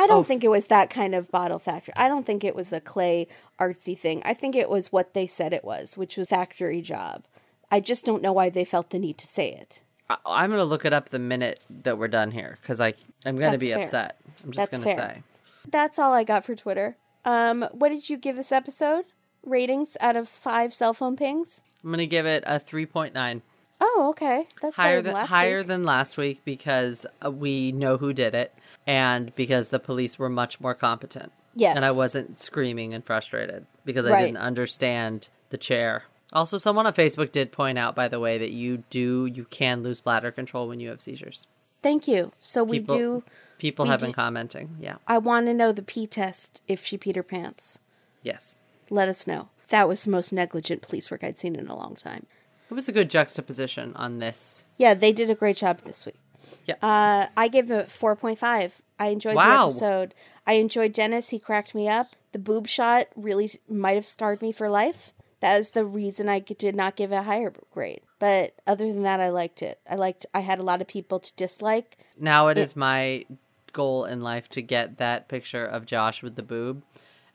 I 0.00 0.06
don't 0.06 0.20
Oh, 0.20 0.22
think 0.24 0.42
it 0.44 0.48
was 0.48 0.66
that 0.68 0.88
kind 0.90 1.14
of 1.14 1.30
bottle 1.30 1.58
factory. 1.58 1.92
I 1.96 2.08
don't 2.08 2.24
think 2.24 2.42
it 2.42 2.54
was 2.56 2.72
a 2.72 2.80
clay 2.80 3.26
artsy 3.60 3.96
thing. 3.98 4.22
I 4.24 4.34
think 4.34 4.56
it 4.56 4.68
was 4.70 4.90
what 4.90 5.14
they 5.14 5.26
said 5.26 5.52
it 5.52 5.64
was, 5.64 5.96
which 5.96 6.16
was 6.16 6.28
factory 6.28 6.80
job. 6.80 7.24
I 7.70 7.80
just 7.80 8.04
don't 8.06 8.22
know 8.22 8.32
why 8.32 8.48
they 8.50 8.64
felt 8.64 8.90
the 8.90 8.98
need 8.98 9.18
to 9.18 9.26
say 9.26 9.52
it. 9.52 9.82
I, 10.08 10.16
I'm 10.26 10.50
gonna 10.50 10.64
look 10.64 10.84
it 10.84 10.92
up 10.92 11.10
the 11.10 11.18
minute 11.18 11.60
that 11.84 11.98
we're 11.98 12.08
done 12.08 12.30
here 12.30 12.58
because 12.60 12.80
I 12.80 12.94
I'm 13.24 13.36
gonna 13.38 13.58
be 13.58 13.70
fair. 13.72 13.80
upset. 13.82 14.20
I'm 14.44 14.52
just 14.52 14.70
gonna 14.70 14.82
say. 14.84 15.22
That's 15.68 15.98
all 15.98 16.12
I 16.12 16.24
got 16.24 16.44
for 16.44 16.56
Twitter. 16.56 16.96
Um, 17.24 17.68
what 17.72 17.90
did 17.90 18.08
you 18.08 18.16
give 18.16 18.36
this 18.36 18.50
episode? 18.50 19.04
Ratings 19.44 19.96
out 20.00 20.16
of 20.16 20.28
five 20.28 20.72
cell 20.74 20.94
phone 20.94 21.16
pings? 21.16 21.60
I'm 21.84 21.90
gonna 21.90 22.06
give 22.06 22.26
it 22.26 22.42
a 22.46 22.58
3.9. 22.58 23.42
Oh, 23.82 24.06
okay. 24.10 24.46
That's 24.60 24.76
higher 24.76 25.00
than 25.00 25.14
last 25.14 25.28
higher 25.28 25.58
week. 25.58 25.66
than 25.68 25.84
last 25.84 26.16
week 26.18 26.40
because 26.44 27.06
uh, 27.24 27.30
we 27.30 27.72
know 27.72 27.96
who 27.96 28.12
did 28.12 28.34
it 28.34 28.54
and 28.90 29.32
because 29.36 29.68
the 29.68 29.78
police 29.78 30.18
were 30.18 30.28
much 30.28 30.60
more 30.60 30.74
competent. 30.74 31.30
Yes. 31.54 31.76
And 31.76 31.84
I 31.84 31.92
wasn't 31.92 32.40
screaming 32.40 32.92
and 32.92 33.04
frustrated 33.04 33.66
because 33.84 34.04
I 34.04 34.10
Right. 34.10 34.26
didn't 34.26 34.38
understand 34.38 35.28
the 35.50 35.56
chair. 35.58 36.04
Also, 36.32 36.58
someone 36.58 36.86
on 36.86 36.92
Facebook 36.94 37.30
did 37.32 37.52
point 37.52 37.78
out, 37.78 37.94
by 37.94 38.08
the 38.08 38.18
way, 38.20 38.36
that 38.38 38.50
you 38.50 38.82
do 38.90 39.26
you 39.26 39.44
can 39.44 39.82
lose 39.82 40.00
bladder 40.00 40.30
control 40.32 40.66
when 40.68 40.80
you 40.80 40.88
have 40.88 41.00
seizures. 41.00 41.46
Thank 41.82 42.06
you. 42.08 42.32
So 42.40 42.62
we 42.64 42.80
People- 42.80 42.96
do. 42.96 43.22
People 43.58 43.84
we 43.84 43.90
have 43.90 44.00
been 44.00 44.12
commenting. 44.12 44.76
Yeah. 44.80 44.96
I 45.06 45.18
want 45.18 45.46
to 45.46 45.54
know 45.54 45.70
the 45.72 45.82
P 45.82 46.06
test 46.06 46.62
if 46.66 46.84
she 46.84 46.96
peed 46.98 47.14
her 47.16 47.22
pants. 47.22 47.78
Yes. 48.22 48.56
Let 48.88 49.08
us 49.08 49.26
know. 49.26 49.50
That 49.68 49.86
was 49.88 50.04
the 50.04 50.10
most 50.10 50.32
negligent 50.32 50.82
police 50.82 51.10
work 51.10 51.22
I'd 51.22 51.38
seen 51.38 51.54
in 51.54 51.68
a 51.68 51.76
long 51.76 51.94
time. 51.94 52.26
It 52.70 52.74
was 52.74 52.88
a 52.88 52.92
good 52.92 53.10
juxtaposition 53.10 53.92
on 53.96 54.18
this. 54.18 54.66
Yeah, 54.78 54.94
they 54.94 55.12
did 55.12 55.30
a 55.30 55.34
great 55.34 55.56
job 55.56 55.80
this 55.84 56.06
week. 56.06 56.19
Yeah. 56.66 56.74
Uh, 56.82 57.26
I 57.36 57.48
gave 57.48 57.68
point 58.16 58.38
five. 58.38 58.80
I 58.98 59.08
enjoyed 59.08 59.34
Wow. 59.36 59.68
the 59.68 59.74
episode. 59.74 60.14
I 60.46 60.54
enjoyed 60.54 60.92
Dennis. 60.92 61.30
He 61.30 61.38
cracked 61.38 61.74
me 61.74 61.88
up. 61.88 62.16
The 62.32 62.38
boob 62.38 62.66
shot 62.68 63.08
really 63.16 63.50
might 63.68 63.94
have 63.96 64.06
scarred 64.06 64.42
me 64.42 64.52
for 64.52 64.68
life. 64.68 65.12
That 65.40 65.58
is 65.58 65.70
the 65.70 65.84
reason 65.86 66.28
I 66.28 66.38
did 66.40 66.76
not 66.76 66.96
give 66.96 67.12
it 67.12 67.16
a 67.16 67.22
higher 67.22 67.52
grade. 67.72 68.02
But 68.18 68.54
other 68.66 68.92
than 68.92 69.02
that, 69.04 69.20
I 69.20 69.30
liked 69.30 69.62
it. 69.62 69.80
I 69.88 69.94
liked. 69.94 70.26
I 70.34 70.40
had 70.40 70.58
a 70.58 70.62
lot 70.62 70.82
of 70.82 70.86
people 70.86 71.18
to 71.18 71.32
dislike. 71.34 71.96
Now 72.18 72.48
it 72.48 72.58
is 72.58 72.76
my 72.76 73.24
goal 73.72 74.04
in 74.04 74.20
life 74.20 74.48
to 74.50 74.60
get 74.60 74.98
that 74.98 75.28
picture 75.28 75.64
of 75.64 75.86
Josh 75.86 76.22
with 76.22 76.36
the 76.36 76.42
boob 76.42 76.82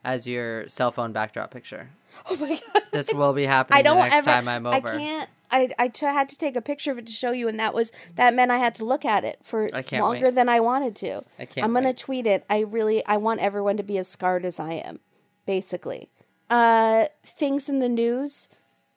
as 0.04 0.28
your 0.28 0.70
cell 0.70 0.92
phone 0.92 1.12
backdrop 1.14 1.50
picture. 1.50 1.90
Oh 2.30 2.36
my 2.38 2.62
god! 2.74 2.84
This 2.92 3.12
will 3.12 3.34
be 3.34 3.46
happening 3.48 3.80
I 3.80 3.82
don't 3.82 3.98
the 3.98 4.04
next 4.04 4.16
ever. 4.18 4.26
time 4.26 4.48
I'm 4.48 4.68
over. 4.68 4.88
I 4.90 4.98
can't. 4.98 5.30
I 5.52 5.70
I 5.78 5.88
t- 5.88 6.06
had 6.06 6.30
to 6.30 6.38
take 6.38 6.56
a 6.56 6.62
picture 6.62 6.92
of 6.92 6.98
it 6.98 7.06
to 7.08 7.12
show 7.12 7.32
you, 7.32 7.48
and 7.48 7.60
that 7.60 7.74
was 7.74 7.92
that 8.16 8.34
meant 8.34 8.52
I 8.52 8.58
had 8.58 8.76
to 8.76 8.86
look 8.86 9.06
at 9.06 9.24
it 9.24 9.40
for 9.44 9.70
longer 9.92 10.26
wait. 10.26 10.36
than 10.36 10.50
I 10.50 10.60
wanted 10.60 10.96
to. 10.98 11.22
I 11.40 11.46
can't 11.46 11.66
I'm 11.66 11.74
gonna 11.74 11.88
wait. 11.88 11.98
tweet 11.98 12.28
it. 12.28 12.46
I 12.50 12.60
really 12.62 13.06
I 13.06 13.18
want 13.18 13.40
everyone 13.40 13.78
to 13.78 13.84
be 13.84 13.98
as 13.98 14.08
scarred 14.08 14.46
as 14.46 14.60
I 14.60 14.74
am, 14.74 15.00
basically. 15.46 16.10
Uh, 16.50 17.06
things 17.26 17.70
in 17.70 17.80
the 17.80 17.90
news. 17.90 18.50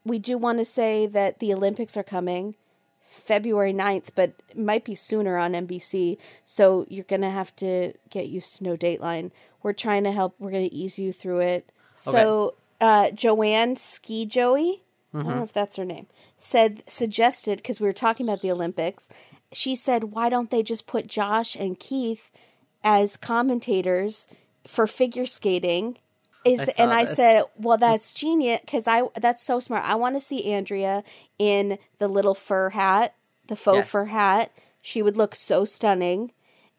We 0.05 0.19
do 0.19 0.39
want 0.39 0.59
to 0.59 0.65
say 0.65 1.07
that 1.07 1.39
the 1.39 1.53
Olympics 1.53 1.97
are 1.97 2.03
coming 2.03 2.55
February 3.09 3.73
9th, 3.73 4.09
but 4.15 4.35
it 4.51 4.59
might 4.59 4.85
be 4.85 4.95
sooner 4.95 5.37
on 5.37 5.53
NBC. 5.53 6.19
So 6.45 6.87
you're 6.89 7.05
going 7.05 7.23
to 7.23 7.31
have 7.31 7.55
to 7.57 7.95
get 8.11 8.29
used 8.29 8.57
to 8.57 8.65
no 8.65 8.77
dateline. 8.77 9.31
We're 9.63 9.73
trying 9.73 10.05
to 10.05 10.13
help. 10.13 10.35
We're 10.39 10.51
going 10.51 10.69
to 10.69 10.75
ease 10.75 10.99
you 10.99 11.13
through 11.13 11.41
it. 11.41 11.71
So 11.95 12.55
uh, 12.81 13.11
Joanne 13.11 13.77
Ski 13.77 14.25
Joey, 14.27 14.83
I 15.13 15.19
don't 15.19 15.27
mm-hmm. 15.27 15.39
know 15.39 15.45
if 15.45 15.53
that's 15.53 15.77
her 15.77 15.85
name, 15.85 16.07
said, 16.37 16.83
suggested, 16.87 17.59
because 17.59 17.81
we 17.81 17.87
were 17.87 17.95
talking 17.95 18.27
about 18.27 18.43
the 18.43 18.51
Olympics, 18.51 19.09
she 19.53 19.75
said, 19.75 20.05
why 20.05 20.29
don't 20.29 20.51
they 20.51 20.63
just 20.63 20.87
put 20.87 21.07
Josh 21.07 21.57
and 21.57 21.79
Keith 21.79 22.31
as 22.85 23.17
commentators 23.17 24.29
for 24.67 24.87
figure 24.87 25.27
skating? 25.27 25.99
Is, 26.45 26.61
I 26.61 26.73
and 26.79 26.93
I 26.93 27.05
this. 27.05 27.17
said, 27.17 27.45
well, 27.57 27.79
that's 27.79 28.13
genius 28.13 28.61
because 28.61 28.87
I 28.87 29.03
that's 29.17 29.43
so 29.43 29.61
smart. 29.61 29.85
I 29.85 29.95
want 29.97 30.15
to 30.17 30.21
see 30.21 30.45
Andrea 30.53 31.03
in 31.39 31.79
the 31.99 32.09
little 32.09 32.35
fur 32.35 32.71
hat, 32.71 33.15
the 33.47 33.57
faux 33.57 33.77
Yes. 33.79 33.89
fur 33.89 34.05
hat. 34.07 34.53
She 34.81 35.03
would 35.03 35.17
look 35.17 35.35
so 35.35 35.65
stunning. 35.65 36.33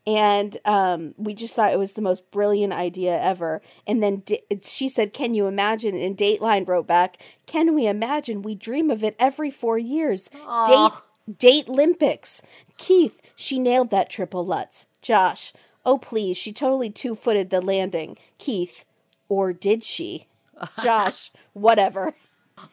And 0.08 0.58
um, 0.66 1.14
we 1.18 1.34
just 1.34 1.56
thought 1.56 1.72
it 1.74 1.80
was 1.80 1.94
the 1.94 2.02
most 2.02 2.32
brilliant 2.32 2.74
idea 2.74 3.20
ever. 3.22 3.62
And 3.86 4.02
then 4.02 4.18
D- 4.26 4.42
she 4.64 4.90
said, 4.90 5.14
Can 5.14 5.34
you 5.34 5.46
imagine? 5.48 5.96
And 5.96 6.18
Dateline 6.18 6.68
wrote 6.68 6.88
back, 6.88 7.18
Can 7.46 7.76
we 7.76 7.88
imagine? 7.88 8.42
We 8.42 8.56
dream 8.56 8.90
of 8.90 9.04
it 9.04 9.16
every 9.20 9.52
four 9.52 9.78
years. 9.78 10.30
Date, 10.66 10.92
date 11.38 11.70
Olympics. 11.70 12.42
Keith, 12.78 13.22
she 13.36 13.60
nailed 13.60 13.92
that 13.92 14.10
triple 14.10 14.46
Lutz. 14.46 14.88
Josh, 15.02 15.54
Oh, 15.86 15.98
please. 15.98 16.38
She 16.38 16.52
totally 16.54 16.90
two 16.90 17.16
footed 17.16 17.50
the 17.50 17.62
landing. 17.62 18.18
Keith, 18.38 18.86
or 19.28 19.54
did 19.54 19.84
she? 19.84 20.28
Josh, 20.84 21.32
whatever. 21.54 22.14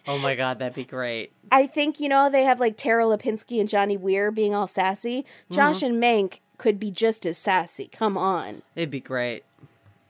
Oh 0.06 0.18
my 0.18 0.34
god, 0.34 0.58
that'd 0.58 0.74
be 0.74 0.84
great. 0.84 1.32
I 1.52 1.66
think, 1.66 2.00
you 2.00 2.08
know, 2.08 2.28
they 2.28 2.42
have 2.42 2.58
like 2.58 2.76
Tara 2.76 3.04
Lipinski 3.04 3.60
and 3.60 3.68
Johnny 3.68 3.96
Weir 3.96 4.30
being 4.32 4.54
all 4.54 4.66
sassy. 4.66 5.24
Josh 5.50 5.82
and 5.82 6.02
Mank 6.02 6.40
could 6.58 6.78
be 6.80 6.90
just 6.90 7.26
as 7.26 7.38
sassy. 7.38 7.88
Come 7.92 8.16
on. 8.16 8.62
It'd 8.74 8.90
be 8.90 9.00
great. 9.00 9.44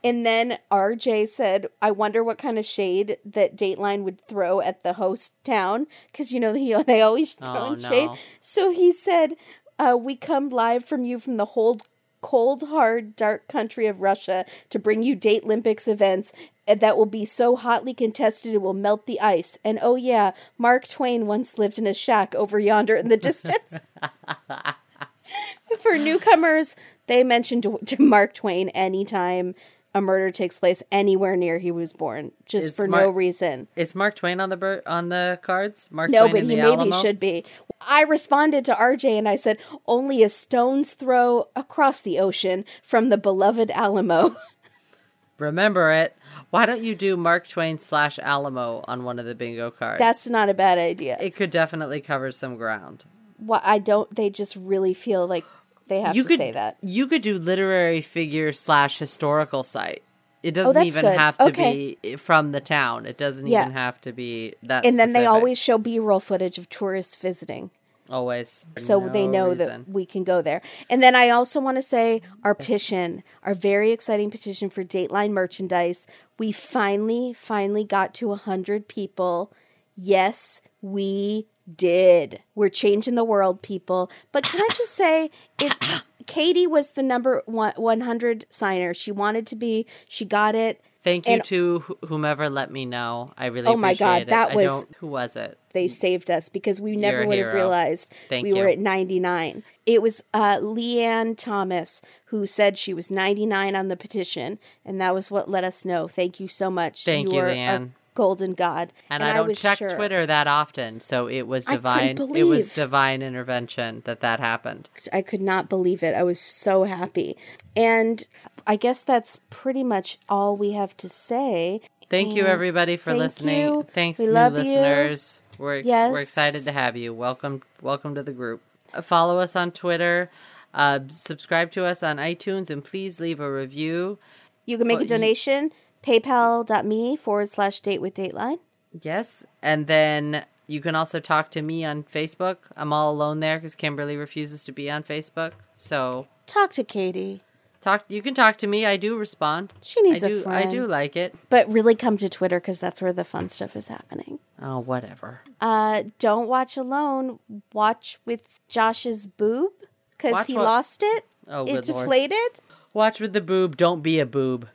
And 0.05 0.25
then 0.25 0.59
RJ 0.71 1.29
said, 1.29 1.67
I 1.83 1.91
wonder 1.91 2.23
what 2.23 2.39
kind 2.39 2.59
of 2.59 2.65
shade 2.67 3.17
that 3.25 3.57
Dateline 3.57 4.03
would 4.05 4.21
throw 4.29 4.61
at 4.61 4.83
the 4.85 4.93
host 4.93 5.33
town. 5.43 5.89
Because, 6.13 6.31
you 6.31 6.39
know, 6.39 6.53
he, 6.53 6.73
they 6.87 7.01
always 7.01 7.35
throw 7.35 7.69
Oh, 7.69 7.73
in 7.73 7.83
no. 7.83 7.89
shade. 7.89 8.11
So 8.41 8.71
he 8.71 8.93
said, 8.93 9.35
uh, 9.79 9.97
We 10.01 10.15
come 10.15 10.49
live 10.49 10.85
from 10.85 11.05
you 11.05 11.19
from 11.19 11.39
the 11.39 11.45
hold, 11.47 11.83
cold, 12.21 12.69
hard, 12.69 13.17
dark 13.17 13.49
country 13.49 13.87
of 13.89 14.01
Russia 14.01 14.45
to 14.71 14.79
bring 14.79 15.03
you 15.03 15.17
Date 15.17 15.43
Olympics 15.45 15.89
events 15.89 16.33
uh, 16.69 16.77
that 16.77 16.97
will 16.97 17.07
be 17.07 17.25
so 17.25 17.57
hotly 17.57 17.93
contested 17.95 18.55
it 18.55 18.63
will 18.63 18.75
melt 18.75 19.07
the 19.07 19.19
ice. 19.21 19.59
And 19.65 19.79
oh, 19.83 19.97
yeah, 19.97 20.33
Mark 20.57 20.87
Twain 20.87 21.27
once 21.27 21.59
lived 21.59 21.79
in 21.81 21.87
a 21.87 21.95
shack 21.95 22.33
over 22.37 22.61
yonder 22.61 22.95
in 22.95 23.09
the 23.09 23.17
distance. 23.17 23.81
For 25.79 25.97
newcomers, 25.99 26.77
they 27.07 27.25
mentioned 27.25 27.63
to, 27.65 27.79
to 27.87 28.01
Mark 28.03 28.35
Twain 28.35 28.69
anytime 28.71 29.55
a 29.95 30.01
murder 30.03 30.31
takes 30.31 30.59
place 30.59 30.83
anywhere 30.93 31.37
near 31.37 31.59
he 31.59 31.71
was 31.71 31.95
born, 31.95 32.31
just 32.45 32.69
Is 32.69 32.77
for 32.77 32.87
Mark- 32.87 33.03
no 33.05 33.11
reason. 33.11 33.67
Is 33.77 33.95
Mark 33.95 34.15
Twain 34.17 34.41
on 34.41 34.51
the 34.51 34.57
bir- 34.59 34.83
on 34.87 35.09
the 35.09 35.39
cards? 35.43 35.89
Mark 35.91 36.11
No, 36.11 36.23
Twain 36.29 36.33
but 36.33 36.43
he 36.43 36.49
maybe 36.49 36.61
Alamo? 36.61 37.01
should 37.01 37.19
be. 37.19 37.45
I 37.81 38.03
responded 38.03 38.67
to 38.67 38.75
RJ 38.75 39.17
and 39.17 39.27
I 39.27 39.37
said, 39.37 39.57
only 39.87 40.23
a 40.23 40.29
stone's 40.29 40.93
throw 40.93 41.49
across 41.57 42.03
the 42.03 42.19
ocean 42.19 42.67
from 42.83 43.09
the 43.09 43.17
beloved 43.17 43.71
Alamo. 43.71 44.37
Remember 45.39 45.91
it. 45.93 46.17
Why 46.51 46.65
don't 46.67 46.83
you 46.83 46.95
do 46.95 47.17
Mark 47.17 47.47
Twain 47.49 47.79
slash 47.79 48.19
Alamo 48.19 48.85
on 48.87 49.05
one 49.05 49.19
of 49.19 49.27
the 49.27 49.35
bingo 49.35 49.71
cards? 49.71 49.99
That's 49.99 50.29
not 50.29 50.49
a 50.49 50.55
bad 50.55 50.79
idea. 50.79 51.17
it 51.21 51.35
could 51.37 51.51
definitely 51.51 52.01
cover 52.01 52.33
some 52.33 52.57
ground. 52.57 53.05
Why 53.39 53.61
I 53.65 53.79
don't. 53.79 54.15
They 54.15 54.31
just 54.31 54.57
really 54.57 54.95
feel 54.95 55.27
like 55.27 55.45
they 55.89 56.01
have 56.01 56.17
you 56.17 56.23
to 56.23 56.29
could 56.29 56.39
say 56.39 56.53
that. 56.53 56.77
You 56.83 57.07
could 57.07 57.23
do 57.23 57.39
literary 57.39 58.01
figure 58.01 58.53
slash 58.53 58.99
historical 58.99 59.63
site. 59.63 60.03
It 60.43 60.57
oh, 60.59 60.63
doesn't 60.65 60.83
Oh, 60.83 60.85
even 60.87 61.05
good. 61.05 61.19
have 61.19 61.39
to 61.39 61.45
Okay. 61.45 61.97
be 62.03 62.17
from 62.17 62.53
the 62.53 62.61
town. 62.61 63.05
It 63.07 63.17
doesn't 63.17 63.47
Yeah. 63.47 63.63
even 63.63 63.73
have 63.73 64.01
to 64.03 64.13
be 64.13 64.55
that. 64.63 64.85
And 64.87 64.99
then 64.99 65.13
they 65.13 65.27
always 65.27 65.59
show 65.59 65.77
B-roll 65.79 66.21
footage 66.21 66.59
of 66.59 66.69
tourists 66.69 67.17
visiting. 67.17 67.71
always 68.09 68.65
so 68.79 69.01
No 69.01 69.09
they 69.09 69.27
know 69.27 69.49
reason. 69.49 69.85
that 69.85 69.89
we 69.93 70.07
can 70.07 70.23
go 70.23 70.41
there. 70.41 70.63
And 70.89 71.03
then 71.03 71.17
I 71.17 71.29
also 71.31 71.59
want 71.59 71.77
to 71.79 71.83
say 71.83 72.23
our 72.45 72.55
petition, 72.55 73.25
our 73.43 73.53
very 73.55 73.91
exciting 73.91 74.31
petition 74.31 74.71
for 74.71 74.85
Dateline 74.85 75.33
merchandise. 75.33 76.07
We 76.39 76.53
finally, 76.53 77.33
finally 77.33 77.83
got 77.83 78.15
to 78.15 78.29
100 78.29 78.87
people. 78.87 79.53
Yes, 79.97 80.61
we 80.81 81.47
did. 81.75 82.41
We're 82.55 82.69
changing 82.69 83.15
the 83.15 83.25
world, 83.25 83.63
people. 83.63 84.11
But 84.33 84.45
can 84.45 84.61
I 84.61 84.69
just 84.77 84.95
say, 84.95 85.31
it's 85.61 85.79
Katie 86.27 86.67
was 86.67 86.91
the 86.91 87.03
number 87.03 87.43
one, 87.47 87.73
100 87.77 88.47
signer. 88.51 88.95
She 88.95 89.13
wanted 89.13 89.47
to 89.49 89.57
be, 89.57 89.87
she 90.09 90.25
got 90.25 90.55
it. 90.55 90.81
Thank 91.05 91.29
you 91.29 91.35
and- 91.35 91.45
to 91.45 91.85
whomever 92.07 92.51
let 92.51 92.71
me 92.73 92.85
know. 92.85 93.33
I 93.39 93.47
really. 93.47 93.69
Oh 93.69 93.77
my 93.77 93.95
God, 93.95 94.23
it. 94.23 94.29
that 94.29 94.55
was- 94.55 94.87
who 94.99 95.07
was 95.07 95.37
it? 95.37 95.59
they 95.77 95.89
saved 95.89 96.31
us 96.31 96.49
because 96.49 96.81
we 96.81 96.97
never 96.97 97.27
would 97.27 97.39
have 97.39 97.53
realized 97.53 98.11
Thank 98.31 98.45
we 98.45 98.55
were 98.55 98.67
at 98.67 98.79
99. 98.79 99.63
It 99.85 100.01
was 100.01 100.23
uh, 100.33 100.57
Leanne 100.57 101.37
Thomas 101.37 102.01
who 102.27 102.47
said 102.47 102.79
she 102.79 102.95
was 102.95 103.11
99 103.11 103.77
on 103.77 103.89
the 103.89 103.97
petition, 103.97 104.59
and 104.87 104.99
that 105.03 105.15
was 105.15 105.31
what 105.31 105.51
let 105.51 105.65
us 105.65 105.85
know. 105.85 106.09
Thank 106.09 106.41
you 106.41 106.49
so 106.49 106.71
much. 106.71 107.05
Thank 107.05 107.31
you, 107.31 107.39
are 107.41 107.51
Leanne. 107.51 107.91
Golden 108.17 108.55
god. 108.55 108.93
And, 109.09 109.23
I 109.23 109.35
don't 109.35 109.47
was 109.49 109.61
check 109.61 109.79
sure. 109.79 109.91
Twitter 109.91 110.27
that 110.27 110.49
often, 110.49 111.01
so 111.01 111.29
it 111.29 111.43
was 111.47 111.67
I 111.69 111.75
divine. 111.77 112.19
It 112.35 112.45
was 112.45 112.75
divine 112.75 113.23
intervention 113.23 114.03
that 114.07 114.21
that 114.21 114.41
happened. 114.41 114.89
I 115.13 115.23
could 115.23 115.41
not 115.43 115.69
believe 115.69 116.03
it. 116.03 116.15
I 116.17 116.25
was 116.25 116.41
so 116.41 116.83
happy. 116.85 117.37
And 117.77 118.27
I 118.67 118.75
guess 118.77 119.03
that's 119.03 119.39
pretty 119.51 119.85
much 119.85 120.19
all 120.29 120.57
we 120.57 120.73
have 120.73 120.97
to 120.97 121.09
say. 121.09 121.81
Thank 122.11 122.35
you, 122.35 122.47
everybody, 122.47 122.97
for 122.97 123.11
thank 123.11 123.19
listening. 123.21 123.61
you. 123.61 123.87
Thanks, 123.95 124.19
We 124.19 124.27
new 124.27 124.33
love 124.33 124.55
you. 124.55 124.63
listeners. 124.65 125.41
We're 125.59 125.77
ex- 125.79 125.87
we're 125.87 126.21
excited 126.21 126.65
to 126.65 126.73
have 126.73 126.97
you. 126.97 127.13
Welcome, 127.15 127.63
welcome 127.83 128.15
to 128.15 128.23
the 128.23 128.33
group. 128.33 128.63
Uh, 128.95 129.03
Follow 129.03 129.39
us 129.39 129.55
on 129.57 129.71
Twitter. 129.73 130.31
Uh, 130.75 131.01
subscribe 131.09 131.71
to 131.73 131.85
us 131.85 132.03
on 132.03 132.19
iTunes, 132.19 132.71
and 132.71 132.85
please 132.85 133.21
leave 133.21 133.41
a 133.41 133.51
review. 133.51 134.19
You 134.67 134.79
can 134.79 134.87
make 134.87 134.97
Well, 134.97 135.03
a 135.03 135.05
you- 135.05 135.09
donation. 135.09 135.73
PayPal.me 136.07 137.17
forward 137.17 137.49
slash 137.49 137.81
date 137.81 138.01
with 138.01 138.15
Dateline. 138.15 138.59
Yes, 139.03 139.45
and 139.63 139.87
then 139.87 140.45
you 140.67 140.81
can 140.81 140.95
also 140.95 141.21
talk 141.21 141.51
to 141.53 141.63
me 141.63 141.85
on 141.85 142.05
Facebook. 142.05 142.57
I'm 142.77 142.93
all 142.93 143.13
alone 143.13 143.41
there 143.41 143.59
because 143.59 143.75
Kimberly 143.75 144.17
refuses 144.17 144.65
to 144.65 144.73
be 144.73 144.91
on 144.91 145.03
Facebook. 145.03 145.53
So 145.77 146.29
Talk 146.47 146.73
to 146.73 146.85
Katie. 146.85 147.43
talk. 147.81 148.05
You 148.09 148.23
can 148.23 148.35
talk 148.35 148.57
to 148.59 148.67
me. 148.67 148.87
I 148.87 148.97
do 148.97 149.17
respond. 149.19 149.75
She 149.83 150.01
needs 150.03 150.25
I 150.25 150.27
a 150.27 150.31
do. 150.31 150.41
friend. 150.43 150.69
I 150.69 150.71
do 150.71 150.87
like 150.87 151.17
it. 151.17 151.35
But 151.51 151.71
really 151.71 151.95
come 151.95 152.17
to 152.19 152.29
Twitter 152.29 152.61
because 152.61 152.79
that's 152.79 153.03
where 153.03 153.13
the 153.13 153.25
fun 153.25 153.49
stuff 153.49 153.77
is 153.77 153.89
happening. 153.89 154.39
Oh, 154.63 154.79
whatever. 154.79 155.41
Uh, 155.61 156.05
don't 156.19 156.49
watch 156.49 156.77
alone. 156.77 157.39
Watch 157.73 158.19
with 158.25 158.61
Josh's 158.69 159.27
boob 159.27 159.73
because 160.17 160.47
he 160.47 160.55
what- 160.55 160.65
lost 160.65 161.03
it. 161.03 161.27
Oh, 161.49 161.63
it 161.65 161.67
good 161.67 161.89
lord. 161.89 162.03
deflated. 162.05 162.61
Watch 162.95 163.21
with 163.21 163.33
the 163.35 163.41
boob. 163.41 163.77
Don't 163.77 164.03
be 164.03 164.19
a 164.19 164.27
boob. 164.27 164.69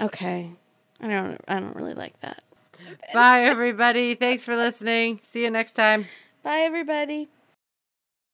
Okay, 0.00 0.50
I 1.00 1.08
don't. 1.08 1.40
I 1.48 1.60
don't 1.60 1.76
really 1.76 1.94
like 1.94 2.18
that. 2.20 2.42
Bye, 3.12 3.42
everybody. 3.42 4.14
Thanks 4.14 4.44
for 4.44 4.56
listening. 4.56 5.20
See 5.22 5.42
you 5.42 5.50
next 5.50 5.72
time. 5.72 6.06
Bye, 6.42 6.60
everybody. 6.60 7.28